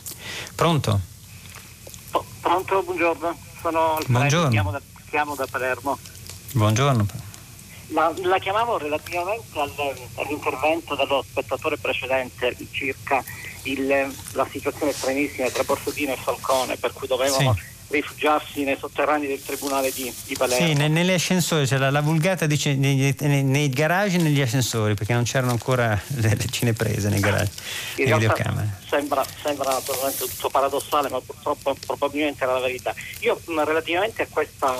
Pronto? 0.54 1.00
Pronto, 2.40 2.82
buongiorno. 2.82 3.38
Sono 3.60 3.96
Alfredo, 3.96 4.12
buongiorno. 4.12 4.50
Chiamo 4.50 4.70
da, 4.70 4.80
chiamo 5.08 5.34
da 5.34 5.46
Palermo. 5.48 5.98
Buongiorno. 6.52 7.29
La, 7.92 8.12
la 8.22 8.38
chiamavo 8.38 8.78
relativamente 8.78 9.58
al, 9.58 9.72
all'intervento 10.16 10.94
dello 10.94 11.24
spettatore 11.28 11.76
precedente 11.76 12.56
circa 12.70 13.22
il, 13.64 14.14
la 14.32 14.46
situazione 14.48 14.92
stranissima 14.92 15.48
tra 15.50 15.64
Borsellino 15.64 16.12
e 16.12 16.16
Falcone, 16.16 16.76
per 16.76 16.92
cui 16.92 17.08
dovevano 17.08 17.54
sì 17.54 17.69
rifugiarsi 17.90 18.62
nei 18.62 18.76
sotterranei 18.78 19.26
del 19.26 19.42
tribunale 19.42 19.92
di, 19.92 20.12
di 20.26 20.36
Palermo. 20.36 20.66
Sì, 20.66 20.74
negli 20.74 21.10
ascensori, 21.10 21.66
c'era 21.66 21.86
la, 21.86 21.90
la 21.90 22.00
vulgata 22.00 22.46
dice, 22.46 22.74
nei, 22.74 23.14
nei, 23.18 23.42
nei, 23.42 23.68
garage 23.68 24.16
e 24.16 24.22
negli 24.22 24.40
ascensori, 24.40 24.94
perché 24.94 25.12
non 25.12 25.24
c'erano 25.24 25.50
ancora 25.50 26.00
le, 26.06 26.34
le 26.34 26.46
cineprese 26.50 27.08
nei 27.08 27.20
garage, 27.20 27.50
In 27.96 28.06
le 28.06 28.14
videocamere. 28.14 28.78
Sembra, 28.88 29.24
sembra 29.42 29.80
tutto 30.16 30.48
paradossale, 30.48 31.08
ma 31.08 31.20
purtroppo 31.20 31.76
probabilmente 31.84 32.44
era 32.44 32.54
la 32.54 32.60
verità. 32.60 32.94
Io 33.20 33.40
relativamente 33.46 34.22
a 34.22 34.26
questa, 34.28 34.76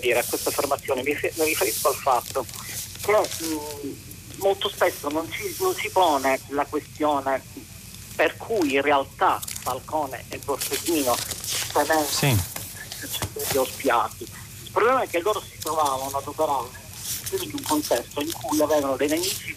dire, 0.00 0.18
a 0.18 0.24
questa 0.24 0.48
affermazione 0.48 1.02
mi, 1.02 1.12
mi, 1.12 1.44
riferisco 1.44 1.88
al 1.88 1.94
fatto 1.94 2.44
che 3.00 3.12
mh, 3.12 4.38
molto 4.38 4.68
spesso 4.68 5.08
non, 5.08 5.30
ci, 5.30 5.54
non 5.60 5.74
si 5.74 5.88
pone 5.90 6.40
la 6.48 6.64
questione 6.68 7.42
per 8.14 8.36
cui 8.36 8.74
in 8.74 8.82
realtà 8.82 9.40
Falcone 9.60 10.24
e 10.28 10.38
Borsellino 10.44 11.16
tenevano 11.72 12.06
sì. 12.06 12.36
gli 13.50 13.56
ospiati. 13.56 14.24
Il 14.24 14.70
problema 14.70 15.02
è 15.02 15.08
che 15.08 15.20
loro 15.20 15.40
si 15.40 15.58
trovavano 15.58 16.16
ad 16.16 16.26
operare 16.26 16.68
in 17.40 17.50
un 17.52 17.62
contesto 17.62 18.20
in 18.20 18.32
cui 18.32 18.60
avevano 18.60 18.96
dei 18.96 19.08
nemici 19.08 19.56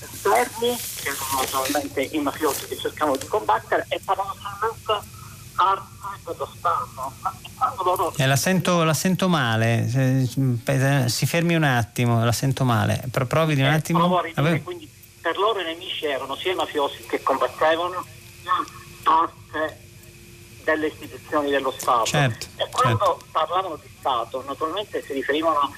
esterni, 0.00 0.76
che 1.02 1.08
erano 1.08 1.40
naturalmente 1.40 2.00
i 2.02 2.18
mafiosi 2.18 2.66
che 2.66 2.76
cercavano 2.76 3.16
di 3.16 3.26
combattere, 3.26 3.86
e 3.88 4.00
paradossalmente 4.04 5.12
arte 5.56 5.92
dello 6.24 6.48
Stato. 6.56 7.12
Eh, 8.16 8.26
la, 8.26 8.36
sento, 8.36 8.82
la, 8.82 8.94
sento, 8.94 9.28
male, 9.28 9.88
si 9.88 11.26
fermi 11.26 11.54
un 11.54 11.62
attimo, 11.62 12.24
la 12.24 12.32
sento 12.32 12.64
male. 12.64 13.02
Provi 13.10 13.54
di 13.54 13.60
un 13.60 13.68
eh, 13.68 13.74
attimo. 13.74 14.22
Dire, 14.34 14.62
quindi 14.62 14.90
per 15.24 15.38
loro 15.38 15.58
i 15.58 15.64
nemici 15.64 16.04
erano 16.04 16.36
sia 16.36 16.52
i 16.52 16.54
mafiosi 16.54 17.02
che 17.06 17.22
combattevano, 17.22 18.04
sia 18.42 18.52
parte 19.02 19.80
delle 20.64 20.88
istituzioni 20.88 21.48
dello 21.48 21.70
Stato. 21.70 22.04
Certo, 22.04 22.46
e 22.56 22.68
quando 22.70 22.98
certo. 22.98 23.26
parlavano 23.32 23.76
di 23.76 23.88
Stato, 23.98 24.44
naturalmente 24.46 25.02
si 25.02 25.14
riferivano 25.14 25.74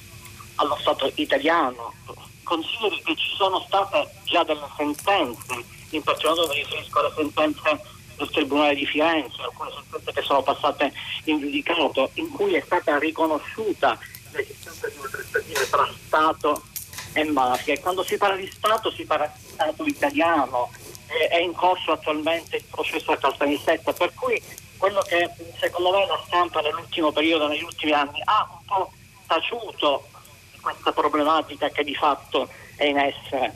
allo 0.56 0.77
Stato 0.81 1.12
italiano. 1.14 1.94
Consideri 2.43 3.01
che 3.05 3.14
ci 3.14 3.36
sono 3.36 3.60
state 3.68 4.10
già 4.24 4.43
delle 4.43 4.66
sentenze, 4.77 5.64
in 5.90 6.02
particolare 6.02 6.48
mi 6.48 6.64
riferisco 6.64 6.98
alle 6.98 7.12
sentenze 7.14 7.81
del 8.16 8.31
Tribunale 8.31 8.74
di 8.74 8.86
Firenze, 8.86 9.43
alcune 9.43 9.70
sentenze 9.70 10.12
che 10.12 10.23
sono 10.23 10.43
passate 10.43 10.93
in 11.24 11.39
giudicato, 11.39 12.10
in 12.14 12.31
cui 12.32 12.55
è 12.55 12.62
stata 12.64 12.98
riconosciuta 12.98 13.97
l'esistenza 14.32 14.89
di 14.89 14.98
una 14.98 15.09
trattativa 15.09 15.60
tra 15.70 15.89
Stato 16.05 16.62
e 17.16 17.24
mafia. 17.24 17.74
E 17.74 17.80
quando 17.80 18.05
si 18.05 18.16
parla 18.16 18.36
di 18.36 18.51
Stato 18.52 18.90
si 18.90 19.05
parla 19.05 19.32
di 19.34 19.48
Stato 19.48 19.84
italiano, 19.84 20.70
è 21.06 21.38
in 21.38 21.52
corso 21.52 21.93
attualmente 21.93 22.56
il 22.56 22.64
processo 22.70 23.12
a 23.12 23.16
Caltanissetta, 23.16 23.93
per 23.93 24.12
cui 24.14 24.40
quello 24.76 25.01
che 25.01 25.30
secondo 25.59 25.93
me 25.93 26.06
la 26.06 26.22
stampa 26.26 26.60
nell'ultimo 26.60 27.10
periodo, 27.12 27.48
negli 27.48 27.62
ultimi 27.62 27.93
anni, 27.93 28.20
ha 28.24 28.47
un 28.51 28.64
po' 28.66 28.93
taciuto 29.26 30.09
di 30.52 30.60
questa 30.60 30.93
problematica 30.93 31.70
che 31.70 31.82
di 31.82 31.94
fatto 31.94 32.48
è 32.76 32.84
in 32.84 32.98
essere. 32.98 33.55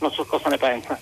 Non 0.00 0.12
so 0.12 0.24
cosa 0.24 0.48
ne 0.48 0.56
pensa. 0.56 0.98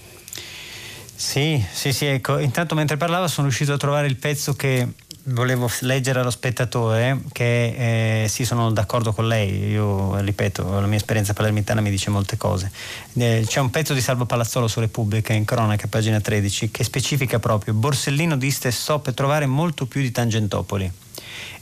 Sì, 1.14 1.64
sì, 1.70 1.92
sì, 1.92 2.06
ecco. 2.06 2.38
Intanto 2.38 2.74
mentre 2.74 2.96
parlava 2.96 3.28
sono 3.28 3.46
riuscito 3.46 3.72
a 3.72 3.76
trovare 3.76 4.06
il 4.06 4.16
pezzo 4.16 4.54
che 4.54 4.88
volevo 5.24 5.70
leggere 5.80 6.20
allo 6.20 6.30
spettatore 6.30 7.20
che 7.32 8.22
eh, 8.24 8.28
sì 8.28 8.44
sono 8.44 8.70
d'accordo 8.70 9.12
con 9.12 9.28
lei. 9.28 9.68
Io 9.68 10.18
ripeto 10.20 10.80
la 10.80 10.86
mia 10.86 10.96
esperienza 10.96 11.32
palermitana 11.32 11.80
mi 11.80 11.90
dice 11.90 12.10
molte 12.10 12.36
cose. 12.36 12.70
Eh, 13.14 13.44
c'è 13.46 13.60
un 13.60 13.70
pezzo 13.70 13.94
di 13.94 14.00
Salvo 14.00 14.26
Palazzolo 14.26 14.68
su 14.68 14.80
Repubblica 14.80 15.32
in 15.32 15.44
cronaca 15.44 15.86
pagina 15.88 16.20
13 16.20 16.70
che 16.70 16.84
specifica 16.84 17.38
proprio 17.38 17.74
Borsellino 17.74 18.36
disse 18.36 18.70
so 18.70 18.98
per 18.98 19.14
trovare 19.14 19.46
molto 19.46 19.86
più 19.86 20.00
di 20.00 20.10
Tangentopoli 20.10 20.92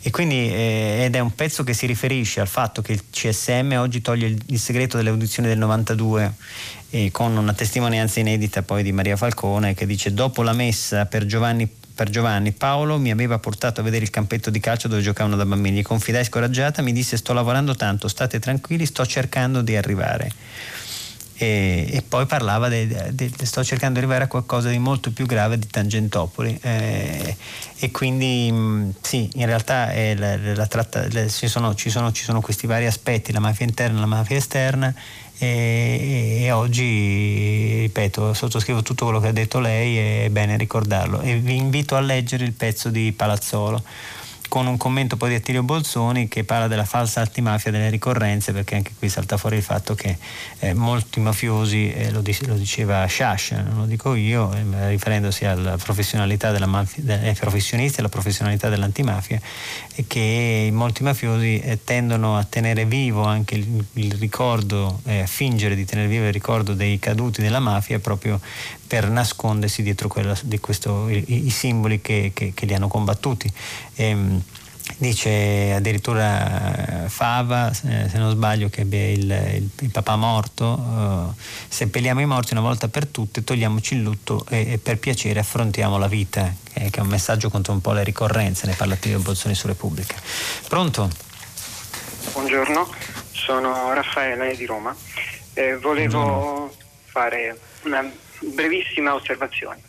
e 0.00 0.10
quindi, 0.10 0.50
eh, 0.52 1.02
ed 1.04 1.16
è 1.16 1.18
un 1.18 1.34
pezzo 1.34 1.64
che 1.64 1.74
si 1.74 1.86
riferisce 1.86 2.40
al 2.40 2.46
fatto 2.46 2.82
che 2.82 2.92
il 2.92 3.02
CSM 3.10 3.74
oggi 3.78 4.00
toglie 4.00 4.28
il, 4.28 4.40
il 4.46 4.58
segreto 4.58 4.96
delle 4.96 5.10
audizioni 5.10 5.48
del 5.48 5.58
92 5.58 6.32
eh, 6.90 7.10
con 7.10 7.36
una 7.36 7.52
testimonianza 7.52 8.20
inedita 8.20 8.62
poi 8.62 8.82
di 8.82 8.92
Maria 8.92 9.16
Falcone 9.16 9.74
che 9.74 9.86
dice 9.86 10.14
dopo 10.14 10.42
la 10.42 10.52
messa 10.52 11.06
per 11.06 11.26
Giovanni 11.26 11.68
per 11.98 12.10
Giovanni. 12.10 12.52
Paolo 12.52 12.96
mi 12.96 13.10
aveva 13.10 13.40
portato 13.40 13.80
a 13.80 13.82
vedere 13.82 14.04
il 14.04 14.10
campetto 14.10 14.50
di 14.50 14.60
calcio 14.60 14.86
dove 14.86 15.02
giocavano 15.02 15.34
da 15.34 15.44
bambini. 15.44 15.82
Confidai 15.82 16.22
scoraggiata, 16.22 16.80
mi 16.80 16.92
disse 16.92 17.16
sto 17.16 17.32
lavorando 17.32 17.74
tanto, 17.74 18.06
state 18.06 18.38
tranquilli, 18.38 18.86
sto 18.86 19.04
cercando 19.04 19.62
di 19.62 19.74
arrivare. 19.74 20.30
E, 21.40 21.88
e 21.90 22.02
poi 22.02 22.26
parlava 22.26 22.68
di 22.68 23.32
sto 23.42 23.64
cercando 23.64 23.94
di 23.94 24.04
arrivare 24.04 24.24
a 24.24 24.26
qualcosa 24.28 24.70
di 24.70 24.78
molto 24.78 25.10
più 25.10 25.26
grave 25.26 25.58
di 25.58 25.66
Tangentopoli. 25.66 26.56
Eh, 26.62 27.36
e 27.80 27.90
quindi 27.90 28.52
mh, 28.52 28.94
sì, 29.00 29.28
in 29.34 29.46
realtà 29.46 29.92
la, 30.14 30.36
la 30.54 30.66
tratta, 30.68 31.04
le, 31.08 31.28
ci, 31.28 31.48
sono, 31.48 31.74
ci, 31.74 31.90
sono, 31.90 32.12
ci 32.12 32.22
sono 32.22 32.40
questi 32.40 32.68
vari 32.68 32.86
aspetti, 32.86 33.32
la 33.32 33.40
mafia 33.40 33.66
interna 33.66 33.98
la 33.98 34.06
mafia 34.06 34.36
esterna 34.36 34.94
e, 35.38 36.42
e, 36.42 36.50
oggi, 36.50 37.80
ripeto, 37.82 38.34
sottoscrivo 38.34 38.82
tutto 38.82 39.04
quello 39.04 39.20
che 39.20 39.28
ha 39.28 39.32
detto 39.32 39.60
lei, 39.60 40.24
è 40.24 40.28
bene 40.30 40.56
ricordarlo. 40.56 41.20
E 41.20 41.36
vi 41.36 41.56
invito 41.56 41.96
a 41.96 42.00
leggere 42.00 42.44
il 42.44 42.52
pezzo 42.52 42.90
di 42.90 43.12
Palazzolo 43.12 43.82
con 44.48 44.66
un 44.66 44.76
commento 44.76 45.16
poi 45.16 45.28
di 45.28 45.34
Attilio 45.36 45.62
Bolzoni 45.62 46.26
che 46.26 46.42
parla 46.42 46.66
della 46.66 46.84
falsa 46.84 47.20
antimafia 47.20 47.70
delle 47.70 47.90
ricorrenze 47.90 48.52
perché 48.52 48.74
anche 48.74 48.92
qui 48.98 49.08
salta 49.08 49.36
fuori 49.36 49.56
il 49.56 49.62
fatto 49.62 49.94
che 49.94 50.16
eh, 50.60 50.74
molti 50.74 51.20
mafiosi, 51.20 51.92
eh, 51.92 52.10
lo, 52.10 52.20
dice, 52.20 52.46
lo, 52.46 52.54
diceva 52.54 53.06
Shash, 53.06 53.50
non 53.52 53.80
lo 53.80 53.84
dico 53.84 54.14
io, 54.14 54.52
eh, 54.52 54.88
riferendosi 54.88 55.44
alla 55.44 55.76
professionalità 55.76 56.50
della 56.50 56.66
mafia, 56.66 57.20
ai 57.20 57.34
professionisti, 57.34 58.00
alla 58.00 58.08
professionalità 58.08 58.68
dell'antimafia, 58.68 59.40
e 59.94 60.04
che 60.06 60.70
molti 60.72 61.02
mafiosi 61.02 61.60
eh, 61.60 61.78
tendono 61.84 62.36
a 62.36 62.44
tenere 62.44 62.86
vivo 62.86 63.24
anche 63.24 63.54
il, 63.54 63.84
il 63.94 64.12
ricordo, 64.14 65.00
a 65.06 65.26
fingere 65.26 65.74
di 65.74 65.84
tenere 65.84 66.08
vivo 66.08 66.26
il 66.26 66.32
ricordo 66.32 66.74
dei 66.74 66.98
caduti 66.98 67.42
della 67.42 67.60
mafia 67.60 67.98
proprio 67.98 68.40
per 68.88 69.08
nascondersi 69.10 69.82
dietro 69.82 70.08
quella, 70.08 70.36
questo, 70.60 71.08
i, 71.10 71.46
i, 71.46 71.50
simboli 71.50 72.00
che, 72.00 72.32
che, 72.34 72.52
che, 72.54 72.66
li 72.66 72.74
hanno 72.74 72.88
combattuti. 72.88 73.52
E, 73.94 74.04
ehm, 74.04 74.42
dice 74.96 75.74
addirittura 75.74 77.04
eh, 77.04 77.08
Fava, 77.10 77.72
se 77.74 78.10
non 78.14 78.30
sbaglio, 78.30 78.70
che 78.70 78.80
abbia 78.80 79.10
il, 79.10 79.30
il, 79.30 79.68
il 79.80 79.90
papà 79.90 80.16
morto, 80.16 80.64
uh, 80.64 81.34
seppelliamo 81.68 82.20
i 82.20 82.24
morti 82.26 82.54
una 82.54 82.62
volta 82.62 82.88
per 82.88 83.06
tutte, 83.06 83.44
togliamoci 83.44 83.94
il 83.94 84.02
lutto 84.02 84.46
e, 84.48 84.72
e 84.72 84.78
per 84.78 84.98
piacere 84.98 85.40
affrontiamo 85.40 85.98
la 85.98 86.08
vita, 86.08 86.52
che 86.72 86.90
è 86.90 87.00
un 87.00 87.08
messaggio 87.08 87.50
contro 87.50 87.74
un 87.74 87.82
po' 87.82 87.92
le 87.92 88.02
ricorrenze, 88.02 88.66
ne 88.66 88.74
parla 88.74 88.96
Tio 88.96 89.18
Bolzoni 89.18 89.54
su 89.54 89.66
Repubblica. 89.66 90.14
Pronto? 90.66 91.10
Buongiorno, 92.32 92.88
sono 93.32 93.92
Raffaele 93.92 94.56
di 94.56 94.64
Roma. 94.64 94.96
Eh, 95.52 95.76
volevo 95.76 96.22
Buongiorno. 96.22 96.72
fare 97.04 97.58
una 97.84 98.10
brevissima 98.40 99.14
osservazione. 99.14 99.80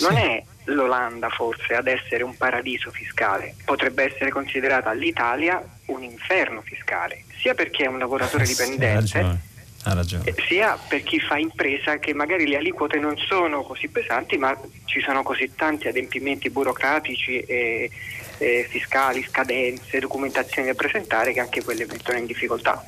Non 0.00 0.14
sì. 0.14 0.20
è 0.20 0.44
l'Olanda 0.64 1.28
forse 1.28 1.74
ad 1.74 1.86
essere 1.86 2.22
un 2.22 2.36
paradiso 2.36 2.90
fiscale, 2.90 3.54
potrebbe 3.64 4.04
essere 4.04 4.30
considerata 4.30 4.92
l'Italia 4.92 5.62
un 5.86 6.02
inferno 6.02 6.62
fiscale, 6.62 7.24
sia 7.40 7.54
perché 7.54 7.84
è 7.84 7.88
un 7.88 7.98
lavoratore 7.98 8.44
dipendente. 8.44 9.50
Ha 9.84 9.94
ragione. 9.94 10.22
Eh, 10.26 10.34
sia 10.46 10.78
per 10.88 11.02
chi 11.02 11.18
fa 11.18 11.38
impresa 11.38 11.98
che 11.98 12.14
magari 12.14 12.46
le 12.46 12.56
aliquote 12.56 12.98
non 12.98 13.16
sono 13.16 13.62
così 13.62 13.88
pesanti, 13.88 14.36
ma 14.36 14.56
ci 14.84 15.00
sono 15.00 15.24
così 15.24 15.50
tanti 15.56 15.88
adempimenti 15.88 16.50
burocratici 16.50 17.40
e, 17.40 17.90
e 18.38 18.66
fiscali, 18.70 19.26
scadenze, 19.28 19.98
documentazioni 19.98 20.68
da 20.68 20.74
presentare 20.74 21.32
che 21.32 21.40
anche 21.40 21.64
quelle 21.64 21.84
mettono 21.86 22.18
in 22.18 22.26
difficoltà. 22.26 22.80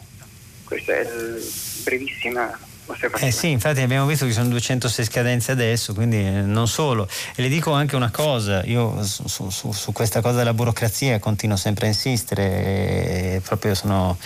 Questa 0.64 0.94
è 0.94 1.04
brevissima 1.82 2.56
eh 3.18 3.30
sì, 3.30 3.50
infatti 3.50 3.80
abbiamo 3.80 4.06
visto 4.06 4.24
che 4.24 4.30
ci 4.30 4.36
sono 4.36 4.50
206 4.50 5.04
scadenze 5.06 5.52
adesso, 5.52 5.94
quindi 5.94 6.18
eh, 6.18 6.42
non 6.42 6.68
solo. 6.68 7.08
E 7.34 7.40
le 7.42 7.48
dico 7.48 7.72
anche 7.72 7.96
una 7.96 8.10
cosa, 8.10 8.62
io 8.64 9.02
su, 9.02 9.48
su, 9.48 9.72
su 9.72 9.92
questa 9.92 10.20
cosa 10.20 10.38
della 10.38 10.52
burocrazia 10.52 11.18
continuo 11.18 11.56
sempre 11.56 11.86
a 11.86 11.88
insistere, 11.88 13.40
proprio 13.44 13.74
sono 13.74 14.18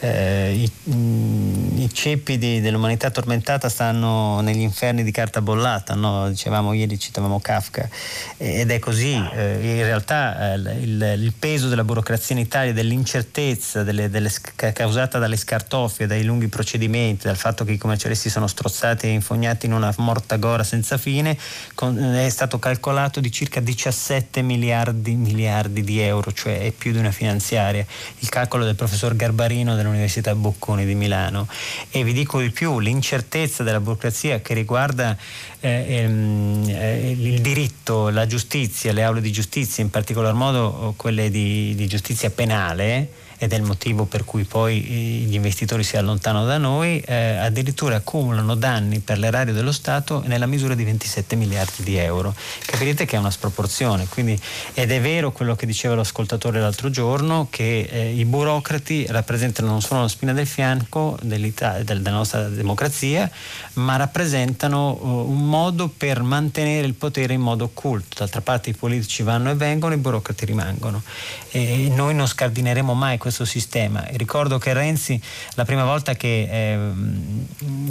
eh, 0.00 0.52
i, 0.52 0.70
mm, 0.94 1.78
i, 1.78 1.90
ceppi 1.92 2.36
di, 2.36 2.60
dell'umanità 2.60 3.10
tormentata 3.10 3.68
stanno 3.68 4.40
negli 4.40 4.60
inferni 4.60 5.02
di 5.02 5.10
carta 5.10 5.40
bollata, 5.40 5.94
no? 5.94 6.28
dicevamo 6.28 6.74
ieri, 6.74 6.98
citavamo 6.98 7.40
Kafka, 7.40 7.88
ed 8.36 8.70
è 8.70 8.78
così. 8.78 9.14
Eh, 9.14 9.58
in 9.62 9.82
realtà 9.82 10.52
eh, 10.52 10.56
il, 10.56 11.14
il, 11.18 11.32
peso 11.38 11.68
della 11.68 11.84
burocrazia 11.84 12.34
in 12.34 12.42
Italia, 12.42 12.72
dell'incertezza 12.72 13.82
delle, 13.82 14.10
delle, 14.10 14.30
causata 14.54 15.18
dalle 15.18 15.36
scartoffie, 15.36 16.06
dai 16.06 16.24
lunghi 16.24 16.48
procedimenti, 16.48 17.26
dal 17.26 17.36
fatto 17.36 17.64
che 17.64 17.72
i 17.72 17.78
commercialisti 17.78 18.28
sono 18.28 18.46
strozzati 18.46 19.06
e 19.06 19.10
infognati 19.10 19.64
in 19.66 19.72
una 19.72 19.92
morta 19.98 20.36
gora 20.36 20.62
senza 20.62 20.98
fine, 20.98 21.36
con, 21.74 21.96
è 21.98 22.28
stato 22.28 22.58
calcolato 22.58 23.20
di 23.20 23.32
circa 23.32 23.60
17 23.60 24.42
miliardi, 24.42 25.14
miliardi 25.14 25.82
di 25.82 26.00
euro, 26.00 26.32
cioè 26.32 26.60
è 26.60 26.70
più 26.70 26.92
di 26.92 26.98
una 26.98 27.12
finanziaria. 27.12 27.84
Il 28.18 28.28
calcolo 28.28 28.64
del 28.64 28.74
professor 28.74 29.16
Garbarino 29.16 29.74
del 29.74 29.85
dell'Università 29.86 30.34
Bocconi 30.34 30.84
di 30.84 30.94
Milano. 30.94 31.46
E 31.90 32.04
vi 32.04 32.12
dico 32.12 32.40
di 32.40 32.50
più, 32.50 32.78
l'incertezza 32.78 33.62
della 33.62 33.80
burocrazia 33.80 34.40
che 34.40 34.54
riguarda 34.54 35.16
eh, 35.60 35.84
ehm, 35.88 36.64
eh, 36.68 37.10
il 37.10 37.40
diritto, 37.40 38.08
la 38.08 38.26
giustizia, 38.26 38.92
le 38.92 39.02
aule 39.02 39.20
di 39.20 39.32
giustizia, 39.32 39.82
in 39.82 39.90
particolar 39.90 40.34
modo 40.34 40.94
quelle 40.96 41.30
di, 41.30 41.74
di 41.74 41.86
giustizia 41.86 42.30
penale, 42.30 43.24
ed 43.38 43.52
è 43.52 43.56
il 43.56 43.62
motivo 43.62 44.04
per 44.04 44.24
cui 44.24 44.44
poi 44.44 44.80
gli 44.80 45.34
investitori 45.34 45.82
si 45.82 45.96
allontanano 45.96 46.46
da 46.46 46.58
noi, 46.58 47.00
eh, 47.00 47.36
addirittura 47.36 47.96
accumulano 47.96 48.54
danni 48.54 49.00
per 49.00 49.18
l'erario 49.18 49.52
dello 49.52 49.72
Stato 49.72 50.22
nella 50.26 50.46
misura 50.46 50.74
di 50.74 50.84
27 50.84 51.36
miliardi 51.36 51.82
di 51.82 51.96
euro. 51.96 52.34
Capirete 52.64 53.04
che 53.04 53.16
è 53.16 53.18
una 53.18 53.30
sproporzione, 53.30 54.06
quindi, 54.08 54.38
ed 54.74 54.90
è 54.90 55.00
vero 55.00 55.32
quello 55.32 55.54
che 55.54 55.66
diceva 55.66 55.94
l'ascoltatore 55.94 56.60
l'altro 56.60 56.90
giorno, 56.90 57.48
che 57.50 57.88
eh, 57.90 58.12
i 58.12 58.24
burocrati 58.24 59.06
rappresentano 59.08 59.68
non 59.68 59.80
solo 59.80 60.02
la 60.02 60.08
spina 60.08 60.32
del 60.32 60.46
fianco 60.46 61.18
della 61.22 62.10
nostra 62.10 62.48
democrazia, 62.48 63.30
ma 63.74 63.96
rappresentano 63.96 64.98
uh, 65.00 65.30
un 65.30 65.48
modo 65.48 65.88
per 65.88 66.22
mantenere 66.22 66.86
il 66.86 66.94
potere 66.94 67.34
in 67.34 67.40
modo 67.40 67.64
occulto. 67.64 68.16
D'altra 68.18 68.40
parte 68.40 68.70
i 68.70 68.74
politici 68.74 69.22
vanno 69.22 69.50
e 69.50 69.54
vengono, 69.54 69.94
i 69.94 69.98
burocrati 69.98 70.44
rimangono. 70.44 71.02
E 71.50 71.90
noi 71.94 72.14
non 72.14 72.26
scardineremo 72.26 72.94
mai 72.94 73.18
questo 73.26 73.44
sistema. 73.44 74.04
ricordo 74.12 74.56
che 74.58 74.72
Renzi 74.72 75.20
la 75.54 75.64
prima 75.64 75.84
volta 75.84 76.14
che, 76.14 76.48
eh, 76.48 76.78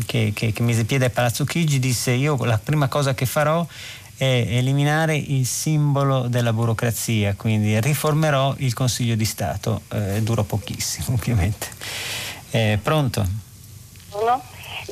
che, 0.06 0.32
che, 0.34 0.54
che 0.54 0.64
mise 0.64 0.86
piede 0.86 1.06
a 1.06 1.10
Palazzo 1.10 1.44
Chigi 1.44 1.78
disse 1.78 2.12
io 2.12 2.42
la 2.46 2.58
prima 2.58 2.88
cosa 2.88 3.14
che 3.14 3.26
farò 3.26 3.68
è 4.16 4.46
eliminare 4.48 5.18
il 5.18 5.46
simbolo 5.46 6.30
della 6.30 6.54
burocrazia, 6.54 7.34
quindi 7.36 7.78
riformerò 7.82 8.56
il 8.60 8.74
Consiglio 8.74 9.16
di 9.16 9.26
Stato, 9.26 9.82
eh, 9.90 10.22
durò 10.22 10.44
pochissimo 10.44 11.18
ovviamente. 11.18 11.68
Eh, 12.52 12.80
pronto? 12.82 13.28
No, 14.12 14.42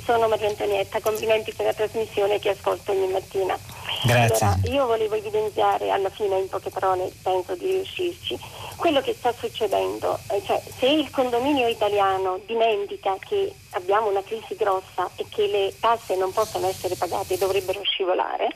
sono 0.04 0.28
Maria 0.28 0.50
Antonietta, 0.50 1.00
complimenti 1.00 1.54
per 1.54 1.66
la 1.66 1.74
trasmissione 1.74 2.40
che 2.40 2.50
ascolto 2.50 2.92
ogni 2.92 3.12
mattina. 3.12 3.58
Grazie. 4.04 4.46
Allora, 4.46 4.60
io 4.72 4.86
volevo 4.86 5.16
evidenziare 5.16 5.90
alla 5.90 6.10
fine 6.10 6.40
in 6.40 6.50
poche 6.50 6.70
parole, 6.70 7.12
penso 7.22 7.56
di 7.56 7.72
riuscirci, 7.72 8.38
quello 8.76 9.02
che 9.02 9.14
sta 9.14 9.34
succedendo. 9.34 10.20
Eh, 10.30 10.42
cioè, 10.46 10.62
se 10.78 10.88
il 10.88 11.10
condominio 11.10 11.68
italiano 11.68 12.40
dimentica 12.46 13.16
che 13.20 13.54
abbiamo 13.72 14.10
una 14.10 14.24
crisi 14.24 14.56
grossa 14.56 15.10
e 15.16 15.26
che 15.30 15.48
le 15.48 15.74
tasse 15.80 16.16
non 16.16 16.32
possono 16.32 16.68
essere 16.68 16.96
pagate 16.96 17.38
dovrebbero 17.38 17.82
scivolare, 17.84 18.50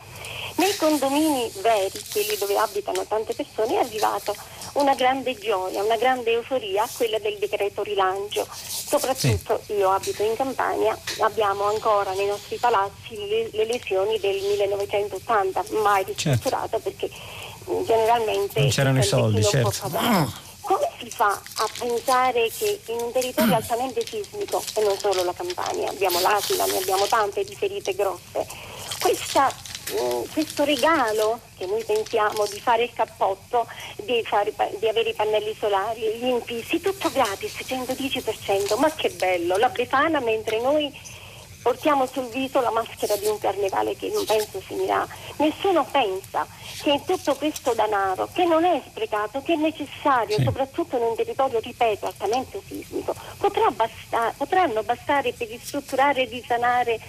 nei 0.58 0.76
condomini 0.76 1.52
veri, 1.62 2.04
quelli 2.12 2.36
dove 2.38 2.58
abitano 2.58 3.06
tante 3.06 3.34
persone, 3.34 3.76
è 3.76 3.78
arrivata 3.78 4.34
una 4.74 4.96
grande 4.96 5.38
gioia, 5.38 5.84
una 5.84 5.98
grande 5.98 6.32
euforia, 6.32 6.88
quella 6.96 7.20
del 7.20 7.38
decreto 7.38 7.84
rilancio. 7.84 8.48
Soprattutto 8.52 9.62
sì. 9.66 9.74
io 9.74 9.92
abito 9.92 10.24
in 10.24 10.36
Campania, 10.36 10.98
abbiamo 11.20 11.66
ancora 11.66 12.14
nei 12.14 12.28
nostri 12.28 12.58
palazzi 12.58 13.16
le, 13.28 13.50
le 13.52 13.66
lesioni 13.66 14.20
del 14.20 14.42
1980, 14.42 15.66
mai 15.82 16.04
ristrutturato 16.04 16.70
certo. 16.70 16.90
perché 16.90 17.10
mm, 17.70 17.84
generalmente 17.84 18.60
non 18.60 18.70
c'erano 18.70 19.00
i 19.00 19.04
soldi, 19.04 19.44
certo. 19.44 19.90
Come 20.62 20.90
si 21.00 21.10
fa 21.10 21.30
a 21.30 21.70
pensare 21.80 22.50
che 22.58 22.82
in 22.88 23.00
un 23.00 23.12
territorio 23.14 23.56
altamente 23.56 24.06
sismico, 24.06 24.62
e 24.76 24.84
non 24.84 24.98
solo 24.98 25.24
la 25.24 25.34
Campania, 25.34 25.90
abbiamo 25.90 26.20
l'Aquila, 26.20 26.66
ne 26.66 26.78
abbiamo 26.78 27.06
tante 27.06 27.44
di 27.46 27.56
ferite 27.56 27.94
grosse, 27.94 28.46
questa 29.00 29.50
eh, 29.90 30.28
questo 30.34 30.64
regalo 30.64 31.40
che 31.58 31.66
noi 31.66 31.84
pensiamo 31.84 32.46
di 32.46 32.60
fare 32.60 32.84
il 32.84 32.94
cappotto, 32.94 33.68
di, 34.04 34.24
fare, 34.24 34.54
di, 34.80 34.88
avere 34.88 35.10
i 35.10 35.14
pannelli 35.14 35.56
solari, 35.58 36.02
gli 36.20 36.26
infissi, 36.26 36.82
tutto 36.82 37.10
gratis, 37.12 37.54
110%, 37.60 38.78
ma 38.80 38.92
che 38.92 39.10
bello, 39.10 39.58
la 39.58 39.70
Befana 39.70 40.20
mentre 40.20 40.60
noi 40.62 40.92
portiamo 41.62 42.06
sul 42.06 42.30
viso 42.30 42.62
la 42.62 42.72
maschera 42.72 43.16
di 43.18 43.26
un 43.26 43.38
carnevale 43.40 43.96
che 43.96 44.10
non 44.14 44.24
penso 44.24 44.62
finirà. 44.62 45.06
Nessuno 45.38 45.86
pensa 45.92 46.48
che 46.82 47.02
tutto 47.06 47.36
questo 47.36 47.74
denaro, 47.74 48.30
che 48.32 48.46
non 48.46 48.64
è 48.64 48.82
sprecato, 48.88 49.42
che 49.42 49.54
è 49.54 49.58
necessario, 49.58 50.38
sì. 50.38 50.44
soprattutto 50.44 50.96
in 50.96 51.04
un 51.04 51.16
territorio, 51.16 51.60
ripeto, 51.60 52.06
altamente 52.06 52.62
sismico, 52.66 53.14
basta, 53.76 54.34
potranno 54.38 54.84
bastare 54.84 55.34
per 55.34 55.48
ristrutturare 55.48 56.22
e 56.22 56.26
risanare 56.26 57.00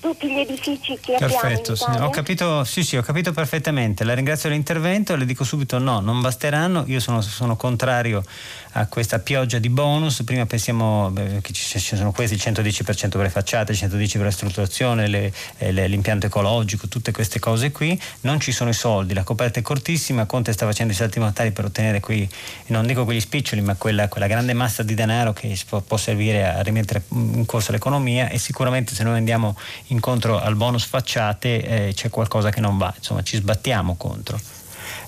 tutti 0.00 0.32
gli 0.32 0.38
edifici 0.38 0.98
che 1.00 1.16
Perfetto, 1.18 1.72
abbiamo 1.72 1.98
sì, 1.98 2.02
ho 2.02 2.10
capito, 2.10 2.64
sì, 2.64 2.82
sì, 2.82 2.96
ho 2.96 3.02
capito 3.02 3.32
perfettamente. 3.32 4.02
La 4.02 4.14
ringrazio 4.14 4.48
dell'intervento, 4.48 5.14
le 5.14 5.26
dico 5.26 5.44
subito 5.44 5.78
no, 5.78 6.00
non 6.00 6.20
basteranno. 6.20 6.84
Io 6.86 7.00
sono, 7.00 7.20
sono 7.20 7.56
contrario 7.56 8.24
a 8.72 8.86
questa 8.86 9.18
pioggia 9.18 9.58
di 9.58 9.68
bonus. 9.68 10.22
Prima 10.24 10.46
pensiamo 10.46 11.10
beh, 11.10 11.40
che 11.40 11.52
ci, 11.52 11.78
ci, 11.78 11.96
sono 11.96 12.12
questi 12.12 12.34
il 12.34 12.40
110% 12.42 13.08
per 13.10 13.20
le 13.20 13.30
facciate, 13.30 13.72
il 13.72 13.78
110% 13.78 14.12
per 14.12 14.22
la 14.22 14.30
strutturazione, 14.30 15.06
le, 15.08 15.32
eh, 15.58 15.72
le, 15.72 15.86
l'impianto 15.88 16.26
ecologico, 16.26 16.88
tutte 16.88 17.12
queste 17.12 17.38
cose 17.38 17.72
qui. 17.72 18.00
Non 18.22 18.40
ci 18.40 18.52
sono 18.52 18.70
i 18.70 18.74
soldi, 18.74 19.14
la 19.14 19.24
coperta 19.24 19.58
è 19.58 19.62
cortissima. 19.62 20.26
Conte 20.26 20.52
sta 20.52 20.66
facendo 20.66 20.92
i 20.92 20.96
salti 20.96 21.18
mortali 21.18 21.50
per 21.52 21.64
ottenere 21.64 22.00
qui, 22.00 22.28
non 22.66 22.86
dico 22.86 23.04
quegli 23.04 23.20
spiccioli, 23.20 23.60
ma 23.60 23.74
quella, 23.74 24.08
quella 24.08 24.26
grande 24.26 24.52
massa 24.52 24.82
di 24.82 24.94
denaro 24.94 25.32
che 25.32 25.58
può, 25.68 25.80
può 25.80 25.96
servire 25.96 26.46
a 26.46 26.62
rimettere 26.62 27.02
in 27.10 27.46
corso 27.46 27.72
l'economia. 27.72 28.28
E 28.28 28.38
sicuramente 28.38 28.94
se 28.94 29.02
noi 29.02 29.16
andiamo 29.16 29.56
incontro 29.88 30.38
al 30.40 30.54
bonus 30.56 30.84
facciate 30.84 31.88
eh, 31.88 31.92
c'è 31.94 32.10
qualcosa 32.10 32.50
che 32.50 32.60
non 32.60 32.78
va, 32.78 32.92
insomma 32.96 33.22
ci 33.22 33.36
sbattiamo 33.36 33.96
contro. 33.96 34.59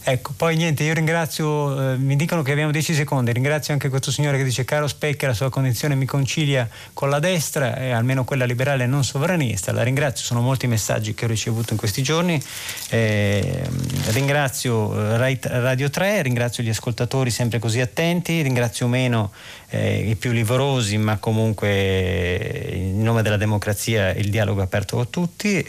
Ecco, 0.05 0.33
poi 0.37 0.57
niente, 0.57 0.83
io 0.83 0.95
ringrazio, 0.95 1.93
eh, 1.93 1.97
mi 1.97 2.17
dicono 2.17 2.43
che 2.43 2.51
abbiamo 2.51 2.73
10 2.73 2.93
secondi, 2.93 3.31
ringrazio 3.33 3.73
anche 3.73 3.89
questo 3.89 4.11
signore 4.11 4.37
che 4.37 4.43
dice 4.43 4.65
caro 4.65 4.89
Specchia, 4.89 5.29
la 5.29 5.35
sua 5.35 5.49
condizione 5.49 5.95
mi 5.95 6.07
concilia 6.07 6.69
con 6.93 7.09
la 7.09 7.21
destra, 7.21 7.77
e 7.77 7.93
almeno 7.93 8.25
quella 8.25 8.45
liberale 8.45 8.83
e 8.83 8.87
non 8.89 9.05
sovranista, 9.05 9.71
la 9.71 9.85
ringrazio, 9.85 10.25
sono 10.25 10.41
molti 10.41 10.67
messaggi 10.67 11.15
che 11.15 11.25
ho 11.25 11.29
ricevuto 11.29 11.73
in 11.73 11.79
questi 11.79 12.03
giorni, 12.03 12.43
eh, 12.89 13.63
ringrazio 14.07 14.93
eh, 14.93 15.17
Radio 15.17 15.89
3, 15.89 16.23
ringrazio 16.23 16.65
gli 16.65 16.71
ascoltatori 16.71 17.31
sempre 17.31 17.61
così 17.61 17.81
attenti, 17.81 18.43
ringrazio 18.43 18.89
meno 18.89 19.31
eh, 19.69 20.11
i 20.11 20.17
più 20.17 20.33
livorosi, 20.33 20.99
ma 20.99 21.19
comunque 21.19 22.71
in 22.73 23.03
nome 23.03 23.23
della 23.23 23.37
democrazia 23.37 24.11
il 24.11 24.31
dialogo 24.31 24.63
è 24.63 24.65
aperto 24.65 24.97
con 24.97 25.11
tutti 25.11 25.65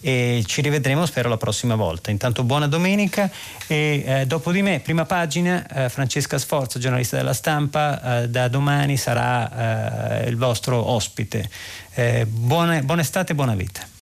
e 0.00 0.42
ci 0.46 0.60
rivedremo 0.60 1.06
spero 1.06 1.28
la 1.28 1.36
prossima 1.36 1.74
volta. 1.74 2.10
Intanto 2.10 2.44
buona 2.44 2.66
domenica 2.66 3.30
e 3.66 4.02
eh, 4.06 4.26
dopo 4.26 4.52
di 4.52 4.62
me, 4.62 4.80
prima 4.80 5.04
pagina, 5.04 5.66
eh, 5.66 5.88
Francesca 5.88 6.38
Sforza, 6.38 6.78
giornalista 6.78 7.16
della 7.16 7.32
stampa, 7.32 8.22
eh, 8.22 8.28
da 8.28 8.48
domani 8.48 8.96
sarà 8.96 10.24
eh, 10.24 10.28
il 10.28 10.36
vostro 10.36 10.90
ospite. 10.90 11.48
Eh, 11.94 12.26
buona, 12.26 12.80
buona 12.82 13.00
estate 13.00 13.32
e 13.32 13.34
buona 13.34 13.54
vita. 13.54 13.96